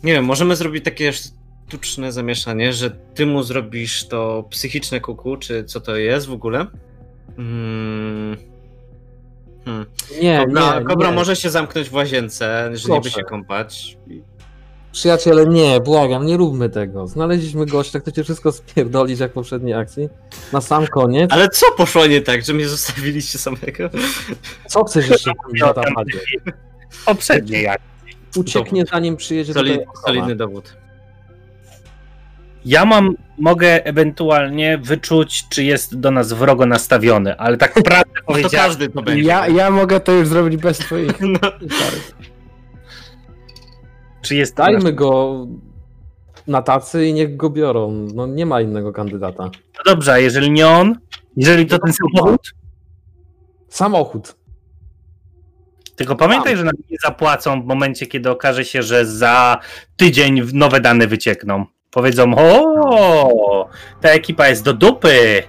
Nie 0.02 0.12
wiem, 0.12 0.24
możemy 0.24 0.56
zrobić 0.56 0.84
takie 0.84 1.12
sztuczne 1.68 2.12
zamieszanie, 2.12 2.72
że 2.72 2.90
ty 2.90 3.26
mu 3.26 3.42
zrobisz 3.42 4.08
to 4.08 4.44
psychiczne 4.50 5.00
kuku, 5.00 5.36
czy 5.36 5.64
co 5.64 5.80
to 5.80 5.96
jest 5.96 6.26
w 6.26 6.32
ogóle. 6.32 6.66
Mm. 7.38 8.36
Hmm. 9.64 9.86
Nie, 10.22 10.44
Kobra, 10.46 10.78
nie, 10.78 10.84
Kobra 10.84 11.10
nie. 11.10 11.14
może 11.14 11.36
się 11.36 11.50
zamknąć 11.50 11.88
w 11.88 11.94
łazience, 11.94 12.70
że 12.74 12.92
nie 12.92 13.00
by 13.00 13.10
się 13.10 13.22
kąpać. 13.22 13.98
Przyjaciele, 14.92 15.46
nie, 15.46 15.80
błagam, 15.80 16.26
nie 16.26 16.36
róbmy 16.36 16.70
tego. 16.70 17.06
Znaleźliśmy 17.06 17.66
gościa, 17.66 18.00
chcecie 18.00 18.24
wszystko 18.24 18.52
spierdolić 18.52 19.20
jak 19.20 19.30
w 19.30 19.34
poprzedniej 19.34 19.74
akcji. 19.74 20.08
Na 20.52 20.60
sam 20.60 20.86
koniec. 20.86 21.32
Ale 21.32 21.48
co 21.48 21.66
poszło 21.76 22.06
nie 22.06 22.20
tak, 22.20 22.44
że 22.44 22.52
mnie 22.52 22.68
zostawiliście 22.68 23.38
samego? 23.38 23.90
Co 24.68 24.84
chcesz 24.84 25.08
jeszcze 25.08 25.32
w 25.54 25.58
datapadzie? 25.58 26.20
Poprzednie 27.06 27.62
jak. 27.62 27.80
Ucieknie 28.36 28.84
zanim 28.92 29.16
przyjedzie 29.16 29.54
Soli, 29.54 29.72
ochrona. 29.72 29.92
solidny 30.06 30.36
dowód. 30.36 30.76
Ja 32.66 32.84
mam, 32.84 33.14
mogę 33.38 33.84
ewentualnie 33.84 34.78
wyczuć, 34.78 35.48
czy 35.48 35.64
jest 35.64 36.00
do 36.00 36.10
nas 36.10 36.32
wrogo 36.32 36.66
nastawiony, 36.66 37.36
ale 37.38 37.56
tak 37.56 37.74
prawdę 37.74 38.10
No 38.28 38.34
to 38.42 38.50
każdy 38.50 38.88
to 38.88 39.02
będzie. 39.02 39.22
ja, 39.22 39.48
ja 39.48 39.70
mogę 39.70 40.00
to 40.00 40.12
już 40.12 40.28
zrobić 40.28 40.56
bez 40.62 40.78
twoich. 40.78 41.20
No. 41.20 41.38
czy 44.22 44.34
jest 44.36 44.56
Dajmy 44.56 44.92
go 44.92 45.46
na 46.46 46.62
tacy 46.62 47.06
i 47.06 47.12
niech 47.12 47.36
go 47.36 47.50
biorą. 47.50 48.08
No 48.14 48.26
nie 48.26 48.46
ma 48.46 48.60
innego 48.60 48.92
kandydata. 48.92 49.44
No 49.44 49.82
dobrze, 49.86 50.12
a 50.12 50.18
jeżeli 50.18 50.50
nie 50.50 50.68
on, 50.68 50.98
jeżeli 51.36 51.66
to 51.66 51.78
ten 51.78 51.92
samochód, 51.92 52.52
Samochód. 53.68 54.36
tylko 55.96 56.16
pamiętaj, 56.16 56.56
że 56.56 56.64
nam 56.64 56.74
nie 56.90 56.96
zapłacą 57.04 57.62
w 57.62 57.66
momencie, 57.66 58.06
kiedy 58.06 58.30
okaże 58.30 58.64
się, 58.64 58.82
że 58.82 59.06
za 59.06 59.58
tydzień 59.96 60.42
nowe 60.52 60.80
dane 60.80 61.06
wyciekną. 61.06 61.66
Powiedzą, 61.96 62.34
o, 62.36 63.68
ta 64.00 64.08
ekipa 64.08 64.48
jest 64.48 64.64
do 64.64 64.72
dupy. 64.74 65.42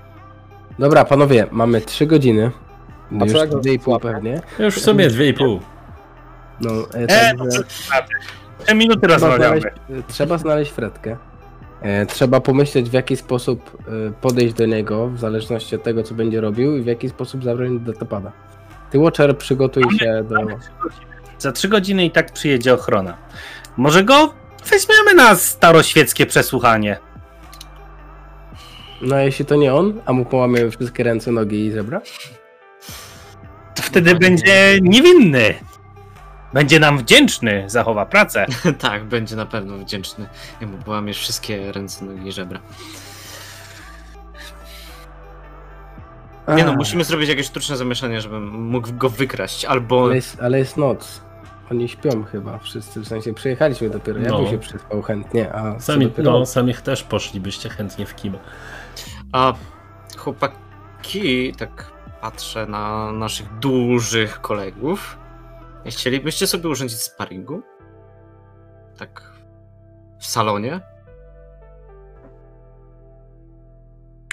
Dobra, 0.79 1.05
panowie, 1.05 1.47
mamy 1.51 1.81
3 1.81 2.05
godziny. 2.05 2.51
A 3.21 3.23
Już 3.23 3.33
co 3.33 3.37
jak 3.39 3.49
go 3.49 3.57
2,5 3.59 3.83
złapie? 3.83 4.07
pewnie. 4.13 4.41
Już 4.59 4.75
w 4.75 4.79
sumie 4.83 5.09
2,5. 5.09 5.59
No, 6.61 6.71
e, 6.71 6.83
E, 6.93 7.07
także, 7.07 7.35
no 7.37 7.45
to 7.45 7.59
prawda. 7.89 8.07
Trzy 8.65 8.75
minuty 8.75 8.99
Trzeba 9.07 9.13
rozmawiamy. 9.13 9.61
znaleźć, 9.61 9.77
trzeba 10.07 10.37
znaleźć 10.37 10.71
Fredkę. 10.71 11.17
E, 11.81 12.05
trzeba 12.05 12.41
pomyśleć 12.41 12.89
w 12.89 12.93
jaki 12.93 13.15
sposób 13.15 13.77
e, 13.87 14.11
podejść 14.21 14.53
do 14.53 14.65
niego, 14.65 15.07
w 15.07 15.19
zależności 15.19 15.75
od 15.75 15.83
tego 15.83 16.03
co 16.03 16.15
będzie 16.15 16.41
robił 16.41 16.77
i 16.77 16.81
w 16.81 16.85
jaki 16.85 17.09
sposób 17.09 17.43
zabrać 17.43 17.69
datapada. 17.79 18.31
Ty 18.91 18.99
Watcher 18.99 19.37
przygotuj 19.37 19.83
się 19.99 20.23
do... 20.29 20.35
Za 21.39 21.51
trzy 21.51 21.67
godziny 21.67 22.05
i 22.05 22.11
tak 22.11 22.31
przyjedzie 22.31 22.73
ochrona. 22.73 23.17
Może 23.77 24.03
go 24.03 24.33
weźmiemy 24.69 25.13
na 25.15 25.35
staroświeckie 25.35 26.25
przesłuchanie. 26.25 26.99
No 29.01 29.15
a 29.15 29.21
jeśli 29.21 29.45
to 29.45 29.55
nie 29.55 29.73
on, 29.73 30.01
a 30.05 30.13
mu 30.13 30.25
połamiemy 30.25 30.71
wszystkie 30.71 31.03
ręce, 31.03 31.31
nogi 31.31 31.65
i 31.65 31.71
żebra? 31.71 32.01
To 33.75 33.81
wtedy 33.83 34.15
będzie 34.15 34.79
niewinny. 34.81 35.53
Będzie 36.53 36.79
nam 36.79 36.97
wdzięczny, 36.97 37.63
zachowa 37.67 38.05
pracę. 38.05 38.45
tak, 38.79 39.05
będzie 39.05 39.35
na 39.35 39.45
pewno 39.45 39.77
wdzięczny. 39.77 40.27
Jak 40.61 40.69
mu 40.69 40.77
połamiesz 40.77 41.19
wszystkie 41.19 41.71
ręce, 41.71 42.05
nogi 42.05 42.27
i 42.27 42.31
żebra. 42.31 42.59
Nie 46.55 46.63
no, 46.63 46.73
musimy 46.73 47.03
zrobić 47.03 47.29
jakieś 47.29 47.47
sztuczne 47.47 47.77
zamieszanie, 47.77 48.21
żebym 48.21 48.49
mógł 48.49 48.93
go 48.93 49.09
wykraść, 49.09 49.65
albo... 49.65 50.05
Ale 50.05 50.15
jest, 50.15 50.41
ale 50.41 50.59
jest 50.59 50.77
noc. 50.77 51.26
Oni 51.71 51.87
śpią 51.89 52.23
chyba 52.23 52.57
wszyscy, 52.57 52.99
w 52.99 53.07
sensie 53.07 53.33
przyjechaliśmy 53.33 53.89
dopiero, 53.89 54.19
ja 54.19 54.29
No. 54.29 54.37
bym 54.41 54.47
się 54.51 54.57
przyspał 54.57 55.01
chętnie, 55.01 55.53
a 55.53 55.79
Sami, 55.79 56.05
dopiero... 56.07 56.31
no, 56.31 56.45
sami 56.45 56.73
też 56.73 57.03
poszlibyście 57.03 57.69
chętnie 57.69 58.05
w 58.05 58.15
kim. 58.15 58.37
A 59.31 59.53
chłopaki, 60.17 61.53
tak 61.57 61.91
patrzę 62.21 62.65
na 62.65 63.11
naszych 63.11 63.59
dużych 63.59 64.41
kolegów. 64.41 65.17
Chcielibyście 65.85 66.47
sobie 66.47 66.69
urządzić 66.69 66.97
sparingu? 67.01 67.61
Tak 68.97 69.31
w 70.19 70.25
salonie? 70.25 70.79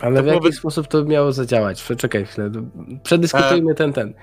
Ale 0.03 0.17
To 0.17 0.23
w 0.23 0.27
jaki 0.27 0.39
byłoby- 0.39 0.53
sposób 0.57 0.89
to 0.89 1.05
miało 1.05 1.33
zadziałać? 1.33 1.83
Przeczekaj 1.83 2.25
chwilę. 2.27 2.51
Przedyskutujmy 3.03 3.73
E, 3.73 3.75
ten, 3.75 3.93
ten. 3.93 4.15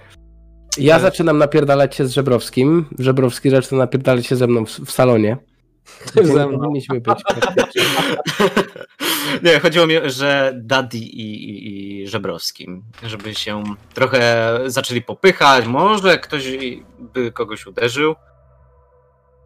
Ja 0.77 0.97
e, 0.97 0.99
zaczynam 0.99 1.37
napierdalać 1.37 1.95
się 1.95 2.07
z 2.07 2.11
Żebrowskim. 2.11 2.85
Żebrowski 2.99 3.49
zaczyna 3.49 3.79
napierdalać 3.79 4.25
się 4.25 4.35
ze 4.35 4.47
mną 4.47 4.65
w, 4.65 4.69
w 4.69 4.91
salonie. 4.91 5.37
Ze 6.13 6.23
Gdzie 6.23 6.33
mną. 6.33 6.59
powinniśmy 6.59 7.01
być. 7.01 7.19
Nie, 9.43 9.59
chodziło 9.59 9.87
mi, 9.87 9.95
że 10.05 10.53
Daddy 10.55 10.97
i, 10.97 11.49
i, 11.49 12.01
i 12.01 12.07
Żebrowski, 12.07 12.67
żeby 13.03 13.35
się 13.35 13.63
trochę 13.93 14.49
zaczęli 14.65 15.01
popychać, 15.01 15.65
może 15.65 16.19
ktoś 16.19 16.43
by 16.99 17.31
kogoś 17.31 17.67
uderzył. 17.67 18.15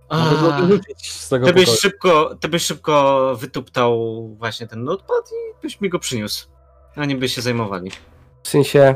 A, 0.10 0.26
wyrzucić 0.62 1.12
z 1.12 1.30
tego 1.30 1.46
Ty 1.46 1.54
byś, 1.54 1.70
szybko, 1.70 2.36
ty 2.40 2.48
byś 2.48 2.64
szybko 2.64 3.36
wytuptał 3.40 4.28
właśnie 4.36 4.68
ten 4.68 4.84
notepad 4.84 5.32
i 5.32 5.62
byś 5.62 5.82
mi 5.82 5.90
go 5.90 6.00
przyniósł. 6.00 6.48
Oni 6.98 7.16
by 7.16 7.30
się 7.30 7.42
zajmowali. 7.42 7.92
W 8.44 8.48
sensie, 8.48 8.96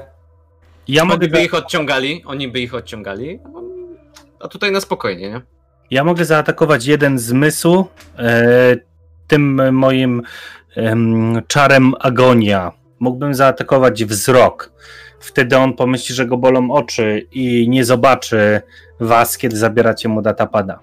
Ja 0.89 1.05
mogę, 1.05 1.27
by 1.27 1.43
ich 1.43 1.53
odciągali, 1.53 2.23
oni 2.25 2.47
by 2.47 2.59
ich 2.59 2.73
odciągali, 2.73 3.39
a 4.39 4.47
tutaj 4.47 4.71
na 4.71 4.81
spokojnie, 4.81 5.29
nie? 5.29 5.41
ja 5.91 6.03
mogę 6.03 6.25
zaatakować 6.25 6.85
jeden 6.85 7.19
zmysł 7.19 7.85
e, 8.17 8.75
tym 9.27 9.73
moim 9.75 10.21
em, 10.75 11.41
czarem 11.47 11.93
agonia. 11.99 12.71
Mógłbym 12.99 13.33
zaatakować 13.35 14.05
wzrok. 14.05 14.71
Wtedy 15.19 15.57
on 15.57 15.73
pomyśli, 15.73 16.15
że 16.15 16.25
go 16.25 16.37
bolą 16.37 16.71
oczy 16.71 17.27
i 17.31 17.69
nie 17.69 17.85
zobaczy 17.85 18.61
was, 18.99 19.37
kiedy 19.37 19.57
zabieracie 19.57 20.09
mu 20.09 20.21
datapada. 20.21 20.79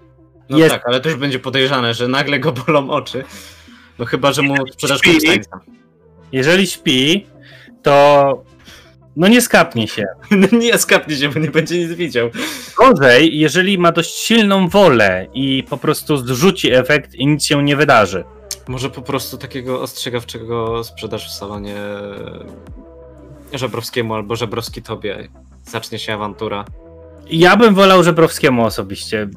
No 0.49 0.59
Jest- 0.59 0.71
tak, 0.71 0.89
ale 0.89 1.01
też 1.01 1.15
będzie 1.15 1.39
podejrzane, 1.39 1.95
że 1.95 2.09
nagle 2.09 2.39
go 2.41 2.53
bolą 2.67 2.91
oczy. 2.91 3.25
No 3.99 4.05
chyba, 4.05 4.33
że 4.33 4.43
mu 4.43 4.55
sprzedasz. 4.73 5.01
Jeżeli 6.33 6.67
śpi, 6.67 7.27
to 7.83 8.45
no 9.17 9.29
nie 9.29 9.41
skapnie 9.41 9.89
się. 9.89 10.05
No 10.31 10.59
nie 10.59 10.79
skapnie 10.79 11.17
się, 11.17 11.29
bo 11.29 11.39
nie 11.41 11.51
będzie 11.51 11.79
nic 11.79 11.93
widział. 11.93 12.31
Gorzej, 12.79 13.39
jeżeli 13.39 13.79
ma 13.79 13.93
dość 13.93 14.15
silną 14.15 14.69
wolę 14.69 15.27
i 15.35 15.65
po 15.71 15.77
prostu 15.77 16.17
zrzuci 16.17 16.73
efekt 16.73 17.15
i 17.15 17.27
nic 17.27 17.45
się 17.45 17.63
nie 17.63 17.77
wydarzy. 17.77 18.25
Może 18.69 18.91
po 18.91 19.03
prostu 19.03 19.39
takiego 19.39 19.83
ostrzegawczego 19.83 20.85
sprzedasz 20.85 21.29
w 21.29 21.33
salonie 21.39 21.75
Żebrowskiemu 23.53 24.15
albo 24.15 24.37
Żebrowski 24.37 24.83
tobie. 24.83 25.29
Zacznie 25.65 25.99
się 25.99 26.15
awantura. 26.15 26.65
Ja 27.31 27.57
bym 27.57 27.75
wolał 27.75 28.05
Żebrowskiemu 28.05 28.65
osobiście. 28.65 29.29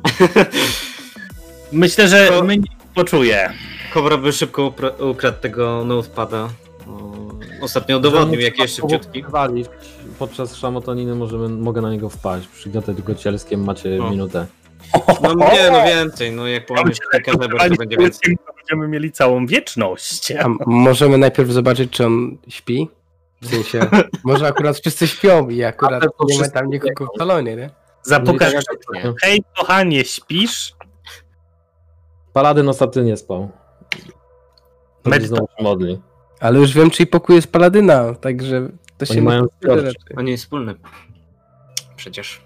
Myślę, 1.71 2.07
że 2.07 2.27
To- 2.27 2.43
mnie 2.43 2.57
nie 2.57 2.63
poczuje. 2.95 3.53
Kobra 3.93 4.17
by 4.17 4.31
szybko 4.33 4.73
ukradł 4.99 5.41
tego 5.41 5.83
notepada. 5.85 6.49
Ostatnio 7.61 7.97
udowodnił, 7.97 8.39
jaki 8.39 8.61
jest 8.61 8.75
szybciutki. 8.75 9.23
Podczas 10.19 10.55
szamotaniny 10.55 11.15
możemy, 11.15 11.49
mogę 11.49 11.81
na 11.81 11.91
niego 11.91 12.09
wpaść. 12.09 12.47
Przygniotać 12.47 13.01
go 13.01 13.15
cielskiem, 13.15 13.63
macie 13.63 14.03
O. 14.03 14.09
minutę. 14.11 14.45
No 15.21 15.33
nie, 15.33 15.71
no 15.71 15.83
więcej, 15.85 16.31
no 16.31 16.47
jak 16.47 16.65
połamiesz 16.65 16.97
kilka 17.11 17.31
żeber, 17.31 17.69
to 17.69 17.75
będzie 17.75 17.97
więcej. 17.97 18.37
Będziemy 18.57 18.87
mieli 18.87 19.11
całą 19.11 19.45
wieczność. 19.45 20.31
a 20.31 20.45
możemy 20.65 21.17
najpierw 21.17 21.49
zobaczyć, 21.49 21.91
czy 21.91 22.05
on 22.05 22.37
śpi? 22.47 22.89
W 23.41 23.49
sensie, 23.49 23.79
może 24.23 24.47
akurat 24.47 24.77
wszyscy 24.79 25.07
śpią 25.07 25.49
i 25.49 25.63
akurat 25.63 26.03
nie 26.29 26.39
ma 26.39 26.49
tam 26.49 26.69
nikogo 26.69 27.05
w 27.15 27.17
salonie, 27.19 27.55
nie? 27.55 27.69
Zapukasz. 28.03 28.53
Hej, 29.21 29.43
kochanie, 29.57 30.05
śpisz? 30.05 30.73
Paladyn 32.33 32.69
ostatnio 32.69 33.03
nie 33.03 33.17
spał. 33.17 33.49
Medyta- 35.05 35.27
znowu 35.27 35.47
modli. 35.61 36.01
Ale 36.39 36.59
już 36.59 36.73
wiem, 36.73 36.89
czyj 36.89 37.07
pokój 37.07 37.35
jest 37.35 37.51
Paladyna, 37.51 38.13
także 38.15 38.69
to 38.97 39.05
się 39.05 39.13
Oni 39.13 39.21
mają 39.21 39.41
nie 39.41 39.47
zbiorczy. 39.61 39.85
rzeczy. 39.85 40.15
On 40.17 40.27
jest 40.27 40.43
wspólny. 40.43 40.75
Przecież. 41.95 42.41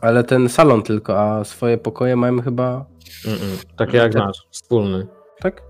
Ale 0.00 0.24
ten 0.24 0.48
salon 0.48 0.82
tylko, 0.82 1.20
a 1.20 1.44
swoje 1.44 1.78
pokoje 1.78 2.16
mamy 2.16 2.42
chyba... 2.42 2.84
Mm-mm. 3.24 3.64
Takie 3.76 3.96
jak 3.96 4.12
Tak. 4.12 4.22
nasz, 4.26 4.46
wspólny. 4.50 5.06
Tak? 5.40 5.62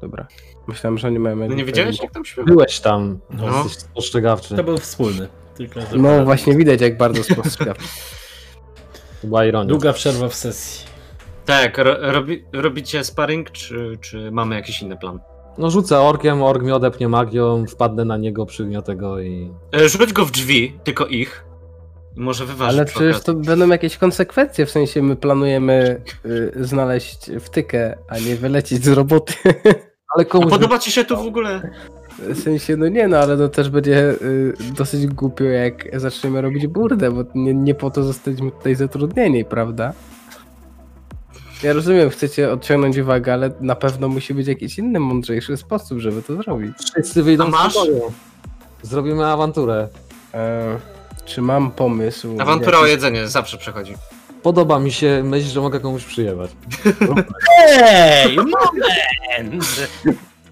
Dobra. 0.00 0.26
Myślałem, 0.68 0.98
że 0.98 1.08
oni 1.08 1.18
mają... 1.18 1.36
No 1.36 1.46
nie 1.46 1.64
widziałeś, 1.64 1.96
pewien 1.96 2.04
jak 2.06 2.14
tam 2.14 2.24
śpiewa? 2.24 2.46
Byłeś 2.46 2.80
tam, 2.80 3.18
No. 3.30 3.46
jesteś 3.64 3.72
spostrzegawczy. 3.72 4.56
To 4.56 4.64
był 4.64 4.78
wspólny. 4.78 5.28
Tylko. 5.54 5.80
No 5.96 6.24
właśnie 6.24 6.56
widać, 6.56 6.80
jak 6.80 6.96
bardzo 6.96 7.22
spostrzegawczy. 7.24 7.88
Była 9.24 9.44
ironia. 9.44 9.68
Długa 9.68 9.92
przerwa 9.92 10.28
w 10.28 10.34
sesji. 10.34 10.86
Tak, 11.46 11.78
ro, 11.78 12.12
robi, 12.12 12.44
robicie 12.52 13.04
sparring, 13.04 13.50
czy, 13.50 13.98
czy 14.00 14.30
mamy 14.30 14.54
jakiś 14.54 14.82
inny 14.82 14.96
plan? 14.96 15.20
No 15.58 15.70
rzucę 15.70 16.00
orkiem, 16.00 16.42
ork 16.42 16.62
mnie 16.62 16.74
odepnie 16.74 17.08
magią, 17.08 17.66
wpadnę 17.66 18.04
na 18.04 18.16
niego, 18.16 18.46
przygniotę 18.46 18.96
go 18.96 19.20
i... 19.20 19.50
E, 19.74 19.88
Rzuć 19.88 20.12
go 20.12 20.24
w 20.24 20.30
drzwi, 20.30 20.78
tylko 20.84 21.06
ich. 21.06 21.44
I 22.16 22.20
może 22.20 22.46
wyważyć 22.46 22.78
Ale 22.78 22.84
przecież 22.84 23.22
to 23.22 23.34
będą 23.34 23.68
jakieś 23.68 23.96
konsekwencje, 23.96 24.66
w 24.66 24.70
sensie 24.70 25.02
my 25.02 25.16
planujemy 25.16 26.02
y, 26.26 26.52
znaleźć 26.60 27.30
wtykę, 27.40 27.98
a 28.08 28.18
nie 28.18 28.36
wylecieć 28.36 28.84
z 28.84 28.88
roboty. 28.88 29.34
Ale 30.14 30.22
A 30.22 30.24
komuś... 30.24 30.50
podoba 30.50 30.78
ci 30.78 30.92
się 30.92 31.04
to 31.04 31.16
w 31.16 31.26
ogóle? 31.26 31.70
W 32.18 32.42
sensie, 32.42 32.76
no 32.76 32.88
nie 32.88 33.08
no, 33.08 33.18
ale 33.18 33.36
to 33.36 33.48
też 33.48 33.70
będzie 33.70 34.10
y, 34.10 34.54
dosyć 34.76 35.06
głupio, 35.06 35.44
jak 35.44 36.00
zaczniemy 36.00 36.40
robić 36.40 36.66
burdę, 36.66 37.10
bo 37.10 37.24
nie, 37.34 37.54
nie 37.54 37.74
po 37.74 37.90
to 37.90 38.02
zostaliśmy 38.02 38.50
tutaj 38.50 38.74
zatrudnieni, 38.74 39.44
prawda? 39.44 39.92
Ja 41.62 41.72
rozumiem, 41.72 42.10
chcecie 42.10 42.52
odciągnąć 42.52 42.98
uwagę, 42.98 43.32
ale 43.32 43.50
na 43.60 43.74
pewno 43.74 44.08
musi 44.08 44.34
być 44.34 44.46
jakiś 44.46 44.78
inny, 44.78 45.00
mądrzejszy 45.00 45.56
sposób, 45.56 45.98
żeby 45.98 46.22
to 46.22 46.36
zrobić. 46.36 46.72
Wszyscy 46.92 47.22
wyjdą 47.22 47.46
A 47.46 47.48
masz? 47.48 47.74
Zrobimy 48.82 49.26
awanturę. 49.26 49.88
E, 50.34 50.78
czy 51.24 51.42
mam 51.42 51.70
pomysł? 51.70 52.36
Awantura 52.40 52.78
o 52.78 52.86
jedzenie 52.86 53.28
zawsze 53.28 53.58
przechodzi. 53.58 53.94
Podoba 54.42 54.78
mi 54.78 54.92
się 54.92 55.22
myśl, 55.24 55.46
że 55.48 55.60
mogę 55.60 55.80
komuś 55.80 56.04
przyjebać. 56.04 56.50
Hej, 57.48 58.36
moment! 58.36 59.64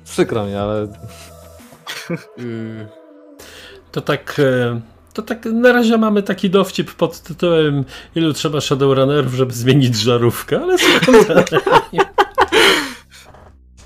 Przykro 0.04 0.46
mi, 0.46 0.54
ale 0.54 0.88
Mm, 2.38 2.86
To 3.92 4.00
tak. 4.00 4.40
To 5.18 5.22
tak 5.22 5.44
na 5.44 5.72
razie 5.72 5.98
mamy 5.98 6.22
taki 6.22 6.50
dowcip 6.50 6.94
pod 6.94 7.20
tytułem 7.20 7.84
ilu 8.14 8.32
trzeba 8.32 8.60
Shadowrunnerów, 8.60 9.34
żeby 9.34 9.52
zmienić 9.52 9.96
żarówkę, 9.96 10.60
ale 10.60 10.76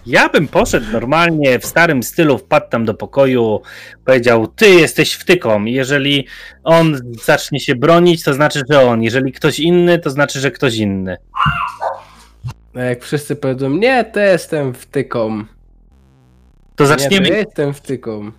Ja 0.07 0.29
bym 0.29 0.49
poszedł 0.49 0.87
normalnie 0.93 1.59
w 1.59 1.67
starym 1.67 2.03
stylu, 2.03 2.39
wpadł 2.39 2.69
tam 2.71 2.85
do 2.85 2.95
pokoju, 2.95 3.61
powiedział: 4.05 4.47
Ty 4.47 4.71
jesteś 4.71 5.13
wtyką. 5.13 5.65
Jeżeli 5.65 6.27
on 6.65 6.99
zacznie 7.25 7.61
się 7.61 7.75
bronić, 7.75 8.23
to 8.23 8.35
znaczy, 8.35 8.63
że 8.71 8.81
on. 8.81 9.03
Jeżeli 9.03 9.33
ktoś 9.33 9.61
inny, 9.61 9.99
to 9.99 10.11
znaczy, 10.11 10.41
że 10.41 10.51
ktoś 10.51 10.77
inny. 10.77 11.17
a 12.75 12.81
jak 12.81 13.03
wszyscy 13.03 13.37
powiedzą, 13.37 13.71
nie, 13.71 14.05
to 14.05 14.21
jestem 14.21 14.75
wtyką. 14.75 15.45
To 16.77 16.85
Nie, 16.85 16.89
zaczniemy. 16.89 17.27
to 17.27 17.33
ja 17.33 17.39
jestem 17.39 17.75
wtyką. 17.75 18.33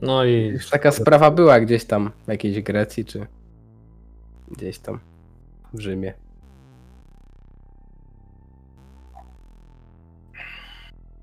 No 0.00 0.24
i. 0.24 0.46
Już 0.46 0.70
taka 0.70 0.90
sprawa 0.90 1.30
była 1.30 1.60
gdzieś 1.60 1.84
tam 1.84 2.10
w 2.26 2.28
jakiejś 2.30 2.62
Grecji, 2.62 3.04
czy 3.04 3.26
gdzieś 4.50 4.78
tam 4.78 5.00
w 5.74 5.80
Rzymie. 5.80 6.14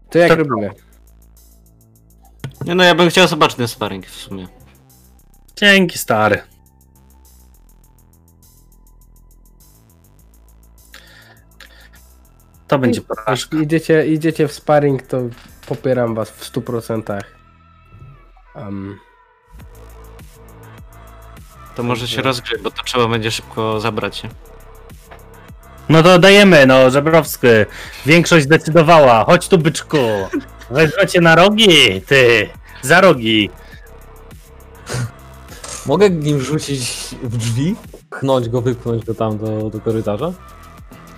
To 0.09 0.19
jak 0.19 0.29
Tak. 0.29 0.39
robimy? 0.39 0.69
Nie 2.65 2.75
no, 2.75 2.83
ja 2.83 2.95
bym 2.95 3.09
chciał 3.09 3.27
zobaczyć 3.27 3.57
ten 3.57 3.67
sparring 3.67 4.05
w 4.05 4.15
sumie. 4.15 4.47
Dzięki, 5.55 5.97
stary. 5.97 6.41
To 12.67 12.79
będzie 12.79 13.01
porażka. 13.01 13.57
Idziecie, 13.57 14.07
idziecie 14.07 14.47
w 14.47 14.53
sparring, 14.53 15.03
to 15.03 15.21
popieram 15.67 16.15
was 16.15 16.29
w 16.29 16.51
100%. 16.53 17.19
Um, 18.59 18.99
To 21.75 21.83
może 21.83 22.07
się 22.07 22.21
rozgrzeć, 22.21 22.61
bo 22.61 22.71
to 22.71 22.83
trzeba 22.83 23.07
będzie 23.07 23.31
szybko 23.31 23.79
zabrać. 23.79 24.23
nie? 24.23 24.29
No 25.89 26.03
to 26.03 26.19
dajemy, 26.19 26.65
no, 26.65 26.89
Żebrowski. 26.89 27.47
Większość 28.05 28.45
zdecydowała. 28.45 29.23
Chodź 29.25 29.47
tu, 29.47 29.57
byczku. 29.57 29.97
Wezmę 30.71 31.07
cię 31.07 31.21
na 31.21 31.35
rogi, 31.35 32.01
ty. 32.01 32.49
Za 32.81 33.01
rogi. 33.01 33.49
Mogę 35.85 36.09
nim 36.09 36.41
rzucić 36.41 37.15
w 37.23 37.37
drzwi? 37.37 37.75
Pchnąć 38.09 38.49
go, 38.49 38.61
wypchnąć 38.61 39.05
go 39.05 39.13
tam 39.13 39.37
do, 39.37 39.69
do 39.69 39.79
korytarza? 39.79 40.31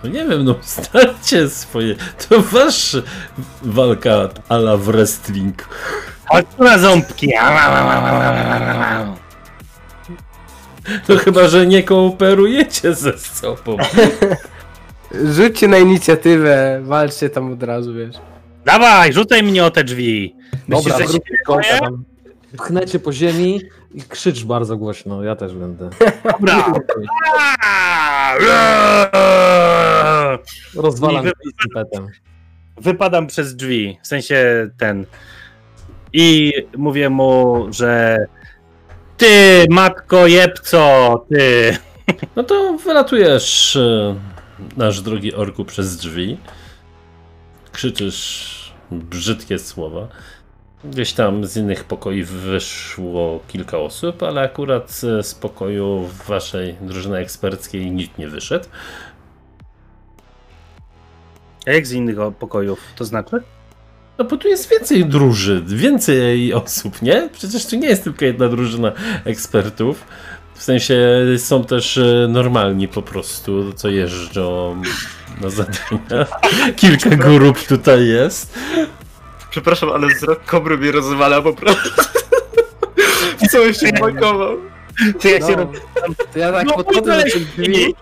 No 0.03 0.09
nie 0.09 0.27
wiem, 0.27 0.45
no 0.45 0.55
starcie 0.61 1.49
swoje. 1.49 1.95
To 2.29 2.41
wasz 2.41 2.97
walka 3.61 4.29
ala 4.49 4.77
w 4.77 4.81
wrestling. 4.81 5.67
Chodź 6.31 6.45
tu 6.57 6.63
na 6.63 6.77
ząbki. 6.77 7.31
No 11.09 11.15
chyba, 11.17 11.47
że 11.47 11.67
nie 11.67 11.83
kooperujecie 11.83 12.93
ze 12.93 13.17
sobą. 13.17 13.77
rzućcie 15.35 15.67
na 15.67 15.77
inicjatywę, 15.77 16.79
walczcie 16.83 17.29
tam 17.29 17.53
od 17.53 17.63
razu, 17.63 17.93
wiesz. 17.93 18.15
Dawaj, 18.65 19.13
rzucaj 19.13 19.43
mnie 19.43 19.65
o 19.65 19.71
te 19.71 19.83
drzwi. 19.83 20.35
Dobra, 20.67 20.77
Myślisz, 20.77 20.97
że 20.97 21.07
zrób 21.07 21.27
się 21.27 21.33
kołka 21.45 21.63
boję? 21.67 21.79
tam. 21.79 22.03
Pchnę 22.57 22.85
cię 22.85 22.99
po 22.99 23.13
ziemi 23.13 23.61
i 23.93 24.01
krzycz 24.01 24.43
bardzo 24.43 24.77
głośno, 24.77 25.23
ja 25.23 25.35
też 25.35 25.53
będę. 25.53 25.89
Dobra. 26.23 26.73
Rozwalam 30.75 31.23
I 31.25 31.27
wy- 31.27 31.31
impetem. 31.65 32.07
Wypadam 32.77 33.27
przez 33.27 33.55
drzwi, 33.55 33.97
w 34.03 34.07
sensie 34.07 34.69
ten. 34.77 35.05
I 36.13 36.53
mówię 36.77 37.09
mu, 37.09 37.67
że 37.69 38.17
ty, 39.17 39.65
matko 39.69 40.27
jebco, 40.27 41.25
ty. 41.29 41.77
No 42.35 42.43
to 42.43 42.77
wylatujesz, 42.77 43.75
e, 43.75 44.15
nasz 44.77 45.01
drogi 45.01 45.33
orku, 45.33 45.65
przez 45.65 45.97
drzwi. 45.97 46.37
Krzyczysz 47.71 48.73
brzydkie 48.91 49.59
słowa. 49.59 50.07
Gdzieś 50.83 51.13
tam 51.13 51.45
z 51.45 51.57
innych 51.57 51.83
pokoi 51.83 52.23
wyszło 52.23 53.39
kilka 53.47 53.77
osób, 53.77 54.23
ale 54.23 54.41
akurat 54.41 54.91
z 55.21 55.35
pokoju 55.35 56.09
waszej 56.27 56.75
drużyny 56.81 57.17
eksperckiej 57.17 57.91
nikt 57.91 58.17
nie 58.17 58.27
wyszedł. 58.27 58.65
A 61.67 61.71
jak 61.71 61.87
z 61.87 61.91
innych 61.91 62.17
pokojów, 62.39 62.79
to 62.95 63.05
znaczy? 63.05 63.43
No 64.17 64.25
bo 64.25 64.37
tu 64.37 64.47
jest 64.47 64.69
więcej 64.69 65.05
drużyn, 65.05 65.65
więcej 65.67 66.53
osób, 66.53 67.01
nie? 67.01 67.29
Przecież 67.33 67.65
tu 67.65 67.75
nie 67.75 67.87
jest 67.87 68.03
tylko 68.03 68.25
jedna 68.25 68.47
drużyna 68.47 68.91
ekspertów. 69.25 70.03
W 70.55 70.63
sensie 70.63 70.97
są 71.37 71.63
też 71.63 71.97
e, 71.97 72.27
normalni 72.29 72.87
po 72.87 73.01
prostu, 73.01 73.73
co 73.73 73.89
jeżdżą 73.89 74.81
na 75.41 75.49
zadania. 75.49 76.25
Kilka 76.75 77.09
grup 77.09 77.67
tutaj 77.67 78.07
jest. 78.07 78.59
Przepraszam, 79.49 79.89
ale 79.89 80.07
wzrok 80.07 80.45
kobry 80.45 80.77
mnie 80.77 80.91
rozwala 80.91 81.41
po 81.41 81.53
prostu. 81.53 81.89
Co 83.51 83.73
się 83.73 83.93
pakował? 83.99 84.57
Czy 85.19 85.29
ja 85.29 85.39
się 85.39 85.55
No, 85.57 85.67
to 86.33 86.39
ja 86.39 86.51
tak 86.51 86.65
No, 86.67 86.73
podchodzę 86.73 87.17
do 87.17 87.23
tych 87.23 87.47
drzwi. 87.47 87.95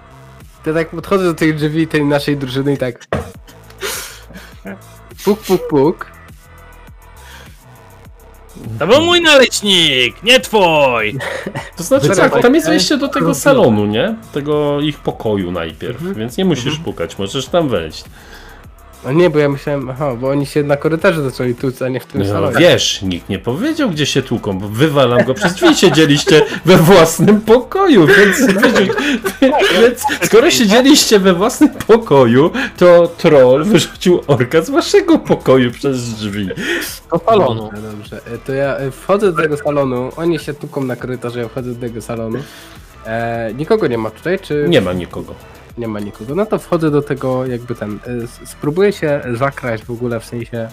To 0.63 0.69
ja 0.69 0.73
tak 0.75 0.89
podchodzę 0.89 1.23
do 1.23 1.33
tych 1.33 1.55
drzwi 1.55 1.87
tej 1.87 2.05
naszej 2.05 2.37
drużyny 2.37 2.73
i 2.73 2.77
tak. 2.77 3.05
Puk, 5.25 5.39
puk, 5.39 5.67
puk. 5.67 6.05
To 8.79 8.87
był 8.87 9.01
mój 9.01 9.21
naleśnik, 9.21 10.23
nie 10.23 10.39
twój! 10.39 11.17
To 11.77 11.83
znaczy 11.83 12.09
tak, 12.15 12.41
tam 12.41 12.55
jest 12.55 12.67
wejście 12.67 12.97
do 12.97 13.07
tego 13.07 13.35
salonu, 13.35 13.85
nie? 13.85 14.15
Tego 14.33 14.81
ich 14.81 14.99
pokoju 14.99 15.51
najpierw, 15.51 15.97
Mhm. 15.97 16.13
więc 16.15 16.37
nie 16.37 16.45
musisz 16.45 16.77
pukać, 16.79 17.17
możesz 17.17 17.47
tam 17.47 17.69
wejść. 17.69 18.03
No 19.05 19.11
nie, 19.11 19.29
bo 19.29 19.39
ja 19.39 19.49
myślałem, 19.49 19.89
aha, 19.89 20.15
bo 20.15 20.29
oni 20.29 20.45
się 20.45 20.63
na 20.63 20.77
korytarzu 20.77 21.29
zaczęli 21.29 21.55
tuc, 21.55 21.81
a 21.81 21.89
nie 21.89 21.99
w 21.99 22.05
tym 22.05 22.21
No, 22.21 22.27
salonie. 22.27 22.57
wiesz, 22.59 23.01
nikt 23.01 23.29
nie 23.29 23.39
powiedział, 23.39 23.89
gdzie 23.89 24.05
się 24.05 24.21
tłuką, 24.21 24.59
bo 24.59 24.67
wywalam 24.67 25.23
go 25.23 25.33
przez 25.33 25.53
drzwi, 25.53 25.75
siedzieliście 25.75 26.41
we 26.65 26.77
własnym 26.77 27.41
pokoju, 27.41 28.07
więc, 28.07 28.37
więc 29.81 30.03
skoro 30.23 30.51
siedzieliście 30.51 31.19
we 31.19 31.33
własnym 31.33 31.69
pokoju, 31.69 32.51
to 32.77 33.07
troll 33.17 33.63
wyrzucił 33.63 34.21
orka 34.27 34.61
z 34.61 34.69
waszego 34.69 35.19
pokoju 35.19 35.71
przez 35.71 36.13
drzwi. 36.13 36.49
Do 37.11 37.19
salonu. 37.25 37.69
Dobrze, 37.73 37.81
dobrze. 37.91 38.15
E, 38.35 38.37
To 38.37 38.53
ja 38.53 38.77
e, 38.77 38.91
wchodzę 38.91 39.31
do 39.31 39.41
tego 39.41 39.57
salonu, 39.57 40.09
oni 40.17 40.39
się 40.39 40.53
tuką 40.53 40.83
na 40.83 40.95
korytarzu, 40.95 41.39
ja 41.39 41.47
wchodzę 41.47 41.73
do 41.73 41.79
tego 41.79 42.01
salonu. 42.01 42.39
E, 43.05 43.53
nikogo 43.53 43.87
nie 43.87 43.97
ma 43.97 44.09
tutaj, 44.09 44.39
czy 44.39 44.65
Nie 44.69 44.81
ma 44.81 44.93
nikogo. 44.93 45.35
Nie 45.79 45.87
ma 45.87 45.99
nikogo? 45.99 46.35
No 46.35 46.45
to 46.45 46.59
wchodzę 46.59 46.91
do 46.91 47.01
tego 47.01 47.45
jakby 47.45 47.75
ten, 47.75 47.99
s- 48.23 48.39
spróbuję 48.49 48.93
się 48.93 49.21
zakraść 49.33 49.83
w 49.83 49.91
ogóle, 49.91 50.19
w 50.19 50.25
sensie 50.25 50.69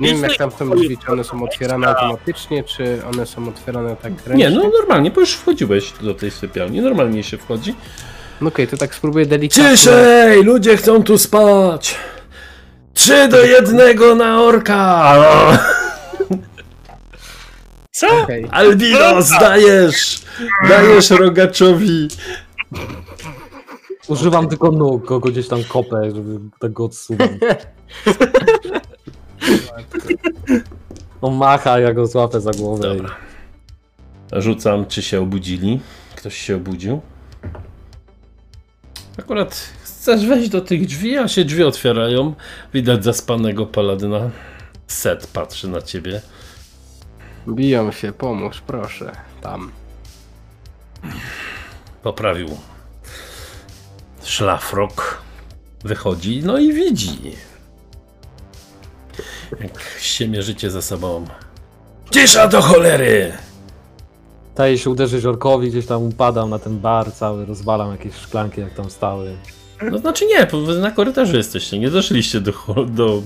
nie 0.00 0.08
wiem 0.12 0.22
jak 0.22 0.36
tam 0.36 0.50
są 0.50 0.70
drzwi, 0.70 0.98
czy 0.98 1.12
one 1.12 1.24
są 1.24 1.42
otwierane 1.44 1.88
automatycznie, 1.96 2.64
czy 2.64 2.98
one 3.12 3.26
są 3.26 3.48
otwierane 3.48 3.96
tak 3.96 4.12
ręcznie. 4.26 4.34
Nie, 4.50 4.50
no 4.56 4.70
normalnie, 4.78 5.10
bo 5.10 5.20
już 5.20 5.32
wchodziłeś 5.34 5.92
do 6.00 6.14
tej 6.14 6.30
sypialni, 6.30 6.80
normalnie 6.80 7.22
się 7.22 7.38
wchodzi. 7.38 7.74
No 8.40 8.48
okej, 8.48 8.68
to 8.68 8.76
tak 8.76 8.94
spróbuję 8.94 9.26
delikatnie. 9.26 9.70
Ciszej, 9.76 10.42
ludzie 10.44 10.76
chcą 10.76 11.02
tu 11.02 11.18
spać! 11.18 11.96
Trzy 12.94 13.28
do 13.28 13.44
jednego 13.44 14.14
na 14.14 14.42
orka! 14.42 15.02
Co? 17.92 18.22
Okej. 18.22 18.46
Albinos, 18.50 19.30
dajesz! 19.40 20.22
Dajesz 20.68 21.10
rogaczowi! 21.10 22.08
Używam 24.08 24.48
tylko 24.48 24.70
nóg, 24.70 25.04
kogo 25.04 25.30
gdzieś 25.30 25.48
tam 25.48 25.64
kopę, 25.64 26.10
żeby 26.14 26.40
tak 26.58 26.72
go 26.72 26.84
odsuwać. 26.84 27.30
On 31.22 31.34
macha, 31.34 31.78
ja 31.78 31.94
go 31.94 32.06
złapę 32.06 32.40
za 32.40 32.50
głowę. 32.50 32.96
Dobra. 32.96 33.16
Rzucam, 34.32 34.86
czy 34.86 35.02
się 35.02 35.20
obudzili. 35.20 35.80
Ktoś 36.16 36.36
się 36.36 36.56
obudził. 36.56 37.00
Akurat 39.18 39.72
chcesz 39.82 40.26
wejść 40.26 40.48
do 40.48 40.60
tych 40.60 40.86
drzwi, 40.86 41.18
a 41.18 41.28
się 41.28 41.44
drzwi 41.44 41.64
otwierają. 41.64 42.34
Widać 42.74 43.04
zaspanego 43.04 43.66
paladyna. 43.66 44.30
Set 44.86 45.26
patrzy 45.26 45.68
na 45.68 45.82
ciebie. 45.82 46.20
Biją 47.48 47.92
się, 47.92 48.12
pomóż, 48.12 48.60
proszę. 48.60 49.12
Tam. 49.40 49.70
Poprawił 52.02 52.48
szlafrok. 54.24 55.22
Wychodzi, 55.84 56.42
no 56.44 56.58
i 56.58 56.72
widzi. 56.72 57.18
Jak 59.60 59.80
się 60.00 60.28
mierzycie 60.28 60.70
ze 60.70 60.82
sobą. 60.82 61.24
Cisza 62.10 62.48
do 62.48 62.62
cholery! 62.62 63.32
Daje 64.56 64.78
się 64.78 64.90
uderzyć 64.90 65.24
orkowi, 65.24 65.70
gdzieś 65.70 65.86
tam 65.86 66.02
upadam 66.02 66.50
na 66.50 66.58
ten 66.58 66.78
bar 66.80 67.12
cały, 67.12 67.46
rozwalam 67.46 67.90
jakieś 67.92 68.14
szklanki 68.14 68.60
jak 68.60 68.74
tam 68.74 68.90
stały. 68.90 69.36
No 69.90 69.98
znaczy 69.98 70.26
nie, 70.26 70.46
na 70.80 70.90
korytarzu 70.90 71.36
jesteście, 71.36 71.78
nie 71.78 71.90
doszliście 71.90 72.40
do, 72.40 72.52
do, 72.88 73.22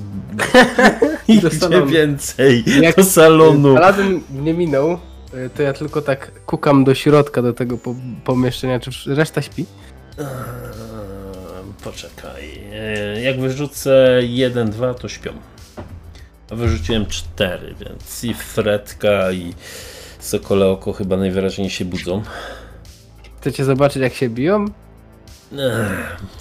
do 1.42 1.50
salonu. 1.50 1.86
więcej, 1.86 2.64
Jak- 2.80 2.96
do 2.96 3.04
salonu. 3.04 3.74
Paladyn 3.74 4.20
nie 4.30 4.54
minął, 4.54 4.98
to 5.56 5.62
ja 5.62 5.72
tylko 5.72 6.02
tak 6.02 6.44
kukam 6.44 6.84
do 6.84 6.94
środka, 6.94 7.42
do 7.42 7.52
tego 7.52 7.78
po 7.78 7.94
pomieszczenia, 8.24 8.80
czy 8.80 9.14
reszta 9.14 9.42
śpi? 9.42 9.66
Eee, 10.18 10.26
Poczekaj, 11.84 12.60
eee, 12.72 13.24
jak 13.24 13.40
wyrzucę 13.40 14.20
1, 14.22 14.70
2 14.70 14.94
to 14.94 15.08
śpią. 15.08 15.32
A 16.50 16.54
wyrzuciłem 16.54 17.06
4, 17.06 17.74
więc 17.80 18.24
i 18.24 18.34
Fredka 18.34 19.32
i 19.32 19.54
Sokole 20.20 20.66
Oko 20.66 20.92
chyba 20.92 21.16
najwyraźniej 21.16 21.70
się 21.70 21.84
budzą. 21.84 22.22
Chcecie 23.40 23.64
zobaczyć 23.64 24.02
jak 24.02 24.14
się 24.14 24.28
biją? 24.28 24.64
Eee, 24.64 25.58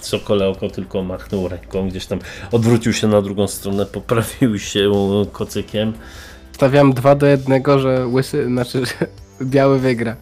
Sokole 0.00 0.48
Oko 0.48 0.70
tylko 0.70 1.02
machnął 1.02 1.48
ręką, 1.48 1.88
gdzieś 1.88 2.06
tam 2.06 2.18
odwrócił 2.52 2.92
się 2.92 3.06
na 3.08 3.22
drugą 3.22 3.46
stronę, 3.46 3.86
poprawił 3.86 4.58
się 4.58 4.90
kocykiem. 5.32 5.92
Stawiam 6.52 6.92
dwa 6.92 7.14
do 7.14 7.26
jednego, 7.26 7.78
że 7.78 8.06
łysy, 8.06 8.46
znaczy, 8.46 8.86
że 8.86 9.06
biały 9.42 9.78
wygra. 9.78 10.16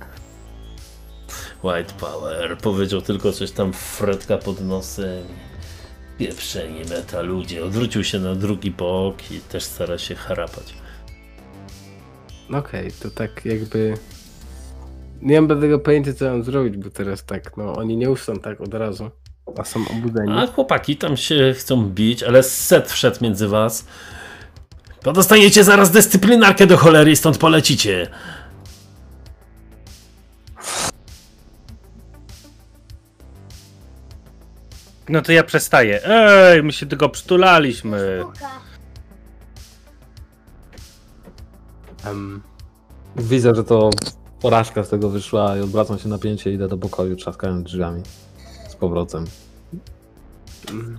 White 1.65 1.95
Power 2.01 2.59
powiedział 2.59 3.03
tylko 3.03 3.33
coś 3.33 3.51
tam 3.51 3.73
Fredka 3.73 4.39
pod 4.39 4.61
nosem. 4.61 5.25
Pieprzeni 6.19 6.81
meta 6.91 7.23
ludzie. 7.23 7.65
Odwrócił 7.65 8.05
się 8.05 8.19
na 8.19 8.35
drugi 8.35 8.71
bok 8.71 9.31
i 9.31 9.41
też 9.41 9.65
stara 9.65 9.99
się 9.99 10.15
harapać. 10.15 10.75
Okej, 12.53 12.93
to 13.03 13.11
tak 13.11 13.45
jakby... 13.45 13.95
Nie 15.23 15.41
mam 15.41 15.61
tego 15.61 15.79
pojęcia, 15.79 16.13
co 16.13 16.25
mam 16.25 16.45
zrobić, 16.45 16.77
bo 16.77 16.91
teraz 16.91 17.25
tak, 17.25 17.57
no 17.57 17.73
oni 17.73 17.97
nie 17.97 18.11
usną 18.11 18.37
tak 18.37 18.61
od 18.61 18.75
razu, 18.75 19.11
a 19.59 19.65
są 19.65 19.81
obudzeni. 19.91 20.33
A 20.33 20.47
chłopaki 20.47 20.97
tam 20.97 21.17
się 21.17 21.55
chcą 21.59 21.85
bić, 21.89 22.23
ale 22.23 22.43
set 22.43 22.93
wszedł 22.93 23.17
między 23.21 23.49
was. 23.49 23.87
To 25.03 25.13
dostaniecie 25.13 25.65
zaraz 25.65 25.91
dyscyplinarkę 25.91 26.67
do 26.67 26.77
cholery 26.77 27.11
i 27.11 27.17
stąd 27.17 27.39
polecicie. 27.39 28.09
No 35.09 35.23
to 35.23 35.33
ja 35.33 35.45
przestaję. 35.45 36.01
Ej, 36.07 36.63
my 36.63 36.73
się 36.73 36.87
tylko 36.87 37.09
przytulaliśmy. 37.09 38.25
Em, 42.07 42.43
Widzę, 43.17 43.55
że 43.55 43.65
to 43.65 43.91
porażka 44.41 44.85
z 44.85 44.89
tego 44.89 45.11
wyszła 45.11 45.57
i 45.57 45.61
odwracam 45.61 45.99
się 45.99 46.09
napięcie 46.09 46.51
i 46.51 46.55
idę 46.55 46.69
do 46.69 46.79
pokoju, 46.79 47.17
trzaskając 47.17 47.63
drzwiami. 47.65 48.03
Z 48.69 48.75
powrotem. 48.77 49.25
mm. 50.71 50.99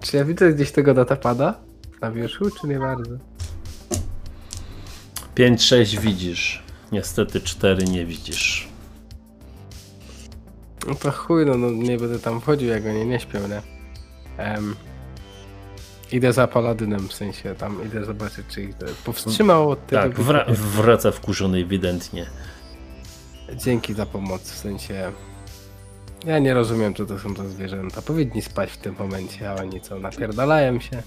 Czy 0.00 0.16
ja 0.16 0.24
widzę 0.24 0.52
gdzieś 0.52 0.72
tego 0.72 0.94
datapada 0.94 1.54
na 2.00 2.10
wierzchu, 2.10 2.50
czy 2.60 2.66
nie 2.66 2.78
bardzo? 2.78 3.10
5-6 5.36 5.98
widzisz. 5.98 6.62
Niestety 6.92 7.40
4 7.40 7.84
nie 7.84 8.06
widzisz. 8.06 8.68
No 10.88 10.94
to 10.94 11.10
chuj, 11.10 11.46
no, 11.46 11.54
no 11.58 11.70
nie 11.70 11.98
będę 11.98 12.18
tam 12.18 12.40
wchodził, 12.40 12.68
jak 12.68 12.86
oni 12.86 13.06
nie 13.06 13.20
śpią, 13.20 13.38
nie? 13.48 13.62
Em, 14.44 14.76
idę 16.12 16.32
za 16.32 16.46
paladynem, 16.46 17.08
w 17.08 17.14
sensie 17.14 17.54
tam 17.54 17.86
idę 17.86 18.04
zobaczyć, 18.04 18.46
czy 18.48 18.62
ich 18.62 18.74
to 18.74 18.86
powstrzymał 19.04 19.70
od 19.70 19.86
tego. 19.86 20.02
Tak, 20.02 20.18
wra- 20.18 20.52
wraca 20.54 21.10
wkurzony 21.10 21.58
ewidentnie. 21.58 22.26
Dzięki 23.54 23.94
za 23.94 24.06
pomoc, 24.06 24.42
w 24.42 24.58
sensie... 24.58 25.12
Ja 26.24 26.38
nie 26.38 26.54
rozumiem, 26.54 26.94
co 26.94 27.06
to 27.06 27.18
są 27.18 27.34
za 27.34 27.48
zwierzęta. 27.48 28.02
Powinni 28.02 28.42
spać 28.42 28.70
w 28.70 28.76
tym 28.76 28.94
momencie, 28.98 29.50
a 29.50 29.54
oni 29.54 29.80
co, 29.80 29.98
napierdalają 29.98 30.80
się. 30.80 31.02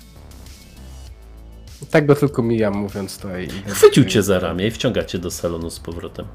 Tak 1.91 2.05
go 2.05 2.15
tylko 2.15 2.43
mijam, 2.43 2.73
mówiąc 2.77 3.17
to 3.17 3.37
i... 3.37 3.47
Chwycił 3.47 4.05
cię 4.05 4.23
za 4.23 4.39
ramię 4.39 4.67
i 4.67 4.71
wciąga 4.71 5.03
cię 5.03 5.19
do 5.19 5.31
salonu 5.31 5.69
z 5.69 5.79
powrotem. 5.79 6.25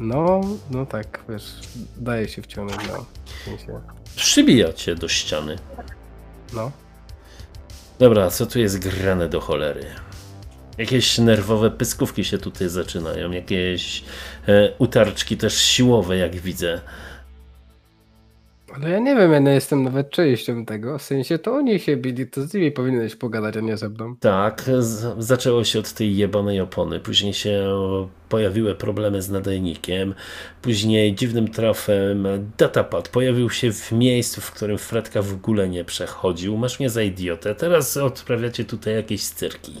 No, 0.00 0.40
no 0.70 0.86
tak, 0.86 1.24
wiesz, 1.28 1.54
daje 1.96 2.28
się 2.28 2.42
wciągnąć, 2.42 2.88
no. 2.88 3.04
Sensie, 3.44 3.80
Przybija 4.16 4.72
cię 4.72 4.94
do 4.94 5.08
ściany. 5.08 5.56
no. 6.54 6.70
Dobra, 7.98 8.30
co 8.30 8.46
tu 8.46 8.58
jest 8.58 8.78
grane 8.78 9.28
do 9.28 9.40
cholery? 9.40 9.84
Jakieś 10.78 11.18
nerwowe 11.18 11.70
pyskówki 11.70 12.24
się 12.24 12.38
tutaj 12.38 12.68
zaczynają, 12.68 13.30
jakieś 13.30 14.04
e, 14.48 14.72
utarczki 14.78 15.36
też 15.36 15.56
siłowe, 15.60 16.16
jak 16.16 16.36
widzę. 16.36 16.80
Ale 18.74 18.90
ja 18.90 18.98
nie 18.98 19.16
wiem, 19.16 19.32
ja 19.32 19.38
nie 19.38 19.50
jestem 19.50 19.82
nawet 19.84 20.10
częścią 20.10 20.64
tego, 20.64 20.98
w 20.98 21.02
sensie 21.02 21.38
to 21.38 21.54
oni 21.54 21.80
się 21.80 21.96
bili, 21.96 22.26
to 22.26 22.42
z 22.42 22.54
nimi 22.54 22.72
powinieneś 22.72 23.16
pogadać, 23.16 23.56
a 23.56 23.60
nie 23.60 23.76
ze 23.76 23.88
mną. 23.88 24.16
Tak, 24.16 24.70
zaczęło 25.18 25.64
się 25.64 25.78
od 25.78 25.92
tej 25.92 26.16
jebanej 26.16 26.60
opony, 26.60 27.00
później 27.00 27.34
się 27.34 27.68
pojawiły 28.28 28.74
problemy 28.74 29.22
z 29.22 29.30
nadajnikiem, 29.30 30.14
później 30.62 31.14
dziwnym 31.14 31.48
trafem 31.48 32.26
datapad 32.58 33.08
pojawił 33.08 33.50
się 33.50 33.72
w 33.72 33.92
miejscu, 33.92 34.40
w 34.40 34.50
którym 34.50 34.78
Fredka 34.78 35.22
w 35.22 35.34
ogóle 35.34 35.68
nie 35.68 35.84
przechodził. 35.84 36.56
Masz 36.56 36.80
mnie 36.80 36.90
za 36.90 37.02
idiotę, 37.02 37.54
teraz 37.54 37.96
odprawiacie 37.96 38.64
tutaj 38.64 38.94
jakieś 38.94 39.22
cyrki. 39.22 39.72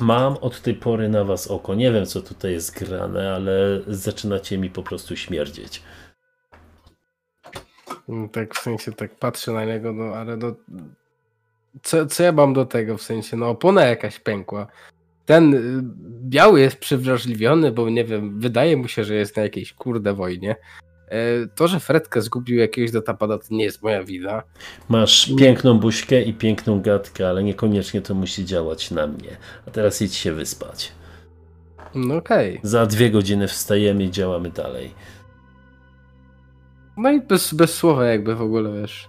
Mam 0.00 0.36
od 0.36 0.62
tej 0.62 0.74
pory 0.74 1.08
na 1.08 1.24
was 1.24 1.46
oko, 1.46 1.74
nie 1.74 1.92
wiem 1.92 2.06
co 2.06 2.22
tutaj 2.22 2.52
jest 2.52 2.78
grane, 2.78 3.34
ale 3.34 3.80
zaczynacie 3.86 4.58
mi 4.58 4.70
po 4.70 4.82
prostu 4.82 5.16
śmierdzieć. 5.16 5.82
Mm, 8.08 8.28
Tak 8.28 8.54
w 8.54 8.58
sensie 8.58 8.92
tak 8.92 9.14
patrzę 9.18 9.52
na 9.52 9.64
niego, 9.64 9.92
no 9.92 10.04
ale 10.04 10.36
no. 10.36 10.54
Co, 11.82 12.06
co 12.06 12.22
ja 12.22 12.32
mam 12.32 12.52
do 12.54 12.66
tego 12.66 12.96
w 12.96 13.02
sensie? 13.02 13.36
No 13.36 13.48
opona 13.48 13.84
jakaś 13.84 14.18
pękła. 14.20 14.66
Ten 15.26 15.54
y, 15.54 15.58
biały 16.28 16.60
jest 16.60 16.76
przewrażliwiony, 16.76 17.72
bo 17.72 17.90
nie 17.90 18.04
wiem, 18.04 18.40
wydaje 18.40 18.76
mu 18.76 18.88
się, 18.88 19.04
że 19.04 19.14
jest 19.14 19.36
na 19.36 19.42
jakiejś 19.42 19.72
kurde 19.72 20.14
wojnie. 20.14 20.56
E, 21.08 21.46
To, 21.54 21.68
że 21.68 21.80
Fredkę 21.80 22.22
zgubił 22.22 22.58
jakiegoś 22.58 22.90
datapada, 22.90 23.38
to 23.38 23.44
nie 23.50 23.64
jest 23.64 23.82
moja 23.82 24.04
wina. 24.04 24.42
Masz 24.88 25.32
piękną 25.38 25.78
buźkę 25.78 26.22
i 26.22 26.34
piękną 26.34 26.80
gadkę, 26.80 27.28
ale 27.28 27.42
niekoniecznie 27.42 28.02
to 28.02 28.14
musi 28.14 28.44
działać 28.44 28.90
na 28.90 29.06
mnie. 29.06 29.36
A 29.66 29.70
teraz 29.70 30.02
idź 30.02 30.14
się 30.14 30.32
wyspać. 30.32 30.92
No 31.94 32.16
okej. 32.16 32.60
Za 32.62 32.86
dwie 32.86 33.10
godziny 33.10 33.48
wstajemy 33.48 34.04
i 34.04 34.10
działamy 34.10 34.50
dalej. 34.50 34.94
No 36.96 37.10
i 37.10 37.20
bez, 37.20 37.54
bez 37.54 37.74
słowa 37.74 38.04
jakby 38.04 38.34
w 38.34 38.42
ogóle 38.42 38.80
wiesz. 38.80 39.08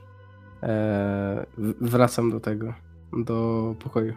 E, 0.63 1.45
wracam 1.81 2.31
do 2.31 2.39
tego, 2.39 2.73
do 3.13 3.75
pokoju. 3.79 4.13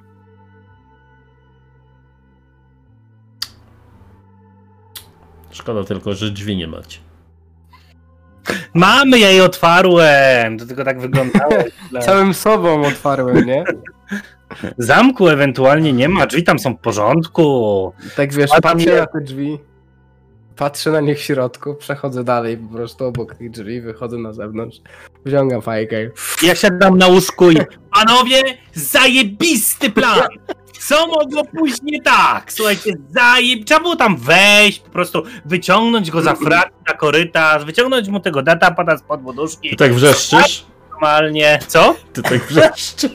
Szkoda 5.51 5.85
tylko, 5.85 6.15
że 6.15 6.31
drzwi 6.31 6.57
nie 6.57 6.67
macie. 6.67 6.99
Mamy, 8.75 9.19
ja 9.19 9.31
je 9.31 9.45
otwarłem. 9.45 10.59
To 10.59 10.67
tylko 10.67 10.85
tak 10.85 11.01
wyglądało. 11.01 11.53
Całym 12.07 12.35
sobą 12.35 12.87
otwarłem, 12.87 13.47
nie? 13.47 13.65
Zamku 14.79 15.29
ewentualnie 15.29 15.93
nie 15.93 16.09
ma, 16.09 16.27
drzwi 16.27 16.45
tam 16.45 16.59
są 16.59 16.75
w 16.75 16.81
porządku. 16.81 17.93
Tak 18.17 18.33
wiesz, 18.33 18.51
patrzę 18.63 18.97
na 18.97 19.07
te 19.07 19.21
drzwi, 19.21 19.59
patrzę 20.57 20.91
na 20.91 21.01
nich 21.01 21.19
w 21.19 21.23
środku, 21.23 21.75
przechodzę 21.75 22.25
dalej 22.25 22.57
po 22.57 22.77
prostu 22.77 23.05
obok 23.05 23.35
tych 23.35 23.51
drzwi, 23.51 23.81
wychodzę 23.81 24.19
na 24.19 24.33
zewnątrz, 24.33 24.79
wziągam 25.25 25.63
fajkę. 25.63 25.97
Ja 26.43 26.55
siadam 26.55 26.99
na 26.99 27.07
łóżku 27.07 27.51
i 27.51 27.57
panowie, 27.95 28.43
zajebisty 28.75 29.91
plan! 29.91 30.21
Co 30.79 31.07
mogło 31.07 31.45
pójść 31.45 31.83
nie 31.83 32.03
tak? 32.03 32.53
Słuchajcie, 32.53 32.93
zajeb... 33.11 33.65
Trzeba 33.65 33.81
było 33.81 33.97
tam 33.97 34.17
wejść, 34.17 34.79
po 34.79 34.91
prostu 34.91 35.23
wyciągnąć 35.45 36.11
go 36.11 36.23
za 36.23 36.35
frak 36.35 36.73
na 36.89 36.95
korytarz, 36.95 37.65
wyciągnąć 37.65 38.09
mu 38.09 38.21
tego 38.21 38.43
datapada 38.43 38.97
z 38.97 39.03
pod 39.03 39.21
Ty 39.21 39.27
poduszki, 39.27 39.77
tak 39.77 39.95
wrzeszczysz? 39.95 40.67
normalnie. 40.91 41.59
Co? 41.67 41.97
Ty 42.13 42.23
tak 42.23 42.47
wrzeszczysz? 42.47 43.11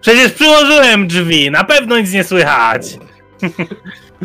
Przecież 0.00 0.32
przyłożyłem 0.32 1.08
drzwi, 1.08 1.50
na 1.50 1.64
pewno 1.64 1.98
nic 1.98 2.12
nie 2.12 2.24
słychać. 2.24 2.98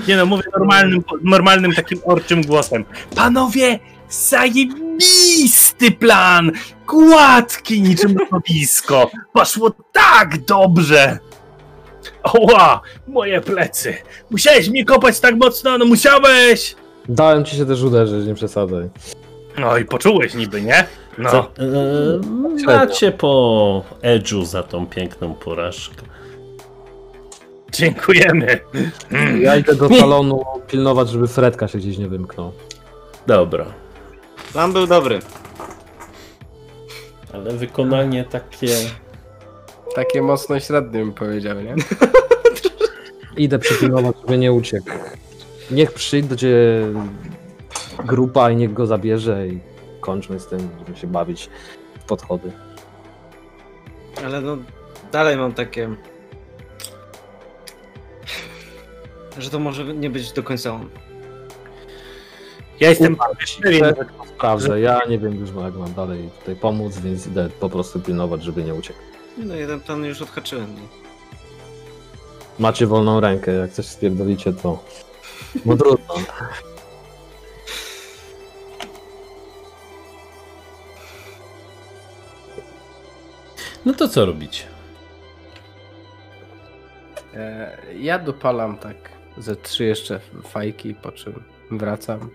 Nie 0.07 0.17
no, 0.17 0.25
mówię 0.25 0.43
normalnym, 0.59 1.03
normalnym 1.23 1.73
takim 1.73 1.99
orczym 2.05 2.41
głosem. 2.41 2.85
Panowie, 3.15 3.79
zajebisty 4.09 5.91
plan! 5.91 6.51
Gładki 6.87 7.81
niczym 7.81 8.15
lodowisko. 8.17 9.11
Poszło 9.33 9.71
tak 9.91 10.45
dobrze! 10.45 11.19
Oła, 12.23 12.81
moje 13.07 13.41
plecy. 13.41 13.93
Musiałeś 14.31 14.69
mnie 14.69 14.85
kopać 14.85 15.19
tak 15.19 15.35
mocno, 15.35 15.77
no 15.77 15.85
musiałeś! 15.85 16.75
Dałem 17.09 17.45
ci 17.45 17.55
się 17.55 17.65
też 17.65 17.81
uderzyć, 17.81 18.27
nie 18.27 18.35
przesadzaj. 18.35 18.89
No 19.57 19.77
i 19.77 19.85
poczułeś 19.85 20.33
niby, 20.33 20.61
nie? 20.61 20.85
No. 21.17 21.31
Co? 21.31 21.51
E, 22.67 22.77
macie 22.77 23.11
po 23.11 23.83
edge'u 24.01 24.45
za 24.45 24.63
tą 24.63 24.87
piękną 24.87 25.33
porażkę. 25.33 26.01
Dziękujemy. 27.71 28.59
Ja 29.41 29.55
idę 29.55 29.75
do 29.75 29.89
salonu 29.89 30.43
pilnować, 30.67 31.09
żeby 31.09 31.27
Fredka 31.27 31.67
się 31.67 31.77
gdzieś 31.77 31.97
nie 31.97 32.07
wymknął. 32.07 32.51
Dobra. 33.27 33.65
Plan 34.51 34.73
był 34.73 34.87
dobry. 34.87 35.19
Ale 37.33 37.53
wykonanie 37.53 38.23
takie... 38.23 38.67
Takie 39.95 40.21
mocno 40.21 40.59
średnie 40.59 40.99
bym 40.99 41.13
powiedział, 41.13 41.61
nie? 41.61 41.75
Idę 43.37 43.59
przypilnować, 43.59 44.15
żeby 44.21 44.37
nie 44.37 44.53
uciekł. 44.53 44.89
Niech 45.71 45.93
przyjdzie 45.93 46.85
grupa 48.05 48.51
i 48.51 48.55
niech 48.55 48.73
go 48.73 48.85
zabierze 48.85 49.47
i 49.47 49.59
kończmy 50.01 50.39
z 50.39 50.47
tym, 50.47 50.69
żeby 50.79 50.99
się 50.99 51.07
bawić 51.07 51.49
w 51.99 52.03
podchody. 52.03 52.51
Ale 54.25 54.41
no, 54.41 54.57
dalej 55.11 55.37
mam 55.37 55.53
takie. 55.53 55.89
Że 59.39 59.49
to 59.49 59.59
może 59.59 59.85
nie 59.85 60.09
być 60.09 60.31
do 60.31 60.43
końca 60.43 60.73
on. 60.73 60.89
Ja 62.79 62.89
jestem 62.89 63.17
Pewien, 63.61 63.85
że 63.85 63.93
to 63.93 64.05
sprawdzę. 64.35 64.81
Ja 64.81 65.01
nie 65.09 65.19
wiem 65.19 65.35
już 65.35 65.49
jak 65.63 65.75
mam 65.75 65.93
dalej 65.93 66.29
tutaj 66.39 66.55
pomóc, 66.55 66.99
więc 66.99 67.27
idę 67.27 67.49
po 67.59 67.69
prostu 67.69 67.99
pilnować, 67.99 68.43
żeby 68.43 68.63
nie 68.63 68.73
uciekł. 68.73 68.99
No 69.37 69.55
jeden 69.55 69.79
plan 69.79 70.05
już 70.05 70.21
odhaczyłem. 70.21 70.75
No. 70.75 70.81
Macie 72.59 72.87
wolną 72.87 73.19
rękę, 73.19 73.51
jak 73.51 73.71
coś 73.71 73.85
spierdolicie, 73.85 74.53
to... 74.53 74.83
No 75.65 75.77
trudno. 75.77 76.15
No 83.85 83.93
to 83.93 84.07
co 84.07 84.25
robić? 84.25 84.67
E, 87.33 87.77
ja 87.99 88.19
dopalam 88.19 88.77
tak 88.77 89.18
ze 89.39 89.55
trzy 89.55 89.83
jeszcze 89.83 90.19
fajki, 90.43 90.95
po 90.95 91.11
czym 91.11 91.43
wracam. 91.71 92.29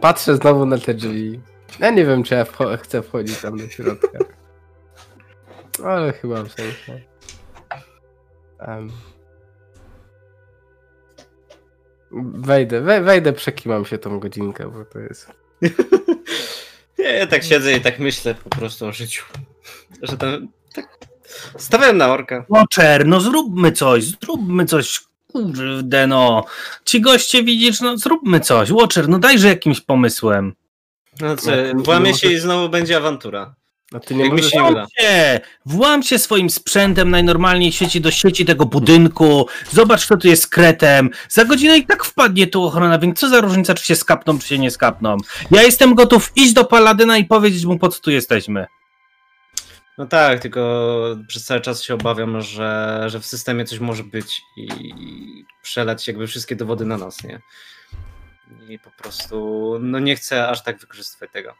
Patrzę 0.00 0.36
znowu 0.36 0.66
na 0.66 0.78
te 0.78 0.94
drzwi. 0.94 1.40
Ja 1.78 1.90
nie 1.90 2.04
wiem, 2.06 2.22
czy 2.22 2.34
ja 2.34 2.44
wcho- 2.44 2.78
chcę 2.78 3.02
wchodzić 3.02 3.40
tam 3.40 3.58
do 3.58 3.68
środka. 3.68 4.18
Ale 5.84 6.12
chyba 6.12 6.42
w 6.42 6.52
sensie. 6.52 7.00
Em. 8.58 8.90
Wejdę, 12.34 12.80
we, 12.80 13.00
wejdę, 13.02 13.32
przekimam 13.32 13.84
się 13.84 13.98
tą 13.98 14.20
godzinkę, 14.20 14.70
bo 14.70 14.84
to 14.84 14.98
jest. 14.98 15.30
Ja, 16.98 17.10
ja 17.12 17.26
tak 17.26 17.44
siedzę 17.44 17.72
i 17.72 17.80
tak 17.80 17.98
myślę 17.98 18.34
po 18.34 18.50
prostu 18.50 18.86
o 18.86 18.92
życiu. 18.92 19.24
Że 20.02 20.16
tam 20.16 20.48
tak 20.74 20.98
stawiam 21.58 21.96
na 21.96 22.12
orka. 22.12 22.44
Watcher, 22.48 23.06
no 23.06 23.20
zróbmy 23.20 23.72
coś, 23.72 24.04
zróbmy 24.04 24.64
coś. 24.64 25.00
Kurde 25.32 26.06
no. 26.06 26.44
Ci 26.84 27.00
goście 27.00 27.42
widzisz, 27.44 27.80
no 27.80 27.96
zróbmy 27.98 28.40
coś. 28.40 28.70
Watcher, 28.70 29.08
no 29.08 29.18
dajże 29.18 29.48
jakimś 29.48 29.80
pomysłem. 29.80 30.54
No 31.20 31.36
co, 31.36 31.50
No, 31.74 31.82
włamie 31.82 32.10
no, 32.10 32.16
się 32.16 32.32
i 32.32 32.38
znowu 32.38 32.68
będzie 32.68 32.96
awantura. 32.96 33.54
No 33.92 34.00
ty 34.00 34.14
nie 34.14 34.24
Jak 34.24 34.32
mi 34.32 34.36
możesz. 34.36 34.52
się 34.52 34.62
uda. 34.62 34.86
Nie, 35.00 35.40
włam 35.66 36.02
się 36.02 36.18
swoim 36.18 36.50
sprzętem 36.50 37.10
najnormalniej 37.10 37.72
w 37.72 37.74
sieci 37.74 38.00
do 38.00 38.10
sieci 38.10 38.44
tego 38.44 38.66
budynku, 38.66 39.46
zobacz 39.72 40.06
kto 40.06 40.16
tu 40.16 40.28
jest 40.28 40.48
kretem, 40.48 41.10
za 41.28 41.44
godzinę 41.44 41.78
i 41.78 41.86
tak 41.86 42.04
wpadnie 42.04 42.46
tu 42.46 42.64
ochrona, 42.64 42.98
więc 42.98 43.18
co 43.18 43.28
za 43.28 43.40
różnica 43.40 43.74
czy 43.74 43.84
się 43.84 43.96
skapną, 43.96 44.38
czy 44.38 44.48
się 44.48 44.58
nie 44.58 44.70
skapną. 44.70 45.16
Ja 45.50 45.62
jestem 45.62 45.94
gotów 45.94 46.32
iść 46.36 46.52
do 46.52 46.64
Paladyna 46.64 47.18
i 47.18 47.24
powiedzieć 47.24 47.64
mu 47.64 47.78
po 47.78 47.88
co 47.88 48.00
tu 48.00 48.10
jesteśmy. 48.10 48.66
No 49.98 50.06
tak, 50.06 50.40
tylko 50.40 51.16
przez 51.28 51.44
cały 51.44 51.60
czas 51.60 51.82
się 51.82 51.94
obawiam, 51.94 52.40
że, 52.40 53.02
że 53.06 53.20
w 53.20 53.26
systemie 53.26 53.64
coś 53.64 53.78
może 53.78 54.04
być 54.04 54.42
i 54.56 54.68
przelać 55.62 56.08
jakby 56.08 56.26
wszystkie 56.26 56.56
dowody 56.56 56.84
na 56.84 56.96
nas, 56.96 57.24
nie? 57.24 57.40
I 58.68 58.78
po 58.78 58.90
prostu, 58.90 59.76
no 59.80 59.98
nie 59.98 60.16
chcę 60.16 60.48
aż 60.48 60.62
tak 60.62 60.78
wykorzystywać 60.78 61.32
tego. 61.32 61.54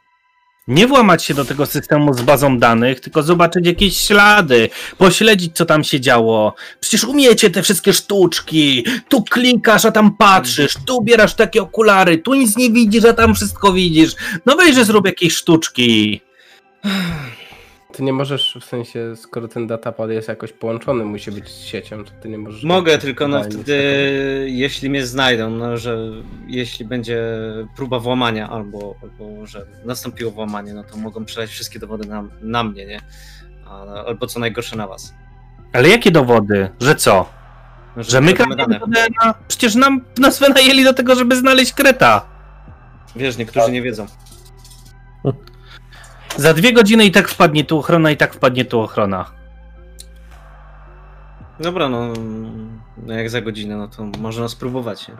Nie 0.67 0.87
włamać 0.87 1.25
się 1.25 1.33
do 1.33 1.45
tego 1.45 1.65
systemu 1.65 2.13
z 2.13 2.21
bazą 2.21 2.57
danych, 2.57 2.99
tylko 2.99 3.23
zobaczyć 3.23 3.65
jakieś 3.65 3.97
ślady, 3.97 4.69
pośledzić 4.97 5.55
co 5.55 5.65
tam 5.65 5.83
się 5.83 5.99
działo. 5.99 6.55
Przecież 6.79 7.03
umiecie 7.03 7.49
te 7.49 7.63
wszystkie 7.63 7.93
sztuczki. 7.93 8.85
Tu 9.09 9.23
klikasz, 9.23 9.85
a 9.85 9.91
tam 9.91 10.17
patrzysz, 10.17 10.73
tu 10.85 10.97
ubierasz 10.97 11.33
takie 11.33 11.61
okulary, 11.61 12.17
tu 12.17 12.33
nic 12.33 12.57
nie 12.57 12.71
widzisz, 12.71 13.05
a 13.05 13.13
tam 13.13 13.35
wszystko 13.35 13.73
widzisz. 13.73 14.15
No 14.45 14.55
weźże 14.55 14.85
zrób 14.85 15.05
jakieś 15.05 15.33
sztuczki. 15.33 16.21
Ty 17.93 18.03
nie 18.03 18.13
możesz, 18.13 18.57
w 18.61 18.65
sensie, 18.65 19.15
skoro 19.15 19.47
ten 19.47 19.67
datapad 19.67 20.09
jest 20.09 20.27
jakoś 20.27 20.53
połączony, 20.53 21.03
musi 21.03 21.31
być 21.31 21.49
z 21.49 21.61
siecią, 21.61 22.03
to 22.03 22.11
ty 22.21 22.29
nie 22.29 22.37
możesz. 22.37 22.63
Mogę, 22.63 22.97
tylko 22.97 23.27
no 23.27 23.43
wtedy, 23.43 23.75
jeśli 24.49 24.89
mnie 24.89 25.05
znajdą, 25.05 25.49
no 25.49 25.77
że 25.77 25.97
jeśli 26.47 26.85
będzie 26.85 27.23
próba 27.75 27.99
włamania 27.99 28.49
albo, 28.49 28.95
albo 29.03 29.45
że 29.45 29.65
nastąpiło 29.85 30.31
włamanie, 30.31 30.73
no 30.73 30.83
to 30.83 30.97
mogą 30.97 31.25
przelać 31.25 31.49
wszystkie 31.49 31.79
dowody 31.79 32.07
na, 32.07 32.23
na 32.41 32.63
mnie, 32.63 32.85
nie? 32.85 32.99
Albo 34.05 34.27
co 34.27 34.39
najgorsze 34.39 34.75
na 34.75 34.87
was. 34.87 35.13
Ale 35.73 35.89
jakie 35.89 36.11
dowody? 36.11 36.69
Że 36.79 36.95
co? 36.95 37.29
No, 37.97 38.03
Że 38.03 38.21
my 38.21 38.33
krademy 38.33 38.55
kradniemy 38.55 38.85
DNA? 38.85 39.33
Przecież 39.47 39.75
nam 39.75 40.01
nas 40.17 40.39
wynajęli 40.39 40.83
do 40.83 40.93
tego, 40.93 41.15
żeby 41.15 41.35
znaleźć 41.35 41.73
kreta. 41.73 42.25
Wiesz, 43.15 43.37
niektórzy 43.37 43.71
nie 43.71 43.81
wiedzą. 43.81 44.05
Za 46.37 46.53
dwie 46.53 46.73
godziny 46.73 47.05
i 47.05 47.11
tak 47.11 47.27
wpadnie 47.27 47.63
tu 47.65 47.79
ochrona, 47.79 48.11
i 48.11 48.17
tak 48.17 48.33
wpadnie 48.33 48.65
tu 48.65 48.81
ochrona. 48.81 49.25
Dobra, 51.59 51.89
no, 51.89 52.13
no 52.97 53.13
jak 53.13 53.29
za 53.29 53.41
godzinę, 53.41 53.77
no 53.77 53.87
to 53.87 54.03
można 54.19 54.47
spróbować. 54.47 55.07
Nie? 55.07 55.15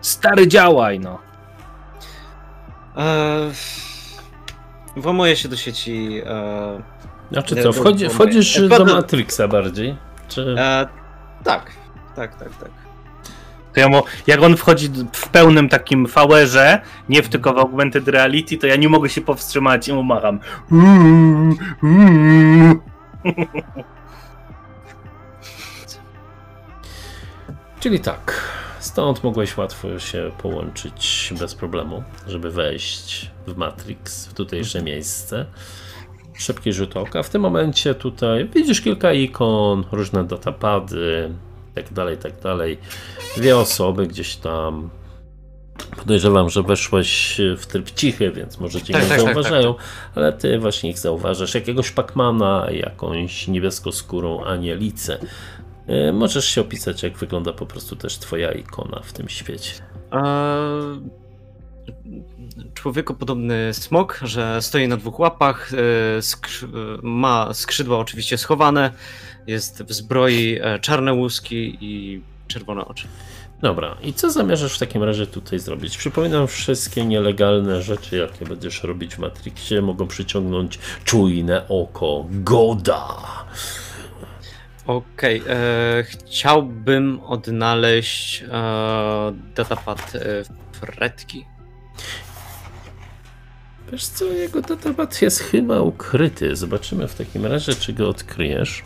Stary 0.00 0.48
działaj, 0.48 1.00
no. 1.00 1.18
Eee, 2.96 3.50
włamuję 4.96 5.36
się 5.36 5.48
do 5.48 5.56
sieci. 5.56 6.22
Eee, 6.26 6.82
Znaczy 7.32 7.56
co, 7.56 7.62
to- 7.62 7.72
wchodzi, 7.72 8.08
wchodzisz 8.08 8.54
to- 8.68 8.78
do 8.78 8.84
Matrixa 8.84 9.48
bardziej? 9.48 9.96
Czy... 10.28 10.54
eee, 10.58 10.86
tak, 11.44 11.70
tak, 12.16 12.34
tak, 12.38 12.48
tak. 12.56 12.70
To 13.76 13.80
ja 13.80 13.88
mu, 13.88 14.02
jak 14.26 14.42
on 14.42 14.56
wchodzi 14.56 14.88
w 15.12 15.28
pełnym 15.28 15.68
takim 15.68 16.06
VR-ze, 16.06 16.80
nie 17.08 17.22
w 17.22 17.28
tylko 17.28 17.52
w 17.52 17.58
augmented 17.58 18.08
reality, 18.08 18.58
to 18.58 18.66
ja 18.66 18.76
nie 18.76 18.88
mogę 18.88 19.08
się 19.08 19.20
powstrzymać 19.20 19.88
i 19.88 19.92
mu 19.92 20.02
macham. 20.02 20.40
Czyli 27.80 28.00
tak, 28.00 28.50
stąd 28.80 29.24
mogłeś 29.24 29.56
łatwo 29.56 29.98
się 29.98 30.30
połączyć 30.38 31.32
bez 31.38 31.54
problemu, 31.54 32.02
żeby 32.26 32.50
wejść 32.50 33.30
w 33.46 33.56
Matrix, 33.56 34.26
w 34.26 34.34
tutejsze 34.34 34.82
miejsce. 34.82 35.46
Szybki 36.34 36.72
rzut 36.72 36.96
oka. 36.96 37.22
W 37.22 37.30
tym 37.30 37.42
momencie 37.42 37.94
tutaj 37.94 38.48
widzisz 38.54 38.80
kilka 38.80 39.12
ikon, 39.12 39.84
różne 39.92 40.24
datapady, 40.24 41.34
tak 41.84 41.92
dalej, 41.92 42.16
tak 42.16 42.40
dalej. 42.40 42.78
Dwie 43.36 43.56
osoby 43.58 44.06
gdzieś 44.06 44.36
tam. 44.36 44.90
Podejrzewam, 45.96 46.50
że 46.50 46.62
weszłeś 46.62 47.40
w 47.58 47.66
tryb 47.66 47.90
cichy, 47.90 48.30
więc 48.32 48.58
może 48.60 48.82
cię 48.82 48.92
Tak, 48.92 49.02
nie 49.02 49.08
tak, 49.08 49.18
tak, 49.18 49.26
zauważają, 49.26 49.74
ale 50.14 50.32
ty 50.32 50.58
właśnie 50.58 50.90
ich 50.90 50.98
zauważasz. 50.98 51.54
Jakiegoś 51.54 51.90
Pacmana, 51.90 52.66
jakąś 52.70 53.48
niebieskoskórą 53.48 54.44
anielicę. 54.44 55.18
E, 55.86 56.12
Możesz 56.12 56.44
się 56.48 56.60
opisać, 56.60 57.02
jak 57.02 57.18
wygląda 57.18 57.52
po 57.52 57.66
prostu 57.66 57.96
też 57.96 58.18
twoja 58.18 58.52
ikona 58.52 59.00
w 59.04 59.12
tym 59.12 59.28
świecie. 59.28 59.72
Eee, 60.12 60.22
człowiekopodobny 62.74 63.74
smok, 63.74 64.20
że 64.22 64.62
stoi 64.62 64.88
na 64.88 64.96
dwóch 64.96 65.18
łapach, 65.18 65.70
e, 65.72 65.76
skrzy- 66.22 66.66
e, 66.66 66.98
ma 67.02 67.54
skrzydła 67.54 67.98
oczywiście 67.98 68.38
schowane, 68.38 68.90
jest 69.46 69.82
w 69.82 69.92
zbroi 69.92 70.58
e, 70.62 70.78
czarne 70.78 71.14
łuski 71.14 71.78
i 71.80 72.20
czerwone 72.48 72.84
oczy. 72.84 73.08
Dobra, 73.62 73.96
i 74.02 74.12
co 74.12 74.30
zamierzasz 74.30 74.76
w 74.76 74.78
takim 74.78 75.02
razie 75.02 75.26
tutaj 75.26 75.58
zrobić? 75.58 75.96
Przypominam, 75.96 76.46
wszystkie 76.46 77.04
nielegalne 77.04 77.82
rzeczy, 77.82 78.16
jakie 78.16 78.44
będziesz 78.44 78.82
robić 78.82 79.14
w 79.14 79.18
Matrixie, 79.18 79.82
mogą 79.82 80.06
przyciągnąć 80.06 80.78
czujne 81.04 81.68
oko 81.68 82.26
Goda. 82.30 83.06
Okej, 84.86 85.42
e, 85.48 86.04
chciałbym 86.04 87.20
odnaleźć 87.20 88.42
e, 88.42 89.32
datapad 89.54 90.12
e, 90.14 90.42
Fredki. 90.72 91.44
Wiesz 93.92 94.06
co, 94.06 94.24
jego 94.24 94.60
datapad 94.62 95.22
jest 95.22 95.40
chyba 95.40 95.80
ukryty. 95.80 96.56
Zobaczymy 96.56 97.08
w 97.08 97.14
takim 97.14 97.46
razie, 97.46 97.74
czy 97.74 97.92
go 97.92 98.08
odkryjesz. 98.08 98.84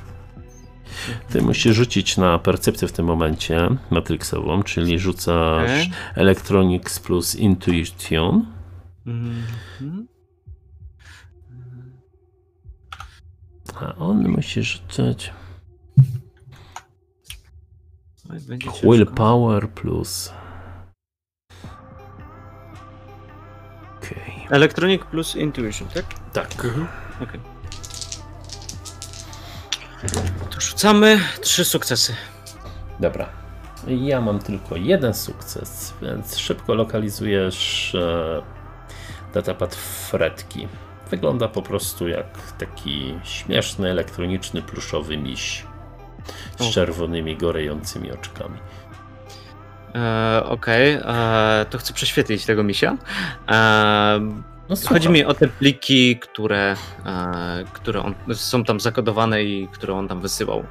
Ty 1.28 1.42
musisz 1.42 1.76
rzucić 1.76 2.16
na 2.16 2.38
percepcję 2.38 2.88
w 2.88 2.92
tym 2.92 3.06
momencie 3.06 3.68
matrixową, 3.90 4.62
czyli 4.62 4.98
rzucasz 4.98 5.70
Okej. 5.70 5.90
Electronics 6.14 7.00
plus 7.00 7.34
Intuition. 7.34 8.46
Mhm. 9.06 10.06
A 13.80 13.94
on 13.94 14.28
musi 14.28 14.62
rzucać. 14.62 15.32
Willpower 18.82 19.68
plus. 19.68 20.32
Okej. 23.98 24.46
Electronic 24.50 25.02
plus 25.04 25.36
Intuition, 25.36 25.88
tak? 25.88 26.04
Tak. 26.32 26.66
Okej. 27.22 27.40
To 30.50 30.60
rzucamy 30.60 31.20
trzy 31.40 31.64
sukcesy. 31.64 32.14
Dobra. 33.00 33.28
Ja 33.86 34.20
mam 34.20 34.38
tylko 34.38 34.76
jeden 34.76 35.14
sukces, 35.14 35.94
więc 36.02 36.38
szybko 36.38 36.74
lokalizujesz 36.74 37.94
e, 37.94 38.42
datapad 39.34 39.74
Fredki. 39.74 40.68
Wygląda 41.10 41.48
po 41.48 41.62
prostu 41.62 42.08
jak 42.08 42.26
taki 42.58 43.14
śmieszny, 43.24 43.90
elektroniczny, 43.90 44.62
pluszowy 44.62 45.16
miś 45.16 45.64
z 46.58 46.62
O. 46.62 46.70
czerwonymi, 46.72 47.36
gorejącymi 47.36 48.12
oczkami. 48.12 48.58
E, 49.94 50.42
Okej, 50.44 50.92
e, 51.04 51.66
to 51.70 51.78
chcę 51.78 51.94
prześwietlić 51.94 52.44
tego 52.46 52.62
misia. 52.62 52.96
E, 53.50 54.20
No, 54.70 54.76
chodzi 54.88 55.08
mi 55.08 55.24
o 55.24 55.34
te 55.34 55.48
pliki, 55.48 56.18
które, 56.18 56.76
e, 57.06 57.64
które 57.72 58.02
on, 58.02 58.14
są 58.34 58.64
tam 58.64 58.80
zakodowane 58.80 59.42
i 59.44 59.68
które 59.68 59.94
on 59.94 60.08
tam 60.08 60.20
wysyłał. 60.20 60.64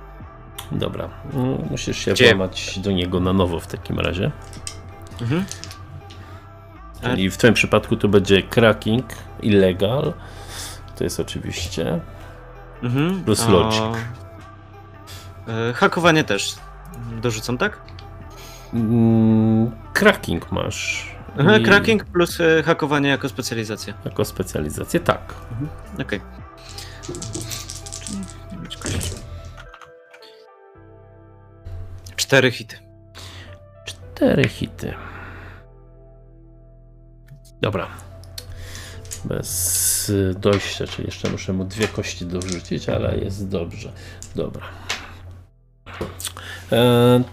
Dobra, 0.72 1.10
mm, 1.34 1.68
musisz 1.72 1.98
się 1.98 2.12
Gdzie? 2.14 2.36
włamać 2.36 2.80
do 2.80 2.92
niego 2.92 3.20
na 3.20 3.34
nowo 3.34 3.60
w 3.60 3.68
takim 3.68 4.00
razie. 4.00 4.32
Mhm. 5.22 5.46
Czyli 7.02 7.30
w 7.30 7.38
twoim 7.38 7.54
przypadku 7.54 7.96
to 7.98 8.08
będzie 8.08 8.44
cracking, 8.44 9.06
illegal. 9.42 10.14
to 10.96 11.04
jest 11.04 11.20
oczywiście. 11.20 12.00
Mhm. 12.84 13.24
Plus 13.24 13.42
a- 13.48 13.52
logic. 13.52 13.82
e, 15.48 15.74
Hakowanie 15.74 16.24
też 16.24 16.56
dorzucam, 17.22 17.58
tak? 17.58 17.82
Mm, 18.74 19.72
cracking 19.94 20.52
masz. 20.52 21.16
Aha, 21.38 21.58
I- 21.58 21.64
Cracking 21.64 22.04
plus 22.06 22.42
e, 22.42 22.64
hakowanie 22.64 23.10
jako 23.10 23.30
specjalizacja. 23.30 23.94
Jako 24.06 24.26
specjalizację, 24.26 25.00
tak. 25.00 25.34
Okej. 26.02 26.22
Czyli 28.06 28.20
nie 28.52 28.58
być 28.58 28.78
kości. 28.78 29.12
Cztery 32.16 32.52
hity. 32.52 32.76
Cztery 33.86 34.50
hity. 34.50 34.94
Dobra. 37.62 37.88
Bez 39.26 40.10
y, 40.10 40.36
dojścia, 40.40 40.88
czyli 40.88 41.06
jeszcze 41.06 41.30
muszę 41.30 41.54
mu 41.54 41.64
dwie 41.66 41.88
kości 41.88 42.26
dorzucić, 42.26 42.90
ale 42.90 43.18
jest 43.18 43.50
dobrze. 43.50 43.92
Dobra. 44.36 44.66
E, 46.72 47.24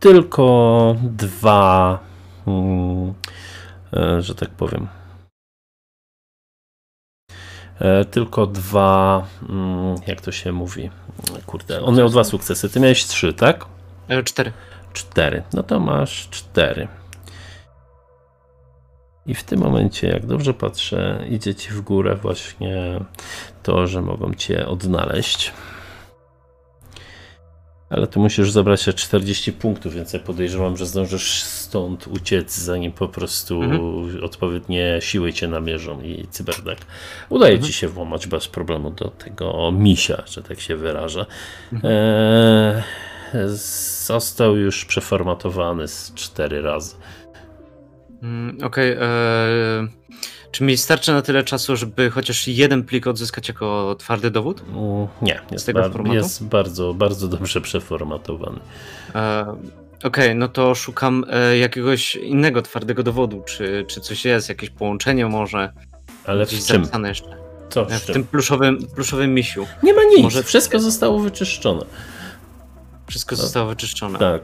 tylko 0.00 0.96
dwa, 1.02 1.98
mm, 2.46 3.08
e, 3.10 3.14
że 4.18 4.34
tak 4.34 4.50
powiem. 4.50 4.88
E, 7.80 8.04
tylko 8.04 8.46
dwa, 8.46 9.26
mm, 9.48 9.96
jak 10.06 10.20
to 10.20 10.32
się 10.32 10.52
mówi? 10.52 10.90
Kurde, 11.46 11.82
on 11.82 11.96
miał 11.96 12.08
dwa 12.08 12.24
sukcesy. 12.24 12.70
Ty 12.70 12.80
miałeś 12.80 13.04
trzy, 13.04 13.32
tak? 13.32 13.66
E, 14.08 14.22
cztery. 14.22 14.52
Cztery. 14.92 15.42
No 15.52 15.62
to 15.62 15.80
masz 15.80 16.28
cztery. 16.30 16.88
I 19.26 19.34
w 19.34 19.44
tym 19.44 19.60
momencie, 19.60 20.08
jak 20.08 20.26
dobrze 20.26 20.54
patrzę, 20.54 21.24
idzie 21.30 21.54
ci 21.54 21.70
w 21.70 21.80
górę 21.80 22.16
właśnie 22.16 23.00
to, 23.62 23.86
że 23.86 24.02
mogą 24.02 24.34
cię 24.34 24.66
odnaleźć. 24.66 25.52
Ale 27.94 28.06
tu 28.06 28.20
musisz 28.20 28.50
zabrać 28.50 28.82
się 28.82 28.92
40 28.92 29.52
punktów, 29.52 29.94
więc 29.94 30.12
ja 30.12 30.18
podejrzewam, 30.18 30.76
że 30.76 30.86
zdążysz 30.86 31.42
stąd 31.42 32.06
uciec, 32.06 32.56
zanim 32.58 32.92
po 32.92 33.08
prostu 33.08 33.62
Mhm. 33.62 34.24
odpowiednie 34.24 34.98
siły 35.00 35.32
cię 35.32 35.48
namierzą 35.48 36.00
i 36.02 36.26
cyberdak. 36.30 36.78
Udaje 37.28 37.52
Mhm. 37.52 37.66
ci 37.72 37.78
się 37.78 37.88
włamać 37.88 38.26
bez 38.26 38.48
problemu 38.48 38.90
do 38.90 39.08
tego 39.08 39.72
misia, 39.72 40.22
że 40.26 40.42
tak 40.42 40.60
się 40.60 40.76
wyrażę. 40.76 41.26
Mhm. 41.72 41.94
Eee, 41.94 42.82
został 44.06 44.56
już 44.56 44.84
przeformatowany 44.84 45.88
z 45.88 46.14
cztery 46.14 46.62
razy. 46.62 46.94
Mm, 48.22 48.58
Okej. 48.62 48.92
e, 48.92 48.98
Czy 50.54 50.64
mi 50.64 50.76
starczy 50.76 51.12
na 51.12 51.22
tyle 51.22 51.44
czasu, 51.44 51.76
żeby 51.76 52.10
chociaż 52.10 52.48
jeden 52.48 52.84
plik 52.84 53.06
odzyskać 53.06 53.48
jako 53.48 53.96
twardy 53.98 54.30
dowód? 54.30 54.62
Nie, 55.22 55.40
jest, 55.50 55.66
tego 55.66 55.82
formatu? 55.82 56.14
jest 56.14 56.44
bardzo, 56.44 56.94
bardzo 56.94 57.28
dobrze 57.28 57.60
przeformatowany. 57.60 58.58
E, 59.14 59.56
Okej, 60.04 60.34
no 60.34 60.48
to 60.48 60.74
szukam 60.74 61.24
e, 61.30 61.58
jakiegoś 61.58 62.16
innego 62.16 62.62
twardego 62.62 63.02
dowodu. 63.02 63.42
Czy, 63.46 63.84
czy 63.88 64.00
coś 64.00 64.24
jest, 64.24 64.48
jakieś 64.48 64.70
połączenie 64.70 65.26
może? 65.26 65.72
Ale 66.26 66.46
w 66.46 66.48
czym? 66.48 66.88
jeszcze. 67.04 67.36
Co 67.70 67.82
E, 67.82 67.86
w 67.98 68.02
W 68.02 68.04
czym? 68.04 68.12
tym 68.14 68.24
pluszowym, 68.24 68.78
pluszowym 68.94 69.34
misiu. 69.34 69.66
Nie 69.82 69.94
ma 69.94 70.04
nic, 70.04 70.22
może- 70.22 70.42
wszystko 70.42 70.80
zostało 70.80 71.18
wyczyszczone. 71.20 71.84
Wszystko 73.06 73.36
No. 73.36 73.42
zostało 73.42 73.68
wyczyszczone. 73.68 74.18
Tak. 74.18 74.42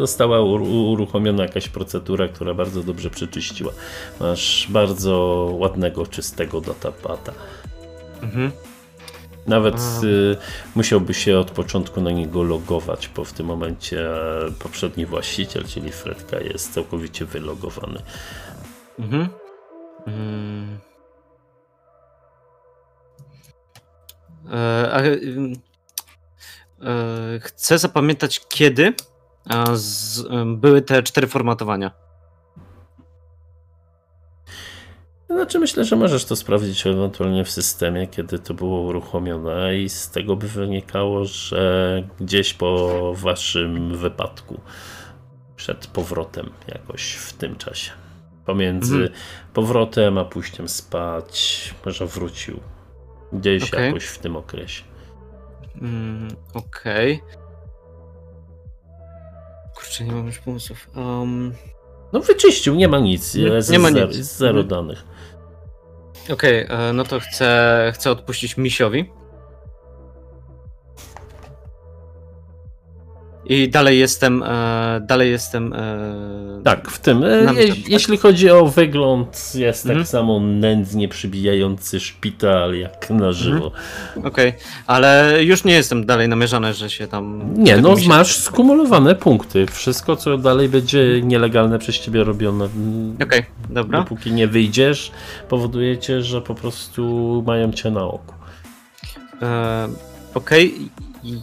Została 0.00 0.40
ur- 0.40 0.62
uruchomiona 0.62 1.42
jakaś 1.42 1.68
procedura, 1.68 2.28
która 2.28 2.54
bardzo 2.54 2.82
dobrze 2.82 3.10
przeczyściła. 3.10 3.72
Masz 4.20 4.66
bardzo 4.70 5.14
ładnego, 5.58 6.06
czystego 6.06 6.60
datapada. 6.60 7.32
Mhm. 8.22 8.52
Nawet 9.46 9.76
y, 10.02 10.36
musiałby 10.74 11.14
się 11.14 11.38
od 11.38 11.50
początku 11.50 12.00
na 12.00 12.10
niego 12.10 12.42
logować, 12.42 13.08
bo 13.16 13.24
w 13.24 13.32
tym 13.32 13.46
momencie 13.46 14.10
e, 14.10 14.50
poprzedni 14.50 15.06
właściciel, 15.06 15.64
czyli 15.64 15.92
Fredka, 15.92 16.40
jest 16.40 16.74
całkowicie 16.74 17.24
wylogowany. 17.24 18.02
Mhm. 18.98 19.28
Mm. 20.06 20.78
E, 24.52 25.04
ym, 25.22 25.52
e, 26.82 27.40
chcę 27.40 27.78
zapamiętać, 27.78 28.40
kiedy 28.48 28.94
z, 29.74 30.22
były 30.56 30.82
te 30.82 31.02
cztery 31.02 31.26
formatowania. 31.26 31.90
Znaczy 35.30 35.58
myślę, 35.58 35.84
że 35.84 35.96
możesz 35.96 36.24
to 36.24 36.36
sprawdzić 36.36 36.86
ewentualnie 36.86 37.44
w 37.44 37.50
systemie, 37.50 38.06
kiedy 38.06 38.38
to 38.38 38.54
było 38.54 38.80
uruchomione 38.80 39.78
i 39.78 39.88
z 39.88 40.10
tego 40.10 40.36
by 40.36 40.48
wynikało, 40.48 41.24
że 41.24 42.02
gdzieś 42.20 42.54
po 42.54 43.12
waszym 43.14 43.96
wypadku, 43.96 44.60
przed 45.56 45.86
powrotem 45.86 46.50
jakoś 46.68 47.12
w 47.12 47.32
tym 47.32 47.56
czasie. 47.56 47.90
Pomiędzy 48.46 48.94
Mhm. 48.94 49.12
powrotem 49.54 50.18
a 50.18 50.24
pójściem 50.24 50.68
spać, 50.68 51.74
może 51.86 52.06
wrócił. 52.06 52.60
Gdzieś 53.32 53.74
Okej. 53.74 53.86
jakoś 53.86 54.04
w 54.04 54.18
tym 54.18 54.36
okresie. 54.36 54.82
Mm, 55.82 56.28
Okej. 56.54 57.22
Kurczę, 60.00 60.04
nie 60.04 60.16
mam 60.18 60.26
już 60.26 60.38
pomysłów. 60.38 60.90
Um, 60.96 61.54
No 62.12 62.20
wyczyścił, 62.20 62.74
nie 62.74 62.88
ma 62.88 62.98
nic. 62.98 63.34
Nie- 63.34 63.42
Jest 63.42 63.70
nie 63.70 63.78
ma 63.78 63.90
zero, 63.90 64.06
nic. 64.06 64.16
zero 64.16 64.62
danych. 64.64 65.04
Okej, 66.32 66.66
e, 66.68 66.92
no 66.92 67.04
to 67.04 67.20
chcę, 67.20 67.92
chcę 67.94 68.10
odpuścić 68.10 68.56
misiowi. 68.56 69.10
I 73.52 73.68
dalej 73.68 73.98
jestem, 73.98 74.42
e, 74.42 75.00
dalej 75.06 75.30
jestem. 75.30 75.72
E, 75.72 76.60
Tak, 76.64 76.90
w 76.90 76.98
tym. 76.98 77.24
e, 77.24 77.28
Je, 77.28 77.46
tak? 77.46 77.88
jeśli 77.88 78.16
chodzi 78.18 78.50
o 78.50 78.66
wygląd, 78.66 79.52
jest 79.54 79.84
Mhm. 79.86 80.00
tak 80.00 80.08
samo 80.08 80.40
nędznie 80.40 81.08
przybijający 81.08 82.00
szpital 82.00 82.74
jak 82.74 83.10
na 83.10 83.32
żywo. 83.32 83.72
Okej, 84.24 84.52
ale 84.86 85.34
już 85.44 85.64
nie 85.64 85.72
jestem 85.74 86.06
dalej 86.06 86.28
namierzany, 86.28 86.74
że 86.74 86.90
się 86.90 87.06
tam. 87.06 87.42
Nie, 87.56 87.76
no 87.76 87.94
masz 88.06 88.36
skumulowane 88.36 89.14
punkty. 89.14 89.66
Wszystko, 89.66 90.16
co 90.16 90.38
dalej 90.38 90.68
będzie 90.68 91.20
nielegalne 91.22 91.78
przez 91.78 91.98
ciebie 91.98 92.24
robione, 92.24 92.68
Okej, 93.22 93.42
dobra. 93.70 93.98
dopóki 94.00 94.32
nie 94.32 94.46
wyjdziesz, 94.48 95.12
powoduje 95.48 95.98
cię, 95.98 96.22
że 96.22 96.40
po 96.40 96.54
prostu 96.54 97.44
mają 97.46 97.72
cię 97.72 97.90
na 97.90 98.04
oku. 98.04 98.34
E, 99.42 99.88
Okej. 100.34 100.74
i 101.24 101.38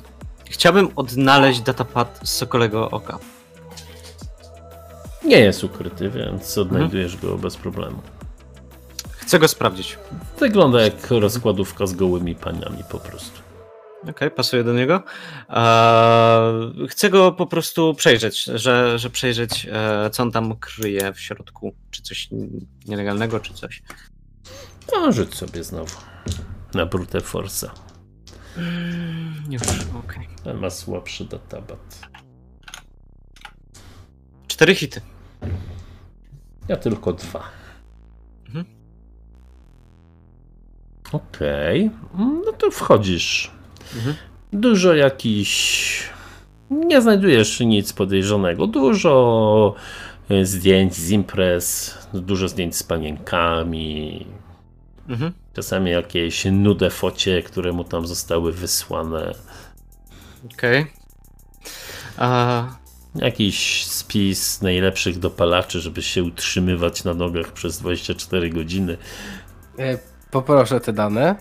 Chciałbym 0.50 0.90
odnaleźć 0.96 1.62
datapad 1.62 2.20
z 2.24 2.30
Sokolego 2.30 2.92
Oka. 2.92 3.20
Nie 5.26 5.40
jest 5.40 5.64
ukryty, 5.64 6.10
więc 6.10 6.58
Mhm. 6.58 6.68
odnajdujesz 6.68 7.18
go 7.18 7.38
bez 7.38 7.56
problemu. 7.58 8.02
Chcę 9.12 9.40
go 9.40 9.48
sprawdzić. 9.48 9.98
Wygląda 10.40 10.82
jak 10.82 11.12
rozkładówka 11.12 11.86
z 11.88 11.94
gołymi 11.94 12.36
paniami 12.36 12.84
po 12.92 12.98
prostu. 13.00 13.42
Okej, 14.10 14.32
pasuje 14.32 14.64
do 14.64 14.74
niego. 14.74 15.04
Eee, 15.50 16.88
chcę 16.88 17.10
go 17.10 17.32
po 17.32 17.46
prostu 17.48 17.94
przejrzeć, 17.94 18.44
że, 18.44 19.00
że 19.00 19.10
przejrzeć, 19.10 19.68
e, 19.72 20.10
co 20.10 20.24
on 20.24 20.32
tam 20.32 20.56
kryje 20.58 21.14
w 21.14 21.20
środku. 21.20 21.76
Czy 21.92 22.02
coś 22.02 22.30
nielegalnego, 22.88 23.40
czy 23.40 23.54
coś. 23.54 23.84
No, 24.94 25.12
rzuć 25.12 25.36
sobie 25.36 25.64
znowu 25.64 25.96
na 26.74 26.86
brute 26.86 27.22
force. 27.22 27.70
Już, 29.50 29.62
okej. 30.06 30.28
Ten 30.44 30.58
ma 30.58 30.70
słabszy 30.70 31.26
databat. 31.26 32.10
Cztery 34.48 34.76
hity. 34.76 35.02
Ja 36.68 36.78
tylko 36.78 37.14
dwa. 37.14 37.44
Mhm. 38.48 38.66
Okej, 41.12 41.92
no 42.46 42.52
to 42.58 42.72
wchodzisz. 42.72 43.52
Mhm. 43.96 44.16
Dużo 44.54 44.94
jakiś. 44.96 46.04
Nie 46.70 47.02
znajdujesz 47.02 47.60
nic 47.60 47.94
podejrzanego. 47.94 48.68
Dużo 48.68 49.76
e, 50.30 50.46
zdjęć 50.46 50.94
z 50.94 51.12
imprez, 51.12 51.98
dużo 52.14 52.48
zdjęć 52.48 52.76
z 52.76 52.84
panienkami. 52.84 54.26
Mhm. 55.10 55.34
Czasami 55.58 55.92
jakieś 55.92 56.46
nude 56.52 56.90
focie, 56.90 57.44
które 57.44 57.72
mu 57.72 57.84
tam 57.84 58.08
zostały 58.08 58.54
wysłane. 58.54 59.34
Okej. 60.54 60.88
A, 62.18 62.64
Jakiś 63.16 63.86
spis 63.86 64.62
najlepszych 64.62 65.20
dopalaczy, 65.20 65.80
żeby 65.80 66.02
się 66.02 66.24
utrzymywać 66.24 67.04
na 67.04 67.14
nogach 67.14 67.52
przez 67.52 67.80
24 67.80 68.50
godziny. 68.50 68.98
E, 69.80 69.98
Poproszę 70.32 70.80
te 70.80 70.94
dane. 70.94 71.36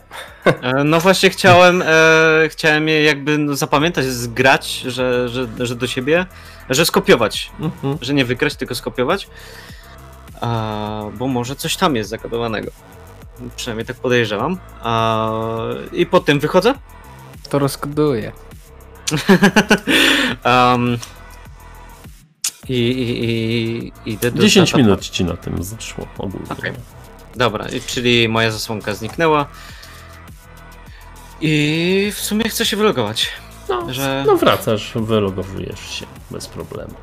e, 0.44 0.84
no 0.84 1.00
właśnie 1.00 1.30
chciałem, 1.30 1.82
e, 1.86 2.48
chciałem 2.48 2.88
je 2.88 3.02
jakby 3.02 3.38
no, 3.38 3.56
zapamiętać, 3.56 4.04
zgrać, 4.04 4.80
że, 4.86 5.28
że, 5.28 5.46
że 5.58 5.74
do 5.74 5.86
siebie, 5.86 6.26
że 6.70 6.86
skopiować. 6.86 7.50
Mhm. 7.60 7.98
Że 8.00 8.14
nie 8.14 8.24
wygrać, 8.24 8.56
tylko 8.56 8.74
skopiować. 8.74 9.28
A, 10.40 11.02
bo 11.18 11.26
może 11.26 11.56
coś 11.56 11.76
tam 11.76 11.96
jest 11.96 12.10
zakodowanego. 12.10 12.70
Przynajmniej 13.56 13.86
tak 13.86 13.96
podejrzewam. 13.96 14.58
A, 14.82 15.30
I 15.92 16.06
po 16.06 16.20
tym 16.20 16.40
wychodzę. 16.40 16.74
To 17.48 17.58
rozkoduje. 17.58 18.32
um, 20.44 20.98
i, 22.68 22.74
i, 22.74 24.10
i 24.10 24.12
idę 24.12 24.30
do 24.30 24.42
10 24.42 24.70
data- 24.70 24.82
minut 24.82 25.08
ci 25.08 25.24
na 25.24 25.36
tym 25.36 25.62
zaszło 25.64 26.06
ogólnie. 26.18 26.46
Okej. 26.50 26.72
Dobra, 27.36 27.66
czyli 27.86 28.28
moja 28.28 28.50
zasłonka 28.50 28.94
zniknęła. 28.94 29.46
I 31.40 32.12
w 32.14 32.20
sumie 32.20 32.48
chcę 32.48 32.66
się 32.66 32.76
wylogować. 32.76 33.28
No, 33.68 33.92
że- 33.94 34.24
no 34.26 34.36
wracasz, 34.36 34.92
wylogowujesz 34.94 35.90
się 35.90 36.06
bez 36.30 36.46
problemu. 36.48 36.94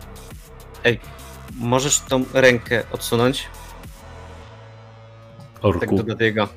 Możesz 1.56 2.00
tą 2.00 2.26
rękę 2.34 2.84
odsunąć? 2.92 3.48
Tak 5.72 5.82
Orku. 5.84 5.98
do 5.98 6.04
Bladiego. 6.04 6.48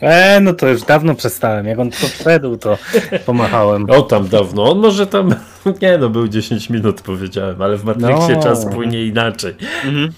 E, 0.00 0.40
no 0.40 0.54
to 0.54 0.68
już 0.68 0.82
dawno 0.82 1.14
przestałem. 1.14 1.66
Jak 1.66 1.78
on 1.78 1.90
wszedł, 1.90 2.56
to 2.56 2.78
pomachałem. 3.26 3.90
O 3.90 4.02
tam 4.02 4.28
dawno, 4.28 4.70
on 4.70 4.78
może 4.78 5.06
tam, 5.06 5.34
nie 5.82 5.98
no, 5.98 6.08
był 6.08 6.28
10 6.28 6.70
minut 6.70 7.00
powiedziałem, 7.02 7.62
ale 7.62 7.76
w 7.76 7.84
Matrixie 7.84 8.36
No. 8.36 8.42
czas 8.42 8.66
płynie 8.66 9.04
inaczej. 9.06 9.54
Mhm. 9.84 10.12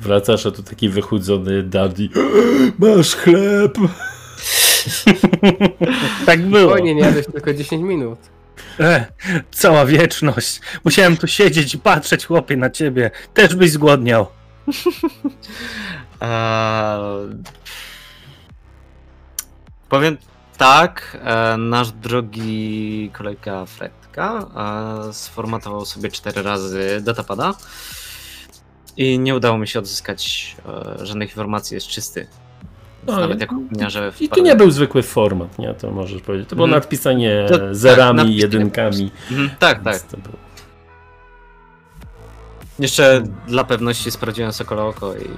Wracasz, 0.00 0.46
a 0.46 0.50
tu 0.50 0.62
taki 0.62 0.88
wychudzony 0.88 1.62
daddy. 1.62 2.08
Masz 2.78 3.14
chleb! 3.14 3.78
Tak 6.26 6.42
było. 6.42 6.62
Spokojnie, 6.62 6.94
nie 6.94 7.00
jadłeś 7.00 7.26
tylko 7.26 7.54
10 7.54 7.82
minut. 7.82 8.18
E, 8.80 9.06
cała 9.50 9.86
wieczność. 9.86 10.60
Musiałem 10.84 11.16
tu 11.16 11.26
siedzieć 11.26 11.74
i 11.74 11.78
patrzeć, 11.78 12.26
chłopie, 12.26 12.56
na 12.56 12.70
ciebie. 12.70 13.10
Też 13.34 13.54
byś 13.54 13.70
zgłodniał. 13.70 14.26
Eee, 16.20 17.42
powiem 19.88 20.16
tak, 20.56 21.16
e, 21.24 21.56
nasz 21.56 21.90
drogi 21.92 23.10
kolega 23.12 23.66
Fredka 23.66 24.46
e, 25.08 25.12
sformatował 25.12 25.84
sobie 25.86 26.10
cztery 26.10 26.42
razy 26.42 27.00
datapada 27.04 27.54
i 28.96 29.18
nie 29.18 29.34
udało 29.34 29.58
mi 29.58 29.68
się 29.68 29.78
odzyskać 29.78 30.56
e, 31.00 31.06
żadnych 31.06 31.28
informacji, 31.30 31.74
jest 31.74 31.86
czysty. 31.86 32.26
No, 33.06 33.20
Nawet 33.20 33.40
jak 33.40 33.52
opinia, 33.52 33.90
że 33.90 34.12
I 34.20 34.28
to 34.28 34.40
nie 34.40 34.56
był 34.56 34.70
zwykły 34.70 35.02
format, 35.02 35.58
nie? 35.58 35.74
To 35.74 35.90
możesz 35.90 36.22
powiedzieć. 36.22 36.48
To 36.48 36.56
było 36.56 36.66
Mhm. 36.66 36.80
nadpisanie 36.82 37.46
To- 37.48 37.58
tak, 37.58 37.74
zerami, 37.76 38.36
jedynkami. 38.36 39.10
Mhm, 39.30 39.50
tak, 39.58 39.82
tak. 39.82 39.84
Więc 39.84 40.02
to 40.04 40.16
było. 40.16 40.36
Jeszcze 42.78 43.22
dla 43.46 43.64
pewności 43.64 44.10
sprawdziłem 44.10 44.52
Sokola 44.52 44.84
Oko 44.84 45.14
i, 45.16 45.30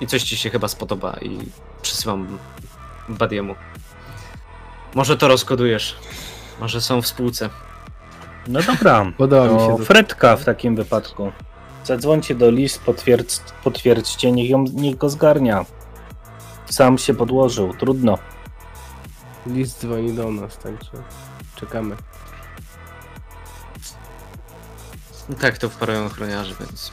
i 0.00 0.06
coś 0.06 0.22
ci 0.22 0.36
się 0.36 0.50
chyba 0.50 0.68
spodoba 0.68 1.16
i 1.22 1.38
przysyłam 1.82 2.38
Badiemu. 3.08 3.54
Może 4.94 5.16
to 5.16 5.28
rozkodujesz. 5.28 5.96
Może 6.60 6.80
są 6.80 7.02
w 7.02 7.06
spółce. 7.06 7.50
No 8.46 8.62
dobra. 8.62 9.12
Podoba 9.18 9.48
mi 9.48 9.60
się 9.60 9.66
To 9.66 9.78
to. 9.78 9.84
Fredka 9.84 10.36
w 10.36 10.44
takim 10.44 10.76
wypadku. 10.76 11.32
Zadzwońcie 11.84 12.34
do 12.34 12.50
list, 12.50 12.82
potwierdź, 12.82 13.40
potwierdźcie, 13.64 14.32
niech, 14.32 14.50
ją, 14.50 14.64
niech 14.74 14.96
go 14.96 15.10
zgarnia. 15.10 15.64
Sam 16.66 16.98
się 16.98 17.14
podłożył, 17.14 17.74
trudno. 17.74 18.18
List 19.46 19.80
dzwoni 19.80 20.12
do 20.12 20.30
nas, 20.30 20.58
także 20.58 21.02
czekamy. 21.56 21.96
Tak, 25.40 25.58
to 25.58 25.68
wparują 25.68 26.06
ochroniarze, 26.06 26.54
więc. 26.60 26.92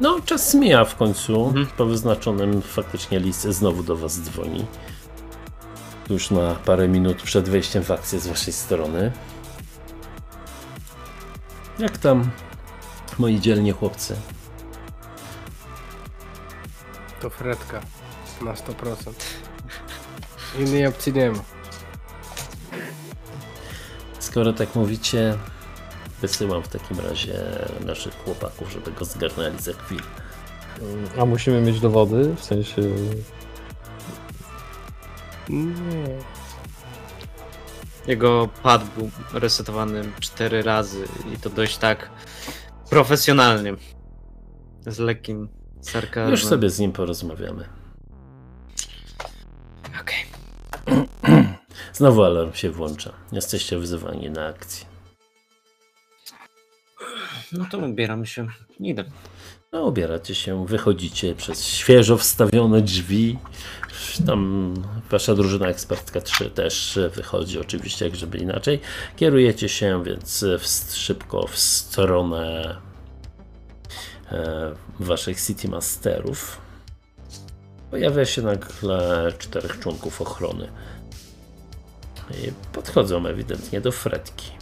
No, 0.00 0.20
czas 0.24 0.54
mija 0.54 0.84
w 0.84 0.96
końcu. 0.96 1.46
Mhm. 1.46 1.66
Po 1.66 1.86
wyznaczonym 1.86 2.62
faktycznie 2.62 3.20
listie 3.20 3.52
znowu 3.52 3.82
do 3.82 3.96
was 3.96 4.20
dzwoni. 4.20 4.66
Już 6.10 6.30
na 6.30 6.54
parę 6.54 6.88
minut 6.88 7.22
przed 7.22 7.48
wejściem 7.48 7.84
w 7.84 7.90
akcję 7.90 8.20
z 8.20 8.26
waszej 8.26 8.52
strony. 8.52 9.12
Jak 11.78 11.98
tam, 11.98 12.30
moi 13.18 13.40
dzielni 13.40 13.72
chłopcy? 13.72 14.16
To 17.20 17.30
Fredka. 17.30 17.80
Na 18.42 18.54
100%. 18.54 19.12
Innej 20.58 20.86
opcji 20.86 21.12
nie 21.12 21.30
ma. 21.30 21.42
Skoro 24.18 24.52
tak 24.52 24.74
mówicie, 24.74 25.38
wysyłam 26.20 26.62
w 26.62 26.68
takim 26.68 27.00
razie 27.00 27.34
naszych 27.86 28.14
chłopaków, 28.14 28.72
żeby 28.72 28.92
go 28.92 29.04
zgarnęli 29.04 29.60
za 29.60 29.72
chwilę. 29.72 30.02
A 31.18 31.24
musimy 31.24 31.60
mieć 31.60 31.80
dowody, 31.80 32.34
w 32.36 32.44
sensie... 32.44 32.82
Nie. 35.48 36.18
Jego 38.06 38.48
pad 38.62 38.84
był 38.96 39.10
resetowany 39.32 40.04
cztery 40.20 40.62
razy 40.62 41.04
i 41.34 41.38
to 41.38 41.50
dość 41.50 41.78
tak 41.78 42.10
profesjonalnie. 42.90 43.74
Z 44.86 44.98
lekkim 44.98 45.48
sarkazmem. 45.80 46.30
Już 46.30 46.46
sobie 46.46 46.70
z 46.70 46.78
nim 46.78 46.92
porozmawiamy. 46.92 47.68
Okej. 50.00 50.24
Znowu 51.92 52.24
alarm 52.24 52.52
się 52.52 52.70
włącza. 52.70 53.12
Jesteście 53.32 53.78
wzywani 53.78 54.30
na 54.30 54.46
akcję. 54.46 54.86
No 57.52 57.64
to 57.70 57.78
ubieram 57.78 58.26
się. 58.26 58.46
Idę. 58.80 59.04
No, 59.72 59.82
ubieracie 59.82 60.34
się, 60.34 60.66
wychodzicie 60.66 61.34
przez 61.34 61.64
świeżo 61.64 62.16
wstawione 62.16 62.82
drzwi. 62.82 63.38
Tam 64.26 64.74
wasza 65.10 65.34
drużyna 65.34 65.68
ekspertka 65.68 66.20
3 66.20 66.50
też 66.50 66.98
wychodzi, 67.14 67.60
oczywiście, 67.60 68.04
jak 68.04 68.16
żeby 68.16 68.38
inaczej. 68.38 68.80
Kierujecie 69.16 69.68
się 69.68 70.04
więc 70.04 70.44
w, 70.58 70.66
szybko 70.94 71.46
w 71.46 71.58
stronę 71.58 72.76
e, 74.32 74.74
waszych 75.00 75.40
City 75.40 75.68
Masterów. 75.68 76.60
Pojawia 77.90 78.24
się 78.24 78.42
nagle 78.42 79.32
czterech 79.38 79.78
członków 79.78 80.22
ochrony. 80.22 80.68
I 82.30 82.52
podchodzą 82.72 83.26
ewidentnie 83.26 83.80
do 83.80 83.92
Fredki. 83.92 84.57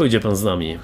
Pójdzie 0.00 0.20
pan 0.20 0.36
z 0.36 0.44
nami 0.44 0.78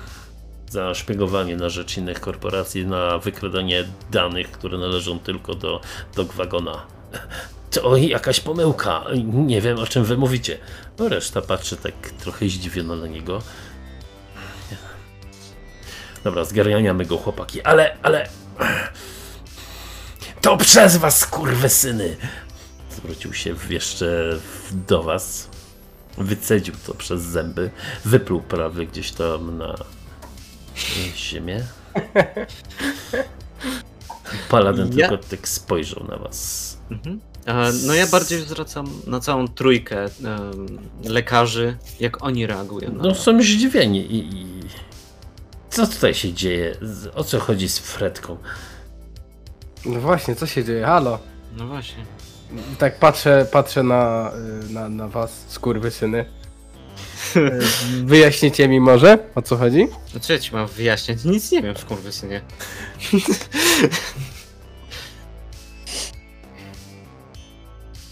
za 0.71 0.95
szpiegowanie 0.95 1.57
na 1.57 1.69
rzecz 1.69 1.97
innych 1.97 2.21
korporacji, 2.21 2.87
na 2.87 3.19
wykradanie 3.19 3.85
danych, 4.11 4.51
które 4.51 4.79
należą 4.79 5.19
tylko 5.19 5.55
do 5.55 5.81
Dogwagona. 6.15 6.87
To 7.71 7.97
jakaś 7.97 8.41
pomyłka. 8.41 9.05
Nie 9.25 9.61
wiem, 9.61 9.79
o 9.79 9.87
czym 9.87 10.05
wy 10.05 10.17
mówicie. 10.17 10.59
No 10.99 11.09
reszta 11.09 11.43
patrzy 11.43 11.77
tak 11.77 11.95
trochę 12.19 12.49
zdziwiona 12.49 12.97
na 12.97 13.07
niego. 13.07 13.43
Dobra, 16.25 16.45
zgarniamy 16.45 17.05
go, 17.05 17.17
chłopaki. 17.17 17.63
Ale, 17.63 17.97
ale... 18.03 18.29
To 20.41 20.57
przez 20.57 20.97
was, 20.97 21.29
syny! 21.69 22.17
Zwrócił 22.91 23.35
się 23.35 23.55
jeszcze 23.71 24.39
do 24.73 25.03
was. 25.03 25.56
Wycedził 26.19 26.75
to 26.87 26.95
przez 26.95 27.23
zęby. 27.23 27.71
Wypluł 28.05 28.41
prawie 28.41 28.87
gdzieś 28.87 29.13
tam 29.13 29.59
na 29.59 29.75
ziemię. 31.17 31.65
Paladin 34.49 34.99
Ja- 34.99 35.09
tylko 35.09 35.25
tak 35.25 35.49
spojrzał 35.49 36.05
na 36.09 36.17
was. 36.17 36.79
Mhm. 36.91 37.21
No 37.87 37.95
ja 37.95 38.07
bardziej 38.07 38.41
zwracam 38.41 38.87
na 39.07 39.21
całą 39.21 39.49
trójkę 39.49 40.07
lekarzy, 41.05 41.77
jak 42.01 42.25
oni 42.25 42.47
reagują 42.47 42.93
na 42.93 43.03
No 43.03 43.15
są 43.15 43.43
zdziwieni 43.43 44.01
i, 44.01 44.41
i... 44.41 44.47
Co 45.71 45.87
tutaj 45.87 46.15
się 46.15 46.33
dzieje? 46.33 46.77
O 47.15 47.25
co 47.25 47.41
chodzi 47.41 47.69
z 47.69 47.79
Fredką? 47.79 48.37
No 49.87 50.01
właśnie, 50.01 50.35
co 50.37 50.47
się 50.47 50.65
dzieje? 50.65 50.85
Halo. 50.87 51.19
No 51.57 51.67
właśnie. 51.67 52.05
Tak 52.79 52.99
patrzę, 52.99 53.47
patrzę 53.53 53.83
na, 53.83 54.33
y, 54.69 54.73
na, 54.73 54.89
na 54.89 55.09
was, 55.09 55.45
skurwysyny. 55.49 56.25
Wyjaśnicie 58.05 58.69
mi 58.69 58.81
może, 58.81 59.19
o 59.35 59.43
co 59.43 59.57
chodzi? 59.57 59.87
No 60.15 60.21
co 60.21 60.33
ja 60.33 60.39
ci 60.39 60.55
mam 60.55 60.67
wyjaśniać? 60.67 61.25
Nic 61.25 61.53
nie 61.53 61.63
wiem 61.63 61.75
w 61.75 61.85
kurwysynie. 61.85 62.41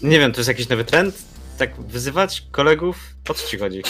nie 0.01 0.19
wiem, 0.19 0.31
to 0.31 0.39
jest 0.39 0.47
jakiś 0.47 0.69
nowy 0.69 0.85
trend? 0.85 1.15
Tak 1.57 1.81
wyzywać 1.81 2.43
kolegów? 2.51 2.97
O 3.29 3.33
co 3.33 3.47
ci 3.47 3.57
chodzi? 3.57 3.83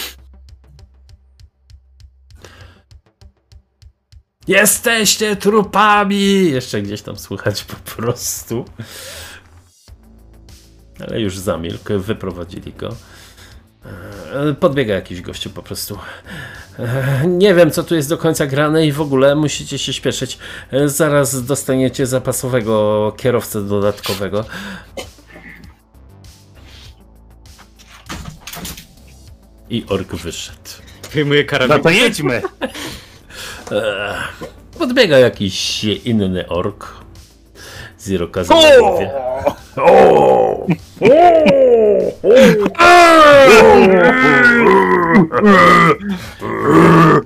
Jesteście 4.47 5.35
trupami! 5.35 6.51
Jeszcze 6.51 6.81
gdzieś 6.81 7.01
tam 7.01 7.17
słychać 7.17 7.63
po 7.63 7.75
prostu. 7.75 8.65
Ale 10.99 11.21
już 11.21 11.37
zamilkł, 11.37 11.99
wyprowadzili 11.99 12.73
go. 12.73 12.95
E, 14.33 14.53
Podbiega 14.53 14.93
jakiś 14.93 15.21
gościu 15.21 15.49
po 15.49 15.63
prostu. 15.63 15.97
E, 16.79 17.23
Nie 17.27 17.53
wiem, 17.55 17.71
co 17.71 17.83
tu 17.83 17.95
jest 17.95 18.09
do 18.09 18.17
końca 18.17 18.45
grane 18.47 18.87
i 18.87 18.91
w 18.91 19.01
ogóle 19.01 19.35
musicie 19.35 19.77
się 19.77 19.93
śpieszyć. 19.93 20.37
E, 20.71 20.89
Zaraz 20.89 21.45
dostaniecie 21.45 22.05
zapasowego 22.07 23.13
kierowcę 23.17 23.61
dodatkowego. 23.63 24.45
I 29.69 29.85
ork 29.89 30.15
wyszedł. 30.15 30.59
Wyjmuję 31.13 31.43
No 31.43 31.49
karabin. 31.49 31.83
to 31.83 31.89
jedźmy. 31.89 32.41
Podbiega 34.79 35.17
jakiś 35.19 35.83
inny 35.83 36.47
ork. 36.47 36.87
Zero 38.05 38.27
Kazanowie. 38.27 39.11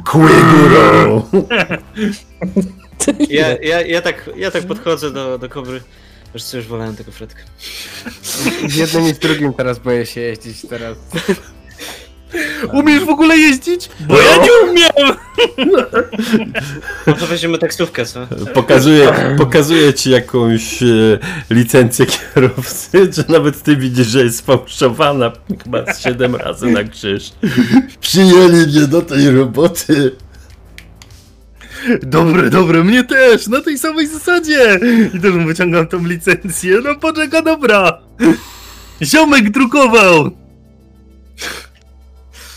Górą! 0.03 1.23
Ja, 3.29 3.47
ja, 3.61 3.81
ja, 3.81 4.01
tak, 4.01 4.29
ja 4.35 4.51
tak 4.51 4.63
podchodzę 4.63 5.11
do, 5.11 5.37
do 5.37 5.49
kobry. 5.49 5.81
Wiesz 6.33 6.43
co, 6.43 6.57
już 6.57 6.67
wolałem 6.67 6.95
tego 6.95 7.11
Fredka. 7.11 7.41
Z 8.67 8.75
jednym 8.75 9.03
i 9.03 9.13
z 9.13 9.19
drugim 9.19 9.53
teraz 9.53 9.79
boję 9.79 10.05
się 10.05 10.21
jeździć 10.21 10.61
teraz. 10.69 10.97
Umiesz 12.73 13.03
w 13.05 13.09
ogóle 13.09 13.37
jeździć? 13.37 13.89
Bo 13.99 14.21
ja 14.21 14.37
nie 14.37 14.69
umiem! 14.71 15.17
Może 17.07 17.27
weźmiemy 17.27 17.57
taksówkę, 17.57 18.05
co? 18.05 18.27
Pokazuje, 18.53 19.13
pokazuje 19.37 19.93
ci 19.93 20.09
jakąś 20.11 20.83
e, 20.83 20.85
licencję 21.49 22.05
kierowcy, 22.05 22.89
że 23.15 23.23
nawet 23.29 23.63
ty 23.63 23.75
widzisz, 23.75 24.07
że 24.07 24.23
jest 24.23 24.45
fałszowana 24.45 25.31
chyba 25.63 25.93
z 25.93 26.03
7 26.03 26.35
razy 26.35 26.65
na 26.65 26.83
krzyż. 26.83 27.31
Przyjęli 27.99 28.67
mnie 28.67 28.87
do 28.87 29.01
tej 29.01 29.29
roboty. 29.29 30.11
Dobre, 32.01 32.49
dobre, 32.49 32.83
mnie 32.83 33.03
też, 33.03 33.47
na 33.47 33.61
tej 33.61 33.77
samej 33.77 34.07
zasadzie. 34.07 34.79
I 35.13 35.19
też 35.19 35.33
mu 35.33 35.47
wyciągam 35.47 35.87
tą 35.87 36.05
licencję. 36.07 36.77
No 36.83 36.95
poczeka, 36.95 37.41
dobra. 37.41 38.01
Ziomek 39.01 39.49
drukował. 39.49 40.31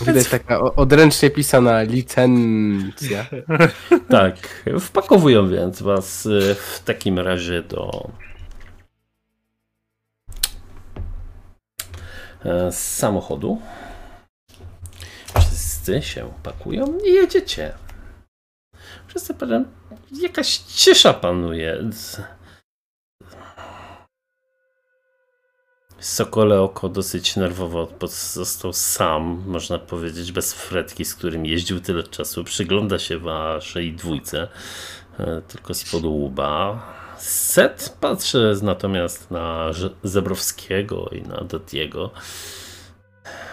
Widać 0.07 0.29
taka 0.29 0.61
odręcznie 0.61 1.31
pisana 1.31 1.83
licencja. 1.83 3.27
Tak, 4.09 4.65
wpakowują 4.81 5.49
więc 5.49 5.83
was 5.83 6.27
e, 6.27 6.55
w 6.55 6.83
takim 6.85 7.19
razie 7.19 7.63
do 7.63 8.11
e, 12.45 12.73
samochodu. 12.73 13.61
Wszyscy 15.41 16.03
się 16.03 16.33
pakują 16.43 16.99
i 17.07 17.13
jedziecie. 17.13 17.73
Wszyscy 19.07 19.35
powiem, 19.35 19.65
jakaś 20.23 20.57
cisza 20.57 21.15
panuje. 21.15 21.91
Sokole 26.03 26.61
oko 26.61 26.89
dosyć 26.89 27.37
nerwowo 27.37 27.89
został 28.35 28.73
sam, 28.73 29.43
można 29.47 29.79
powiedzieć, 29.79 30.33
bez 30.33 30.55
fretki, 30.55 31.05
z 31.05 31.15
którym 31.15 31.47
jeździł 31.47 31.81
tyle 31.81 32.03
czasu. 32.03 32.45
Przygląda 32.45 32.99
się 32.99 33.19
waszej 33.19 33.93
dwójce, 33.93 34.49
e, 35.19 35.43
tylko 35.49 35.75
z 35.75 35.95
łba. 36.05 36.83
Set 37.19 37.97
patrzy 38.01 38.55
natomiast 38.63 39.31
na 39.31 39.71
Zebrowskiego 40.03 41.09
i 41.13 41.23
na 41.23 41.37
Dotiego. 41.37 42.11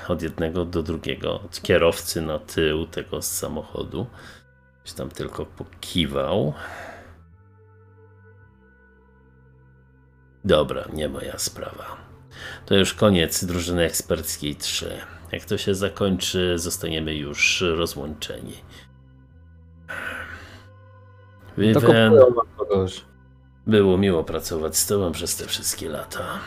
Od 0.07 0.21
jednego 0.21 0.65
do 0.65 0.83
drugiego, 0.83 1.41
od 1.41 1.61
kierowcy 1.61 2.21
na 2.21 2.39
tył 2.39 2.85
tego 2.85 3.21
samochodu. 3.21 4.07
Ktoś 4.83 4.93
tam 4.93 5.09
tylko 5.09 5.45
pokiwał. 5.45 6.53
Dobra, 10.45 10.85
nie 10.93 11.09
moja 11.09 11.37
sprawa. 11.37 12.08
To 12.65 12.75
już 12.75 12.93
koniec 12.93 13.45
drużyny 13.45 13.83
eksperckiej 13.83 14.55
3. 14.55 14.97
Jak 15.31 15.45
to 15.45 15.57
się 15.57 15.75
zakończy, 15.75 16.53
zostaniemy 16.57 17.15
już 17.15 17.63
rozłączeni. 17.77 18.53
Vivian, 21.57 22.13
było 23.67 23.97
miło 23.97 24.23
pracować 24.23 24.77
z 24.77 24.87
tobą 24.87 25.11
przez 25.11 25.35
te 25.35 25.45
wszystkie 25.45 25.89
lata. 25.89 26.39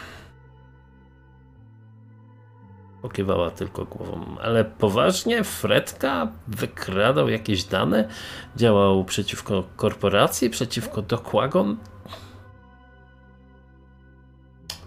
Pokiwała 3.03 3.51
tylko 3.51 3.85
głową. 3.85 4.37
Ale 4.41 4.65
poważnie? 4.65 5.45
Fredka 5.45 6.33
wykradał 6.49 7.29
jakieś 7.29 7.65
dane? 7.65 8.09
Działał 8.57 9.05
przeciwko 9.05 9.65
korporacji? 9.77 10.51
Przeciwko 10.51 11.03
Dokłagon? 11.03 11.77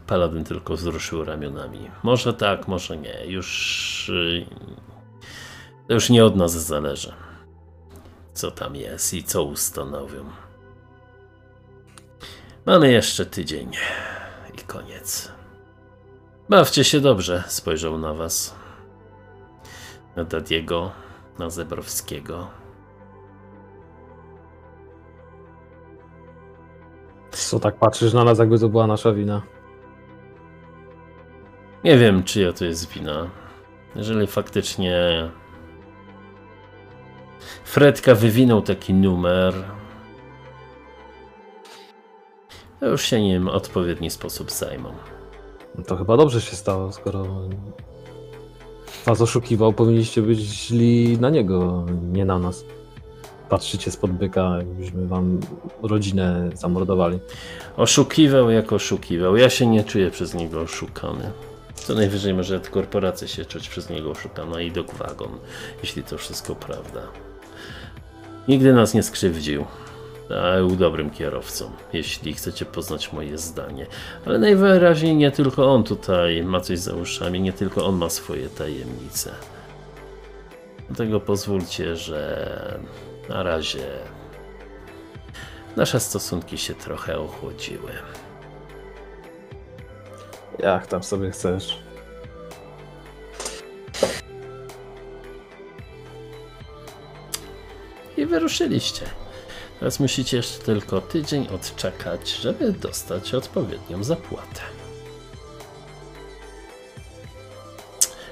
Paladyn 0.07 0.43
tylko 0.43 0.73
wzruszył 0.75 1.25
ramionami. 1.25 1.91
Może 2.03 2.33
tak, 2.33 2.67
może 2.67 2.97
nie. 2.97 3.25
Już. 3.25 4.09
y, 4.09 4.45
To 5.87 5.93
już 5.93 6.09
nie 6.09 6.25
od 6.25 6.35
nas 6.35 6.51
zależy. 6.51 7.13
Co 8.33 8.51
tam 8.51 8.75
jest 8.75 9.13
i 9.13 9.23
co 9.23 9.43
ustanowią. 9.43 10.25
Mamy 12.65 12.91
jeszcze 12.91 13.25
tydzień. 13.25 13.71
I 14.53 14.57
koniec. 14.57 15.31
Bawcie 16.49 16.83
się 16.83 16.99
dobrze, 16.99 17.43
spojrzał 17.47 17.97
na 17.97 18.13
was. 18.13 18.55
Na 20.15 20.23
Dadiego, 20.23 20.91
na 21.39 21.49
Zebrowskiego. 21.49 22.47
Co 27.31 27.59
tak 27.59 27.75
patrzysz 27.79 28.13
na 28.13 28.23
nas, 28.23 28.39
jakby 28.39 28.59
to 28.59 28.69
była 28.69 28.87
nasza 28.87 29.13
wina? 29.13 29.41
Nie 31.85 31.97
wiem, 31.97 32.23
czyja 32.23 32.53
to 32.53 32.65
jest 32.65 32.89
wina. 32.89 33.29
Jeżeli 33.95 34.27
faktycznie 34.27 35.29
Fredka 37.65 38.15
wywinął 38.15 38.61
taki 38.61 38.93
numer, 38.93 39.53
to 42.79 42.85
już 42.85 43.01
się 43.01 43.21
nim 43.21 43.47
odpowiedni 43.47 44.09
sposób 44.09 44.51
zajmą. 44.51 44.93
No 45.77 45.83
to 45.83 45.95
chyba 45.95 46.17
dobrze 46.17 46.41
się 46.41 46.55
stało, 46.55 46.91
skoro 46.91 47.25
was 49.05 49.21
oszukiwał, 49.21 49.73
powinniście 49.73 50.21
być 50.21 50.39
źli 50.39 51.17
na 51.19 51.29
niego, 51.29 51.85
nie 52.11 52.25
na 52.25 52.39
nas. 52.39 52.65
Patrzycie 53.49 53.91
spod 53.91 54.11
byka, 54.11 54.57
jakbyśmy 54.57 55.07
wam 55.07 55.39
rodzinę 55.83 56.49
zamordowali. 56.53 57.19
Oszukiwał 57.77 58.49
jak 58.49 58.73
oszukiwał. 58.73 59.37
Ja 59.37 59.49
się 59.49 59.67
nie 59.67 59.83
czuję 59.83 60.11
przez 60.11 60.33
niego 60.33 60.61
oszukany. 60.61 61.31
Co 61.75 61.93
najwyżej 61.93 62.33
może 62.33 62.59
korporacja 62.59 63.27
się 63.27 63.45
czuć 63.45 63.69
przez 63.69 63.89
niego 63.89 64.11
oszukana 64.11 64.61
i 64.61 64.71
Dokwagon, 64.71 65.39
jeśli 65.83 66.03
to 66.03 66.17
wszystko 66.17 66.55
prawda. 66.55 67.01
Nigdy 68.47 68.73
nas 68.73 68.93
nie 68.93 69.03
skrzywdził. 69.03 69.65
Był 70.29 70.75
dobrym 70.75 71.09
kierowcą, 71.09 71.71
jeśli 71.93 72.33
chcecie 72.33 72.65
poznać 72.65 73.13
moje 73.13 73.37
zdanie. 73.37 73.87
Ale 74.25 74.39
najwyraźniej 74.39 75.15
nie 75.15 75.31
tylko 75.31 75.73
on 75.73 75.83
tutaj 75.83 76.43
ma 76.43 76.59
coś 76.59 76.79
za 76.79 76.93
uszami, 76.93 77.41
nie 77.41 77.53
tylko 77.53 77.85
on 77.85 77.95
ma 77.95 78.09
swoje 78.09 78.49
tajemnice. 78.49 79.31
Dlatego 80.87 81.19
pozwólcie, 81.19 81.95
że 81.95 82.79
na 83.29 83.43
razie 83.43 83.85
nasze 85.75 85.99
stosunki 85.99 86.57
się 86.57 86.73
trochę 86.73 87.17
ochłodziły. 87.19 87.91
Jak 90.59 90.87
tam 90.87 91.03
sobie 91.03 91.31
chcesz. 91.31 91.79
I 98.17 98.25
wyruszyliście. 98.25 99.05
Teraz 99.79 99.99
musicie 99.99 100.37
jeszcze 100.37 100.63
tylko 100.63 101.01
tydzień 101.01 101.47
odczekać, 101.47 102.29
żeby 102.29 102.71
dostać 102.71 103.33
odpowiednią 103.33 104.03
zapłatę. 104.03 104.61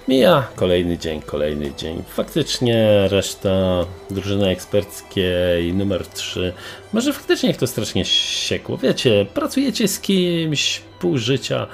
Mija 0.07 0.47
kolejny 0.55 0.97
dzień, 0.97 1.21
kolejny 1.21 1.73
dzień. 1.77 2.03
Faktycznie 2.07 3.07
reszta 3.07 3.85
drużyny 4.09 4.47
eksperckiej 4.49 5.73
numer 5.73 6.07
3. 6.07 6.53
Może 6.93 7.13
faktycznie 7.13 7.53
to 7.53 7.67
strasznie 7.67 8.05
siekło. 8.05 8.77
Wiecie, 8.77 9.25
pracujecie 9.33 9.87
z 9.87 9.99
kimś 9.99 10.81
pół 10.99 11.17
życia, 11.17 11.67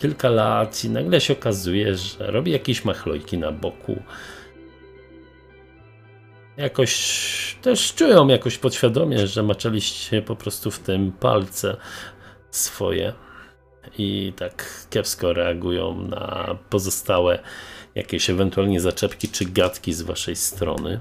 kilka 0.00 0.28
lat 0.28 0.84
i 0.84 0.90
nagle 0.90 1.20
się 1.20 1.32
okazuje, 1.32 1.96
że 1.96 2.30
robi 2.30 2.52
jakieś 2.52 2.84
machlojki 2.84 3.38
na 3.38 3.52
boku. 3.52 4.02
Jakoś 6.56 7.56
też 7.62 7.94
czują 7.94 8.28
jakoś 8.28 8.58
podświadomie, 8.58 9.26
że 9.26 9.42
maczaliście 9.42 10.22
po 10.22 10.36
prostu 10.36 10.70
w 10.70 10.78
tym 10.78 11.12
palce 11.12 11.76
swoje 12.50 13.12
i 13.98 14.32
tak 14.36 14.86
kiepsko 14.90 15.32
reagują 15.32 15.94
na 15.94 16.56
pozostałe 16.70 17.38
jakieś 17.94 18.30
ewentualnie 18.30 18.80
zaczepki 18.80 19.28
czy 19.28 19.44
gadki 19.44 19.92
z 19.92 20.02
waszej 20.02 20.36
strony. 20.36 21.00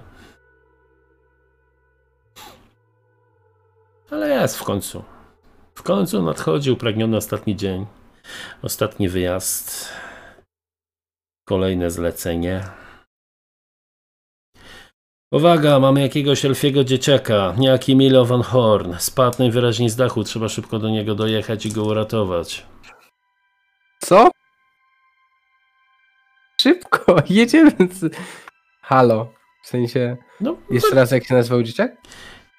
Ale 4.12 4.30
jest 4.30 4.58
w 4.58 4.64
końcu. 4.64 5.04
W 5.76 5.84
końcu 5.84 6.24
nadchodzi 6.24 6.72
upragniony 6.72 7.18
ostatni 7.18 7.56
dzień. 7.56 7.86
Ostatni 8.62 9.10
wyjazd. 9.10 9.94
Kolejne 11.48 11.92
zlecenie. 11.92 12.64
Uwaga, 15.32 15.80
mamy 15.80 16.02
jakiegoś 16.02 16.46
elfiego 16.46 16.84
dzieciaka. 16.84 17.54
Niejaki 17.58 17.96
Milo 17.96 18.26
van 18.26 18.42
Horn. 18.42 18.94
Spadł 19.00 19.36
najwyraźniej 19.40 19.90
z 19.90 19.96
dachu. 19.96 20.24
Trzeba 20.24 20.50
szybko 20.50 20.80
do 20.80 20.90
niego 20.90 21.16
dojechać 21.16 21.66
i 21.66 21.72
go 21.72 21.84
uratować. 21.84 22.66
Co? 24.02 24.32
Szybko, 26.62 27.16
jedziemy. 27.30 27.72
z- 27.92 28.16
Halo. 28.82 29.34
W 29.64 29.68
sensie. 29.68 30.18
No, 30.42 30.58
Jeszcze 30.70 30.96
raz, 30.96 31.12
jak 31.12 31.26
się 31.26 31.34
nazywał 31.34 31.64
dzieciak? 31.64 31.92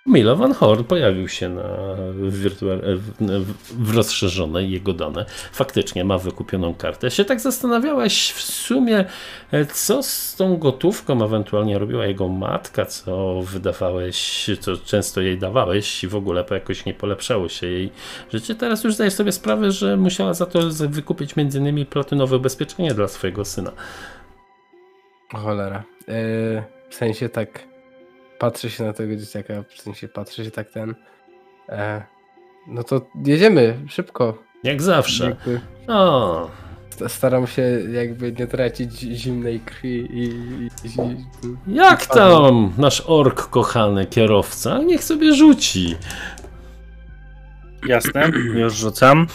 Milo 0.06 0.36
Van 0.36 0.54
Horn 0.54 0.84
pojawił 0.84 1.28
się 1.28 1.48
na 1.48 1.62
w, 2.12 3.54
w 3.70 3.96
rozszerzonej 3.96 4.70
jego 4.70 4.92
dane. 4.92 5.26
Faktycznie 5.52 6.04
ma 6.04 6.18
wykupioną 6.18 6.74
kartę. 6.74 7.10
Się 7.10 7.24
tak 7.24 7.40
zastanawiałeś 7.40 8.32
w 8.32 8.42
sumie, 8.42 9.04
e, 9.52 9.66
co 9.66 10.02
z 10.02 10.36
tą 10.36 10.56
gotówką 10.56 11.24
ewentualnie 11.24 11.78
robiła 11.78 12.06
jego 12.06 12.28
matka, 12.28 12.86
co 12.86 13.42
wydawałeś, 13.42 14.50
co 14.60 14.76
często 14.76 15.20
jej 15.20 15.38
dawałeś 15.38 16.04
i 16.04 16.08
w 16.08 16.16
ogóle 16.16 16.44
jakoś 16.50 16.84
nie 16.84 16.94
polepszało 16.94 17.48
się 17.48 17.66
jej 17.66 17.92
życie. 18.32 18.54
Teraz 18.54 18.84
już 18.84 18.94
zdajesz 18.94 19.14
sobie 19.14 19.32
sprawę, 19.32 19.72
że 19.72 19.96
musiała 19.96 20.34
za 20.34 20.46
to 20.46 20.60
wykupić 20.70 21.34
innymi 21.36 21.86
platynowe 21.86 22.36
ubezpieczenie 22.36 22.94
dla 22.94 23.08
swojego 23.08 23.44
syna. 23.44 23.72
Cholera. 25.32 25.82
Yy, 26.08 26.62
w 26.88 26.94
sensie 26.94 27.28
tak. 27.28 27.69
Patrzę 28.40 28.70
się 28.70 28.84
na 28.84 28.92
tego 28.92 29.16
dzieciaka, 29.16 29.54
w 29.68 29.80
sensie 29.82 30.08
patrzę 30.08 30.44
się 30.44 30.50
tak 30.50 30.70
ten. 30.70 30.94
E, 31.68 32.02
no 32.66 32.82
to 32.84 33.06
jedziemy, 33.24 33.78
szybko. 33.88 34.38
Jak 34.64 34.82
zawsze. 34.82 35.24
Jakby 35.24 35.60
O, 35.88 36.50
sta- 36.90 37.08
staram 37.08 37.46
się 37.46 37.62
jakby 37.92 38.32
nie 38.32 38.46
tracić 38.46 38.92
zimnej 39.00 39.60
krwi 39.60 40.08
i. 40.10 40.22
i, 40.86 40.88
i 41.68 41.74
jak 41.74 42.06
tam 42.06 42.72
nasz 42.78 43.02
ork 43.06 43.48
kochany 43.50 44.06
kierowca? 44.06 44.78
Niech 44.78 45.04
sobie 45.04 45.34
rzuci. 45.34 45.96
Jasne, 47.86 48.28
już 48.54 48.74
rzucam. 48.74 49.26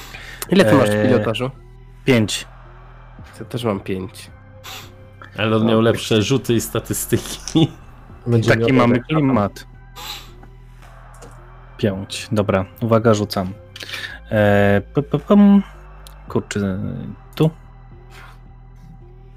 Ile 0.49 0.65
ty 0.65 0.73
masz 0.73 0.90
Eee, 0.90 1.07
pilotażu? 1.07 1.52
Pięć. 2.06 2.48
Ja 3.40 3.45
też 3.45 3.64
mam 3.64 3.80
pięć. 3.80 4.30
Ale 5.38 5.56
on 5.56 5.64
No, 5.64 5.69
miał 5.69 5.82
lepsze 5.82 6.22
rzuty 6.22 6.53
i 6.53 6.61
statystyki. 6.61 7.72
Będzie 8.28 8.50
Taki 8.50 8.74
mamy 8.74 9.00
klimat. 9.00 9.68
Pięć. 11.78 12.28
Dobra, 12.32 12.66
uwaga, 12.82 13.14
rzucam. 13.14 13.54
Eee, 14.32 14.82
p, 14.82 15.04
p, 15.04 15.20
pum. 15.20 15.64
Kurczę, 16.30 16.80
tu. 17.36 17.50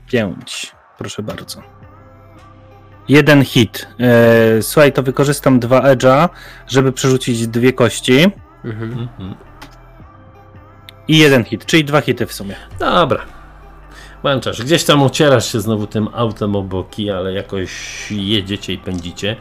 Pięć. 0.06 0.72
Proszę 0.98 1.22
bardzo. 1.22 1.62
Jeden 3.08 3.44
hit. 3.44 3.88
Eee, 3.98 4.62
słuchaj, 4.62 4.92
to 4.92 5.02
wykorzystam 5.02 5.60
dwa 5.60 5.80
edge'a, 5.82 6.28
żeby 6.66 6.92
przerzucić 6.92 7.46
dwie 7.48 7.72
kości. 7.72 8.30
Mhm. 8.64 9.08
I 11.08 11.18
jeden 11.18 11.44
hit, 11.44 11.66
czyli 11.66 11.84
dwa 11.84 12.00
hity 12.00 12.26
w 12.26 12.32
sumie. 12.32 12.54
Dobra. 12.78 13.37
Męczasz, 14.24 14.62
gdzieś 14.62 14.84
tam 14.84 15.02
ucierasz 15.02 15.52
się 15.52 15.60
znowu 15.60 15.86
tym 15.86 16.08
autem 16.14 16.56
o 16.56 16.62
boki, 16.62 17.10
ale 17.10 17.32
jakoś 17.32 17.70
jedziecie 18.10 18.72
i 18.72 18.78
pędzicie. 18.78 19.36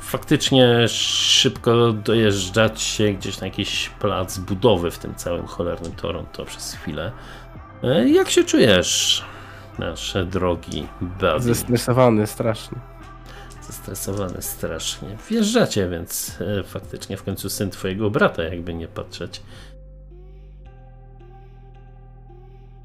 Faktycznie 0.00 0.88
szybko 0.88 1.92
dojeżdżacie 1.92 3.14
gdzieś 3.14 3.40
na 3.40 3.46
jakiś 3.46 3.90
plac 4.00 4.38
budowy 4.38 4.90
w 4.90 4.98
tym 4.98 5.14
całym 5.14 5.46
cholernym 5.46 5.92
Toronto 5.92 6.44
przez 6.44 6.74
chwilę. 6.74 7.12
E, 7.82 8.08
Jak 8.08 8.30
się 8.30 8.44
czujesz, 8.44 9.24
nasze 9.78 10.24
drogi 10.24 10.86
Buddy? 11.00 11.40
Zestresowany 11.40 12.26
strasznie. 12.26 12.78
Zestresowany 13.62 14.42
strasznie. 14.42 15.08
Wjeżdżacie, 15.30 15.88
więc 15.88 16.38
e, 16.40 16.62
faktycznie 16.62 17.16
w 17.16 17.22
końcu 17.22 17.50
syn 17.50 17.70
twojego 17.70 18.10
brata, 18.10 18.42
jakby 18.42 18.74
nie 18.74 18.88
patrzeć. 18.88 19.42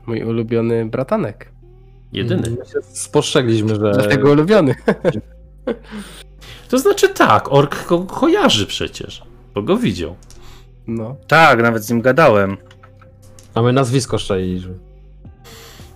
Mój 0.06 0.24
ulubiony 0.24 0.86
bratanek. 0.86 1.52
Jedyny. 2.12 2.50
My 2.50 2.66
się 2.66 2.82
Spostrzegliśmy, 2.82 3.76
że 3.76 3.92
Dlatego 3.92 4.32
ulubiony. 4.32 4.76
To 6.70 6.80
znaczy 6.80 7.10
tak, 7.10 7.52
ork 7.52 7.88
go 7.88 8.00
kojarzy 8.00 8.66
przecież, 8.66 9.24
bo 9.54 9.62
go 9.62 9.78
widział. 9.78 10.16
No. 10.88 11.16
Tak, 11.28 11.62
nawet 11.62 11.84
z 11.84 11.90
nim 11.90 12.02
gadałem. 12.02 12.58
a 13.54 13.62
my 13.62 13.74
nazwisko 13.74 14.18
szczeliliśmy. 14.18 14.74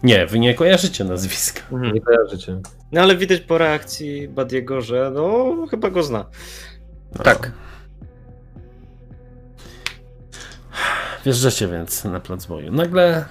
Nie, 0.03 0.25
wy 0.27 0.39
nie 0.39 0.53
kojarzycie 0.53 1.03
nazwiska. 1.03 1.61
Nie 1.93 2.01
kojarzycie. 2.01 2.61
No 2.91 3.01
ale 3.01 3.15
widać 3.15 3.41
po 3.41 3.57
reakcji 3.57 4.27
Badiego, 4.27 4.81
że 4.81 5.11
no 5.15 5.55
chyba 5.71 5.89
go 5.89 6.03
zna. 6.03 6.25
Tak. 7.23 7.51
Wjeżdżacie 11.25 11.67
więc 11.67 12.03
na 12.03 12.19
plac 12.19 12.45
boju. 12.45 12.71
Nagle. 12.71 13.25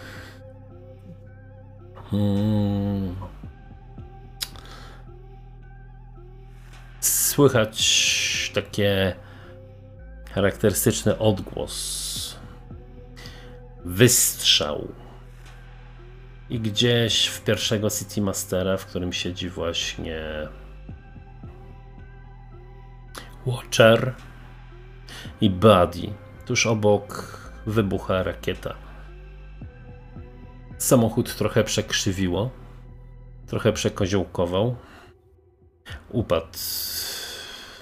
Hmm, 2.10 3.16
słychać 7.00 8.50
takie 8.54 9.16
charakterystyczny 10.34 11.18
odgłos. 11.18 12.36
Wystrzał. 13.84 14.88
I 16.50 16.60
gdzieś 16.60 17.26
w 17.26 17.44
pierwszego 17.44 17.90
City 17.90 18.20
Mastera, 18.20 18.76
w 18.76 18.86
którym 18.86 19.12
siedzi 19.12 19.48
właśnie 19.48 20.22
Watcher 23.46 24.14
i 25.40 25.50
Buddy. 25.50 26.12
Tuż 26.46 26.66
obok 26.66 27.40
wybucha 27.66 28.22
rakieta. 28.22 28.85
Samochód 30.86 31.36
trochę 31.36 31.64
przekrzywiło, 31.64 32.50
trochę 33.46 33.72
przekoziołkował. 33.72 34.76
Upadł 36.10 36.58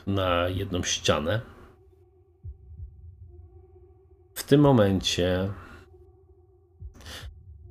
na 0.07 0.49
jedną 0.49 0.83
ścianę. 0.83 1.41
W 4.35 4.43
tym 4.43 4.61
momencie 4.61 5.51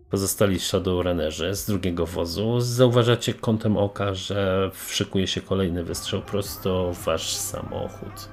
pozostali 0.10 0.60
Shadowrunnerzy 0.60 1.56
z 1.56 1.66
drugiego 1.66 2.06
wozu. 2.06 2.60
Zauważacie 2.62 3.34
kątem 3.34 3.78
oka, 3.78 4.14
że 4.14 4.72
szykuje 4.88 5.28
się 5.28 5.42
kolejny 5.42 5.84
wystrzał 5.84 6.22
prosto 6.22 6.94
w 6.94 7.04
wasz 7.04 7.36
samochód. 7.36 8.30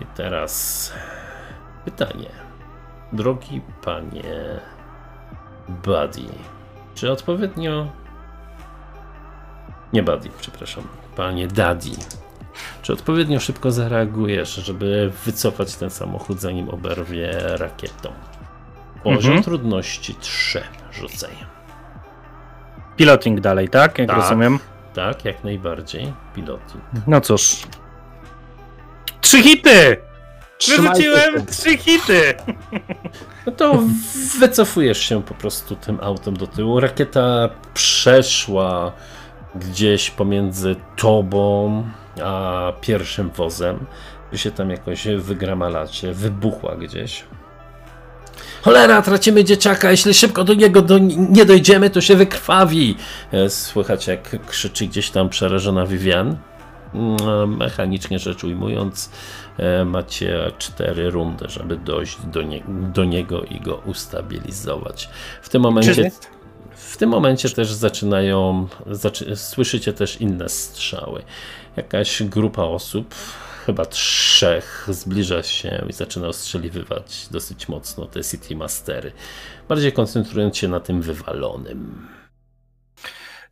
I 0.00 0.04
teraz 0.06 0.92
pytanie. 1.84 2.30
Drogi 3.12 3.60
panie 3.82 4.60
Buddy, 5.68 6.22
czy 6.94 7.12
odpowiednio. 7.12 7.86
Nie 9.92 10.02
Buddy, 10.02 10.30
przepraszam. 10.40 10.84
Panie 11.16 11.46
Daddy. 11.46 11.90
Czy 12.82 12.92
odpowiednio 12.92 13.40
szybko 13.40 13.70
zareagujesz, 13.70 14.54
żeby 14.54 15.12
wycofać 15.24 15.74
ten 15.76 15.90
samochód, 15.90 16.40
zanim 16.40 16.68
oberwie 16.68 17.32
rakietą? 17.56 18.12
Poziom 19.04 19.30
Mhm. 19.32 19.42
trudności 19.44 20.14
3. 20.14 20.62
Rzucaj. 20.92 21.30
Piloting 22.96 23.40
dalej, 23.40 23.68
tak? 23.68 23.98
Jak 23.98 24.08
Tak. 24.08 24.16
rozumiem. 24.16 24.58
Tak, 24.94 25.24
jak 25.24 25.44
najbardziej. 25.44 26.12
Piloting. 26.34 26.84
No 27.06 27.20
cóż. 27.20 27.56
Trzy 29.20 29.42
hity! 29.42 29.96
Wyrzuciłem 30.68 31.46
trzy 31.46 31.76
hity! 31.78 32.34
No 33.46 33.52
to 33.52 33.82
wycofujesz 34.38 34.98
się 34.98 35.22
po 35.22 35.34
prostu 35.34 35.76
tym 35.76 35.98
autem 36.02 36.36
do 36.36 36.46
tyłu. 36.46 36.80
Rakieta 36.80 37.48
przeszła 37.74 38.92
gdzieś 39.54 40.10
pomiędzy 40.10 40.76
tobą 40.96 41.84
a 42.24 42.72
pierwszym 42.80 43.30
wozem. 43.30 43.86
Wy 44.32 44.38
się 44.38 44.50
tam 44.50 44.70
jakoś 44.70 45.06
wygramalacie, 45.16 46.12
wybuchła 46.12 46.76
gdzieś. 46.76 47.24
Cholera, 48.62 49.02
tracimy 49.02 49.44
dzieciaka, 49.44 49.90
jeśli 49.90 50.14
szybko 50.14 50.44
do 50.44 50.54
niego 50.54 50.82
do, 50.82 50.98
nie 51.16 51.44
dojdziemy, 51.44 51.90
to 51.90 52.00
się 52.00 52.16
wykrwawi. 52.16 52.96
E, 53.32 53.50
Słychać 53.50 54.06
jak 54.06 54.46
krzyczy 54.46 54.86
gdzieś 54.86 55.10
tam 55.10 55.28
przerażona 55.28 55.86
Vivian. 55.86 56.36
Mm, 56.94 57.56
Mechanicznie 57.56 58.18
rzecz 58.18 58.44
ujmując, 58.44 59.10
macie 59.84 60.52
cztery 60.58 61.10
rundy, 61.10 61.48
żeby 61.48 61.76
dojść 61.76 62.18
do, 62.20 62.42
nie, 62.42 62.62
do 62.68 63.04
niego 63.04 63.42
i 63.42 63.60
go 63.60 63.82
ustabilizować. 63.86 65.08
W 65.42 65.48
tym 65.48 65.62
momencie, 65.62 66.10
w 66.74 66.96
tym 66.96 67.10
momencie 67.10 67.50
też 67.50 67.72
zaczynają, 67.72 68.68
zaczy, 68.86 69.36
słyszycie 69.36 69.92
też 69.92 70.20
inne 70.20 70.48
strzały. 70.48 71.22
Jakaś 71.76 72.22
grupa 72.22 72.62
osób 72.62 73.14
chyba 73.66 73.84
trzech 73.84 74.86
zbliża 74.88 75.42
się 75.42 75.84
i 75.88 75.92
zaczyna 75.92 76.28
ostrzeliwywać 76.28 77.28
dosyć 77.30 77.68
mocno 77.68 78.06
te 78.06 78.24
City 78.24 78.56
Mastery. 78.56 79.12
Bardziej 79.68 79.92
koncentrując 79.92 80.56
się 80.56 80.68
na 80.68 80.80
tym 80.80 81.02
wywalonym. 81.02 82.08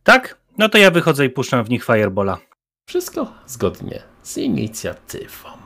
Tak? 0.03 0.37
No 0.57 0.69
to 0.69 0.77
ja 0.77 0.91
wychodzę 0.91 1.25
i 1.25 1.29
puszczam 1.29 1.63
w 1.63 1.69
nich 1.69 1.85
Firebola. 1.85 2.37
Wszystko 2.85 3.33
zgodnie 3.47 4.01
z 4.23 4.37
inicjatywą. 4.37 5.60